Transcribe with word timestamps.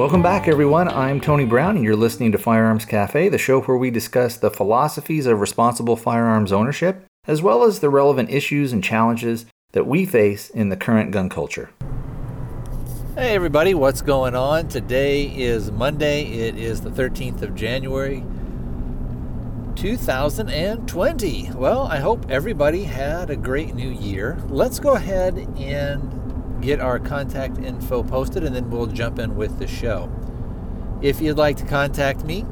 Welcome 0.00 0.22
back, 0.22 0.48
everyone. 0.48 0.88
I'm 0.88 1.20
Tony 1.20 1.44
Brown, 1.44 1.76
and 1.76 1.84
you're 1.84 1.94
listening 1.94 2.32
to 2.32 2.38
Firearms 2.38 2.86
Cafe, 2.86 3.28
the 3.28 3.36
show 3.36 3.60
where 3.60 3.76
we 3.76 3.90
discuss 3.90 4.38
the 4.38 4.50
philosophies 4.50 5.26
of 5.26 5.38
responsible 5.40 5.94
firearms 5.94 6.52
ownership, 6.52 7.04
as 7.26 7.42
well 7.42 7.64
as 7.64 7.80
the 7.80 7.90
relevant 7.90 8.30
issues 8.30 8.72
and 8.72 8.82
challenges 8.82 9.44
that 9.72 9.86
we 9.86 10.06
face 10.06 10.48
in 10.48 10.70
the 10.70 10.76
current 10.76 11.10
gun 11.10 11.28
culture. 11.28 11.68
Hey 13.14 13.34
everybody, 13.34 13.74
what's 13.74 14.00
going 14.00 14.34
on? 14.34 14.68
Today 14.68 15.24
is 15.24 15.70
Monday. 15.70 16.22
It 16.22 16.56
is 16.56 16.80
the 16.80 16.88
13th 16.88 17.42
of 17.42 17.54
January, 17.54 18.24
2020. 19.76 21.50
Well, 21.52 21.82
I 21.82 21.98
hope 21.98 22.30
everybody 22.30 22.84
had 22.84 23.28
a 23.28 23.36
great 23.36 23.74
new 23.74 23.90
year. 23.90 24.42
Let's 24.48 24.80
go 24.80 24.94
ahead 24.94 25.36
and 25.58 26.20
get 26.60 26.80
our 26.80 26.98
contact 26.98 27.58
info 27.58 28.02
posted 28.02 28.44
and 28.44 28.54
then 28.54 28.70
we'll 28.70 28.86
jump 28.86 29.18
in 29.18 29.36
with 29.36 29.58
the 29.58 29.66
show. 29.66 30.10
If 31.02 31.20
you'd 31.20 31.38
like 31.38 31.56
to 31.58 31.64
contact 31.64 32.24
me, 32.24 32.44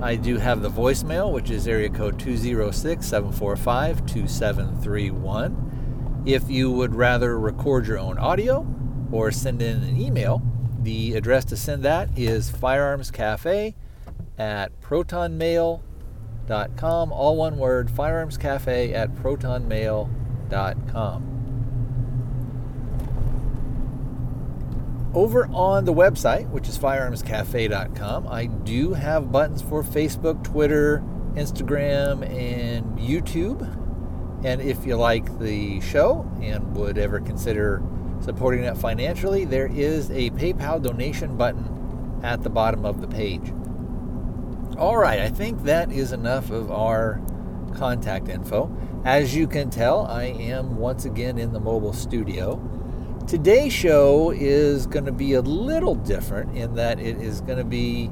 I 0.00 0.16
do 0.16 0.38
have 0.38 0.62
the 0.62 0.70
voicemail, 0.70 1.32
which 1.32 1.50
is 1.50 1.68
area 1.68 1.90
code 1.90 2.18
206 2.18 3.06
745 3.06 4.06
2731. 4.06 6.22
If 6.26 6.50
you 6.50 6.70
would 6.70 6.94
rather 6.94 7.38
record 7.38 7.86
your 7.86 7.98
own 7.98 8.18
audio, 8.18 8.66
or 9.12 9.30
send 9.30 9.62
in 9.62 9.82
an 9.82 10.00
email. 10.00 10.42
The 10.82 11.14
address 11.14 11.44
to 11.46 11.56
send 11.56 11.82
that 11.82 12.10
is 12.16 12.48
firearmscafe 12.50 13.74
at 14.38 14.80
protonmail.com. 14.80 17.12
All 17.12 17.36
one 17.36 17.58
word, 17.58 17.88
firearmscafe 17.88 18.94
at 18.94 19.14
protonmail.com. 19.16 21.39
Over 25.12 25.48
on 25.52 25.86
the 25.86 25.92
website, 25.92 26.48
which 26.50 26.68
is 26.68 26.78
firearmscafe.com, 26.78 28.28
I 28.28 28.46
do 28.46 28.92
have 28.92 29.32
buttons 29.32 29.60
for 29.60 29.82
Facebook, 29.82 30.44
Twitter, 30.44 31.02
Instagram, 31.34 32.24
and 32.30 32.96
YouTube. 32.96 33.62
And 34.44 34.60
if 34.60 34.86
you 34.86 34.96
like 34.96 35.40
the 35.40 35.80
show 35.80 36.30
and 36.40 36.76
would 36.76 36.96
ever 36.96 37.18
consider 37.18 37.82
supporting 38.20 38.62
it 38.62 38.76
financially, 38.76 39.44
there 39.44 39.66
is 39.66 40.10
a 40.12 40.30
PayPal 40.30 40.80
donation 40.80 41.36
button 41.36 42.20
at 42.22 42.42
the 42.42 42.50
bottom 42.50 42.84
of 42.84 43.00
the 43.00 43.08
page. 43.08 43.52
All 44.78 44.96
right, 44.96 45.18
I 45.18 45.28
think 45.28 45.64
that 45.64 45.90
is 45.90 46.12
enough 46.12 46.50
of 46.50 46.70
our 46.70 47.20
contact 47.74 48.28
info. 48.28 48.74
As 49.04 49.34
you 49.34 49.48
can 49.48 49.70
tell, 49.70 50.06
I 50.06 50.24
am 50.24 50.76
once 50.76 51.04
again 51.04 51.36
in 51.36 51.52
the 51.52 51.60
mobile 51.60 51.92
studio. 51.92 52.60
Today's 53.30 53.72
show 53.72 54.32
is 54.32 54.88
going 54.88 55.04
to 55.04 55.12
be 55.12 55.34
a 55.34 55.40
little 55.40 55.94
different 55.94 56.56
in 56.56 56.74
that 56.74 56.98
it 56.98 57.18
is 57.18 57.40
going 57.42 57.58
to 57.58 57.64
be, 57.64 58.10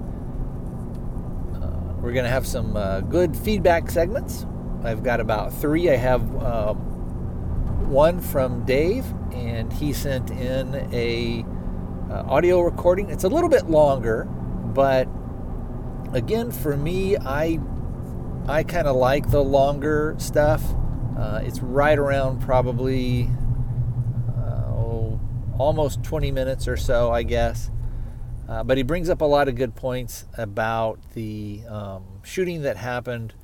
uh, 1.57 1.95
we're 2.01 2.13
going 2.13 2.25
to 2.25 2.31
have 2.31 2.47
some 2.47 2.77
uh, 2.77 3.01
good 3.01 3.37
feedback 3.37 3.91
segments. 3.91 4.47
I've 4.85 5.03
got 5.03 5.19
about 5.19 5.53
three. 5.53 5.91
I 5.91 5.97
have 5.97 6.23
um, 6.41 6.77
one 7.91 8.21
from 8.21 8.65
Dave, 8.65 9.05
and 9.33 9.73
he 9.73 9.93
sent 9.93 10.31
in 10.31 10.89
a 10.93 11.45
uh, 12.13 12.23
audio 12.29 12.61
recording. 12.61 13.11
It's 13.11 13.25
a 13.25 13.29
little 13.29 13.51
bit 13.51 13.69
longer, 13.69 14.23
but 14.73 15.09
again, 16.13 16.53
for 16.53 16.77
me, 16.77 17.17
I 17.17 17.59
I 18.47 18.63
kind 18.63 18.87
of 18.87 18.95
like 18.95 19.33
the 19.33 19.43
longer 19.43 20.15
stuff. 20.19 20.63
Uh, 21.19 21.41
it's 21.43 21.59
right 21.59 21.99
around 21.99 22.41
probably 22.41 23.29
almost 25.59 26.03
20 26.03 26.31
minutes 26.31 26.69
or 26.69 26.77
so, 26.77 27.11
I 27.11 27.23
guess. 27.23 27.71
Uh, 28.49 28.65
but 28.65 28.79
he 28.79 28.83
brings 28.83 29.11
up 29.11 29.21
a 29.21 29.27
lot 29.27 29.49
of 29.49 29.57
good 29.57 29.75
points 29.75 30.25
about 30.39 30.99
the 31.13 31.63
um, 31.69 32.05
shooting 32.23 32.63
that 32.63 32.79
happened 32.79 33.35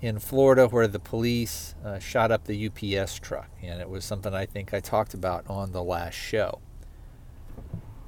in 0.00 0.18
Florida 0.18 0.66
where 0.66 0.88
the 0.88 0.98
police 0.98 1.74
uh, 1.84 1.98
shot 1.98 2.32
up 2.32 2.44
the 2.44 2.68
UPS 2.68 3.18
truck. 3.18 3.50
And 3.62 3.80
it 3.80 3.88
was 3.88 4.04
something 4.04 4.32
I 4.34 4.46
think 4.46 4.72
I 4.72 4.80
talked 4.80 5.12
about 5.12 5.48
on 5.48 5.72
the 5.72 5.82
last 5.82 6.14
show. 6.14 6.60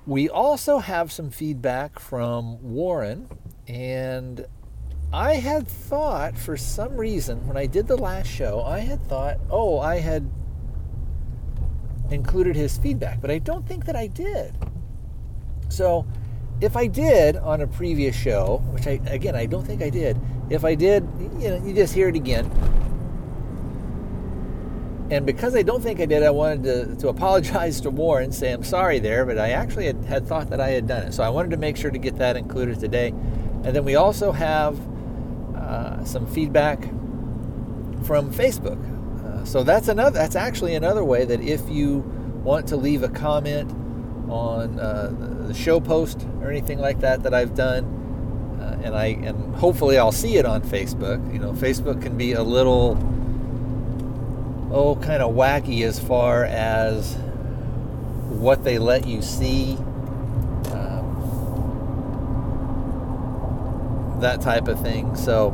We 0.06 0.28
also 0.28 0.78
have 0.78 1.12
some 1.12 1.30
feedback 1.30 1.98
from 1.98 2.62
Warren. 2.62 3.28
And 3.68 4.46
I 5.12 5.34
had 5.34 5.68
thought, 5.68 6.36
for 6.36 6.56
some 6.56 6.96
reason, 6.96 7.46
when 7.46 7.56
I 7.56 7.66
did 7.66 7.86
the 7.86 7.96
last 7.96 8.26
show, 8.26 8.62
I 8.62 8.80
had 8.80 9.06
thought, 9.06 9.38
oh, 9.50 9.78
I 9.78 9.98
had 10.00 10.28
included 12.10 12.56
his 12.56 12.76
feedback. 12.78 13.20
But 13.20 13.30
I 13.30 13.38
don't 13.38 13.66
think 13.66 13.86
that 13.86 13.96
I 13.96 14.06
did. 14.06 14.54
So 15.68 16.06
if 16.60 16.76
I 16.76 16.86
did 16.86 17.36
on 17.36 17.60
a 17.60 17.66
previous 17.66 18.14
show, 18.14 18.62
which 18.70 18.86
I, 18.86 19.00
again, 19.06 19.34
I 19.34 19.46
don't 19.46 19.64
think 19.64 19.82
I 19.82 19.90
did, 19.90 20.20
if 20.50 20.64
I 20.64 20.74
did, 20.74 21.06
you 21.38 21.50
know, 21.50 21.62
you 21.64 21.74
just 21.74 21.94
hear 21.94 22.08
it 22.08 22.16
again. 22.16 22.50
And 25.10 25.26
because 25.26 25.54
I 25.54 25.62
don't 25.62 25.82
think 25.82 26.00
I 26.00 26.06
did, 26.06 26.22
I 26.22 26.30
wanted 26.30 26.62
to, 26.62 26.96
to 26.96 27.08
apologize 27.08 27.80
to 27.82 27.90
Warren, 27.90 28.32
say 28.32 28.52
I'm 28.52 28.64
sorry 28.64 28.98
there, 28.98 29.26
but 29.26 29.38
I 29.38 29.50
actually 29.50 29.86
had, 29.86 30.04
had 30.04 30.26
thought 30.26 30.48
that 30.50 30.60
I 30.60 30.70
had 30.70 30.86
done 30.86 31.02
it. 31.02 31.12
So 31.12 31.22
I 31.22 31.28
wanted 31.28 31.50
to 31.50 31.56
make 31.56 31.76
sure 31.76 31.90
to 31.90 31.98
get 31.98 32.16
that 32.18 32.36
included 32.36 32.80
today. 32.80 33.08
And 33.64 33.76
then 33.76 33.84
we 33.84 33.96
also 33.96 34.32
have 34.32 34.80
uh, 35.56 36.04
some 36.04 36.26
feedback 36.26 36.82
from 38.04 38.32
Facebook. 38.32 38.78
So 39.44 39.62
that's 39.62 39.88
another. 39.88 40.18
That's 40.18 40.36
actually 40.36 40.74
another 40.74 41.04
way 41.04 41.24
that 41.24 41.40
if 41.40 41.68
you 41.68 41.98
want 42.42 42.66
to 42.68 42.76
leave 42.76 43.02
a 43.02 43.08
comment 43.08 43.70
on 44.30 44.80
uh, 44.80 45.14
the 45.46 45.54
show 45.54 45.80
post 45.80 46.26
or 46.40 46.50
anything 46.50 46.78
like 46.78 47.00
that 47.00 47.22
that 47.22 47.34
I've 47.34 47.54
done, 47.54 47.84
uh, 48.60 48.80
and 48.82 48.94
I 48.94 49.06
and 49.06 49.54
hopefully 49.54 49.98
I'll 49.98 50.12
see 50.12 50.36
it 50.36 50.46
on 50.46 50.62
Facebook. 50.62 51.32
You 51.32 51.38
know, 51.38 51.52
Facebook 51.52 52.02
can 52.02 52.16
be 52.16 52.32
a 52.32 52.42
little 52.42 52.98
oh 54.72 54.96
kind 54.96 55.22
of 55.22 55.34
wacky 55.34 55.84
as 55.84 55.98
far 55.98 56.44
as 56.44 57.14
what 58.30 58.64
they 58.64 58.78
let 58.78 59.06
you 59.06 59.22
see. 59.22 59.76
Um, 60.72 61.10
that 64.20 64.40
type 64.40 64.68
of 64.68 64.80
thing. 64.80 65.14
So 65.16 65.50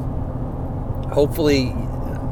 hopefully, 1.12 1.74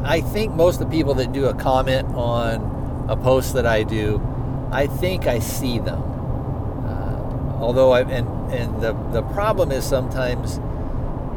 I 0.04 0.20
think 0.20 0.54
most 0.54 0.80
of 0.80 0.90
the 0.90 0.96
people 0.96 1.14
that 1.14 1.32
do 1.32 1.46
a 1.46 1.54
comment 1.54 2.08
on 2.14 3.06
a 3.08 3.16
post 3.16 3.54
that 3.54 3.66
I 3.66 3.82
do, 3.82 4.20
I 4.70 4.86
think 4.86 5.26
I 5.26 5.38
see 5.38 5.78
them. 5.78 6.00
Uh, 6.02 7.58
although 7.60 7.92
I 7.92 8.02
and 8.02 8.28
and 8.52 8.80
the 8.80 8.92
the 9.12 9.22
problem 9.22 9.72
is 9.72 9.84
sometimes 9.84 10.60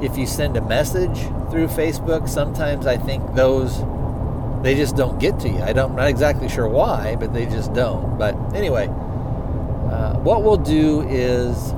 if 0.01 0.17
you 0.17 0.25
send 0.25 0.57
a 0.57 0.61
message 0.61 1.19
through 1.49 1.67
Facebook, 1.67 2.27
sometimes 2.27 2.87
I 2.87 2.97
think 2.97 3.35
those 3.35 3.83
they 4.63 4.75
just 4.75 4.95
don't 4.95 5.19
get 5.19 5.39
to 5.39 5.49
you. 5.49 5.59
I 5.61 5.73
don't, 5.73 5.91
I'm 5.91 5.95
not 5.95 6.07
exactly 6.07 6.47
sure 6.47 6.67
why, 6.67 7.15
but 7.15 7.33
they 7.33 7.45
just 7.45 7.73
don't. 7.73 8.17
But 8.17 8.35
anyway, 8.53 8.87
uh, 8.87 10.19
what 10.19 10.43
we'll 10.43 10.57
do 10.57 11.01
is 11.01 11.73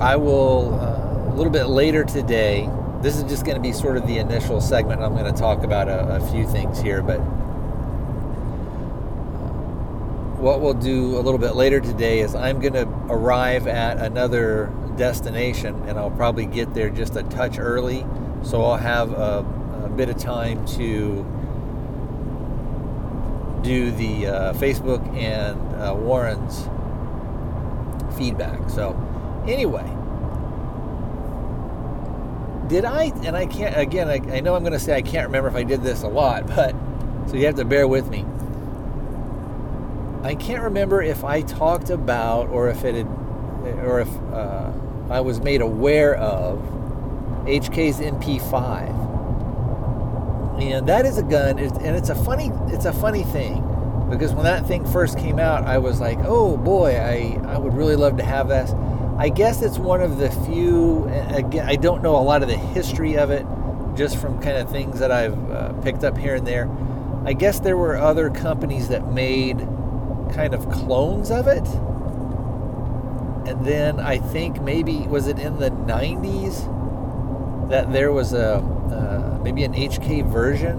I 0.00 0.16
will 0.16 0.74
uh, 0.74 1.32
a 1.32 1.34
little 1.34 1.52
bit 1.52 1.66
later 1.66 2.04
today. 2.04 2.68
This 3.00 3.16
is 3.16 3.22
just 3.24 3.44
going 3.44 3.56
to 3.56 3.62
be 3.62 3.72
sort 3.72 3.96
of 3.96 4.06
the 4.06 4.18
initial 4.18 4.60
segment. 4.60 5.02
I'm 5.02 5.14
going 5.14 5.32
to 5.32 5.38
talk 5.38 5.62
about 5.62 5.88
a, 5.88 6.16
a 6.16 6.30
few 6.32 6.48
things 6.48 6.80
here, 6.80 7.00
but 7.00 7.18
what 10.40 10.60
we'll 10.60 10.74
do 10.74 11.16
a 11.16 11.20
little 11.20 11.38
bit 11.38 11.54
later 11.54 11.78
today 11.78 12.20
is 12.20 12.34
I'm 12.34 12.60
going 12.60 12.72
to 12.72 12.88
arrive 13.08 13.68
at 13.68 13.98
another 13.98 14.72
destination 14.96 15.74
and 15.88 15.98
I'll 15.98 16.10
probably 16.10 16.46
get 16.46 16.74
there 16.74 16.90
just 16.90 17.14
a 17.16 17.22
touch 17.24 17.58
early. 17.58 18.04
So 18.42 18.64
I'll 18.64 18.76
have 18.76 19.12
a, 19.12 19.44
a 19.84 19.88
bit 19.88 20.08
of 20.08 20.18
time 20.18 20.66
to 20.66 21.24
do 23.62 23.90
the 23.92 24.26
uh, 24.26 24.52
Facebook 24.54 25.06
and 25.16 25.60
uh, 25.74 25.94
Warren's 25.94 26.68
feedback. 28.16 28.70
So, 28.70 28.96
anyway, 29.46 29.84
did 32.68 32.84
I, 32.84 33.04
and 33.24 33.36
I 33.36 33.46
can't, 33.46 33.76
again, 33.76 34.08
I, 34.08 34.36
I 34.36 34.40
know 34.40 34.54
I'm 34.54 34.62
going 34.62 34.72
to 34.72 34.78
say 34.78 34.94
I 34.94 35.02
can't 35.02 35.26
remember 35.26 35.48
if 35.48 35.54
I 35.54 35.62
did 35.62 35.82
this 35.82 36.02
a 36.02 36.08
lot, 36.08 36.46
but 36.46 36.74
so 37.28 37.36
you 37.36 37.46
have 37.46 37.56
to 37.56 37.64
bear 37.64 37.88
with 37.88 38.08
me. 38.08 38.24
I 40.22 40.34
can't 40.34 40.62
remember 40.62 41.00
if 41.02 41.24
I 41.24 41.42
talked 41.42 41.90
about 41.90 42.48
or 42.48 42.68
if 42.68 42.84
it 42.84 42.94
had, 42.94 43.06
or 43.84 44.00
if 44.00 44.08
uh, 44.32 44.72
I 45.10 45.20
was 45.20 45.40
made 45.40 45.60
aware 45.60 46.16
of 46.16 46.58
HK's 47.44 48.00
MP5. 48.00 49.06
And 50.60 50.88
that 50.88 51.06
is 51.06 51.18
a 51.18 51.22
gun, 51.22 51.58
and 51.58 51.96
it's 51.96 52.08
a 52.08 52.14
funny, 52.16 52.50
it's 52.66 52.84
a 52.84 52.92
funny 52.92 53.22
thing 53.22 53.62
because 54.10 54.32
when 54.32 54.44
that 54.44 54.66
thing 54.66 54.86
first 54.86 55.18
came 55.18 55.38
out, 55.38 55.64
I 55.64 55.78
was 55.78 56.00
like, 56.00 56.18
oh 56.22 56.56
boy, 56.56 56.96
I, 56.96 57.40
I 57.46 57.58
would 57.58 57.74
really 57.74 57.96
love 57.96 58.16
to 58.16 58.24
have 58.24 58.48
this. 58.48 58.70
I 59.18 59.30
guess 59.30 59.62
it's 59.62 59.78
one 59.78 60.00
of 60.00 60.18
the 60.18 60.30
few, 60.46 61.08
again, 61.08 61.68
I 61.68 61.74
don't 61.74 62.04
know 62.04 62.16
a 62.16 62.22
lot 62.22 62.42
of 62.42 62.48
the 62.48 62.56
history 62.56 63.16
of 63.16 63.30
it, 63.30 63.44
just 63.96 64.16
from 64.16 64.40
kind 64.40 64.56
of 64.56 64.70
things 64.70 65.00
that 65.00 65.10
I've 65.10 65.50
uh, 65.50 65.72
picked 65.82 66.04
up 66.04 66.16
here 66.16 66.36
and 66.36 66.46
there. 66.46 66.70
I 67.24 67.32
guess 67.32 67.58
there 67.58 67.76
were 67.76 67.96
other 67.96 68.30
companies 68.30 68.88
that 68.90 69.12
made 69.12 69.58
kind 70.32 70.54
of 70.54 70.70
clones 70.70 71.32
of 71.32 71.48
it. 71.48 71.66
And 73.48 73.66
then 73.66 73.98
I 73.98 74.18
think 74.18 74.62
maybe 74.62 74.98
was 75.08 75.26
it 75.26 75.40
in 75.40 75.58
the 75.58 75.70
90s 75.70 77.68
that 77.70 77.92
there 77.92 78.12
was 78.12 78.32
a 78.34 78.58
uh, 78.58 79.40
maybe 79.42 79.64
an 79.64 79.74
HK 79.74 80.30
version 80.30 80.78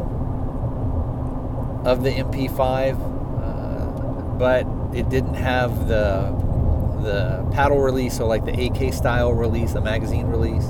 of 1.86 2.04
the 2.04 2.12
MP5, 2.12 2.94
uh, 2.96 4.22
but 4.38 4.66
it 4.96 5.10
didn't 5.10 5.34
have 5.34 5.90
the 5.90 6.49
the 7.04 7.46
paddle 7.52 7.80
release, 7.80 8.18
so 8.18 8.28
like 8.28 8.46
the 8.46 8.66
AK 8.66 8.94
style 8.94 9.34
release, 9.34 9.74
the 9.74 9.82
magazine 9.82 10.28
release. 10.28 10.66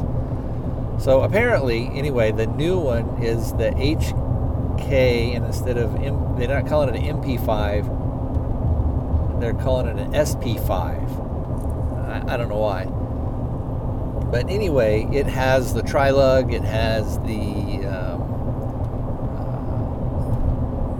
So 1.03 1.21
apparently, 1.21 1.87
anyway, 1.93 2.31
the 2.31 2.47
new 2.47 2.77
one 2.77 3.23
is 3.23 3.53
the 3.53 3.71
HK, 3.71 5.35
and 5.35 5.45
instead 5.45 5.77
of 5.77 5.95
M, 5.95 6.35
they're 6.37 6.47
not 6.47 6.67
calling 6.67 6.89
it 6.89 6.95
an 6.95 7.21
MP5, 7.21 7.99
they're 9.39 9.53
calling 9.53 9.87
it 9.87 9.97
an 9.97 10.11
SP5. 10.11 10.69
I, 12.09 12.33
I 12.33 12.37
don't 12.37 12.49
know 12.49 12.57
why. 12.57 12.85
But 14.29 14.49
anyway, 14.49 15.07
it 15.11 15.25
has 15.27 15.73
the 15.73 15.81
tri-lug, 15.81 16.53
it 16.53 16.63
has 16.63 17.17
the 17.19 17.85
um, 17.87 18.21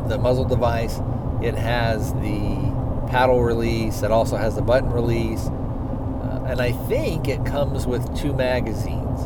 uh, 0.06 0.08
the 0.08 0.18
muzzle 0.18 0.46
device, 0.46 1.02
it 1.42 1.56
has 1.56 2.14
the 2.14 2.79
paddle 3.10 3.44
release, 3.44 4.04
it 4.04 4.12
also 4.12 4.38
has 4.38 4.56
the 4.56 4.62
button 4.62 4.92
release, 4.92 5.48
uh, 5.48 6.46
and 6.48 6.62
I 6.62 6.72
think 6.72 7.28
it 7.28 7.46
comes 7.46 7.86
with 7.86 8.18
two 8.18 8.34
magazines. 8.34 9.26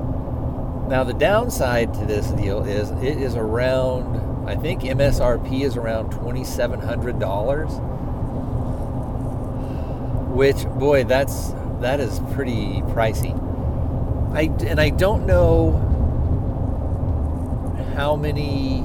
Now 0.90 1.04
the 1.04 1.14
downside 1.14 1.94
to 1.96 2.06
this 2.06 2.28
deal 2.28 2.64
is 2.64 2.92
it 2.92 3.18
is 3.22 3.36
around, 3.36 4.50
I 4.50 4.56
think 4.56 4.82
MSRP 4.82 5.62
is 5.62 5.78
around 5.78 6.12
twenty 6.12 6.44
seven 6.44 6.80
hundred 6.80 7.20
dollars 7.20 7.72
which 10.34 10.66
boy 10.80 11.04
that's 11.04 11.54
that 11.80 12.00
is 12.00 12.20
pretty 12.34 12.82
pricey 12.90 13.34
i 14.34 14.44
and 14.66 14.82
i 14.82 14.90
don't 14.90 15.28
know 15.28 15.74
how 17.96 18.16
many 18.16 18.84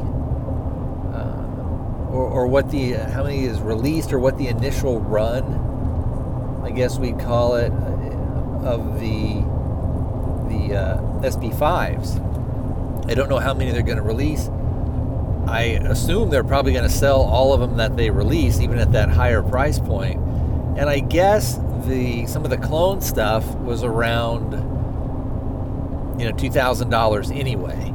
or, 2.19 2.27
or 2.27 2.47
what 2.47 2.71
the 2.71 2.93
how 2.93 3.23
many 3.23 3.45
is 3.45 3.61
released 3.61 4.13
or 4.13 4.19
what 4.19 4.37
the 4.39 4.49
initial 4.49 5.01
run 5.01 5.45
i 6.65 6.71
guess 6.71 6.99
we'd 6.99 7.19
call 7.19 7.55
it 7.55 7.73
uh, 7.73 8.75
of 8.75 9.01
the 9.01 9.35
the 10.49 10.75
uh, 10.75 10.99
sp5s 11.23 12.19
i 13.09 13.15
don't 13.15 13.29
know 13.29 13.39
how 13.39 13.55
many 13.55 13.71
they're 13.71 13.83
going 13.83 13.97
to 13.97 14.03
release. 14.03 14.51
I 15.47 15.81
assume 15.89 16.29
they're 16.29 16.45
probably 16.45 16.73
going 16.73 16.85
to 16.85 16.95
sell 16.95 17.23
all 17.23 17.55
of 17.55 17.61
them 17.61 17.79
that 17.79 17.97
they 17.97 18.11
release 18.11 18.61
even 18.61 18.79
at 18.79 18.93
that 18.93 19.09
higher 19.09 19.43
price 19.43 19.79
point. 19.79 20.21
And 20.77 20.91
I 20.91 20.99
guess 20.99 21.59
the 21.87 22.27
some 22.27 22.45
of 22.45 22.51
the 22.51 22.59
clone 22.59 23.01
stuff 23.01 23.47
was 23.57 23.83
around 23.83 24.53
you 26.21 26.29
know 26.29 26.37
two 26.37 26.51
thousand 26.51 26.91
dollars 26.91 27.31
anyway. 27.31 27.95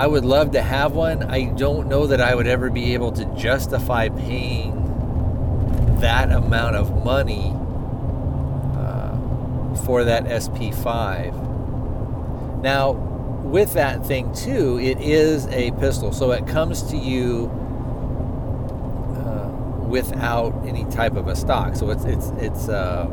Uh, 0.00 0.04
I 0.04 0.06
would 0.06 0.24
love 0.24 0.52
to 0.52 0.62
have 0.62 0.92
one. 0.92 1.24
I 1.24 1.44
don't 1.44 1.88
know 1.88 2.06
that 2.06 2.20
I 2.20 2.34
would 2.34 2.46
ever 2.46 2.70
be 2.70 2.94
able 2.94 3.12
to 3.12 3.24
justify 3.36 4.08
paying 4.08 4.76
that 6.00 6.32
amount 6.32 6.76
of 6.76 7.04
money 7.04 7.52
uh, 8.76 9.76
for 9.84 10.04
that 10.04 10.24
SP5. 10.24 12.62
Now, 12.62 12.92
with 12.92 13.74
that 13.74 14.06
thing 14.06 14.32
too, 14.34 14.78
it 14.80 14.98
is 15.00 15.46
a 15.48 15.72
pistol, 15.72 16.12
so 16.12 16.30
it 16.32 16.46
comes 16.46 16.82
to 16.90 16.96
you 16.96 17.50
without 19.90 20.54
any 20.66 20.84
type 20.84 21.16
of 21.16 21.26
a 21.26 21.34
stock. 21.34 21.74
So 21.74 21.90
it's 21.90 22.04
it's 22.04 22.28
it's 22.38 22.68
uh, 22.68 23.06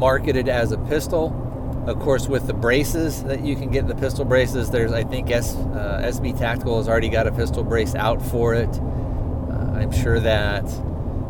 marketed 0.00 0.48
as 0.48 0.72
a 0.72 0.78
pistol. 0.78 1.44
Of 1.88 1.98
course, 2.00 2.28
with 2.28 2.46
the 2.46 2.52
braces 2.52 3.24
that 3.24 3.40
you 3.40 3.56
can 3.56 3.70
get 3.70 3.88
the 3.88 3.94
pistol 3.94 4.26
braces, 4.26 4.70
there's 4.70 4.92
I 4.92 5.04
think 5.04 5.30
S, 5.30 5.56
uh, 5.56 6.02
SB 6.04 6.38
Tactical 6.38 6.76
has 6.76 6.86
already 6.86 7.08
got 7.08 7.26
a 7.26 7.32
pistol 7.32 7.64
brace 7.64 7.94
out 7.94 8.20
for 8.20 8.52
it. 8.52 8.68
Uh, 8.68 9.72
I'm 9.72 9.90
sure 9.90 10.20
that 10.20 10.64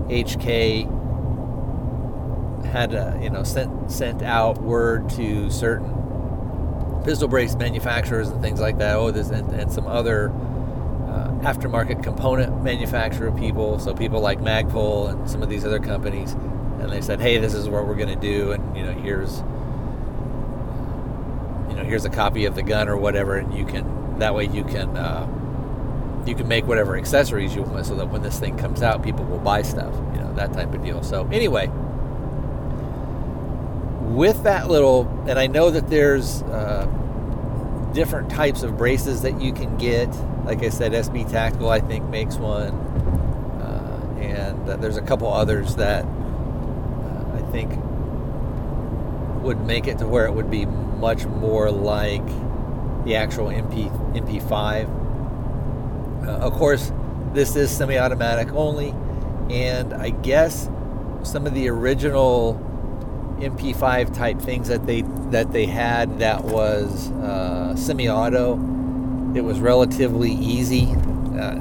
HK 0.08 0.94
had 2.64 2.92
uh, 2.92 3.16
you 3.22 3.30
know 3.30 3.44
sent 3.44 3.88
sent 3.88 4.22
out 4.22 4.60
word 4.60 5.08
to 5.10 5.48
certain 5.48 5.94
pistol 7.04 7.28
brace 7.28 7.54
manufacturers 7.54 8.28
and 8.28 8.42
things 8.42 8.58
like 8.60 8.78
that. 8.78 8.96
Oh, 8.96 9.12
this 9.12 9.30
and, 9.30 9.48
and 9.52 9.72
some 9.72 9.86
other 9.86 10.32
aftermarket 11.42 12.02
component 12.02 12.64
manufacturer 12.64 13.30
people, 13.30 13.78
so 13.78 13.94
people 13.94 14.20
like 14.20 14.40
Magpul 14.40 15.10
and 15.10 15.30
some 15.30 15.40
of 15.40 15.48
these 15.48 15.64
other 15.64 15.78
companies, 15.78 16.32
and 16.32 16.90
they 16.90 17.00
said, 17.00 17.20
"Hey, 17.20 17.38
this 17.38 17.54
is 17.54 17.68
what 17.68 17.86
we're 17.86 17.94
going 17.94 18.08
to 18.08 18.16
do, 18.16 18.50
and 18.50 18.76
you 18.76 18.82
know, 18.82 18.92
here's 18.92 19.40
here's 21.88 22.04
a 22.04 22.10
copy 22.10 22.44
of 22.44 22.54
the 22.54 22.62
gun 22.62 22.88
or 22.88 22.96
whatever, 22.96 23.36
and 23.36 23.52
you 23.56 23.64
can 23.64 24.18
that 24.18 24.34
way 24.34 24.46
you 24.46 24.64
can 24.64 24.96
uh, 24.96 25.26
you 26.26 26.34
can 26.34 26.48
make 26.48 26.66
whatever 26.66 26.96
accessories 26.96 27.54
you 27.54 27.62
want, 27.62 27.86
so 27.86 27.94
that 27.94 28.08
when 28.08 28.22
this 28.22 28.38
thing 28.38 28.56
comes 28.56 28.82
out, 28.82 29.02
people 29.02 29.24
will 29.24 29.38
buy 29.38 29.62
stuff, 29.62 29.94
you 30.14 30.20
know, 30.20 30.32
that 30.34 30.52
type 30.52 30.72
of 30.72 30.82
deal." 30.82 31.02
So 31.02 31.28
anyway. 31.32 31.70
With 34.08 34.42
that 34.44 34.68
little, 34.68 35.06
and 35.28 35.38
I 35.38 35.46
know 35.46 35.70
that 35.70 35.90
there's 35.90 36.42
uh, 36.44 36.86
different 37.92 38.30
types 38.30 38.62
of 38.62 38.76
braces 38.76 39.20
that 39.20 39.40
you 39.40 39.52
can 39.52 39.76
get 39.76 40.08
like 40.48 40.62
I 40.62 40.70
said, 40.70 40.92
SB 40.92 41.30
Tactical 41.30 41.68
I 41.68 41.80
think 41.80 42.08
makes 42.08 42.36
one, 42.36 42.72
uh, 43.60 44.16
and 44.18 44.68
uh, 44.68 44.76
there's 44.76 44.96
a 44.96 45.02
couple 45.02 45.30
others 45.30 45.76
that 45.76 46.06
uh, 46.06 47.36
I 47.36 47.42
think 47.52 47.70
would 49.42 49.60
make 49.66 49.86
it 49.86 49.98
to 49.98 50.08
where 50.08 50.24
it 50.24 50.32
would 50.32 50.50
be 50.50 50.64
much 50.98 51.26
more 51.26 51.70
like 51.70 52.26
the 53.04 53.16
actual 53.16 53.46
MP 53.46 53.90
MP5. 54.14 56.26
Uh, 56.26 56.30
of 56.30 56.52
course, 56.54 56.92
this 57.32 57.56
is 57.56 57.70
semi-automatic 57.70 58.52
only, 58.52 58.90
and 59.50 59.94
I 59.94 60.10
guess 60.10 60.68
some 61.22 61.46
of 61.46 61.54
the 61.54 61.68
original 61.68 62.64
MP5 63.40 64.14
type 64.14 64.40
things 64.40 64.68
that 64.68 64.86
they 64.86 65.02
that 65.30 65.52
they 65.52 65.66
had 65.66 66.18
that 66.18 66.44
was 66.44 67.10
uh, 67.12 67.76
semi-auto 67.76 68.56
it 69.34 69.44
was 69.44 69.60
relatively 69.60 70.32
easy. 70.32 70.88
Uh, 71.38 71.60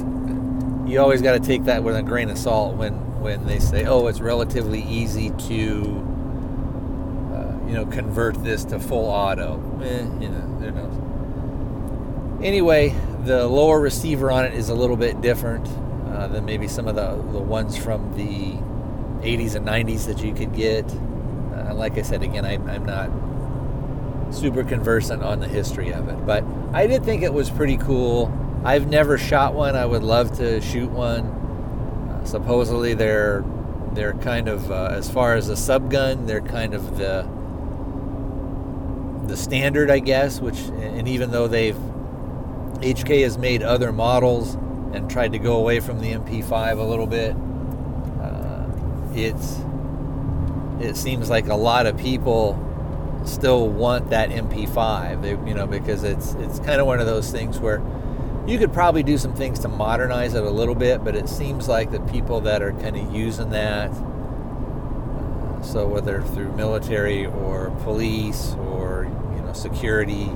you 0.87 0.99
always 0.99 1.21
got 1.21 1.33
to 1.33 1.39
take 1.39 1.65
that 1.65 1.83
with 1.83 1.95
a 1.95 2.01
grain 2.01 2.29
of 2.29 2.37
salt 2.37 2.75
when 2.75 2.93
when 3.21 3.45
they 3.45 3.59
say, 3.59 3.85
"Oh, 3.85 4.07
it's 4.07 4.19
relatively 4.19 4.81
easy 4.83 5.31
to, 5.31 6.16
you 7.67 7.73
know, 7.73 7.85
convert 7.85 8.43
this 8.43 8.63
to 8.65 8.79
full 8.79 9.05
auto." 9.05 9.61
Eh, 9.83 10.03
you 10.21 10.29
know, 10.29 10.41
who 10.59 10.71
knows. 10.71 12.43
Anyway, 12.43 12.95
the 13.25 13.47
lower 13.47 13.79
receiver 13.79 14.31
on 14.31 14.45
it 14.45 14.53
is 14.53 14.69
a 14.69 14.75
little 14.75 14.97
bit 14.97 15.21
different 15.21 15.67
uh, 16.11 16.27
than 16.27 16.45
maybe 16.45 16.67
some 16.67 16.87
of 16.87 16.95
the 16.95 17.15
the 17.31 17.39
ones 17.39 17.77
from 17.77 18.13
the 18.15 18.53
80s 19.21 19.55
and 19.55 19.65
90s 19.65 20.05
that 20.05 20.23
you 20.23 20.33
could 20.33 20.53
get. 20.53 20.85
Uh, 21.53 21.73
like 21.73 21.97
I 21.97 22.01
said 22.03 22.23
again, 22.23 22.45
I, 22.45 22.53
I'm 22.53 22.85
not 22.85 23.09
super 24.33 24.63
conversant 24.63 25.23
on 25.23 25.39
the 25.39 25.47
history 25.47 25.91
of 25.91 26.09
it. 26.09 26.25
But 26.25 26.43
I 26.73 26.87
did 26.87 27.03
think 27.03 27.23
it 27.23 27.33
was 27.33 27.49
pretty 27.49 27.77
cool. 27.77 28.31
I've 28.63 28.87
never 28.87 29.17
shot 29.17 29.53
one. 29.53 29.75
I 29.75 29.85
would 29.85 30.03
love 30.03 30.37
to 30.37 30.61
shoot 30.61 30.89
one. 30.89 31.25
Uh, 31.25 32.25
supposedly 32.25 32.93
they're 32.93 33.43
they're 33.93 34.13
kind 34.15 34.47
of 34.47 34.71
uh, 34.71 34.89
as 34.91 35.09
far 35.09 35.35
as 35.35 35.49
a 35.49 35.53
subgun, 35.53 36.27
they're 36.27 36.41
kind 36.41 36.73
of 36.73 36.97
the 36.97 37.27
the 39.27 39.37
standard, 39.37 39.89
I 39.89 39.99
guess. 39.99 40.39
Which 40.39 40.59
and 40.59 41.07
even 41.07 41.31
though 41.31 41.47
they've 41.47 41.75
HK 41.75 43.23
has 43.23 43.37
made 43.37 43.63
other 43.63 43.91
models 43.91 44.55
and 44.93 45.09
tried 45.09 45.33
to 45.33 45.39
go 45.39 45.57
away 45.57 45.79
from 45.79 45.99
the 45.99 46.13
MP5 46.13 46.79
a 46.79 46.83
little 46.83 47.07
bit, 47.07 47.35
uh, 48.21 48.67
it's 49.13 49.59
it 50.79 50.95
seems 50.95 51.29
like 51.29 51.47
a 51.47 51.55
lot 51.55 51.85
of 51.87 51.97
people 51.97 52.63
still 53.25 53.67
want 53.67 54.09
that 54.11 54.29
MP5. 54.29 55.21
They, 55.21 55.31
you 55.31 55.53
know, 55.53 55.67
because 55.67 56.03
it's 56.03 56.33
it's 56.35 56.59
kind 56.59 56.79
of 56.79 56.87
one 56.87 56.99
of 56.99 57.05
those 57.05 57.31
things 57.31 57.59
where 57.59 57.81
you 58.47 58.57
could 58.57 58.71
probably 58.71 59.03
do 59.03 59.17
some 59.17 59.35
things 59.35 59.59
to 59.59 59.67
modernize 59.67 60.33
it 60.33 60.43
a 60.43 60.49
little 60.49 60.75
bit, 60.75 61.03
but 61.03 61.15
it 61.15 61.27
seems 61.27 61.67
like 61.67 61.91
the 61.91 61.99
people 61.99 62.41
that 62.41 62.61
are 62.61 62.71
kind 62.73 62.95
of 62.95 63.13
using 63.13 63.49
that, 63.49 63.89
uh, 63.89 65.61
so 65.61 65.85
whether 65.85 66.21
through 66.21 66.53
military 66.53 67.25
or 67.25 67.71
police 67.83 68.53
or 68.53 68.96
security 69.57 70.31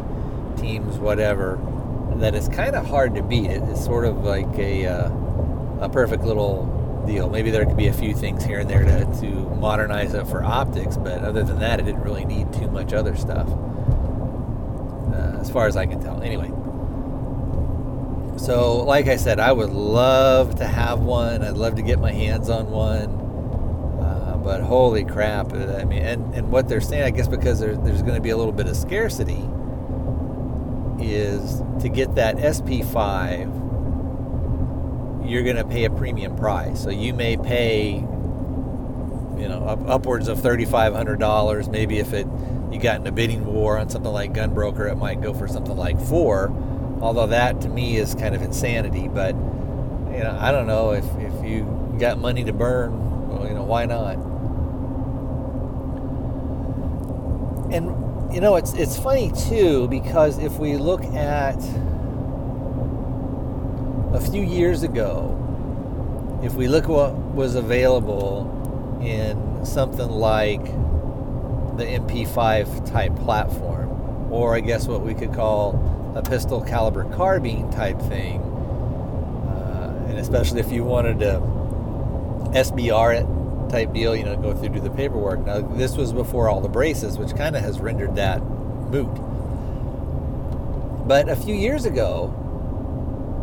teams, 0.58 0.98
whatever, 0.98 1.60
that 2.16 2.36
it's 2.36 2.48
kind 2.50 2.75
of 2.75 2.86
hard 2.86 3.16
to 3.16 3.24
beat. 3.24 3.50
It, 3.50 3.63
it's 3.70 3.84
sort 3.84 4.06
of 4.06 4.24
like 4.24 4.58
a 4.58 4.86
uh, 4.88 5.12
a 5.82 5.90
perfect 5.90 6.24
little 6.24 7.04
deal. 7.08 7.30
Maybe 7.30 7.50
there 7.51 7.66
could 7.66 7.78
be 7.78 7.88
a 7.88 7.94
few 7.94 8.13
things 8.13 8.44
here 8.44 8.60
and 8.60 8.70
there 8.70 8.84
to, 8.84 9.06
to 9.22 9.28
modernize 9.56 10.13
it 10.13 10.28
for 10.28 10.44
optics, 10.44 10.98
but 10.98 11.24
other 11.24 11.44
than 11.44 11.60
that, 11.60 11.80
it 11.80 11.86
didn't 11.86 12.04
really 12.04 12.25
need 12.25 12.54
too 12.54 12.70
much 12.70 12.94
other 12.94 13.16
stuff, 13.16 13.48
uh, 14.98 15.40
as 15.40 15.50
far 15.50 15.68
as 15.68 15.75
I 15.75 15.86
can 15.88 16.00
tell. 16.01 16.22
Anyway, 16.22 16.51
So, 18.38 18.78
like 18.84 19.08
I 19.08 19.18
said, 19.18 19.40
I 19.40 19.51
would 19.51 19.70
love 19.70 20.56
to 20.56 20.66
have 20.66 21.00
one. 21.01 21.44
I'd 21.44 21.58
love 21.58 21.75
to 21.75 21.84
get 21.84 22.00
my 22.00 22.12
hands 22.12 22.50
on 22.50 22.72
one. 22.72 23.21
Uh, 24.41 24.43
but 24.43 24.62
holy 24.62 25.05
crap! 25.05 25.53
I 25.53 25.83
mean, 25.86 26.01
and, 26.01 26.33
and 26.33 26.51
what 26.51 26.67
they're 26.67 26.81
saying, 26.81 27.03
I 27.03 27.12
guess, 27.12 27.27
because 27.27 27.60
there, 27.60 27.75
there's 27.75 28.01
going 28.01 28.15
to 28.15 28.21
be 28.21 28.31
a 28.31 28.38
little 28.38 28.53
bit 28.53 28.67
of 28.67 28.75
scarcity, 28.75 29.48
is 31.00 31.62
to 31.81 31.89
get 31.89 32.15
that 32.15 32.38
SP5, 32.38 33.62
you're 35.29 35.43
going 35.43 35.57
to 35.57 35.65
pay 35.65 35.86
a 35.86 35.89
premium 35.89 36.36
price. 36.36 36.81
So 36.81 36.89
you 36.89 37.13
may 37.13 37.38
pay, 37.38 37.95
you 37.95 39.48
know, 39.48 39.63
up, 39.67 39.88
upwards 39.88 40.27
of 40.27 40.39
$3,500. 40.39 41.71
Maybe 41.71 42.00
if 42.00 42.13
it 42.13 42.27
you 42.71 42.79
got 42.79 43.01
in 43.01 43.07
a 43.07 43.12
bidding 43.12 43.45
war 43.45 43.77
on 43.77 43.89
something 43.89 44.12
like 44.12 44.33
Gunbroker, 44.33 44.89
it 44.89 44.95
might 44.95 45.21
go 45.21 45.33
for 45.33 45.48
something 45.48 45.75
like 45.75 46.00
four. 46.00 46.51
Although 47.01 47.27
that 47.27 47.62
to 47.62 47.69
me 47.69 47.98
is 47.98 48.15
kind 48.15 48.33
of 48.36 48.41
insanity. 48.41 49.07
But 49.07 49.36
you 49.36 50.24
know, 50.24 50.38
I 50.39 50.51
don't 50.51 50.67
know 50.67 50.91
if 50.91 51.05
if 51.17 51.45
you 51.45 51.95
got 52.00 52.17
money 52.19 52.43
to 52.45 52.53
burn, 52.53 53.27
well, 53.29 53.48
you 53.48 53.53
know, 53.53 53.63
why 53.63 53.86
not? 53.86 54.15
And 57.74 58.12
you 58.33 58.39
know, 58.39 58.55
it's 58.55 58.73
it's 58.73 58.97
funny 58.97 59.31
too 59.50 59.88
because 59.89 60.38
if 60.38 60.57
we 60.57 60.77
look 60.77 61.03
at 61.03 61.57
a 64.13 64.21
few 64.31 64.41
years 64.41 64.83
ago, 64.83 65.38
if 66.41 66.53
we 66.53 66.67
look 66.67 66.88
what 66.88 67.13
was 67.13 67.55
available 67.55 69.00
in 69.03 69.65
something 69.65 70.09
like 70.09 70.63
the 71.77 71.85
MP5 71.85 72.89
type 72.89 73.15
platform, 73.17 74.31
or 74.31 74.55
I 74.55 74.61
guess 74.61 74.88
what 74.88 75.01
we 75.01 75.13
could 75.13 75.33
call 75.33 76.13
a 76.15 76.21
pistol 76.21 76.61
caliber 76.61 77.03
carbine 77.15 77.69
type 77.71 78.00
thing, 78.00 78.39
uh, 78.39 80.05
and 80.07 80.17
especially 80.17 80.61
if 80.61 80.71
you 80.71 80.85
wanted 80.85 81.19
to 81.19 81.39
SBR 82.53 83.21
it 83.21 83.40
type 83.70 83.94
deal, 83.94 84.15
you 84.15 84.24
know, 84.24 84.36
go 84.36 84.56
through 84.56 84.70
do 84.70 84.80
the 84.80 84.89
paperwork. 84.89 85.46
Now 85.46 85.62
this 85.62 85.96
was 85.98 86.13
before 86.13 86.50
all 86.50 86.62
the 86.62 86.70
braces, 86.70 87.18
which 87.18 87.36
kind 87.36 87.56
of 87.56 87.62
has 87.62 87.80
rendered 87.80 88.15
that 88.15 88.41
moot. 88.41 89.13
But 91.08 91.30
a 91.30 91.36
few 91.36 91.56
years 91.56 91.86
ago, 91.86 92.38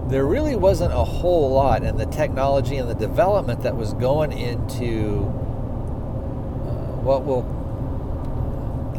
there 0.09 0.25
really 0.25 0.57
wasn't 0.57 0.93
a 0.93 1.05
whole 1.05 1.51
lot 1.51 1.83
in 1.83 1.97
the 1.99 2.07
technology 2.07 2.77
and 2.77 2.89
the 2.89 2.95
development 2.95 3.63
that 3.63 3.77
was 3.77 3.93
going 3.95 4.33
into 4.33 5.25
uh, 6.65 7.03
what 7.03 7.27
will, 7.27 7.45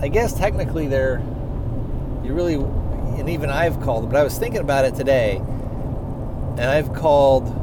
I 0.02 0.08
guess 0.08 0.34
technically 0.34 0.88
they're, 0.88 1.20
you 2.24 2.34
really, 2.34 2.56
and 2.56 3.28
even 3.28 3.50
I've 3.50 3.82
called, 3.82 4.12
but 4.12 4.20
I 4.20 4.24
was 4.24 4.38
thinking 4.38 4.62
about 4.62 4.86
it 4.86 4.94
today, 4.94 5.38
and 5.38 6.62
I've 6.62 6.94
called 6.94 7.59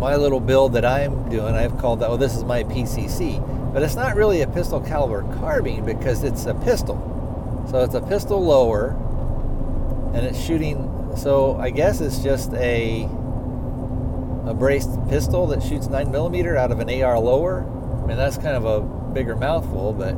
my 0.00 0.16
little 0.16 0.40
build 0.40 0.72
that 0.72 0.84
I'm 0.84 1.28
doing, 1.28 1.54
I've 1.54 1.78
called 1.78 2.00
that, 2.00 2.08
oh, 2.08 2.16
this 2.16 2.34
is 2.34 2.42
my 2.42 2.64
PCC. 2.64 3.38
But 3.72 3.82
it's 3.82 3.94
not 3.94 4.16
really 4.16 4.40
a 4.40 4.48
pistol 4.48 4.80
caliber 4.80 5.22
carbine 5.38 5.84
because 5.84 6.24
it's 6.24 6.46
a 6.46 6.54
pistol. 6.54 7.66
So 7.70 7.84
it's 7.84 7.94
a 7.94 8.00
pistol 8.00 8.42
lower, 8.42 8.96
and 10.12 10.26
it's 10.26 10.40
shooting 10.40 10.90
so 11.16 11.56
I 11.56 11.70
guess 11.70 12.00
it's 12.00 12.20
just 12.22 12.52
a 12.54 13.08
a 14.46 14.54
braced 14.54 14.90
pistol 15.08 15.46
that 15.48 15.62
shoots 15.62 15.88
nine 15.88 16.10
millimeter 16.10 16.56
out 16.56 16.72
of 16.72 16.80
an 16.80 17.02
AR 17.02 17.18
lower. 17.18 17.64
I 18.02 18.06
mean 18.06 18.16
that's 18.16 18.36
kind 18.36 18.56
of 18.56 18.64
a 18.64 18.80
bigger 19.12 19.36
mouthful, 19.36 19.92
but 19.92 20.14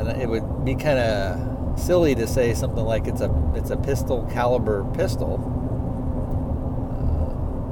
and 0.00 0.20
it 0.20 0.28
would 0.28 0.64
be 0.64 0.74
kind 0.74 0.98
of 0.98 1.78
silly 1.78 2.14
to 2.14 2.26
say 2.26 2.54
something 2.54 2.84
like 2.84 3.06
it's 3.06 3.20
a 3.20 3.52
it's 3.54 3.70
a 3.70 3.76
pistol 3.76 4.28
caliber 4.32 4.84
pistol. 4.94 5.38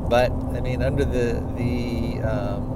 But 0.08 0.30
I 0.32 0.60
mean 0.60 0.82
under 0.82 1.04
the 1.04 1.42
the 1.56 2.22
um, 2.22 2.70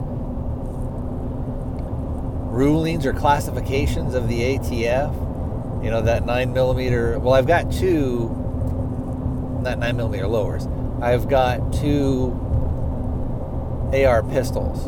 rulings 2.50 3.06
or 3.06 3.12
classifications 3.12 4.14
of 4.14 4.28
the 4.28 4.40
ATF, 4.58 5.84
you 5.84 5.90
know 5.90 6.02
that 6.02 6.26
nine 6.26 6.52
millimeter 6.52 7.18
well 7.20 7.34
i've 7.34 7.46
got 7.46 7.70
two 7.70 8.34
not 9.62 9.78
nine 9.78 9.96
millimeter 9.96 10.26
lowers. 10.26 10.66
I've 11.00 11.28
got 11.28 11.72
two 11.72 12.36
ar 13.92 14.22
pistols. 14.22 14.86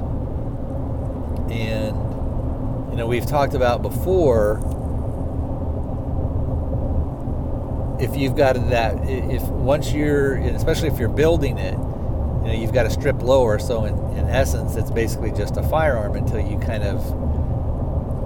And 1.51 1.97
you 2.91 2.97
know 2.97 3.07
we've 3.07 3.27
talked 3.27 3.55
about 3.55 3.83
before 3.83 4.59
if 8.01 8.17
you've 8.17 8.37
got 8.37 8.55
that 8.71 8.97
if 9.09 9.43
once 9.43 9.93
you're 9.93 10.37
especially 10.37 10.89
if 10.89 10.99
you're 10.99 11.09
building 11.09 11.59
it 11.59 11.77
know 12.51 12.61
you've 12.61 12.73
got 12.73 12.87
a 12.87 12.91
strip 12.91 13.23
lower 13.23 13.59
so 13.59 13.85
in, 13.85 13.95
in 14.19 14.29
essence 14.29 14.77
it's 14.77 14.91
basically 14.91 15.31
just 15.33 15.57
a 15.57 15.63
firearm 15.63 16.17
until 16.17 16.41
you 16.41 16.59
kind 16.59 16.83
of 16.83 16.99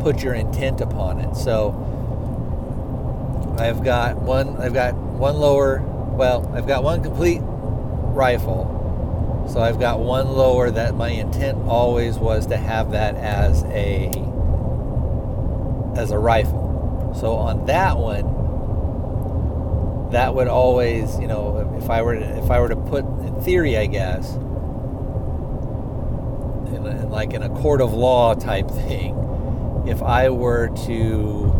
put 0.00 0.22
your 0.22 0.34
intent 0.34 0.80
upon 0.80 1.18
it 1.18 1.34
so 1.34 1.72
I've 3.58 3.84
got 3.84 4.16
one. 4.16 4.56
I've 4.56 4.74
got 4.74 4.94
one 4.94 5.36
lower. 5.36 5.80
Well, 5.80 6.50
I've 6.54 6.66
got 6.66 6.82
one 6.82 7.02
complete 7.02 7.40
rifle. 7.42 8.72
So 9.48 9.60
I've 9.60 9.78
got 9.78 10.00
one 10.00 10.28
lower 10.28 10.70
that 10.70 10.96
my 10.96 11.10
intent 11.10 11.68
always 11.68 12.18
was 12.18 12.46
to 12.48 12.56
have 12.56 12.90
that 12.92 13.14
as 13.16 13.62
a 13.64 14.08
as 15.96 16.10
a 16.10 16.18
rifle. 16.18 17.12
So 17.20 17.34
on 17.34 17.66
that 17.66 17.96
one, 17.96 18.24
that 20.10 20.34
would 20.34 20.48
always, 20.48 21.16
you 21.20 21.28
know, 21.28 21.78
if 21.80 21.88
I 21.88 22.02
were 22.02 22.16
to, 22.16 22.38
if 22.38 22.50
I 22.50 22.58
were 22.58 22.70
to 22.70 22.76
put 22.76 23.03
theory, 23.44 23.76
I 23.76 23.86
guess, 23.86 24.34
in, 26.74 26.86
in 26.86 27.10
like 27.10 27.34
in 27.34 27.42
a 27.42 27.50
court 27.50 27.80
of 27.80 27.92
law 27.92 28.34
type 28.34 28.68
thing, 28.70 29.84
if 29.86 30.02
I 30.02 30.30
were 30.30 30.68
to 30.86 31.52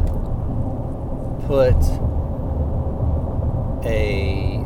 put 1.47 1.77
a 3.87 4.65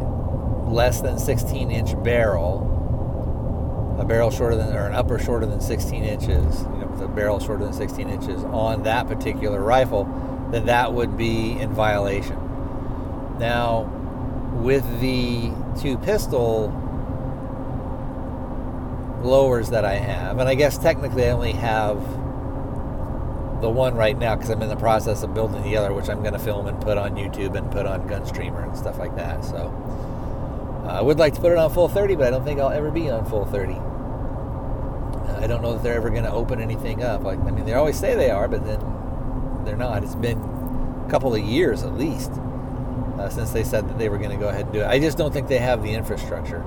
less 0.69 1.01
than 1.01 1.19
16 1.19 1.71
inch 1.71 2.01
barrel, 2.05 3.97
a 3.99 4.05
barrel 4.05 4.31
shorter 4.31 4.55
than, 4.55 4.73
or 4.77 4.87
an 4.87 4.95
upper 4.95 5.19
shorter 5.19 5.45
than 5.45 5.61
16 5.61 6.05
inches, 6.05 6.29
you 6.29 6.79
know, 6.79 6.89
with 6.91 7.01
a 7.01 7.09
barrel 7.09 7.41
shorter 7.41 7.65
than 7.65 7.73
16 7.73 8.09
inches 8.09 8.45
on 8.45 8.85
that 8.85 9.09
particular 9.09 9.61
rifle, 9.61 10.05
then 10.53 10.67
that 10.67 10.93
would 10.93 11.17
be 11.17 11.59
in 11.59 11.73
violation. 11.73 12.37
Now, 13.41 13.83
with 14.63 14.85
the 15.01 15.51
two 15.81 15.99
pistol 15.99 16.85
lowers 19.23 19.71
that 19.71 19.85
I 19.85 19.95
have, 19.95 20.39
and 20.39 20.49
I 20.49 20.55
guess 20.55 20.79
technically 20.79 21.25
I 21.25 21.31
only 21.31 21.53
have 21.53 21.97
the 23.61 23.69
one 23.69 23.95
right 23.95 24.17
now 24.17 24.37
because 24.37 24.51
I'm 24.51 24.63
in 24.63 24.69
the 24.69 24.77
process 24.77 25.23
of 25.23 25.35
building 25.35 25.63
the 25.63 25.77
other, 25.77 25.93
which 25.93 26.09
I'm 26.09 26.21
going 26.21 26.33
to 26.33 26.39
film 26.39 26.67
and 26.67 26.81
put 26.81 26.97
on 26.97 27.17
YouTube 27.17 27.57
and 27.57 27.71
put 27.71 27.87
on 27.87 28.09
Gunstreamer 28.09 28.63
and 28.63 28.77
stuff 28.77 28.99
like 28.99 29.17
that. 29.17 29.45
So 29.45 29.57
uh, 30.85 30.93
I 30.93 31.03
would 31.03 31.19
like 31.19 31.35
to 31.35 31.41
put 31.41 31.53
it 31.53 31.59
on 31.59 31.71
Full30, 31.73 32.17
but 32.17 32.29
I 32.29 32.31
don't 32.31 32.45
think 32.45 32.61
I'll 32.61 32.71
ever 32.71 32.91
be 32.91 33.11
on 33.11 33.27
Full30. 33.27 33.77
Uh, 35.29 35.41
I 35.43 35.47
don't 35.47 35.63
know 35.63 35.73
that 35.73 35.83
they're 35.83 35.95
ever 35.95 36.11
going 36.11 36.25
to 36.25 36.33
open 36.33 36.61
anything 36.61 37.03
up. 37.03 37.25
Like 37.25 37.41
I 37.41 37.51
mean, 37.51 37.65
they 37.65 37.75
always 37.75 37.99
say 37.99 38.15
they 38.15 38.31
are, 38.31 38.47
but 38.49 38.65
then 38.65 38.81
they're 39.65 39.77
not. 39.77 40.05
It's 40.05 40.15
been 40.15 40.39
a 40.39 41.11
couple 41.11 41.35
of 41.35 41.43
years 41.43 41.83
at 41.83 41.95
least 41.95 42.31
uh, 43.19 43.29
since 43.29 43.51
they 43.51 43.65
said 43.65 43.89
that 43.89 43.99
they 43.99 44.09
were 44.09 44.19
going 44.19 44.31
to 44.31 44.37
go 44.37 44.49
ahead 44.49 44.67
and 44.67 44.73
do 44.73 44.81
it. 44.81 44.87
I 44.87 45.01
just 45.01 45.19
don't 45.19 45.33
think 45.33 45.49
they 45.49 45.59
have 45.59 45.83
the 45.83 45.95
infrastructure. 45.95 46.65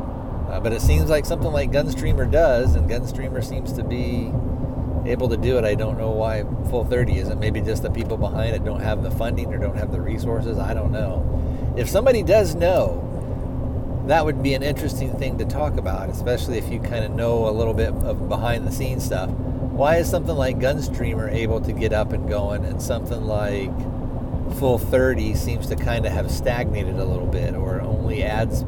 Uh, 0.51 0.59
but 0.59 0.73
it 0.73 0.81
seems 0.81 1.09
like 1.09 1.25
something 1.25 1.51
like 1.51 1.71
Gunstreamer 1.71 2.29
does, 2.29 2.75
and 2.75 2.89
Gunstreamer 2.89 3.41
seems 3.41 3.71
to 3.73 3.83
be 3.85 4.33
able 5.09 5.29
to 5.29 5.37
do 5.37 5.57
it. 5.57 5.63
I 5.63 5.75
don't 5.75 5.97
know 5.97 6.11
why 6.11 6.41
Full30 6.41 7.15
isn't. 7.15 7.39
Maybe 7.39 7.61
just 7.61 7.83
the 7.83 7.89
people 7.89 8.17
behind 8.17 8.53
it 8.55 8.65
don't 8.65 8.81
have 8.81 9.01
the 9.01 9.11
funding 9.11 9.53
or 9.53 9.57
don't 9.57 9.77
have 9.77 9.93
the 9.93 10.01
resources. 10.01 10.59
I 10.59 10.73
don't 10.73 10.91
know. 10.91 11.73
If 11.77 11.89
somebody 11.89 12.21
does 12.21 12.53
know, 12.53 13.07
that 14.07 14.25
would 14.25 14.43
be 14.43 14.53
an 14.53 14.61
interesting 14.61 15.13
thing 15.17 15.37
to 15.37 15.45
talk 15.45 15.77
about, 15.77 16.09
especially 16.09 16.57
if 16.57 16.69
you 16.69 16.81
kind 16.81 17.05
of 17.05 17.11
know 17.11 17.47
a 17.47 17.51
little 17.51 17.73
bit 17.73 17.93
of 17.93 18.27
behind 18.27 18.67
the 18.67 18.71
scenes 18.73 19.05
stuff. 19.05 19.29
Why 19.29 19.97
is 19.97 20.09
something 20.09 20.35
like 20.35 20.59
Gunstreamer 20.59 21.31
able 21.31 21.61
to 21.61 21.71
get 21.71 21.93
up 21.93 22.11
and 22.11 22.27
going 22.27 22.65
and 22.65 22.81
something 22.81 23.25
like 23.25 23.71
Full30 24.57 25.37
seems 25.37 25.67
to 25.67 25.77
kind 25.77 26.05
of 26.05 26.11
have 26.11 26.29
stagnated 26.29 26.95
a 26.95 27.05
little 27.05 27.25
bit 27.25 27.55
or 27.55 27.79
only 27.81 28.21
adds 28.21 28.65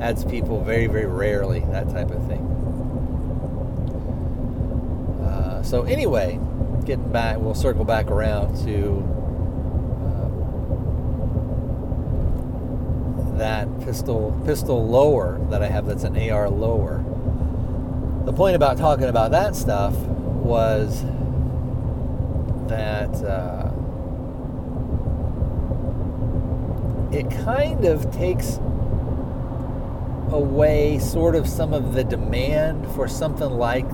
adds 0.00 0.24
people 0.24 0.62
very 0.62 0.86
very 0.86 1.06
rarely 1.06 1.60
that 1.70 1.88
type 1.90 2.10
of 2.10 2.26
thing 2.26 2.50
so 5.70 5.82
anyway, 5.82 6.40
getting 6.84 7.12
back, 7.12 7.38
we'll 7.38 7.54
circle 7.54 7.84
back 7.84 8.08
around 8.08 8.56
to 8.64 9.04
uh, 13.30 13.38
that 13.38 13.68
pistol 13.84 14.36
pistol 14.44 14.84
lower 14.88 15.38
that 15.50 15.62
I 15.62 15.68
have. 15.68 15.86
That's 15.86 16.02
an 16.02 16.18
AR 16.28 16.50
lower. 16.50 17.04
The 18.24 18.32
point 18.32 18.56
about 18.56 18.78
talking 18.78 19.04
about 19.04 19.30
that 19.30 19.54
stuff 19.54 19.94
was 19.94 21.04
that 22.66 23.14
uh, 23.22 23.70
it 27.12 27.30
kind 27.44 27.84
of 27.84 28.10
takes 28.12 28.58
away 30.32 30.98
sort 30.98 31.34
of 31.34 31.48
some 31.48 31.72
of 31.72 31.94
the 31.94 32.04
demand 32.04 32.86
for 32.94 33.08
something 33.08 33.50
like 33.50 33.88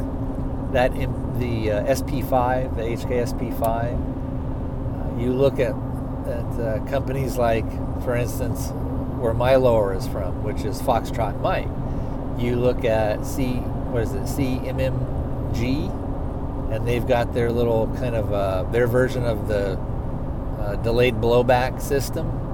that 0.73 0.93
in 0.95 1.38
the 1.38 1.73
uh, 1.73 1.85
SP5, 1.85 2.76
the 2.76 2.83
HK 2.83 3.35
SP5. 3.35 5.16
Uh, 5.16 5.21
you 5.21 5.33
look 5.33 5.59
at 5.59 5.75
at 6.26 6.61
uh, 6.61 6.85
companies 6.87 7.37
like, 7.37 7.69
for 8.02 8.16
instance, 8.16 8.71
where 9.21 9.33
my 9.33 9.57
lower 9.57 9.95
is 9.95 10.07
from, 10.09 10.43
which 10.43 10.64
is 10.64 10.81
Foxtrot 10.83 11.40
Mike. 11.40 11.69
You 12.38 12.57
look 12.57 12.85
at 12.85 13.25
C, 13.25 13.55
what 13.90 14.02
is 14.02 14.12
it, 14.12 14.23
CMMG, 14.23 15.90
and 16.73 16.87
they've 16.87 17.07
got 17.07 17.33
their 17.33 17.50
little 17.50 17.87
kind 17.97 18.14
of 18.14 18.33
uh, 18.33 18.64
their 18.64 18.87
version 18.87 19.25
of 19.25 19.49
the 19.49 19.78
uh, 20.59 20.76
delayed 20.76 21.14
blowback 21.14 21.81
system. 21.81 22.45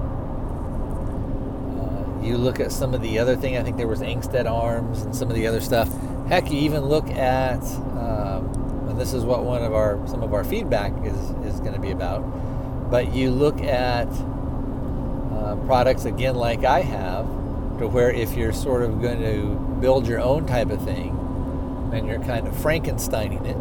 You 2.22 2.38
look 2.38 2.60
at 2.60 2.70
some 2.70 2.94
of 2.94 3.02
the 3.02 3.18
other 3.18 3.34
thing. 3.34 3.56
I 3.56 3.62
think 3.62 3.76
there 3.76 3.88
was 3.88 4.00
Angstadt 4.00 4.48
Arms 4.48 5.02
and 5.02 5.14
some 5.14 5.28
of 5.28 5.34
the 5.34 5.46
other 5.46 5.60
stuff. 5.60 5.90
Heck, 6.28 6.50
you 6.50 6.58
even 6.58 6.84
look 6.84 7.08
at, 7.08 7.60
um, 7.98 8.86
and 8.88 9.00
this 9.00 9.12
is 9.12 9.24
what 9.24 9.44
one 9.44 9.62
of 9.64 9.74
our 9.74 10.06
some 10.06 10.22
of 10.22 10.32
our 10.32 10.44
feedback 10.44 10.92
is 11.04 11.30
is 11.44 11.60
going 11.60 11.74
to 11.74 11.80
be 11.80 11.90
about. 11.90 12.20
But 12.90 13.12
you 13.12 13.30
look 13.30 13.60
at 13.60 14.06
uh, 14.06 15.56
products 15.66 16.04
again, 16.04 16.36
like 16.36 16.64
I 16.64 16.82
have, 16.82 17.26
to 17.78 17.88
where 17.88 18.10
if 18.10 18.36
you're 18.36 18.52
sort 18.52 18.82
of 18.82 19.02
going 19.02 19.20
to 19.20 19.56
build 19.80 20.06
your 20.06 20.20
own 20.20 20.46
type 20.46 20.70
of 20.70 20.84
thing, 20.84 21.18
and 21.92 22.06
you're 22.06 22.20
kind 22.20 22.46
of 22.46 22.54
Frankensteining 22.54 23.44
it. 23.46 23.56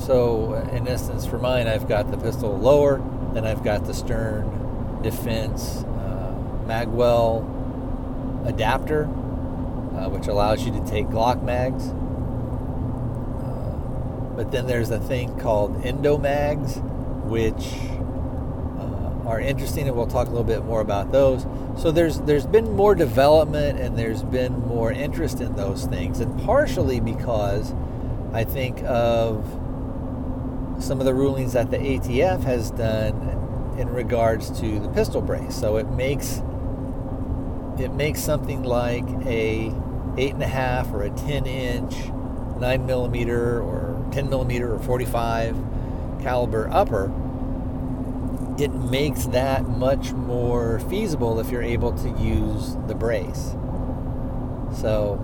So, 0.00 0.54
in 0.72 0.88
essence, 0.88 1.24
for 1.24 1.38
mine, 1.38 1.68
I've 1.68 1.88
got 1.88 2.10
the 2.10 2.18
pistol 2.18 2.58
lower, 2.58 3.00
then 3.32 3.46
I've 3.46 3.62
got 3.62 3.86
the 3.86 3.94
stern 3.94 5.00
defense 5.02 5.84
magwell 6.66 7.44
adapter, 8.46 9.04
uh, 9.04 10.08
which 10.08 10.26
allows 10.26 10.64
you 10.64 10.72
to 10.72 10.84
take 10.86 11.06
Glock 11.06 11.42
mags. 11.42 11.88
Uh, 13.42 13.76
but 14.36 14.50
then 14.50 14.66
there's 14.66 14.90
a 14.90 15.00
thing 15.00 15.38
called 15.38 15.82
Endomags, 15.82 16.82
which 17.24 17.74
uh, 18.78 19.28
are 19.28 19.40
interesting, 19.40 19.88
and 19.88 19.96
we'll 19.96 20.06
talk 20.06 20.26
a 20.26 20.30
little 20.30 20.44
bit 20.44 20.64
more 20.64 20.80
about 20.80 21.12
those. 21.12 21.46
So 21.80 21.90
there's 21.90 22.20
there's 22.20 22.46
been 22.46 22.72
more 22.72 22.94
development 22.94 23.78
and 23.78 23.98
there's 23.98 24.22
been 24.22 24.60
more 24.66 24.92
interest 24.92 25.40
in 25.40 25.56
those 25.56 25.84
things, 25.86 26.20
and 26.20 26.40
partially 26.44 27.00
because 27.00 27.74
I 28.32 28.44
think 28.44 28.82
of 28.84 29.44
some 30.78 31.00
of 31.00 31.06
the 31.06 31.14
rulings 31.14 31.54
that 31.54 31.70
the 31.70 31.78
ATF 31.78 32.44
has 32.44 32.70
done 32.70 33.74
in 33.78 33.88
regards 33.88 34.50
to 34.60 34.78
the 34.78 34.88
pistol 34.88 35.20
brace. 35.20 35.54
So 35.54 35.76
it 35.76 35.88
makes 35.90 36.42
it 37.78 37.92
makes 37.92 38.20
something 38.20 38.62
like 38.62 39.04
a 39.26 39.72
eight 40.16 40.32
and 40.32 40.42
a 40.42 40.48
half 40.48 40.92
or 40.92 41.02
a 41.02 41.10
ten 41.10 41.46
inch 41.46 41.94
nine 42.58 42.86
millimeter 42.86 43.60
or 43.60 44.06
ten 44.12 44.28
millimeter 44.30 44.74
or 44.74 44.78
forty 44.78 45.04
five 45.04 45.56
caliber 46.22 46.68
upper. 46.70 47.12
It 48.58 48.72
makes 48.72 49.26
that 49.26 49.68
much 49.68 50.12
more 50.12 50.80
feasible 50.80 51.38
if 51.38 51.50
you're 51.50 51.62
able 51.62 51.92
to 51.92 52.08
use 52.18 52.76
the 52.86 52.94
brace. 52.94 53.54
So 54.80 55.20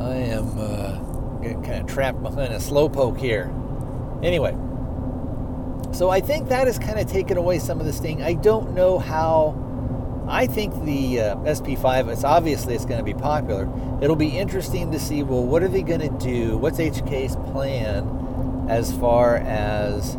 I 0.00 0.14
am 0.14 0.56
uh, 0.56 1.40
getting 1.40 1.62
kind 1.64 1.80
of 1.80 1.86
trapped 1.88 2.22
behind 2.22 2.52
a 2.52 2.58
slowpoke 2.58 3.18
here. 3.18 3.52
Anyway, 4.22 4.56
so 6.00 6.08
I 6.08 6.22
think 6.22 6.48
that 6.48 6.66
has 6.66 6.78
kind 6.78 6.98
of 6.98 7.12
taken 7.12 7.36
away 7.36 7.58
some 7.58 7.78
of 7.78 7.84
the 7.84 7.92
sting. 7.92 8.22
I 8.22 8.32
don't 8.32 8.72
know 8.72 8.98
how. 8.98 9.54
I 10.26 10.46
think 10.46 10.72
the 10.86 11.20
uh, 11.20 11.36
SP5. 11.40 12.10
It's 12.10 12.24
obviously 12.24 12.74
it's 12.74 12.86
going 12.86 12.96
to 12.96 13.04
be 13.04 13.12
popular. 13.12 13.68
It'll 14.00 14.16
be 14.16 14.38
interesting 14.38 14.92
to 14.92 14.98
see. 14.98 15.22
Well, 15.22 15.44
what 15.44 15.62
are 15.62 15.68
they 15.68 15.82
going 15.82 16.00
to 16.00 16.08
do? 16.08 16.56
What's 16.56 16.78
HK's 16.78 17.36
plan 17.52 18.66
as 18.70 18.96
far 18.96 19.36
as 19.36 20.14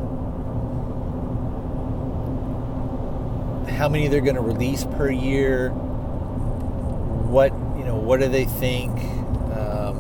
how 3.76 3.90
many 3.90 4.08
they're 4.08 4.22
going 4.22 4.36
to 4.36 4.42
release 4.42 4.84
per 4.84 5.10
year? 5.10 5.72
What 7.30 7.54
you 7.76 7.86
know? 7.86 7.96
What 7.96 8.20
do 8.20 8.28
they 8.28 8.46
think? 8.46 8.92
Um, 9.58 9.98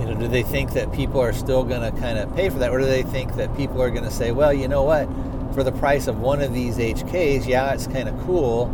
you 0.00 0.06
know, 0.06 0.14
do 0.18 0.25
they 0.36 0.42
think 0.42 0.74
that 0.74 0.92
people 0.92 1.18
are 1.18 1.32
still 1.32 1.64
going 1.64 1.80
to 1.80 1.98
kind 1.98 2.18
of 2.18 2.34
pay 2.36 2.50
for 2.50 2.58
that, 2.58 2.70
or 2.70 2.78
do 2.78 2.84
they 2.84 3.02
think 3.04 3.36
that 3.36 3.56
people 3.56 3.80
are 3.80 3.88
going 3.88 4.04
to 4.04 4.10
say, 4.10 4.32
well, 4.32 4.52
you 4.52 4.68
know 4.68 4.82
what, 4.82 5.08
for 5.54 5.64
the 5.64 5.72
price 5.72 6.08
of 6.08 6.20
one 6.20 6.42
of 6.42 6.52
these 6.52 6.76
HKs, 6.76 7.46
yeah, 7.46 7.72
it's 7.72 7.86
kind 7.86 8.06
of 8.06 8.20
cool 8.26 8.66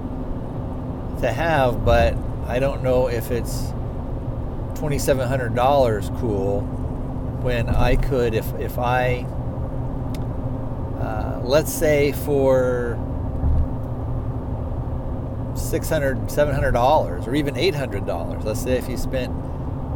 to 1.20 1.30
have, 1.32 1.84
but 1.84 2.16
I 2.48 2.58
don't 2.58 2.82
know 2.82 3.06
if 3.06 3.30
it's 3.30 3.72
twenty-seven 4.74 5.28
hundred 5.28 5.54
dollars 5.54 6.10
cool 6.18 6.62
when 7.42 7.68
I 7.68 7.94
could, 7.94 8.34
if 8.34 8.52
if 8.54 8.76
I, 8.76 9.24
uh, 11.00 11.42
let's 11.44 11.72
say 11.72 12.10
for 12.10 12.98
$600, 15.54 16.28
700 16.28 16.72
dollars 16.72 17.28
or 17.28 17.36
even 17.36 17.56
800 17.56 18.06
dollars 18.06 18.42
let's 18.42 18.62
say 18.62 18.78
if 18.78 18.88
you 18.88 18.96
spent 18.96 19.30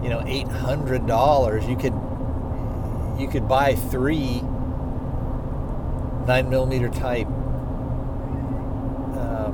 you 0.06 0.12
know 0.12 0.22
800 0.24 1.04
dollars 1.04 1.66
you 1.66 1.76
could 1.76 1.92
you 3.18 3.26
could 3.26 3.48
buy 3.48 3.74
three 3.74 4.40
9 6.28 6.48
millimeter 6.48 6.88
type 6.88 7.26
um, 9.16 9.52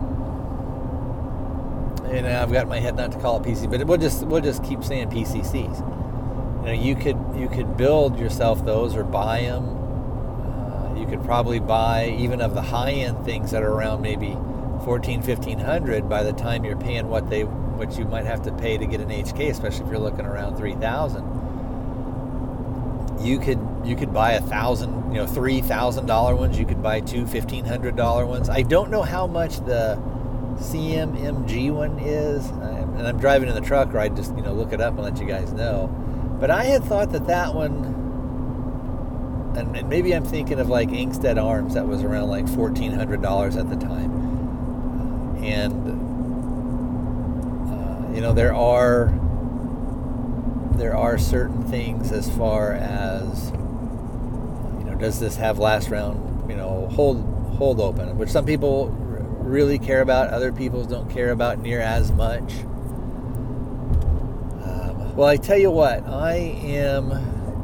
and 2.05 2.27
I've 2.27 2.53
got 2.53 2.69
my 2.69 2.81
head 2.81 2.97
not 2.97 3.13
to 3.13 3.19
call 3.19 3.39
it 3.39 3.45
PC 3.45 3.71
but 3.71 3.87
we'll 3.87 3.97
just 3.97 4.27
we'll 4.27 4.43
just 4.43 4.63
keep 4.63 4.85
saying 4.85 5.09
PCCs 5.09 5.79
you 6.61 6.67
know 6.67 6.73
you 6.73 6.97
could 6.97 7.17
you 7.35 7.49
could 7.49 7.79
build 7.79 8.19
yourself 8.19 8.63
those 8.67 8.95
or 8.95 9.05
buy 9.05 9.41
them 9.41 9.65
uh, 9.65 10.95
you 11.01 11.07
could 11.07 11.25
probably 11.25 11.61
buy 11.61 12.09
even 12.19 12.43
of 12.43 12.53
the 12.53 12.61
high 12.61 12.93
end 12.93 13.25
things 13.25 13.53
that 13.53 13.63
are 13.63 13.73
around 13.73 14.03
maybe 14.03 14.37
14 14.85 15.23
1500 15.23 16.11
by 16.11 16.23
the 16.23 16.35
time 16.35 16.63
you're 16.63 16.77
paying 16.77 17.09
what 17.09 17.31
they 17.31 17.47
what 17.85 17.99
you 17.99 18.05
might 18.05 18.27
have 18.27 18.43
to 18.43 18.53
pay 18.53 18.79
to 18.79 18.87
get 18.87 19.01
an 19.01 19.09
HK 19.09 19.51
especially 19.51 19.85
if 19.85 19.91
you're 19.91 19.99
looking 19.99 20.27
around 20.27 20.57
3000 20.57 21.43
you 23.25 23.39
could 23.39 23.59
you 23.85 23.97
could 23.97 24.13
buy 24.13 24.33
a 24.33 24.41
thousand 24.41 25.13
you 25.13 25.19
know 25.19 25.27
three 25.27 25.61
thousand 25.61 26.07
dollar 26.07 26.35
ones. 26.35 26.59
You 26.59 26.65
could 26.67 26.83
buy 26.83 27.01
two 27.01 27.27
fifteen 27.27 27.65
hundred 27.65 27.97
dollar 27.97 28.27
ones. 28.27 28.49
I 28.49 28.63
don't 28.63 28.91
know 28.91 29.03
how 29.03 29.27
much 29.27 29.59
the 29.59 29.97
CMMG 30.57 31.71
one 31.71 31.99
is. 31.99 32.49
And 32.49 33.07
I'm 33.09 33.19
driving 33.19 33.49
in 33.49 33.55
the 33.55 33.61
truck 33.61 33.95
or 33.95 33.99
I'd 33.99 34.17
just 34.17 34.35
you 34.37 34.43
know 34.43 34.53
look 34.53 34.73
it 34.73 34.81
up 34.81 34.95
and 34.95 35.03
let 35.03 35.19
you 35.19 35.27
guys 35.27 35.53
know. 35.53 35.89
But 36.41 36.51
I 36.51 36.65
had 36.65 36.85
thought 36.85 37.13
that 37.13 37.27
that 37.27 37.55
one 37.55 37.91
and, 39.57 39.77
and 39.77 39.89
maybe 39.89 40.15
I'm 40.15 40.25
thinking 40.25 40.59
of 40.59 40.69
like 40.69 40.89
Angstadt 40.89 41.43
Arms 41.43 41.75
that 41.75 41.87
was 41.87 42.03
around 42.03 42.29
like 42.29 42.49
fourteen 42.49 42.93
hundred 42.93 43.23
dollars 43.23 43.57
at 43.57 43.69
the 43.69 43.77
time. 43.77 44.11
And 45.43 46.02
you 48.15 48.21
know 48.21 48.33
there 48.33 48.55
are 48.55 49.13
there 50.77 50.97
are 50.97 51.19
certain 51.19 51.63
things 51.65 52.13
as 52.13 52.31
far 52.37 52.73
as 52.73 53.51
you 54.79 54.85
know 54.85 54.97
does 54.99 55.21
this 55.21 55.37
have 55.37 55.59
last 55.59 55.89
round 55.89 56.51
you 56.51 56.57
know 56.57 56.89
hold 56.89 57.23
hold 57.57 57.81
open 57.81 58.17
which 58.19 58.31
some 58.31 58.45
people 58.45 58.89
really 59.39 59.79
care 59.79 60.03
about 60.03 60.29
other 60.31 60.53
people 60.53 60.85
don't 60.85 61.11
care 61.11 61.31
about 61.31 61.59
near 61.59 61.81
as 61.81 62.13
much 62.13 62.53
um, 64.63 65.15
well 65.17 65.29
i 65.29 65.37
tell 65.37 65.59
you 65.59 65.71
what 65.71 66.07
i 66.07 66.35
am 66.35 67.09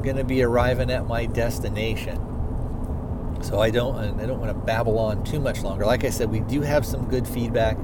going 0.02 0.16
to 0.16 0.24
be 0.24 0.42
arriving 0.42 0.90
at 0.90 1.06
my 1.06 1.26
destination 1.26 2.24
so 3.40 3.60
I 3.60 3.70
don't 3.70 4.20
I 4.20 4.26
don't 4.26 4.40
want 4.40 4.50
to 4.50 4.66
babble 4.66 4.98
on 4.98 5.24
too 5.24 5.40
much 5.40 5.62
longer. 5.62 5.86
Like 5.86 6.04
I 6.04 6.10
said, 6.10 6.30
we 6.30 6.40
do 6.40 6.60
have 6.60 6.84
some 6.84 7.08
good 7.08 7.26
feedback. 7.26 7.76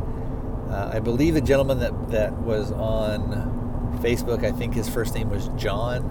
Uh, 0.75 0.91
I 0.93 0.99
believe 0.99 1.35
the 1.35 1.41
gentleman 1.41 1.79
that 1.79 2.11
that 2.11 2.33
was 2.33 2.73
on 2.73 4.01
Facebook, 4.03 4.45
I 4.45 4.51
think 4.51 4.75
his 4.75 4.89
first 4.89 5.15
name 5.15 5.31
was 5.31 5.47
John. 5.57 6.03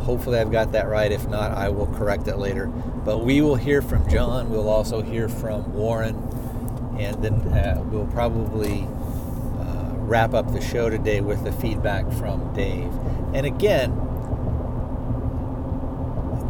Hopefully, 0.00 0.38
I've 0.38 0.52
got 0.52 0.72
that 0.72 0.86
right. 0.86 1.10
If 1.10 1.26
not, 1.28 1.52
I 1.52 1.70
will 1.70 1.86
correct 1.86 2.28
it 2.28 2.36
later. 2.36 2.66
But 2.66 3.24
we 3.24 3.40
will 3.40 3.56
hear 3.56 3.80
from 3.80 4.06
John. 4.10 4.50
We'll 4.50 4.68
also 4.68 5.00
hear 5.00 5.30
from 5.30 5.72
Warren, 5.72 6.14
and 6.98 7.24
then 7.24 7.34
uh, 7.54 7.82
we'll 7.86 8.06
probably 8.08 8.82
uh, 8.82 9.94
wrap 9.94 10.34
up 10.34 10.52
the 10.52 10.60
show 10.60 10.90
today 10.90 11.22
with 11.22 11.42
the 11.44 11.52
feedback 11.52 12.12
from 12.12 12.52
Dave. 12.52 12.92
And 13.32 13.46
again, 13.46 13.92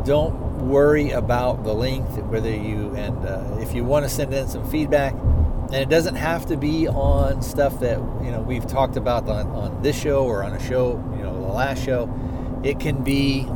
don't 0.05 0.35
worry 0.67 1.11
about 1.11 1.63
the 1.63 1.73
length 1.73 2.19
whether 2.25 2.51
you 2.51 2.93
and 2.97 3.25
uh, 3.25 3.59
if 3.61 3.73
you 3.73 3.85
want 3.85 4.05
to 4.05 4.09
send 4.09 4.35
in 4.35 4.49
some 4.49 4.69
feedback 4.69 5.15
and 5.67 5.75
it 5.75 5.89
doesn't 5.89 6.15
have 6.15 6.47
to 6.47 6.57
be 6.57 6.87
on 6.87 7.43
stuff 7.43 7.81
that 7.81 7.99
you 8.23 8.31
know 8.31 8.41
we've 8.41 8.67
talked 8.69 8.97
about 8.97 9.29
on, 9.29 9.49
on 9.49 9.83
this 9.83 10.01
show 10.01 10.25
or 10.25 10.45
on 10.45 10.53
a 10.53 10.61
show 10.61 10.93
you 11.17 11.23
know 11.25 11.35
the 11.35 11.53
last 11.53 11.85
show. 11.85 12.09
It 12.63 12.79
can 12.79 13.03
be 13.03 13.47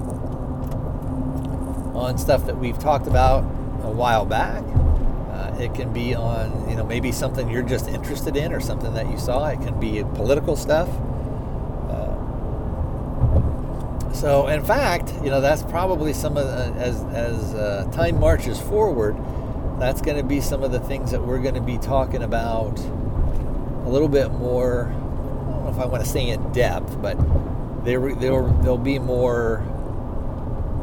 on 1.94 2.18
stuff 2.18 2.46
that 2.46 2.58
we've 2.58 2.78
talked 2.78 3.06
about 3.06 3.44
a 3.84 3.90
while 3.90 4.24
back. 4.26 4.64
Uh, 5.30 5.56
it 5.60 5.72
can 5.74 5.92
be 5.92 6.14
on 6.14 6.68
you 6.68 6.74
know 6.74 6.84
maybe 6.84 7.12
something 7.12 7.48
you're 7.48 7.62
just 7.62 7.86
interested 7.86 8.36
in 8.36 8.52
or 8.52 8.60
something 8.60 8.92
that 8.94 9.08
you 9.08 9.16
saw. 9.16 9.46
It 9.46 9.60
can 9.60 9.78
be 9.78 10.02
political 10.14 10.56
stuff. 10.56 10.88
Uh, 11.88 12.16
so 14.12 14.48
in 14.48 14.64
fact 14.64 15.14
you 15.22 15.30
know 15.30 15.40
that's 15.40 15.62
probably 15.62 16.12
some 16.12 16.36
of 16.36 16.48
the, 16.48 16.74
as 16.80 17.04
as 17.14 17.54
uh, 17.54 17.88
time 17.92 18.18
marches 18.18 18.60
forward 18.60 19.16
that's 19.80 20.02
going 20.02 20.16
to 20.18 20.22
be 20.22 20.40
some 20.40 20.62
of 20.62 20.72
the 20.72 20.80
things 20.80 21.10
that 21.10 21.22
we're 21.22 21.38
going 21.38 21.54
to 21.54 21.60
be 21.60 21.78
talking 21.78 22.22
about 22.22 22.78
a 22.78 23.88
little 23.88 24.08
bit 24.08 24.30
more. 24.32 24.88
I 24.88 25.52
don't 25.52 25.64
know 25.64 25.70
if 25.70 25.78
I 25.78 25.86
want 25.86 26.04
to 26.04 26.08
say 26.08 26.28
in 26.28 26.52
depth, 26.52 27.00
but 27.00 27.16
there 27.84 28.00
they'll 28.14 28.76
be 28.76 28.98
more 28.98 29.64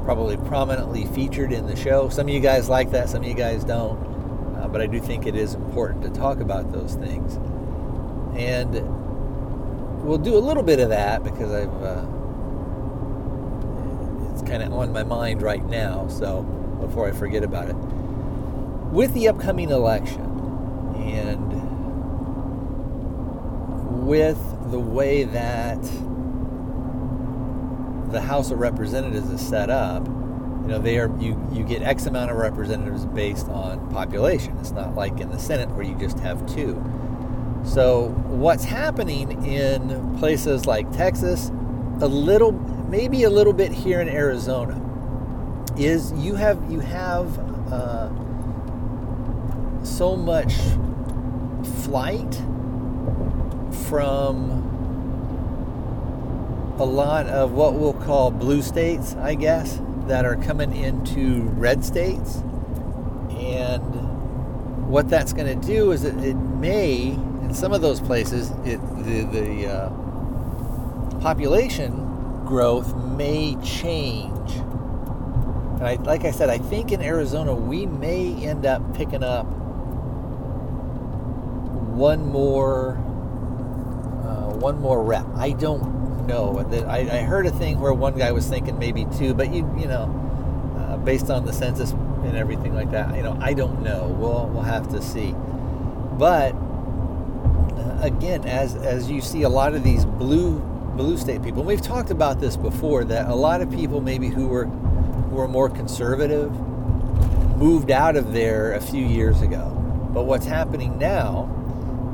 probably 0.04 0.38
prominently 0.38 1.06
featured 1.06 1.52
in 1.52 1.68
the 1.68 1.76
show. 1.76 2.10
Some 2.10 2.28
of 2.28 2.34
you 2.34 2.40
guys 2.40 2.70
like 2.70 2.92
that, 2.92 3.10
some 3.10 3.22
of 3.22 3.28
you 3.28 3.36
guys 3.36 3.64
don't. 3.64 3.98
Uh, 4.58 4.68
but 4.68 4.82
I 4.82 4.88
do 4.88 5.00
think 5.00 5.28
it 5.28 5.36
is 5.36 5.54
important 5.54 6.04
to 6.04 6.10
talk 6.10 6.40
about 6.40 6.72
those 6.72 6.96
things. 6.96 7.36
And 8.36 8.74
we'll 10.04 10.18
do 10.18 10.36
a 10.36 10.40
little 10.40 10.64
bit 10.64 10.80
of 10.80 10.90
that 10.90 11.24
because 11.24 11.52
I've 11.52 11.84
uh, 11.84 12.06
it's 14.34 14.42
kind 14.42 14.64
of 14.64 14.74
on 14.74 14.92
my 14.92 15.04
mind 15.04 15.44
right 15.44 15.64
now. 15.66 16.08
So 16.08 16.42
before 16.82 17.08
I 17.08 17.12
forget 17.12 17.44
about 17.44 17.70
it 17.70 17.76
with 18.98 19.14
the 19.14 19.28
upcoming 19.28 19.70
election 19.70 20.24
and 20.96 21.54
with 24.08 24.40
the 24.72 24.80
way 24.80 25.24
that 25.24 25.80
the 28.12 28.20
House 28.20 28.50
of 28.50 28.58
Representatives 28.58 29.30
is 29.30 29.40
set 29.40 29.70
up, 29.70 30.04
you 30.08 30.68
know, 30.68 30.80
they 30.80 30.98
are 30.98 31.16
you 31.20 31.40
you 31.54 31.64
get 31.64 31.84
X 31.84 32.08
amount 32.08 32.32
of 32.32 32.38
representatives 32.38 33.06
based 33.06 33.48
on 33.50 33.88
population. 33.92 34.58
It's 34.58 34.72
not 34.72 34.96
like 34.96 35.20
in 35.20 35.30
the 35.30 35.38
Senate 35.38 35.70
where 35.70 35.86
you 35.86 35.94
just 35.94 36.18
have 36.22 36.44
two. 36.48 36.74
So 37.64 38.08
what's 38.26 38.64
happening 38.64 39.46
in 39.46 40.18
places 40.18 40.66
like 40.66 40.92
Texas, 40.92 41.52
a 42.02 42.08
little 42.08 42.54
maybe 42.90 43.26
a 43.26 43.30
little 43.30 43.54
bit 43.54 43.72
here 43.72 44.02
in 44.02 44.10
Arizona, 44.10 44.82
is 45.78 46.12
you 46.14 46.34
have 46.34 46.72
you 46.72 46.80
have 46.80 47.38
uh, 47.72 48.10
so 49.88 50.16
much 50.16 50.54
flight 51.84 52.36
from 53.88 54.58
a 56.80 56.84
lot 56.84 57.26
of 57.28 57.54
what 57.54 57.74
we'll 57.74 57.94
call 57.94 58.30
blue 58.30 58.62
states, 58.62 59.16
I 59.16 59.34
guess, 59.34 59.82
that 60.08 60.26
are 60.26 60.36
coming 60.36 60.76
into 60.76 61.42
red 61.56 61.84
states. 61.84 62.44
And 63.40 64.88
what 64.88 65.10
that's 65.10 65.34
going 65.34 65.60
to 65.60 65.68
do 65.68 65.92
is 65.92 66.04
it, 66.04 66.16
it, 66.24 66.36
may, 66.36 67.10
in 67.10 67.54
some 67.54 67.74
of 67.74 67.82
those 67.82 68.00
places, 68.00 68.52
it, 68.66 68.80
the, 69.04 69.24
the 69.24 69.68
uh, 69.68 69.90
population 71.20 72.46
growth 72.46 72.96
may 72.96 73.56
change. 73.64 74.52
And 74.52 75.84
I, 75.84 75.96
like 75.96 76.26
I 76.26 76.32
said, 76.32 76.50
I 76.50 76.58
think 76.58 76.92
in 76.92 77.02
Arizona 77.02 77.54
we 77.56 77.86
may 77.86 78.34
end 78.46 78.66
up 78.66 78.96
picking 78.96 79.24
up 79.24 79.48
one 81.98 82.28
more 82.28 82.92
uh, 84.24 84.54
one 84.60 84.80
more 84.80 85.04
rep. 85.04 85.26
I 85.36 85.52
don't 85.52 86.28
know. 86.28 86.60
I, 86.88 87.00
I 87.00 87.22
heard 87.22 87.48
a 87.48 87.52
thing 87.52 87.80
where 87.80 87.94
one 87.94 88.18
guy 88.18 88.32
was 88.32 88.48
thinking 88.48 88.78
maybe 88.78 89.08
two, 89.18 89.34
but 89.34 89.52
you 89.52 89.70
you 89.78 89.88
know, 89.88 90.06
uh, 90.78 90.98
based 90.98 91.30
on 91.30 91.46
the 91.46 91.54
census 91.54 91.92
and 91.92 92.38
everything 92.38 92.76
like 92.76 92.92
that, 92.92 93.16
you 93.16 93.24
know, 93.24 93.38
I 93.42 93.54
don't 93.54 93.82
know. 93.82 94.16
We'll 94.20 94.48
we'll 94.48 94.64
have 94.64 94.90
to 94.90 95.02
see. 95.02 95.34
But 96.18 96.54
uh, 96.54 98.00
again, 98.02 98.46
as 98.46 98.76
as 98.76 99.10
you 99.10 99.22
see 99.22 99.44
a 99.44 99.50
lot 99.50 99.74
of 99.74 99.84
these 99.84 100.06
blue 100.06 100.60
blue 100.60 101.18
state 101.18 101.42
people, 101.42 101.64
we've 101.64 101.82
talked 101.82 102.12
about 102.12 102.40
this 102.40 102.58
before 102.58 103.06
that 103.06 103.28
a 103.28 103.36
lot 103.36 103.62
of 103.62 103.72
people 103.72 104.02
maybe 104.02 104.28
who 104.28 104.48
were 104.48 104.66
who 104.66 105.36
were 105.36 105.48
more 105.48 105.70
conservative 105.70 106.52
moved 107.58 107.90
out 107.90 108.16
of 108.16 108.34
there 108.34 108.74
a 108.74 108.82
few 108.82 109.04
years 109.04 109.42
ago. 109.42 109.74
But 110.14 110.26
what's 110.26 110.46
happening 110.46 110.98
now 111.00 111.54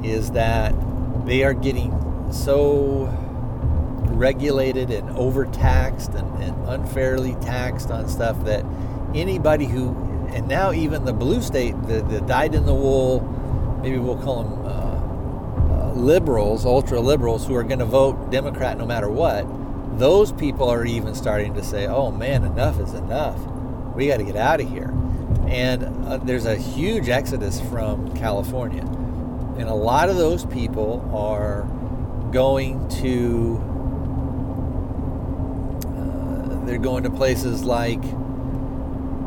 is 0.03 0.31
that 0.31 0.73
they 1.25 1.43
are 1.43 1.53
getting 1.53 1.91
so 2.31 3.05
regulated 4.13 4.91
and 4.91 5.09
overtaxed 5.11 6.11
and, 6.11 6.43
and 6.43 6.67
unfairly 6.67 7.35
taxed 7.35 7.91
on 7.91 8.07
stuff 8.07 8.43
that 8.45 8.65
anybody 9.15 9.65
who, 9.65 9.89
and 10.29 10.47
now 10.47 10.71
even 10.71 11.05
the 11.05 11.13
blue 11.13 11.41
state, 11.41 11.73
the, 11.87 12.01
the 12.03 12.21
dyed 12.21 12.55
in 12.55 12.65
the 12.65 12.73
wool, 12.73 13.21
maybe 13.81 13.97
we'll 13.97 14.17
call 14.17 14.43
them 14.43 14.65
uh, 14.65 15.89
uh, 15.89 15.93
liberals, 15.93 16.65
ultra 16.65 16.99
liberals, 16.99 17.45
who 17.45 17.55
are 17.55 17.63
going 17.63 17.79
to 17.79 17.85
vote 17.85 18.31
Democrat 18.31 18.77
no 18.77 18.85
matter 18.85 19.09
what, 19.09 19.45
those 19.99 20.31
people 20.31 20.69
are 20.69 20.85
even 20.85 21.13
starting 21.13 21.53
to 21.53 21.63
say, 21.63 21.85
oh 21.85 22.11
man, 22.11 22.43
enough 22.43 22.79
is 22.79 22.93
enough. 22.93 23.39
We 23.95 24.07
got 24.07 24.17
to 24.17 24.23
get 24.23 24.35
out 24.35 24.59
of 24.59 24.69
here. 24.69 24.91
And 25.47 26.07
uh, 26.07 26.17
there's 26.17 26.45
a 26.45 26.55
huge 26.55 27.09
exodus 27.09 27.61
from 27.61 28.15
California. 28.15 28.83
And 29.57 29.69
a 29.69 29.73
lot 29.73 30.09
of 30.09 30.17
those 30.17 30.45
people 30.45 31.09
are 31.13 31.63
going 32.31 32.87
to, 32.89 33.57
uh, 35.87 36.65
they're 36.65 36.77
going 36.77 37.03
to 37.03 37.09
places 37.09 37.63
like 37.63 38.03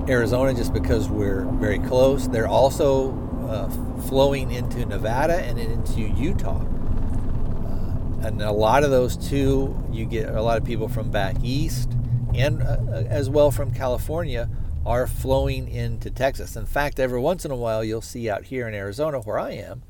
Arizona 0.09 0.55
just 0.55 0.73
because 0.73 1.09
we're 1.09 1.45
very 1.45 1.79
close. 1.79 2.29
They're 2.29 2.49
also 2.49 3.13
uh, 3.49 3.69
flowing 4.03 4.51
into 4.51 4.85
Nevada 4.85 5.41
and 5.41 5.59
into 5.59 6.03
Utah. 6.03 6.61
Uh, 6.61 8.27
and 8.27 8.43
a 8.43 8.53
lot 8.53 8.85
of 8.85 8.91
those 8.91 9.17
too, 9.17 9.81
you 9.91 10.05
get 10.05 10.29
a 10.29 10.43
lot 10.43 10.59
of 10.59 10.65
people 10.65 10.89
from 10.89 11.11
back 11.11 11.37
east 11.43 11.93
and 12.35 12.63
uh, 12.63 13.05
as 13.09 13.31
well 13.31 13.51
from 13.51 13.73
California 13.73 14.49
are 14.85 15.07
flowing 15.07 15.69
into 15.69 16.11
Texas. 16.11 16.55
In 16.55 16.67
fact, 16.67 17.01
every 17.01 17.19
once 17.19 17.45
in 17.45 17.51
a 17.51 17.57
while, 17.57 17.83
you'll 17.83 18.01
see 18.01 18.31
out 18.31 18.45
here 18.45 18.69
in 18.69 18.75
Arizona, 18.75 19.19
where 19.19 19.39
I 19.39 19.53
am, 19.53 19.83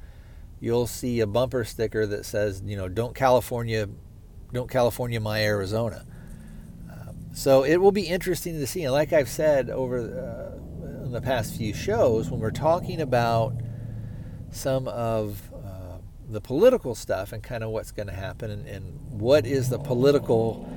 you'll 0.61 0.87
see 0.87 1.21
a 1.21 1.27
bumper 1.27 1.64
sticker 1.64 2.07
that 2.07 2.25
says, 2.25 2.62
you 2.64 2.77
know, 2.77 2.88
don't 2.88 3.14
California, 3.14 3.88
don't 4.53 4.71
California 4.71 5.21
my 5.21 5.42
Arizona. 5.42 6.07
Um, 6.90 7.16
so 7.35 7.64
it 7.64 7.77
will 7.77 7.92
be 7.92 8.03
interesting 8.03 8.55
to 8.55 8.66
see. 8.66 8.85
And 8.85 8.92
like 8.92 9.12
I've 9.12 9.29
said 9.29 9.71
over 9.71 9.99
uh, 9.99 11.09
the 11.11 11.21
past 11.21 11.57
few 11.57 11.75
shows, 11.75 12.31
when 12.31 12.40
we're 12.40 12.51
talking 12.51 13.01
about 13.01 13.55
some 14.51 14.88
of 14.88 15.42
uh, 15.55 15.99
the 16.29 16.40
political 16.40 16.95
stuff 16.95 17.33
and 17.33 17.42
kind 17.42 17.62
of 17.62 17.71
what's 17.71 17.92
going 17.92 18.09
to 18.09 18.14
happen 18.14 18.51
and, 18.51 18.66
and, 18.66 19.01
what 19.11 19.47
is 19.47 19.71
the 19.71 19.79
political 19.79 20.69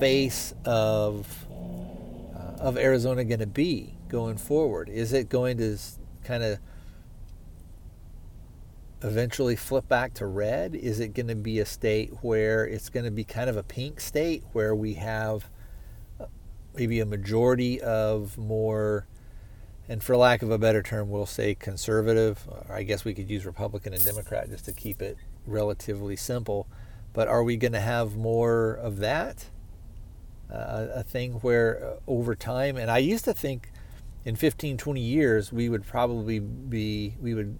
face 0.00 0.54
of 0.64 1.46
uh, 2.34 2.62
of 2.62 2.78
Arizona 2.78 3.22
going 3.22 3.40
to 3.40 3.46
be 3.46 3.94
going 4.08 4.38
forward? 4.38 4.88
Is 4.88 5.12
it 5.12 5.28
going 5.28 5.58
to 5.58 5.76
kind 6.24 6.42
of 6.42 6.58
eventually 9.02 9.56
flip 9.56 9.88
back 9.88 10.14
to 10.14 10.26
red? 10.26 10.74
Is 10.74 11.00
it 11.00 11.14
going 11.14 11.28
to 11.28 11.34
be 11.34 11.58
a 11.58 11.66
state 11.66 12.10
where 12.22 12.66
it's 12.66 12.88
going 12.88 13.04
to 13.04 13.10
be 13.10 13.24
kind 13.24 13.50
of 13.50 13.56
a 13.56 13.62
pink 13.62 14.00
state 14.00 14.44
where 14.52 14.74
we 14.74 14.94
have 14.94 15.48
uh, 16.20 16.26
maybe 16.74 17.00
a 17.00 17.06
majority 17.06 17.80
of 17.80 18.38
more, 18.38 19.06
and 19.88 20.02
for 20.02 20.16
lack 20.16 20.42
of 20.42 20.50
a 20.50 20.58
better 20.58 20.82
term, 20.82 21.10
we'll 21.10 21.26
say 21.26 21.54
conservative, 21.54 22.46
or 22.48 22.74
I 22.74 22.82
guess 22.84 23.04
we 23.04 23.14
could 23.14 23.28
use 23.28 23.44
Republican 23.44 23.92
and 23.92 24.04
Democrat 24.04 24.48
just 24.50 24.64
to 24.66 24.72
keep 24.72 25.02
it 25.02 25.16
relatively 25.46 26.16
simple. 26.16 26.68
But 27.12 27.28
are 27.28 27.42
we 27.42 27.56
going 27.56 27.72
to 27.72 27.80
have 27.80 28.16
more 28.16 28.72
of 28.74 28.98
that? 28.98 29.46
Uh, 30.50 30.88
a 30.94 31.02
thing 31.02 31.32
where 31.34 31.82
uh, 31.82 32.10
over 32.10 32.34
time, 32.34 32.76
and 32.76 32.90
I 32.90 32.98
used 32.98 33.24
to 33.24 33.32
think 33.32 33.70
in 34.24 34.36
15, 34.36 34.76
20 34.76 35.00
years, 35.00 35.50
we 35.50 35.68
would 35.68 35.86
probably 35.86 36.38
be, 36.38 37.14
we 37.20 37.34
would 37.34 37.58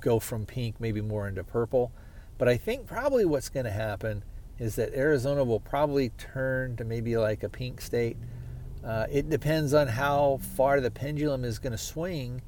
go 0.00 0.18
from 0.18 0.46
pink 0.46 0.80
maybe 0.80 1.00
more 1.00 1.28
into 1.28 1.44
purple. 1.44 1.92
But 2.38 2.48
I 2.48 2.56
think 2.56 2.86
probably 2.86 3.24
what's 3.24 3.48
going 3.48 3.64
to 3.64 3.72
happen 3.72 4.22
is 4.58 4.76
that 4.76 4.94
Arizona 4.94 5.44
will 5.44 5.60
probably 5.60 6.10
turn 6.10 6.76
to 6.76 6.84
maybe 6.84 7.16
like 7.16 7.42
a 7.42 7.48
pink 7.48 7.80
state. 7.80 8.16
Uh, 8.84 9.06
it 9.10 9.28
depends 9.28 9.74
on 9.74 9.88
how 9.88 10.40
far 10.56 10.80
the 10.80 10.90
pendulum 10.90 11.44
is 11.44 11.58
going 11.58 11.72
to 11.72 11.78
swing 11.78 12.42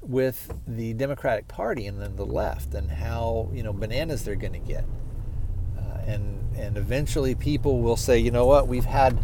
with 0.00 0.54
the 0.66 0.94
Democratic 0.94 1.46
Party 1.48 1.86
and 1.86 2.00
then 2.00 2.16
the 2.16 2.24
left, 2.24 2.74
and 2.74 2.90
how 2.90 3.50
you 3.52 3.62
know 3.62 3.72
bananas 3.72 4.24
they're 4.24 4.34
going 4.34 4.52
to 4.52 4.58
get. 4.58 4.84
Uh, 5.78 5.98
and 6.06 6.56
and 6.56 6.76
eventually 6.76 7.34
people 7.34 7.80
will 7.80 7.96
say, 7.96 8.18
you 8.18 8.30
know 8.30 8.46
what, 8.46 8.66
we've 8.66 8.84
had 8.84 9.18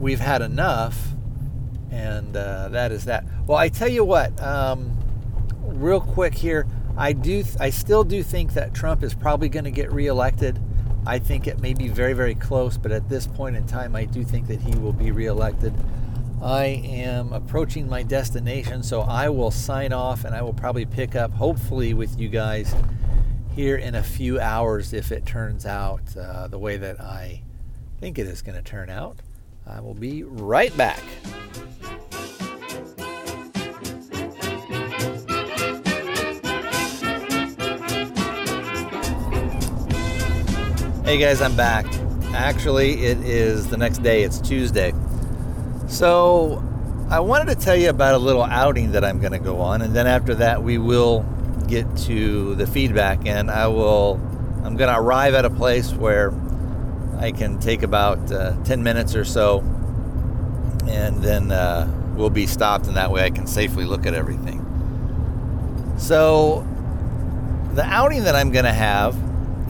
we've 0.00 0.20
had 0.20 0.42
enough, 0.42 1.12
and 1.90 2.36
uh, 2.36 2.68
that 2.70 2.90
is 2.90 3.04
that. 3.04 3.24
Well, 3.46 3.58
I 3.58 3.68
tell 3.68 3.88
you 3.88 4.04
what. 4.04 4.40
Um, 4.42 5.01
real 5.74 6.00
quick 6.00 6.34
here, 6.34 6.66
I 6.96 7.12
do, 7.12 7.44
I 7.58 7.70
still 7.70 8.04
do 8.04 8.22
think 8.22 8.54
that 8.54 8.74
Trump 8.74 9.02
is 9.02 9.14
probably 9.14 9.48
going 9.48 9.64
to 9.64 9.70
get 9.70 9.92
reelected. 9.92 10.60
I 11.06 11.18
think 11.18 11.46
it 11.46 11.60
may 11.60 11.74
be 11.74 11.88
very, 11.88 12.12
very 12.12 12.34
close, 12.34 12.78
but 12.78 12.92
at 12.92 13.08
this 13.08 13.26
point 13.26 13.56
in 13.56 13.66
time, 13.66 13.96
I 13.96 14.04
do 14.04 14.22
think 14.22 14.46
that 14.48 14.60
he 14.60 14.78
will 14.78 14.92
be 14.92 15.10
reelected. 15.10 15.74
I 16.42 16.64
am 16.84 17.32
approaching 17.32 17.88
my 17.88 18.02
destination, 18.02 18.82
so 18.82 19.02
I 19.02 19.28
will 19.28 19.50
sign 19.50 19.92
off 19.92 20.24
and 20.24 20.34
I 20.34 20.42
will 20.42 20.52
probably 20.52 20.84
pick 20.84 21.16
up, 21.16 21.32
hopefully, 21.32 21.94
with 21.94 22.18
you 22.18 22.28
guys 22.28 22.74
here 23.54 23.76
in 23.76 23.94
a 23.94 24.02
few 24.02 24.40
hours 24.40 24.92
if 24.92 25.12
it 25.12 25.26
turns 25.26 25.66
out 25.66 26.16
uh, 26.16 26.48
the 26.48 26.58
way 26.58 26.76
that 26.76 27.00
I 27.00 27.42
think 28.00 28.18
it 28.18 28.26
is 28.26 28.42
going 28.42 28.56
to 28.56 28.62
turn 28.62 28.90
out. 28.90 29.18
I 29.66 29.80
will 29.80 29.94
be 29.94 30.24
right 30.24 30.76
back. 30.76 31.02
Hey 41.12 41.18
guys, 41.18 41.42
I'm 41.42 41.54
back. 41.54 41.84
Actually, 42.32 43.04
it 43.04 43.18
is 43.18 43.68
the 43.68 43.76
next 43.76 43.98
day, 43.98 44.22
it's 44.22 44.40
Tuesday. 44.40 44.94
So, 45.86 46.64
I 47.10 47.20
wanted 47.20 47.54
to 47.54 47.62
tell 47.62 47.76
you 47.76 47.90
about 47.90 48.14
a 48.14 48.18
little 48.18 48.44
outing 48.44 48.92
that 48.92 49.04
I'm 49.04 49.20
going 49.20 49.34
to 49.34 49.38
go 49.38 49.60
on, 49.60 49.82
and 49.82 49.94
then 49.94 50.06
after 50.06 50.34
that, 50.36 50.62
we 50.62 50.78
will 50.78 51.20
get 51.68 51.84
to 52.08 52.54
the 52.54 52.66
feedback, 52.66 53.26
and 53.26 53.50
I 53.50 53.66
will. 53.66 54.14
I'm 54.64 54.74
going 54.78 54.88
to 54.88 54.98
arrive 54.98 55.34
at 55.34 55.44
a 55.44 55.50
place 55.50 55.92
where 55.92 56.32
I 57.18 57.30
can 57.30 57.60
take 57.60 57.82
about 57.82 58.32
uh, 58.32 58.54
10 58.64 58.82
minutes 58.82 59.14
or 59.14 59.26
so, 59.26 59.58
and 60.88 61.22
then 61.22 61.52
uh, 61.52 61.92
we'll 62.16 62.30
be 62.30 62.46
stopped, 62.46 62.86
and 62.86 62.96
that 62.96 63.10
way 63.10 63.22
I 63.22 63.28
can 63.28 63.46
safely 63.46 63.84
look 63.84 64.06
at 64.06 64.14
everything. 64.14 64.64
So, 65.98 66.66
the 67.74 67.84
outing 67.84 68.24
that 68.24 68.34
I'm 68.34 68.50
going 68.50 68.64
to 68.64 68.72
have 68.72 69.14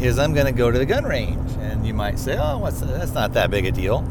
is 0.03 0.19
I'm 0.19 0.35
going 0.35 0.47
to 0.47 0.53
go 0.53 0.71
to 0.71 0.79
the 0.79 0.87
gun 0.87 1.05
range. 1.05 1.51
And 1.61 1.87
you 1.87 1.95
might 1.95 2.19
say, 2.19 2.37
oh, 2.37 2.59
what's 2.59 2.81
that's 2.81 3.13
not 3.13 3.35
that 3.35 3.51
big 3.51 3.67
a 3.67 3.73
deal. 3.73 4.03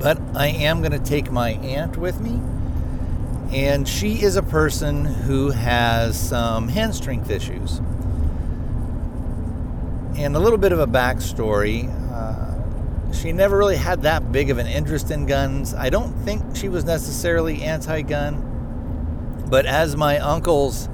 But 0.00 0.20
I 0.34 0.48
am 0.48 0.80
going 0.80 0.92
to 0.92 0.98
take 0.98 1.30
my 1.30 1.52
aunt 1.52 1.96
with 1.96 2.20
me. 2.20 2.40
And 3.50 3.88
she 3.88 4.22
is 4.22 4.36
a 4.36 4.42
person 4.42 5.04
who 5.04 5.50
has 5.50 6.18
some 6.18 6.68
hand 6.68 6.94
strength 6.94 7.30
issues. 7.30 7.78
And 10.16 10.36
a 10.36 10.38
little 10.38 10.58
bit 10.58 10.72
of 10.72 10.80
a 10.80 10.86
backstory. 10.86 11.88
Uh, 12.12 13.12
she 13.12 13.32
never 13.32 13.56
really 13.56 13.76
had 13.76 14.02
that 14.02 14.30
big 14.32 14.50
of 14.50 14.58
an 14.58 14.66
interest 14.66 15.10
in 15.10 15.24
guns. 15.26 15.72
I 15.72 15.88
don't 15.88 16.12
think 16.24 16.54
she 16.54 16.68
was 16.68 16.84
necessarily 16.84 17.62
anti 17.62 18.02
gun. 18.02 19.46
But 19.48 19.64
as 19.64 19.96
my 19.96 20.18
uncle's 20.18 20.90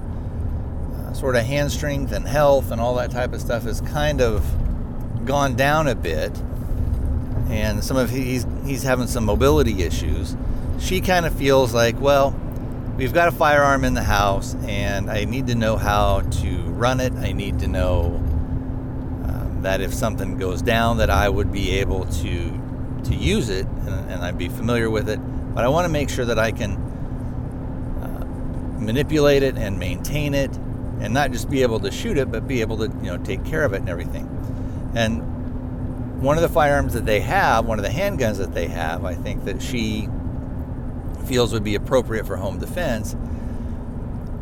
sort 1.15 1.37
of 1.37 1.45
hand 1.45 1.71
strength 1.71 2.13
and 2.13 2.27
health 2.27 2.71
and 2.71 2.81
all 2.81 2.97
that 2.97 3.11
type 3.11 3.33
of 3.33 3.41
stuff 3.41 3.63
has 3.63 3.81
kind 3.81 4.21
of 4.21 4.45
gone 5.25 5.55
down 5.55 5.87
a 5.89 5.95
bit. 5.95 6.37
And 7.49 7.85
some 7.85 7.97
of 7.97 8.11
he's 8.11 8.47
he's 8.65 8.83
having 8.83 9.07
some 9.07 9.25
mobility 9.25 9.83
issues. 9.83 10.37
She 10.81 11.01
kind 11.01 11.25
of 11.25 11.35
feels 11.35 11.73
like 11.73 11.99
well 12.01 12.39
we've 12.97 13.13
got 13.13 13.29
a 13.29 13.33
firearm 13.33 13.85
in 13.85 13.95
the 13.95 14.03
house 14.05 14.55
and 14.67 15.11
i 15.11 15.25
need 15.25 15.49
to 15.49 15.55
know 15.55 15.77
how 15.77 16.21
to 16.21 16.59
run 16.71 17.01
it. 17.01 17.13
I 17.15 17.33
need 17.33 17.59
to 17.61 17.69
know 17.69 18.17
um, 19.25 19.59
that 19.63 19.81
if 19.81 19.93
something 19.93 20.37
goes 20.37 20.63
down 20.63 20.99
that 20.99 21.11
i 21.11 21.29
would 21.29 21.53
be 21.53 21.71
able 21.79 22.07
to 22.07 22.61
to 23.05 23.15
use 23.15 23.51
it 23.51 23.67
and, 23.67 24.11
and 24.11 24.23
i'd 24.25 24.39
be 24.39 24.49
familiar 24.49 24.91
with 24.91 25.09
it. 25.09 25.19
But 25.55 25.65
i 25.65 25.69
want 25.69 25.85
to 25.85 25.93
make 25.93 26.09
sure 26.09 26.25
that 26.25 26.39
i 26.39 26.51
can 26.51 26.73
uh, 28.03 28.81
manipulate 28.81 29.43
it 29.43 29.57
and 29.57 29.79
maintain 29.79 30.35
it 30.35 30.51
and 31.01 31.13
not 31.13 31.33
just 31.33 31.51
be 31.51 31.63
able 31.63 31.81
to 31.81 31.91
shoot 31.91 32.19
it, 32.19 32.31
but 32.31 32.47
be 32.47 32.61
able 32.61 32.77
to 32.79 32.85
you 32.85 33.11
know 33.11 33.19
take 33.19 33.45
care 33.45 33.65
of 33.65 33.73
it 33.73 33.79
and 33.79 33.89
everything. 33.89 34.29
And 34.95 35.35
one 36.23 36.39
of 36.39 36.43
the 36.43 36.49
firearms 36.49 36.95
that 36.95 37.05
they 37.05 37.21
have, 37.21 37.67
one 37.67 37.79
of 37.79 37.85
the 37.85 37.91
handguns 37.91 38.39
that 38.39 38.55
they 38.55 38.69
have, 38.69 39.05
I 39.05 39.15
think 39.15 39.45
that 39.45 39.61
she 39.61 40.09
feels 41.27 41.53
would 41.53 41.65
be 41.65 41.75
appropriate 41.75 42.27
for 42.27 42.37
home 42.37 42.59
defense. 42.59 43.17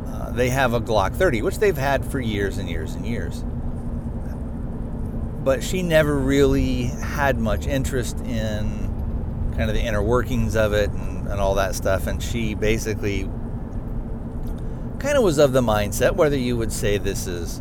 Uh, 0.06 0.30
they 0.30 0.50
have 0.50 0.74
a 0.74 0.80
Glock 0.80 1.14
30, 1.14 1.42
which 1.42 1.58
they've 1.58 1.76
had 1.76 2.04
for 2.04 2.20
years 2.20 2.58
and 2.58 2.68
years 2.68 2.94
and 2.94 3.06
years. 3.06 3.44
But 5.44 5.64
she 5.64 5.82
never 5.82 6.16
really 6.16 6.84
had 6.84 7.38
much 7.38 7.66
interest 7.66 8.18
in 8.18 9.52
kind 9.56 9.68
of 9.68 9.74
the 9.74 9.82
inner 9.82 10.02
workings 10.02 10.54
of 10.54 10.72
it 10.72 10.90
and, 10.90 11.26
and 11.26 11.40
all 11.40 11.56
that 11.56 11.74
stuff. 11.74 12.06
And 12.06 12.22
she 12.22 12.54
basically 12.54 13.28
kind 15.02 15.18
of 15.18 15.24
was 15.24 15.38
of 15.38 15.52
the 15.52 15.60
mindset, 15.60 16.14
whether 16.14 16.36
you 16.36 16.56
would 16.56 16.72
say 16.72 16.96
this 16.96 17.26
is 17.26 17.60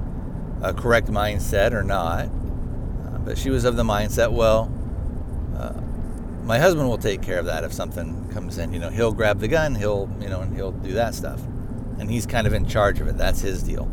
a 0.62 0.72
correct 0.74 1.08
mindset 1.08 1.72
or 1.72 1.82
not, 1.82 2.26
uh, 2.26 3.18
but 3.26 3.36
she 3.36 3.50
was 3.50 3.66
of 3.66 3.76
the 3.76 3.84
mindset, 3.84 4.32
well, 4.32 4.72
uh, 5.58 5.74
my 6.44 6.60
husband 6.60 6.88
will 6.88 7.00
take 7.00 7.24
care 7.24 7.40
of 7.40 7.48
that 7.48 7.64
if 7.64 7.74
something 7.74 8.30
comes 8.30 8.60
in. 8.60 8.72
You 8.72 8.80
know, 8.80 8.90
he'll 8.90 9.12
grab 9.12 9.40
the 9.40 9.48
gun, 9.48 9.74
he'll, 9.74 10.08
you 10.22 10.30
know, 10.30 10.42
and 10.42 10.56
he'll 10.56 10.72
do 10.72 10.94
that 10.94 11.16
stuff. 11.16 11.42
And 11.98 12.12
he's 12.12 12.28
kind 12.28 12.46
of 12.46 12.54
in 12.54 12.68
charge 12.68 13.02
of 13.02 13.08
it. 13.08 13.18
That's 13.18 13.42
his 13.42 13.64
deal. 13.64 13.92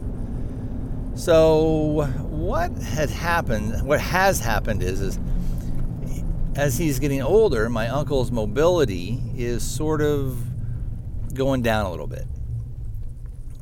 So 1.14 2.06
what 2.28 2.70
had 2.78 3.08
happened, 3.08 3.86
what 3.86 4.00
has 4.00 4.40
happened 4.40 4.82
is, 4.82 5.00
is 5.00 5.18
as 6.54 6.76
he's 6.76 6.98
getting 6.98 7.22
older, 7.22 7.70
my 7.70 7.88
uncle's 7.88 8.30
mobility 8.30 9.22
is 9.34 9.62
sort 9.62 10.02
of 10.02 10.38
going 11.32 11.62
down 11.62 11.86
a 11.86 11.90
little 11.90 12.06
bit. 12.06 12.26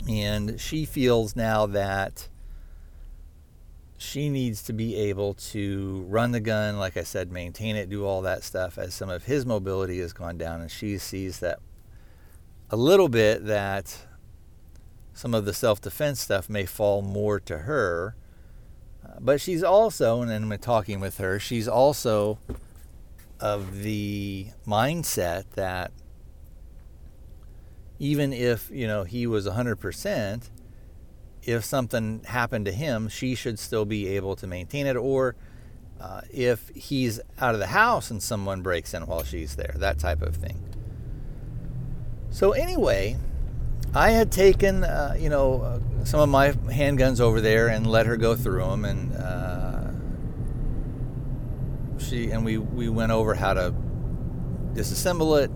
And 0.09 0.61
she 0.61 0.85
feels 0.85 1.35
now 1.35 1.67
that 1.67 2.29
she 3.99 4.29
needs 4.29 4.63
to 4.65 4.73
be 4.73 4.95
able 4.95 5.35
to 5.35 6.05
run 6.09 6.33
the 6.33 6.41
gun, 6.41 6.79
like 6.79 6.97
I 6.97 7.03
said, 7.03 7.33
maintain 7.33 7.77
it, 7.77 7.89
do 7.89 8.05
all 8.05 8.23
that 8.23 8.45
stuff 8.45 8.79
as 8.79 8.95
some 8.95 9.09
of 9.09 9.25
his 9.25 9.47
mobility 9.47 9.99
has 10.01 10.13
gone 10.13 10.39
down. 10.39 10.61
And 10.61 10.71
she 10.71 10.99
sees 10.99 11.41
that 11.41 11.59
a 12.71 12.77
little 12.77 13.09
bit 13.09 13.47
that 13.47 14.07
some 15.13 15.35
of 15.35 15.45
the 15.45 15.55
self 15.55 15.81
defense 15.81 16.21
stuff 16.21 16.49
may 16.49 16.67
fall 16.67 17.01
more 17.03 17.41
to 17.41 17.59
her. 17.59 18.15
But 19.19 19.41
she's 19.41 19.63
also, 19.63 20.21
and 20.21 20.31
I'm 20.31 20.59
talking 20.59 21.01
with 21.01 21.19
her, 21.19 21.39
she's 21.39 21.67
also 21.69 22.39
of 23.41 23.83
the 23.83 24.49
mindset 24.67 25.45
that 25.55 25.93
even 27.99 28.33
if 28.33 28.71
you 28.71 28.87
know 28.87 29.05
he 29.05 29.27
was 29.27 29.47
100% 29.47 30.51
if 31.43 31.65
something 31.65 32.23
happened 32.25 32.65
to 32.65 32.73
him 32.73 33.09
she 33.09 33.35
should 33.35 33.59
still 33.59 33.85
be 33.85 34.09
able 34.09 34.37
to 34.37 34.47
maintain 34.47 34.87
it 34.87 34.97
or 34.97 35.35
uh, 36.01 36.21
if 36.31 36.69
he's 36.75 37.21
out 37.41 37.55
of 37.55 37.61
the 37.61 37.69
house 37.69 38.11
and 38.11 38.23
someone 38.23 38.61
breaks 38.61 38.93
in 38.93 39.07
while 39.07 39.23
she's 39.23 39.57
there 39.57 39.75
that 39.79 39.99
type 39.99 40.21
of 40.21 40.37
thing. 40.37 40.63
So 42.31 42.53
anyway 42.53 43.17
i 43.95 44.11
had 44.11 44.31
taken 44.31 44.85
uh, 44.85 45.17
you 45.19 45.31
know 45.31 45.63
uh, 45.63 46.05
some 46.05 46.21
of 46.21 46.29
my 46.29 46.53
handguns 46.53 47.19
over 47.19 47.41
there 47.41 47.69
and 47.69 47.87
let 47.87 48.05
her 48.05 48.17
go 48.17 48.35
through 48.37 48.61
them 48.61 48.85
and 48.85 49.17
uh, 49.17 49.91
she 51.99 52.31
and 52.31 52.45
we 52.45 52.59
we 52.59 52.89
went 52.91 53.11
over 53.11 53.35
how 53.35 53.55
to 53.55 53.75
disassemble 54.75 55.43
it 55.43 55.51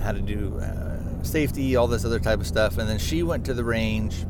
how 0.00 0.12
to 0.12 0.20
do 0.20 0.58
uh, 0.60 0.87
safety, 1.28 1.76
all 1.76 1.86
this 1.86 2.04
other 2.04 2.18
type 2.18 2.40
of 2.40 2.46
stuff. 2.46 2.78
And 2.78 2.88
then 2.88 2.98
she 2.98 3.22
went 3.22 3.44
to 3.46 3.54
the 3.54 3.64
range, 3.64 4.26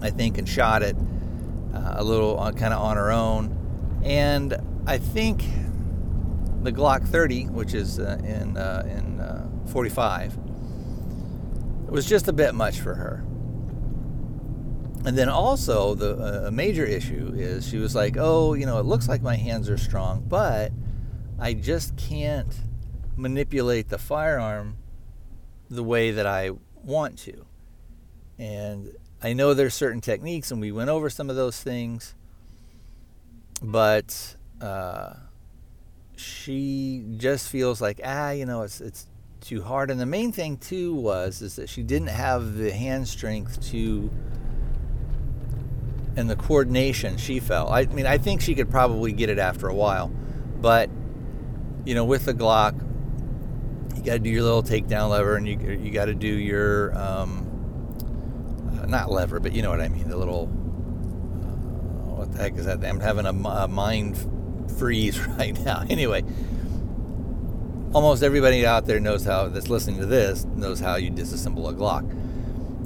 I 0.00 0.10
think, 0.10 0.38
and 0.38 0.48
shot 0.48 0.82
it 0.82 0.96
uh, 1.74 1.94
a 1.96 2.04
little 2.04 2.36
kind 2.52 2.72
of 2.72 2.80
on 2.80 2.96
her 2.96 3.10
own. 3.10 4.00
And 4.04 4.56
I 4.86 4.98
think 4.98 5.44
the 6.62 6.72
Glock 6.72 7.06
30, 7.06 7.46
which 7.46 7.74
is 7.74 7.98
uh, 7.98 8.18
in 8.24 8.56
uh, 8.56 8.84
in 8.88 9.20
uh, 9.20 9.48
45, 9.66 10.36
was 11.88 12.06
just 12.06 12.28
a 12.28 12.32
bit 12.32 12.54
much 12.54 12.80
for 12.80 12.94
her. 12.94 13.24
And 15.04 15.16
then 15.16 15.28
also 15.28 15.94
the 15.94 16.46
uh, 16.46 16.50
major 16.50 16.84
issue 16.84 17.32
is 17.36 17.68
she 17.68 17.78
was 17.78 17.94
like, 17.94 18.16
"Oh, 18.18 18.54
you 18.54 18.66
know, 18.66 18.78
it 18.78 18.86
looks 18.86 19.08
like 19.08 19.22
my 19.22 19.36
hands 19.36 19.68
are 19.68 19.78
strong, 19.78 20.24
but 20.26 20.72
I 21.38 21.54
just 21.54 21.96
can't 21.96 22.52
manipulate 23.16 23.88
the 23.88 23.98
firearm 23.98 24.77
the 25.70 25.82
way 25.82 26.10
that 26.10 26.26
I 26.26 26.50
want 26.82 27.18
to. 27.18 27.44
And 28.38 28.94
I 29.22 29.32
know 29.32 29.54
there's 29.54 29.74
certain 29.74 30.00
techniques, 30.00 30.50
and 30.50 30.60
we 30.60 30.72
went 30.72 30.90
over 30.90 31.10
some 31.10 31.28
of 31.28 31.36
those 31.36 31.60
things, 31.60 32.14
but 33.62 34.36
uh, 34.60 35.14
she 36.16 37.04
just 37.16 37.48
feels 37.48 37.80
like 37.80 38.00
ah, 38.04 38.30
you 38.30 38.46
know, 38.46 38.62
it's 38.62 38.80
it's 38.80 39.06
too 39.40 39.62
hard. 39.62 39.90
And 39.90 40.00
the 40.00 40.06
main 40.06 40.32
thing 40.32 40.56
too 40.56 40.94
was 40.94 41.42
is 41.42 41.56
that 41.56 41.68
she 41.68 41.82
didn't 41.82 42.08
have 42.08 42.54
the 42.54 42.72
hand 42.72 43.08
strength 43.08 43.60
to 43.70 44.10
and 46.16 46.28
the 46.28 46.36
coordination 46.36 47.16
she 47.16 47.38
felt. 47.38 47.70
I 47.70 47.86
mean, 47.86 48.06
I 48.06 48.18
think 48.18 48.40
she 48.40 48.54
could 48.54 48.70
probably 48.70 49.12
get 49.12 49.30
it 49.30 49.38
after 49.38 49.68
a 49.68 49.74
while, 49.74 50.08
but 50.60 50.90
you 51.84 51.94
know, 51.94 52.04
with 52.04 52.24
the 52.24 52.34
Glock, 52.34 52.74
got 54.08 54.14
to 54.14 54.20
do 54.20 54.30
your 54.30 54.42
little 54.42 54.62
takedown 54.62 55.10
lever, 55.10 55.36
and 55.36 55.46
you 55.46 55.58
you 55.58 55.90
got 55.90 56.06
to 56.06 56.14
do 56.14 56.26
your 56.26 56.96
um, 56.96 57.44
not 58.86 59.10
lever, 59.10 59.38
but 59.38 59.52
you 59.52 59.62
know 59.62 59.70
what 59.70 59.80
I 59.80 59.88
mean. 59.88 60.08
The 60.08 60.16
little 60.16 60.44
uh, 60.44 62.14
what 62.14 62.32
the 62.32 62.38
heck 62.38 62.56
is 62.56 62.64
that? 62.64 62.82
I'm 62.84 63.00
having 63.00 63.26
a, 63.26 63.30
a 63.30 63.68
mind 63.68 64.18
freeze 64.78 65.20
right 65.26 65.58
now. 65.60 65.84
Anyway, 65.90 66.24
almost 67.92 68.22
everybody 68.22 68.64
out 68.64 68.86
there 68.86 68.98
knows 68.98 69.24
how 69.24 69.48
that's 69.48 69.68
listening 69.68 70.00
to 70.00 70.06
this 70.06 70.44
knows 70.44 70.80
how 70.80 70.96
you 70.96 71.10
disassemble 71.10 71.68
a 71.68 71.74
Glock. 71.74 72.10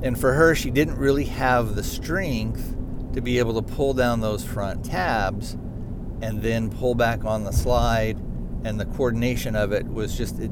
And 0.03 0.19
for 0.19 0.33
her, 0.33 0.57
she 0.57 0.71
didn't 0.71 0.97
really 0.97 1.27
have 1.27 1.77
the 1.77 1.85
strength 1.85 2.77
to 3.15 3.21
be 3.21 3.39
able 3.39 3.55
to 3.55 3.63
pull 3.63 3.95
down 3.95 4.21
those 4.21 4.45
front 4.45 4.85
tabs 4.85 5.53
and 6.21 6.43
then 6.43 6.71
pull 6.71 6.97
back 6.97 7.25
on 7.25 7.45
the 7.45 7.53
slide 7.53 8.17
and 8.65 8.81
the 8.81 8.87
coordination 8.87 9.55
of 9.55 9.73
it 9.73 9.87
was 9.87 10.17
just 10.17 10.41
it, 10.41 10.51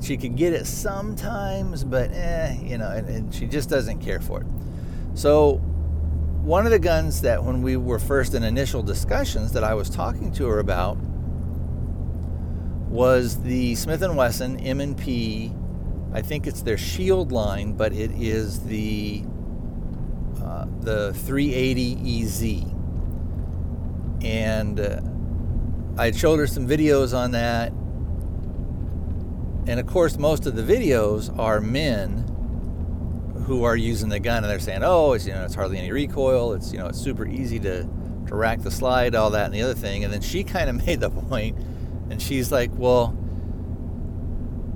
she 0.00 0.16
could 0.16 0.36
get 0.36 0.52
it 0.52 0.66
sometimes 0.66 1.84
but 1.84 2.10
eh 2.12 2.56
you 2.62 2.78
know 2.78 2.90
and, 2.90 3.08
and 3.08 3.34
she 3.34 3.46
just 3.46 3.68
doesn't 3.68 3.98
care 4.00 4.20
for 4.20 4.40
it 4.40 4.46
so 5.14 5.54
one 6.42 6.64
of 6.64 6.70
the 6.70 6.78
guns 6.78 7.22
that 7.22 7.42
when 7.42 7.62
we 7.62 7.76
were 7.76 7.98
first 7.98 8.34
in 8.34 8.44
initial 8.44 8.82
discussions 8.82 9.52
that 9.52 9.64
i 9.64 9.74
was 9.74 9.88
talking 9.88 10.30
to 10.32 10.46
her 10.46 10.58
about 10.58 10.96
was 12.88 13.42
the 13.42 13.74
smith 13.74 14.02
& 14.08 14.14
wesson 14.14 14.58
m&p 14.60 15.52
i 16.12 16.22
think 16.22 16.46
it's 16.46 16.62
their 16.62 16.78
shield 16.78 17.32
line 17.32 17.72
but 17.72 17.92
it 17.92 18.10
is 18.12 18.60
the 18.60 19.24
uh, 20.42 20.66
the 20.80 21.12
380 21.14 22.22
ez 22.22 22.42
and 24.22 24.80
uh, 24.80 25.00
I 25.98 26.10
showed 26.10 26.38
her 26.38 26.46
some 26.46 26.66
videos 26.66 27.16
on 27.16 27.30
that. 27.32 27.72
And 29.66 29.80
of 29.80 29.86
course, 29.86 30.18
most 30.18 30.46
of 30.46 30.54
the 30.54 30.62
videos 30.62 31.36
are 31.38 31.60
men 31.60 32.24
who 33.46 33.64
are 33.64 33.76
using 33.76 34.08
the 34.08 34.18
gun 34.18 34.42
and 34.44 34.50
they're 34.50 34.60
saying, 34.60 34.82
"Oh, 34.82 35.12
it's 35.12 35.26
you 35.26 35.32
know, 35.32 35.44
it's 35.44 35.54
hardly 35.54 35.78
any 35.78 35.90
recoil. 35.90 36.52
It's 36.52 36.72
you 36.72 36.78
know, 36.78 36.86
it's 36.86 36.98
super 36.98 37.26
easy 37.26 37.58
to 37.60 37.88
to 38.26 38.34
rack 38.34 38.60
the 38.60 38.70
slide, 38.70 39.14
all 39.14 39.30
that 39.30 39.46
and 39.46 39.54
the 39.54 39.62
other 39.62 39.74
thing." 39.74 40.04
And 40.04 40.12
then 40.12 40.20
she 40.20 40.44
kind 40.44 40.70
of 40.70 40.76
made 40.86 41.00
the 41.00 41.10
point, 41.10 41.58
and 42.10 42.20
she's 42.20 42.52
like, 42.52 42.70
"Well, 42.74 43.16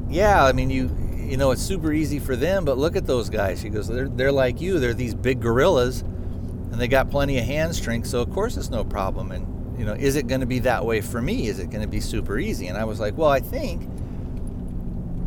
yeah, 0.08 0.44
I 0.44 0.52
mean, 0.52 0.70
you 0.70 0.90
you 1.16 1.36
know, 1.36 1.52
it's 1.52 1.62
super 1.62 1.92
easy 1.92 2.18
for 2.18 2.34
them, 2.34 2.64
but 2.64 2.78
look 2.78 2.96
at 2.96 3.06
those 3.06 3.30
guys." 3.30 3.60
She 3.60 3.68
goes, 3.68 3.88
"They're 3.88 4.08
they're 4.08 4.32
like 4.32 4.60
you. 4.60 4.78
They're 4.78 4.94
these 4.94 5.14
big 5.14 5.40
gorillas, 5.40 6.00
and 6.00 6.74
they 6.74 6.88
got 6.88 7.10
plenty 7.10 7.38
of 7.38 7.44
hand 7.44 7.74
strength, 7.74 8.08
so 8.08 8.20
of 8.20 8.30
course 8.32 8.56
it's 8.56 8.70
no 8.70 8.84
problem." 8.84 9.30
And 9.30 9.78
you 9.80 9.86
know, 9.86 9.94
is 9.94 10.14
it 10.16 10.26
going 10.26 10.42
to 10.42 10.46
be 10.46 10.58
that 10.58 10.84
way 10.84 11.00
for 11.00 11.22
me? 11.22 11.46
Is 11.46 11.58
it 11.58 11.70
going 11.70 11.80
to 11.80 11.88
be 11.88 12.00
super 12.00 12.38
easy? 12.38 12.66
And 12.66 12.76
I 12.76 12.84
was 12.84 13.00
like, 13.00 13.16
well, 13.16 13.30
I 13.30 13.40
think, 13.40 13.88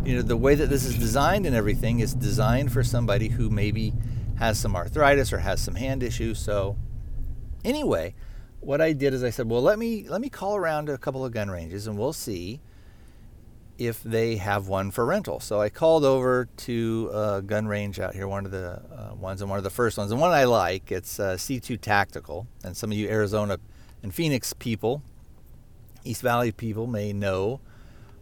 you 0.06 0.16
know, 0.16 0.22
the 0.22 0.38
way 0.38 0.56
that 0.56 0.70
this 0.70 0.86
is 0.86 0.98
designed 0.98 1.46
and 1.46 1.56
everything 1.56 2.00
is 2.00 2.14
designed 2.14 2.72
for 2.72 2.84
somebody 2.84 3.30
who 3.30 3.50
maybe 3.50 3.94
has 4.38 4.60
some 4.60 4.76
arthritis 4.76 5.32
or 5.32 5.40
has 5.40 5.62
some 5.62 5.76
hand 5.76 6.04
issues. 6.04 6.40
So, 6.40 6.78
anyway, 7.64 8.16
what 8.60 8.82
I 8.82 8.94
did 8.94 9.14
is 9.14 9.24
I 9.24 9.30
said, 9.30 9.50
well, 9.50 9.62
let 9.62 9.80
me 9.80 10.08
let 10.10 10.22
me 10.22 10.30
call 10.30 10.56
around 10.56 10.88
to 10.88 10.94
a 10.94 10.98
couple 10.98 11.26
of 11.26 11.32
gun 11.32 11.50
ranges 11.50 11.88
and 11.88 11.98
we'll 11.98 12.14
see 12.14 12.60
if 13.78 14.04
they 14.04 14.36
have 14.38 14.68
one 14.68 14.92
for 14.92 15.06
rental. 15.06 15.40
So 15.40 15.60
I 15.60 15.70
called 15.70 16.06
over 16.06 16.48
to 16.58 17.12
a 17.14 17.42
gun 17.42 17.68
range 17.68 18.00
out 18.00 18.14
here, 18.14 18.28
one 18.28 18.46
of 18.46 18.52
the 18.52 18.82
uh, 18.96 19.16
ones 19.16 19.42
and 19.42 19.50
one 19.50 19.58
of 19.58 19.64
the 19.64 19.70
first 19.70 19.98
ones, 19.98 20.12
and 20.12 20.22
one 20.22 20.32
I 20.32 20.44
like. 20.44 20.92
It's 20.92 21.20
uh, 21.20 21.36
C2 21.36 21.80
Tactical, 21.82 22.48
and 22.64 22.78
some 22.78 22.92
of 22.92 22.98
you 22.98 23.08
Arizona 23.10 23.58
and 24.04 24.14
Phoenix 24.14 24.54
people, 24.54 25.02
East 26.04 26.22
Valley 26.22 26.52
people 26.52 26.88
may 26.88 27.14
know 27.14 27.62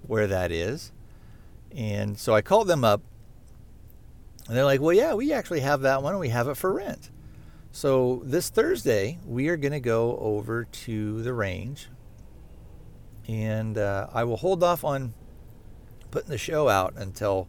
where 0.07 0.27
that 0.27 0.51
is. 0.51 0.91
And 1.75 2.17
so 2.17 2.33
I 2.33 2.41
called 2.41 2.67
them 2.67 2.83
up 2.83 3.01
and 4.47 4.55
they're 4.55 4.65
like, 4.65 4.81
well, 4.81 4.93
yeah, 4.93 5.13
we 5.13 5.31
actually 5.31 5.61
have 5.61 5.81
that 5.81 6.03
one 6.03 6.13
and 6.13 6.19
we 6.19 6.29
have 6.29 6.47
it 6.47 6.55
for 6.55 6.73
rent. 6.73 7.09
So 7.71 8.21
this 8.25 8.49
Thursday, 8.49 9.19
we 9.25 9.47
are 9.47 9.55
going 9.55 9.71
to 9.71 9.79
go 9.79 10.17
over 10.17 10.65
to 10.65 11.21
the 11.23 11.33
range 11.33 11.87
and 13.27 13.77
uh, 13.77 14.07
I 14.13 14.23
will 14.25 14.37
hold 14.37 14.63
off 14.63 14.83
on 14.83 15.13
putting 16.09 16.29
the 16.29 16.37
show 16.37 16.67
out 16.67 16.95
until 16.97 17.47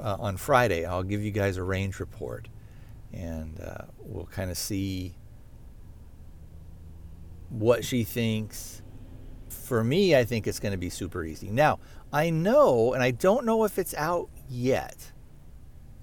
uh, 0.00 0.16
on 0.18 0.36
Friday. 0.36 0.86
I'll 0.86 1.02
give 1.02 1.22
you 1.22 1.30
guys 1.30 1.56
a 1.56 1.62
range 1.62 2.00
report 2.00 2.48
and 3.12 3.60
uh, 3.60 3.84
we'll 3.98 4.26
kind 4.26 4.50
of 4.50 4.56
see 4.56 5.14
what 7.50 7.84
she 7.84 8.02
thinks. 8.02 8.82
For 9.64 9.82
me, 9.82 10.14
I 10.14 10.24
think 10.24 10.46
it's 10.46 10.60
going 10.60 10.72
to 10.72 10.78
be 10.78 10.90
super 10.90 11.24
easy. 11.24 11.48
Now, 11.48 11.78
I 12.12 12.28
know, 12.28 12.92
and 12.92 13.02
I 13.02 13.12
don't 13.12 13.46
know 13.46 13.64
if 13.64 13.78
it's 13.78 13.94
out 13.94 14.28
yet. 14.46 15.10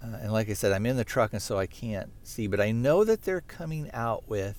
Uh, 0.04 0.18
and 0.22 0.34
like 0.34 0.50
I 0.50 0.54
said, 0.54 0.72
I'm 0.72 0.88
in 0.88 0.98
the 0.98 1.04
truck, 1.04 1.32
and 1.32 1.42
so 1.42 1.60
I 1.60 1.68
can't 1.68 2.12
see, 2.24 2.48
but 2.48 2.60
I 2.60 2.72
know 2.72 3.04
that 3.04 3.22
they're 3.22 3.42
coming 3.42 3.92
out 3.94 4.28
with 4.28 4.58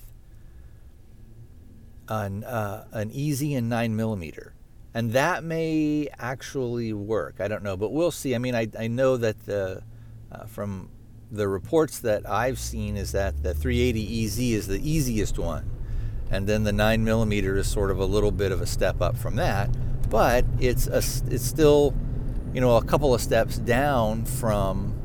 an, 2.07 2.45
uh, 2.45 2.85
an 2.93 3.11
easy 3.11 3.53
and 3.55 3.67
9 3.67 3.93
millimeter. 3.93 4.53
And 4.93 5.11
that 5.11 5.43
may 5.43 6.07
actually 6.17 6.93
work. 6.93 7.41
I 7.41 7.49
don't 7.49 7.63
know, 7.63 7.75
but 7.75 7.91
we'll 7.91 8.11
see. 8.11 8.35
I 8.35 8.37
mean, 8.37 8.55
I, 8.55 8.69
I 8.79 8.87
know 8.87 9.17
that 9.17 9.45
the, 9.45 9.83
uh, 10.31 10.45
from 10.45 10.89
the 11.29 11.49
reports 11.49 11.99
that 11.99 12.29
I've 12.29 12.57
seen 12.57 12.95
is 12.95 13.11
that 13.11 13.43
the 13.43 13.53
380 13.53 14.25
EZ 14.25 14.39
is 14.39 14.67
the 14.67 14.79
easiest 14.89 15.37
one 15.37 15.69
and 16.33 16.47
then 16.47 16.63
the 16.63 16.73
nine 16.73 17.03
millimeter 17.03 17.55
is 17.57 17.67
sort 17.67 17.91
of 17.91 17.99
a 17.99 18.05
little 18.05 18.31
bit 18.31 18.51
of 18.51 18.59
a 18.59 18.65
step 18.65 19.01
up 19.01 19.15
from 19.15 19.35
that, 19.35 19.69
but 20.09 20.43
it's 20.59 20.87
a, 20.87 20.97
it's 20.97 21.45
still, 21.45 21.93
you 22.53 22.59
know, 22.59 22.75
a 22.77 22.83
couple 22.83 23.13
of 23.13 23.21
steps 23.21 23.57
down 23.59 24.25
from 24.25 24.95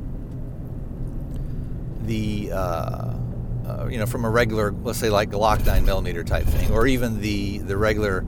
the, 2.03 2.51
uh, 2.51 2.57
uh, 2.57 3.88
you 3.91 3.99
know, 3.99 4.07
from 4.07 4.25
a 4.25 4.31
regular, 4.31 4.73
let's 4.83 4.99
say 4.99 5.11
like 5.11 5.29
Glock 5.31 5.67
nine 5.67 5.85
millimeter 5.85 6.25
type 6.25 6.47
thing, 6.47 6.71
or 6.71 6.87
even 6.87 7.21
the 7.21 7.59
the 7.59 7.77
regular 7.77 8.25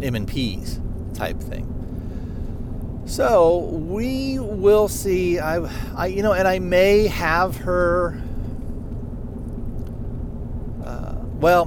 M 0.00 0.14
and 0.14 0.28
P's 0.28 0.80
type 1.14 1.40
thing. 1.40 1.72
So 3.06 3.58
we 3.58 4.38
will 4.38 4.88
see. 4.88 5.38
I, 5.38 5.58
I, 5.96 6.06
you 6.06 6.22
know, 6.22 6.32
and 6.32 6.46
I 6.46 6.58
may 6.60 7.06
have 7.08 7.56
her. 7.58 8.20
Uh, 10.84 11.14
well, 11.40 11.66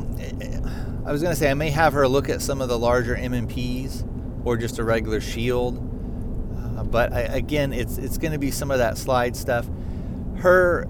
I 1.09 1.11
was 1.11 1.23
going 1.23 1.33
to 1.33 1.39
say 1.39 1.49
I 1.49 1.55
may 1.55 1.71
have 1.71 1.93
her 1.93 2.07
look 2.07 2.29
at 2.29 2.39
some 2.39 2.61
of 2.61 2.69
the 2.69 2.77
larger 2.77 3.15
M&Ps 3.15 4.03
or 4.45 4.57
just 4.57 4.77
a 4.77 4.83
regular 4.83 5.19
shield. 5.19 5.79
Uh, 6.77 6.83
but 6.83 7.11
I, 7.11 7.21
again, 7.21 7.73
it's 7.73 7.97
it's 7.97 8.19
going 8.19 8.33
to 8.33 8.37
be 8.37 8.51
some 8.51 8.69
of 8.69 8.77
that 8.77 8.95
slide 8.95 9.35
stuff. 9.35 9.67
Her 10.37 10.85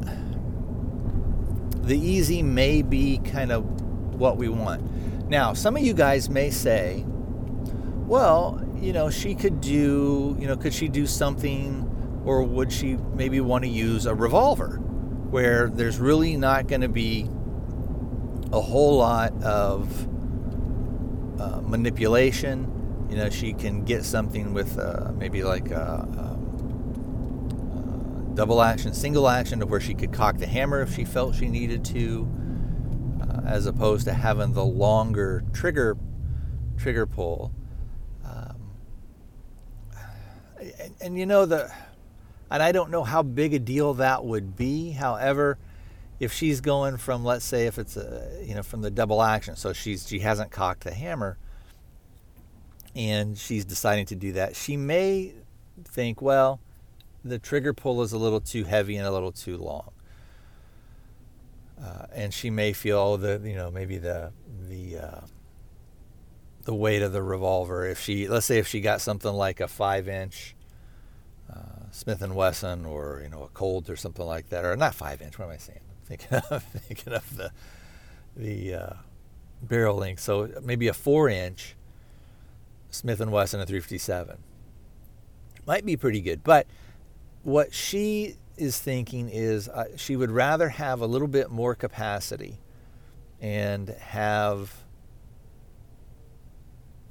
the 1.83 1.97
easy 1.97 2.43
may 2.43 2.81
be 2.81 3.19
kind 3.19 3.49
of 3.49 3.63
what 4.19 4.35
we 4.35 4.49
want. 4.49 5.29
Now, 5.29 5.53
some 5.53 5.77
of 5.77 5.83
you 5.83 5.93
guys 5.93 6.29
may 6.29 6.49
say, 6.49 7.05
well, 7.07 8.61
you 8.75 8.91
know, 8.91 9.09
she 9.09 9.35
could 9.35 9.61
do, 9.61 10.35
you 10.37 10.47
know, 10.47 10.57
could 10.57 10.73
she 10.73 10.89
do 10.89 11.07
something 11.07 12.21
or 12.25 12.43
would 12.43 12.73
she 12.73 12.97
maybe 13.15 13.39
want 13.39 13.63
to 13.63 13.69
use 13.69 14.05
a 14.05 14.13
revolver 14.13 14.79
where 15.29 15.69
there's 15.69 15.97
really 15.97 16.35
not 16.35 16.67
going 16.67 16.81
to 16.81 16.89
be 16.89 17.29
a 18.51 18.59
whole 18.59 18.97
lot 18.97 19.31
of 19.43 20.08
uh, 21.39 21.61
manipulation. 21.61 23.07
You 23.09 23.17
know, 23.17 23.29
she 23.29 23.53
can 23.53 23.85
get 23.85 24.03
something 24.03 24.53
with 24.53 24.77
uh, 24.77 25.11
maybe 25.17 25.43
like 25.43 25.71
a, 25.71 25.75
a, 25.75 26.37
a, 27.79 28.35
double 28.35 28.61
action, 28.61 28.93
single 28.93 29.27
action, 29.27 29.59
to 29.59 29.65
where 29.65 29.79
she 29.79 29.93
could 29.93 30.13
cock 30.13 30.37
the 30.37 30.45
hammer 30.47 30.81
if 30.81 30.93
she 30.93 31.05
felt 31.05 31.35
she 31.35 31.47
needed 31.47 31.83
to, 31.85 32.29
uh, 33.21 33.41
as 33.45 33.65
opposed 33.65 34.05
to 34.05 34.13
having 34.13 34.53
the 34.53 34.63
longer 34.63 35.43
trigger 35.53 35.97
trigger 36.77 37.05
pull. 37.05 37.51
Um, 38.23 38.71
and, 40.59 40.93
and 41.01 41.17
you 41.17 41.25
know 41.25 41.45
the, 41.45 41.71
and 42.51 42.63
I 42.63 42.71
don't 42.71 42.91
know 42.91 43.03
how 43.03 43.23
big 43.23 43.53
a 43.53 43.59
deal 43.59 43.95
that 43.95 44.23
would 44.23 44.55
be. 44.55 44.91
However, 44.91 45.57
if 46.19 46.33
she's 46.33 46.61
going 46.61 46.97
from 46.97 47.23
let's 47.23 47.45
say 47.45 47.67
if 47.67 47.77
it's 47.77 47.95
a 47.97 48.43
you 48.43 48.55
know 48.55 48.63
from 48.63 48.81
the 48.81 48.91
double 48.91 49.21
action 49.21 49.55
so 49.55 49.73
she's 49.73 50.07
she 50.07 50.19
hasn't 50.19 50.51
cocked 50.51 50.83
the 50.83 50.93
hammer 50.93 51.37
and 52.95 53.37
she's 53.37 53.65
deciding 53.65 54.05
to 54.05 54.15
do 54.15 54.31
that 54.33 54.55
she 54.55 54.75
may 54.75 55.33
think 55.85 56.21
well 56.21 56.59
the 57.23 57.39
trigger 57.39 57.73
pull 57.73 58.01
is 58.01 58.13
a 58.13 58.17
little 58.17 58.39
too 58.39 58.63
heavy 58.63 58.95
and 58.95 59.05
a 59.05 59.11
little 59.11 59.31
too 59.31 59.57
long. 59.57 59.91
Uh, 61.81 62.05
and 62.13 62.33
she 62.33 62.49
may 62.49 62.73
feel 62.73 63.17
the 63.17 63.41
you 63.43 63.55
know 63.55 63.71
maybe 63.71 63.97
the 63.97 64.31
the 64.67 64.97
uh, 64.97 65.21
the 66.63 66.73
weight 66.73 67.01
of 67.01 67.13
the 67.13 67.23
revolver. 67.23 67.85
If 67.85 67.99
she 67.99 68.27
let's 68.27 68.45
say 68.45 68.57
if 68.57 68.67
she 68.67 68.81
got 68.81 69.01
something 69.01 69.31
like 69.31 69.59
a 69.59 69.67
five 69.67 70.07
inch 70.07 70.55
uh, 71.53 71.89
Smith 71.91 72.21
and 72.21 72.35
Wesson 72.35 72.85
or 72.85 73.21
you 73.23 73.29
know 73.29 73.43
a 73.43 73.49
Colt 73.49 73.89
or 73.89 73.95
something 73.95 74.25
like 74.25 74.49
that 74.49 74.65
or 74.65 74.75
not 74.75 74.93
five 74.93 75.21
inch 75.21 75.39
what 75.39 75.45
am 75.45 75.51
I 75.51 75.57
saying 75.57 75.79
thinking 76.09 76.37
of 76.49 76.63
thinking 76.63 77.13
of 77.13 77.37
the 77.37 77.51
the 78.35 78.73
uh, 78.73 78.93
barrel 79.61 79.95
length. 79.95 80.21
So 80.21 80.49
maybe 80.61 80.87
a 80.87 80.93
four 80.93 81.29
inch 81.29 81.75
Smith 82.89 83.21
and 83.21 83.31
Wesson 83.31 83.59
a 83.59 83.65
357 83.65 84.37
might 85.65 85.85
be 85.85 85.95
pretty 85.95 86.21
good. 86.21 86.43
But 86.43 86.67
what 87.43 87.73
she 87.73 88.35
is 88.57 88.79
thinking 88.79 89.29
is 89.29 89.69
uh, 89.69 89.85
she 89.95 90.15
would 90.15 90.31
rather 90.31 90.69
have 90.69 91.01
a 91.01 91.05
little 91.05 91.27
bit 91.27 91.49
more 91.49 91.75
capacity 91.75 92.59
and 93.39 93.89
have 93.89 94.83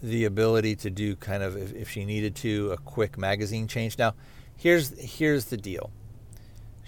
the 0.02 0.24
ability 0.24 0.76
to 0.76 0.90
do 0.90 1.16
kind 1.16 1.42
of 1.42 1.56
if, 1.56 1.72
if 1.74 1.90
she 1.90 2.04
needed 2.04 2.34
to 2.36 2.72
a 2.72 2.76
quick 2.76 3.16
magazine 3.16 3.66
change. 3.66 3.98
Now, 3.98 4.14
here's 4.56 4.98
here's 4.98 5.46
the 5.46 5.56
deal. 5.56 5.90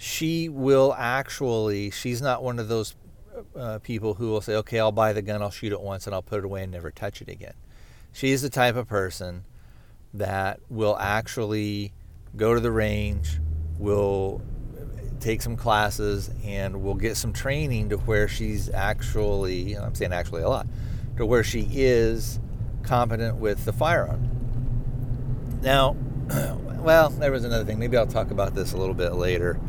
She 0.01 0.49
will 0.49 0.95
actually. 0.97 1.91
She's 1.91 2.23
not 2.23 2.41
one 2.41 2.57
of 2.57 2.67
those 2.67 2.95
uh, 3.55 3.77
people 3.83 4.15
who 4.15 4.29
will 4.31 4.41
say, 4.41 4.55
"Okay, 4.55 4.79
I'll 4.79 4.91
buy 4.91 5.13
the 5.13 5.21
gun, 5.21 5.43
I'll 5.43 5.51
shoot 5.51 5.71
it 5.71 5.79
once, 5.79 6.07
and 6.07 6.15
I'll 6.15 6.23
put 6.23 6.39
it 6.39 6.45
away 6.45 6.63
and 6.63 6.71
never 6.71 6.89
touch 6.89 7.21
it 7.21 7.29
again." 7.29 7.53
She's 8.11 8.41
the 8.41 8.49
type 8.49 8.75
of 8.75 8.87
person 8.87 9.45
that 10.15 10.59
will 10.69 10.97
actually 10.97 11.93
go 12.35 12.55
to 12.55 12.59
the 12.59 12.71
range, 12.71 13.39
will 13.77 14.41
take 15.19 15.43
some 15.43 15.55
classes, 15.55 16.31
and 16.43 16.81
will 16.81 16.95
get 16.95 17.15
some 17.15 17.31
training 17.31 17.89
to 17.89 17.97
where 17.97 18.27
she's 18.27 18.71
actually, 18.71 19.75
I'm 19.75 19.93
saying 19.93 20.13
actually 20.13 20.41
a 20.41 20.49
lot, 20.49 20.65
to 21.17 21.27
where 21.27 21.43
she 21.43 21.67
is 21.73 22.39
competent 22.81 23.37
with 23.37 23.65
the 23.65 23.73
firearm. 23.73 24.27
Now, 25.61 25.95
well, 26.79 27.11
there 27.11 27.31
was 27.31 27.43
another 27.43 27.65
thing. 27.65 27.77
Maybe 27.77 27.97
I'll 27.97 28.07
talk 28.07 28.31
about 28.31 28.55
this 28.55 28.73
a 28.73 28.77
little 28.77 28.95
bit 28.95 29.13
later. 29.13 29.59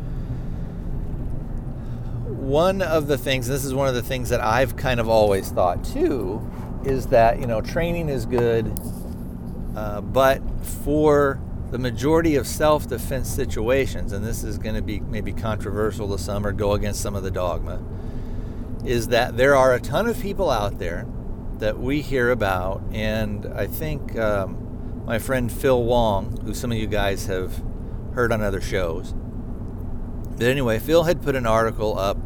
One 2.43 2.81
of 2.81 3.07
the 3.07 3.17
things, 3.17 3.47
and 3.47 3.55
this 3.55 3.63
is 3.63 3.73
one 3.73 3.87
of 3.87 3.95
the 3.95 4.03
things 4.03 4.29
that 4.29 4.41
I've 4.41 4.75
kind 4.75 4.99
of 4.99 5.07
always 5.07 5.49
thought 5.49 5.83
too, 5.83 6.45
is 6.83 7.07
that, 7.07 7.39
you 7.39 7.47
know, 7.47 7.61
training 7.61 8.09
is 8.09 8.25
good, 8.25 8.77
uh, 9.77 10.01
but 10.01 10.41
for 10.83 11.39
the 11.71 11.79
majority 11.79 12.35
of 12.35 12.45
self 12.45 12.87
defense 12.87 13.29
situations, 13.29 14.11
and 14.11 14.25
this 14.25 14.43
is 14.43 14.57
going 14.57 14.75
to 14.75 14.81
be 14.81 14.99
maybe 14.99 15.31
controversial 15.31 16.09
to 16.09 16.21
some 16.21 16.45
or 16.45 16.51
go 16.51 16.73
against 16.73 17.01
some 17.01 17.15
of 17.15 17.23
the 17.23 17.31
dogma, 17.31 17.81
is 18.85 19.07
that 19.07 19.37
there 19.37 19.55
are 19.55 19.73
a 19.73 19.79
ton 19.79 20.05
of 20.05 20.19
people 20.19 20.49
out 20.49 20.79
there 20.79 21.07
that 21.59 21.79
we 21.79 22.01
hear 22.01 22.29
about, 22.29 22.83
and 22.91 23.45
I 23.55 23.67
think 23.67 24.19
um, 24.19 25.03
my 25.05 25.17
friend 25.17 25.49
Phil 25.49 25.81
Wong, 25.81 26.37
who 26.43 26.53
some 26.53 26.73
of 26.73 26.77
you 26.77 26.87
guys 26.87 27.25
have 27.27 27.63
heard 28.13 28.33
on 28.33 28.41
other 28.41 28.59
shows. 28.61 29.13
But 30.37 30.47
anyway, 30.47 30.79
Phil 30.79 31.03
had 31.03 31.21
put 31.21 31.35
an 31.35 31.45
article 31.45 31.97
up, 31.97 32.17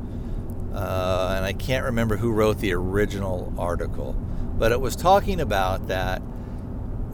uh, 0.78 1.34
and 1.36 1.43
I 1.43 1.53
can't 1.53 1.86
remember 1.86 2.17
who 2.17 2.32
wrote 2.32 2.59
the 2.59 2.71
original 2.73 3.51
article, 3.57 4.13
but 4.13 4.71
it 4.71 4.80
was 4.80 4.95
talking 4.95 5.41
about 5.41 5.88
that 5.88 6.21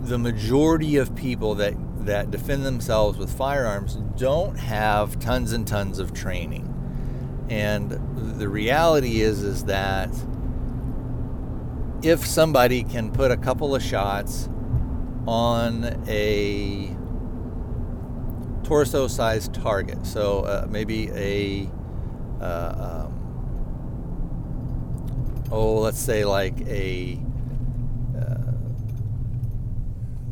the 0.01 0.17
majority 0.17 0.97
of 0.97 1.15
people 1.15 1.55
that, 1.55 1.73
that 2.05 2.29
defend 2.29 2.65
themselves 2.65 3.17
with 3.17 3.31
firearms 3.31 3.95
don't 4.17 4.57
have 4.57 5.17
tons 5.17 5.53
and 5.53 5.65
tons 5.65 5.97
of 5.97 6.13
training. 6.13 6.67
And 7.49 7.89
the 8.37 8.49
reality 8.49 9.21
is 9.21 9.43
is 9.43 9.63
that 9.65 10.09
if 12.01 12.25
somebody 12.25 12.83
can 12.83 13.13
put 13.13 13.31
a 13.31 13.37
couple 13.37 13.73
of 13.73 13.81
shots 13.81 14.49
on 15.25 16.03
a 16.09 16.97
torso 18.63 19.07
sized 19.07 19.53
target, 19.53 20.05
so 20.05 20.41
uh, 20.41 20.67
maybe 20.69 21.09
a, 21.11 21.69
uh, 22.43 23.05
um, 23.05 23.12
oh, 25.53 25.75
let's 25.75 25.99
say 25.99 26.25
like 26.25 26.59
a, 26.61 27.19
uh, 28.19 28.51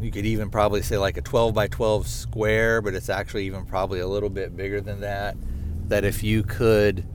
you 0.02 0.10
could 0.10 0.26
even 0.26 0.50
probably 0.50 0.82
say 0.82 0.98
like 0.98 1.16
a 1.16 1.22
12 1.22 1.54
by 1.54 1.68
12 1.68 2.08
square, 2.08 2.82
but 2.82 2.96
it's 2.96 3.08
actually 3.08 3.46
even 3.46 3.64
probably 3.68 4.00
a 4.00 4.08
little 4.08 4.32
bit 4.32 4.58
bigger 4.58 4.82
than 4.82 5.02
that. 5.02 5.38
That 5.90 6.06
if 6.06 6.24
you 6.24 6.42
could 6.42 7.06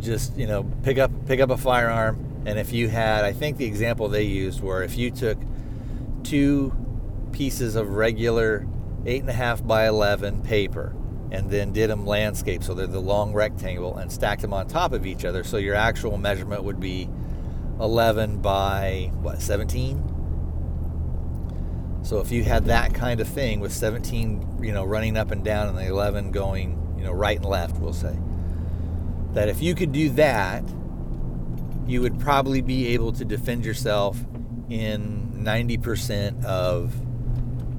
just 0.00 0.36
you 0.36 0.46
know 0.46 0.64
pick 0.82 0.98
up 0.98 1.10
pick 1.26 1.40
up 1.40 1.50
a 1.50 1.56
firearm 1.56 2.42
and 2.44 2.58
if 2.58 2.74
you 2.74 2.88
had 2.88 3.24
i 3.24 3.32
think 3.32 3.56
the 3.56 3.64
example 3.64 4.06
they 4.06 4.22
used 4.22 4.60
were 4.60 4.82
if 4.82 4.98
you 4.98 5.10
took 5.10 5.38
two 6.22 6.74
pieces 7.32 7.74
of 7.74 7.88
regular 7.88 8.66
eight 9.06 9.22
and 9.22 9.30
a 9.30 9.34
half 9.34 9.66
by 9.66 9.88
11 9.88 10.42
paper 10.42 10.94
and 11.34 11.50
then 11.50 11.72
did 11.72 11.90
them 11.90 12.06
landscape. 12.06 12.62
So 12.62 12.72
they're 12.74 12.86
the 12.86 13.00
long 13.00 13.32
rectangle 13.32 13.96
and 13.96 14.10
stacked 14.10 14.42
them 14.42 14.54
on 14.54 14.66
top 14.68 14.92
of 14.92 15.04
each 15.04 15.24
other. 15.24 15.44
So 15.44 15.56
your 15.56 15.74
actual 15.74 16.16
measurement 16.16 16.64
would 16.64 16.80
be 16.80 17.08
11 17.80 18.40
by 18.40 19.10
what 19.20 19.42
17 19.42 20.12
so 22.04 22.20
if 22.20 22.30
you 22.30 22.44
had 22.44 22.66
that 22.66 22.94
kind 22.94 23.18
of 23.18 23.26
thing 23.26 23.58
with 23.58 23.72
17 23.72 24.60
you 24.62 24.70
know 24.70 24.84
running 24.84 25.16
up 25.16 25.32
and 25.32 25.42
down 25.44 25.66
and 25.66 25.76
the 25.76 25.84
11 25.88 26.30
going 26.30 26.94
you 26.96 27.02
know 27.02 27.10
right 27.10 27.38
and 27.38 27.46
left 27.46 27.76
we'll 27.80 27.92
say 27.92 28.16
that 29.34 29.48
if 29.48 29.60
you 29.60 29.74
could 29.74 29.92
do 29.92 30.10
that, 30.10 30.64
you 31.86 32.00
would 32.00 32.18
probably 32.18 32.62
be 32.62 32.88
able 32.88 33.12
to 33.12 33.24
defend 33.24 33.64
yourself 33.64 34.16
in 34.70 35.32
90% 35.34 36.44
of, 36.44 36.94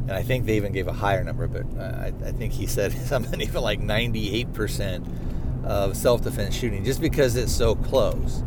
and 0.07 0.11
I 0.11 0.23
think 0.23 0.45
they 0.45 0.55
even 0.55 0.71
gave 0.71 0.87
a 0.87 0.93
higher 0.93 1.23
number, 1.23 1.47
but 1.47 1.65
I, 1.79 2.13
I 2.25 2.31
think 2.31 2.53
he 2.53 2.67
said 2.67 2.91
something 3.07 3.41
even 3.41 3.61
like 3.61 3.79
98% 3.79 5.65
of 5.65 5.97
self 5.97 6.23
defense 6.23 6.55
shooting, 6.55 6.83
just 6.83 7.01
because 7.01 7.35
it's 7.35 7.51
so 7.51 7.75
close. 7.75 8.43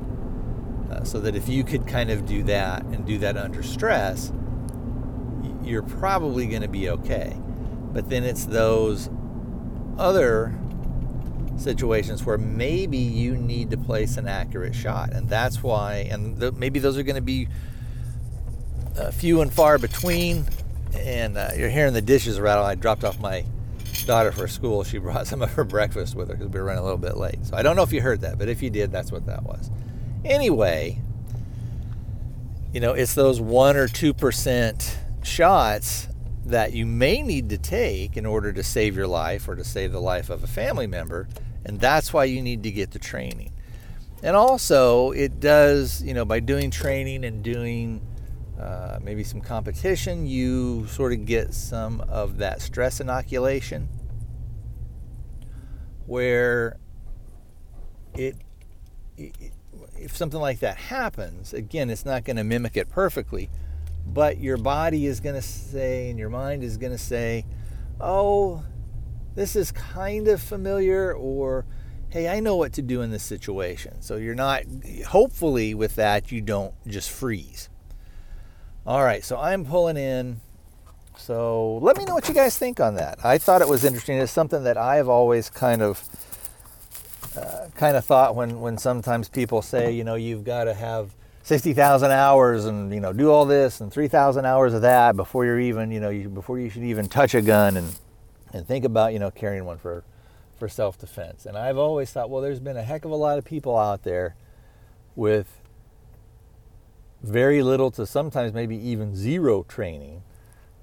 Uh, 0.90 1.04
so 1.04 1.20
that 1.20 1.36
if 1.36 1.48
you 1.48 1.64
could 1.64 1.86
kind 1.86 2.10
of 2.10 2.24
do 2.24 2.42
that 2.44 2.82
and 2.84 3.04
do 3.04 3.18
that 3.18 3.36
under 3.36 3.62
stress, 3.62 4.32
you're 5.62 5.82
probably 5.82 6.46
going 6.46 6.62
to 6.62 6.68
be 6.68 6.88
okay. 6.88 7.36
But 7.92 8.08
then 8.08 8.24
it's 8.24 8.46
those 8.46 9.10
other 9.98 10.58
situations 11.56 12.24
where 12.24 12.38
maybe 12.38 12.96
you 12.96 13.36
need 13.36 13.70
to 13.70 13.76
place 13.76 14.16
an 14.16 14.28
accurate 14.28 14.74
shot. 14.74 15.12
And 15.12 15.28
that's 15.28 15.62
why, 15.62 16.08
and 16.10 16.38
the, 16.38 16.52
maybe 16.52 16.78
those 16.78 16.96
are 16.96 17.02
going 17.02 17.16
to 17.16 17.20
be 17.20 17.48
uh, 18.96 19.10
few 19.10 19.40
and 19.40 19.52
far 19.52 19.78
between. 19.78 20.46
And 20.96 21.36
uh, 21.36 21.50
you're 21.56 21.68
hearing 21.68 21.94
the 21.94 22.02
dishes 22.02 22.40
rattle. 22.40 22.64
I 22.64 22.74
dropped 22.74 23.04
off 23.04 23.20
my 23.20 23.44
daughter 24.06 24.32
for 24.32 24.48
school. 24.48 24.84
She 24.84 24.98
brought 24.98 25.26
some 25.26 25.42
of 25.42 25.52
her 25.52 25.64
breakfast 25.64 26.14
with 26.14 26.28
her 26.28 26.34
because 26.34 26.50
we 26.52 26.58
were 26.58 26.66
running 26.66 26.80
a 26.80 26.84
little 26.84 26.98
bit 26.98 27.16
late. 27.16 27.44
So 27.46 27.56
I 27.56 27.62
don't 27.62 27.76
know 27.76 27.82
if 27.82 27.92
you 27.92 28.00
heard 28.00 28.20
that, 28.22 28.38
but 28.38 28.48
if 28.48 28.62
you 28.62 28.70
did, 28.70 28.90
that's 28.90 29.12
what 29.12 29.26
that 29.26 29.42
was. 29.42 29.70
Anyway, 30.24 31.00
you 32.72 32.80
know, 32.80 32.92
it's 32.92 33.14
those 33.14 33.40
one 33.40 33.76
or 33.76 33.88
two 33.88 34.12
percent 34.12 34.98
shots 35.22 36.08
that 36.46 36.72
you 36.72 36.86
may 36.86 37.22
need 37.22 37.50
to 37.50 37.58
take 37.58 38.16
in 38.16 38.24
order 38.24 38.52
to 38.52 38.62
save 38.62 38.96
your 38.96 39.06
life 39.06 39.48
or 39.48 39.54
to 39.54 39.64
save 39.64 39.92
the 39.92 40.00
life 40.00 40.30
of 40.30 40.42
a 40.42 40.46
family 40.46 40.86
member 40.86 41.28
and 41.68 41.78
that's 41.78 42.12
why 42.12 42.24
you 42.24 42.42
need 42.42 42.62
to 42.62 42.70
get 42.70 42.92
the 42.92 42.98
training. 42.98 43.52
And 44.22 44.34
also, 44.34 45.12
it 45.12 45.38
does, 45.38 46.02
you 46.02 46.14
know, 46.14 46.24
by 46.24 46.40
doing 46.40 46.70
training 46.70 47.24
and 47.24 47.42
doing 47.42 48.00
uh, 48.58 48.98
maybe 49.02 49.22
some 49.22 49.40
competition, 49.40 50.26
you 50.26 50.86
sort 50.88 51.12
of 51.12 51.24
get 51.24 51.54
some 51.54 52.00
of 52.08 52.38
that 52.38 52.60
stress 52.60 53.00
inoculation 53.00 53.88
where 56.06 56.76
it, 58.14 58.36
it 59.16 59.32
if 59.96 60.16
something 60.16 60.40
like 60.40 60.60
that 60.60 60.76
happens, 60.76 61.52
again, 61.52 61.90
it's 61.90 62.04
not 62.04 62.24
going 62.24 62.36
to 62.36 62.44
mimic 62.44 62.76
it 62.76 62.88
perfectly, 62.88 63.50
but 64.06 64.38
your 64.38 64.56
body 64.56 65.06
is 65.06 65.20
going 65.20 65.34
to 65.34 65.42
say 65.42 66.08
and 66.08 66.18
your 66.18 66.30
mind 66.30 66.62
is 66.62 66.76
going 66.76 66.92
to 66.92 66.98
say, 66.98 67.44
oh, 68.00 68.64
this 69.34 69.54
is 69.54 69.70
kind 69.72 70.28
of 70.28 70.40
familiar 70.40 71.12
or 71.12 71.66
hey, 72.10 72.26
I 72.26 72.40
know 72.40 72.56
what 72.56 72.72
to 72.74 72.82
do 72.82 73.02
in 73.02 73.10
this 73.10 73.22
situation. 73.22 74.00
So 74.00 74.16
you're 74.16 74.34
not, 74.34 74.62
hopefully, 75.08 75.74
with 75.74 75.96
that, 75.96 76.32
you 76.32 76.40
don't 76.40 76.72
just 76.86 77.10
freeze. 77.10 77.68
All 78.88 79.04
right, 79.04 79.22
so 79.22 79.36
I'm 79.36 79.66
pulling 79.66 79.98
in. 79.98 80.40
So 81.14 81.76
let 81.82 81.98
me 81.98 82.06
know 82.06 82.14
what 82.14 82.26
you 82.26 82.32
guys 82.32 82.56
think 82.56 82.80
on 82.80 82.94
that. 82.94 83.22
I 83.22 83.36
thought 83.36 83.60
it 83.60 83.68
was 83.68 83.84
interesting. 83.84 84.16
It's 84.16 84.32
something 84.32 84.64
that 84.64 84.78
I've 84.78 85.10
always 85.10 85.50
kind 85.50 85.82
of, 85.82 86.02
uh, 87.36 87.66
kind 87.74 87.98
of 87.98 88.06
thought 88.06 88.34
when 88.34 88.62
when 88.62 88.78
sometimes 88.78 89.28
people 89.28 89.60
say, 89.60 89.92
you 89.92 90.04
know, 90.04 90.14
you've 90.14 90.42
got 90.42 90.64
to 90.64 90.72
have 90.72 91.14
60,000 91.42 92.10
hours 92.12 92.64
and 92.64 92.90
you 92.90 93.00
know 93.00 93.12
do 93.12 93.30
all 93.30 93.44
this 93.44 93.82
and 93.82 93.92
3,000 93.92 94.46
hours 94.46 94.72
of 94.72 94.80
that 94.80 95.16
before 95.16 95.44
you're 95.44 95.60
even, 95.60 95.90
you 95.90 96.00
know, 96.00 96.08
you, 96.08 96.30
before 96.30 96.58
you 96.58 96.70
should 96.70 96.84
even 96.84 97.08
touch 97.08 97.34
a 97.34 97.42
gun 97.42 97.76
and 97.76 97.94
and 98.54 98.66
think 98.66 98.86
about 98.86 99.12
you 99.12 99.18
know 99.18 99.30
carrying 99.30 99.66
one 99.66 99.76
for 99.76 100.02
for 100.58 100.66
self-defense 100.66 101.44
and 101.44 101.58
i've 101.58 101.76
always 101.76 102.10
thought 102.10 102.30
well 102.30 102.40
there's 102.40 102.58
been 102.58 102.78
a 102.78 102.82
heck 102.82 103.04
of 103.04 103.10
a 103.10 103.14
lot 103.14 103.36
of 103.36 103.44
people 103.44 103.76
out 103.76 104.02
there 104.04 104.34
with 105.14 105.57
very 107.22 107.62
little 107.62 107.90
to 107.92 108.06
sometimes 108.06 108.52
maybe 108.52 108.76
even 108.76 109.14
zero 109.14 109.62
training 109.64 110.22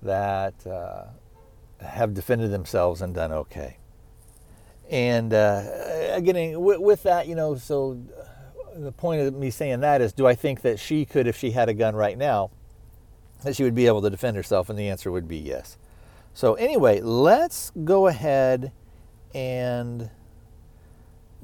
that 0.01 0.65
uh, 0.67 1.05
have 1.83 2.13
defended 2.13 2.51
themselves 2.51 3.01
and 3.01 3.13
done 3.15 3.31
okay. 3.31 3.77
And 4.89 5.33
uh, 5.33 5.63
again 6.11 6.61
with, 6.61 7.03
that 7.03 7.27
you 7.27 7.35
know 7.35 7.55
so 7.55 7.99
uh, 8.19 8.79
the 8.79 8.91
point 8.91 9.21
of 9.21 9.33
me 9.33 9.49
saying 9.49 9.79
that 9.79 10.01
is 10.01 10.13
do 10.13 10.27
i 10.27 10.35
think 10.35 10.61
that 10.61 10.79
she 10.79 11.05
could 11.05 11.25
if 11.25 11.35
she 11.35 11.51
had 11.51 11.69
a 11.69 11.73
gun 11.73 11.95
right 11.95 12.17
now 12.17 12.51
that 13.45 13.55
she 13.55 13.63
would 13.63 13.75
be 13.75 13.87
able 13.87 14.01
to 14.01 14.09
defend 14.09 14.35
herself? 14.35 14.69
And 14.69 14.77
the 14.77 14.89
answer 14.89 15.11
would 15.11 15.27
be 15.27 15.37
yes. 15.37 15.77
So, 16.33 16.55
anyway, 16.55 16.99
let's 16.99 17.71
go 17.83 18.07
ahead 18.07 18.73
and 19.33 20.09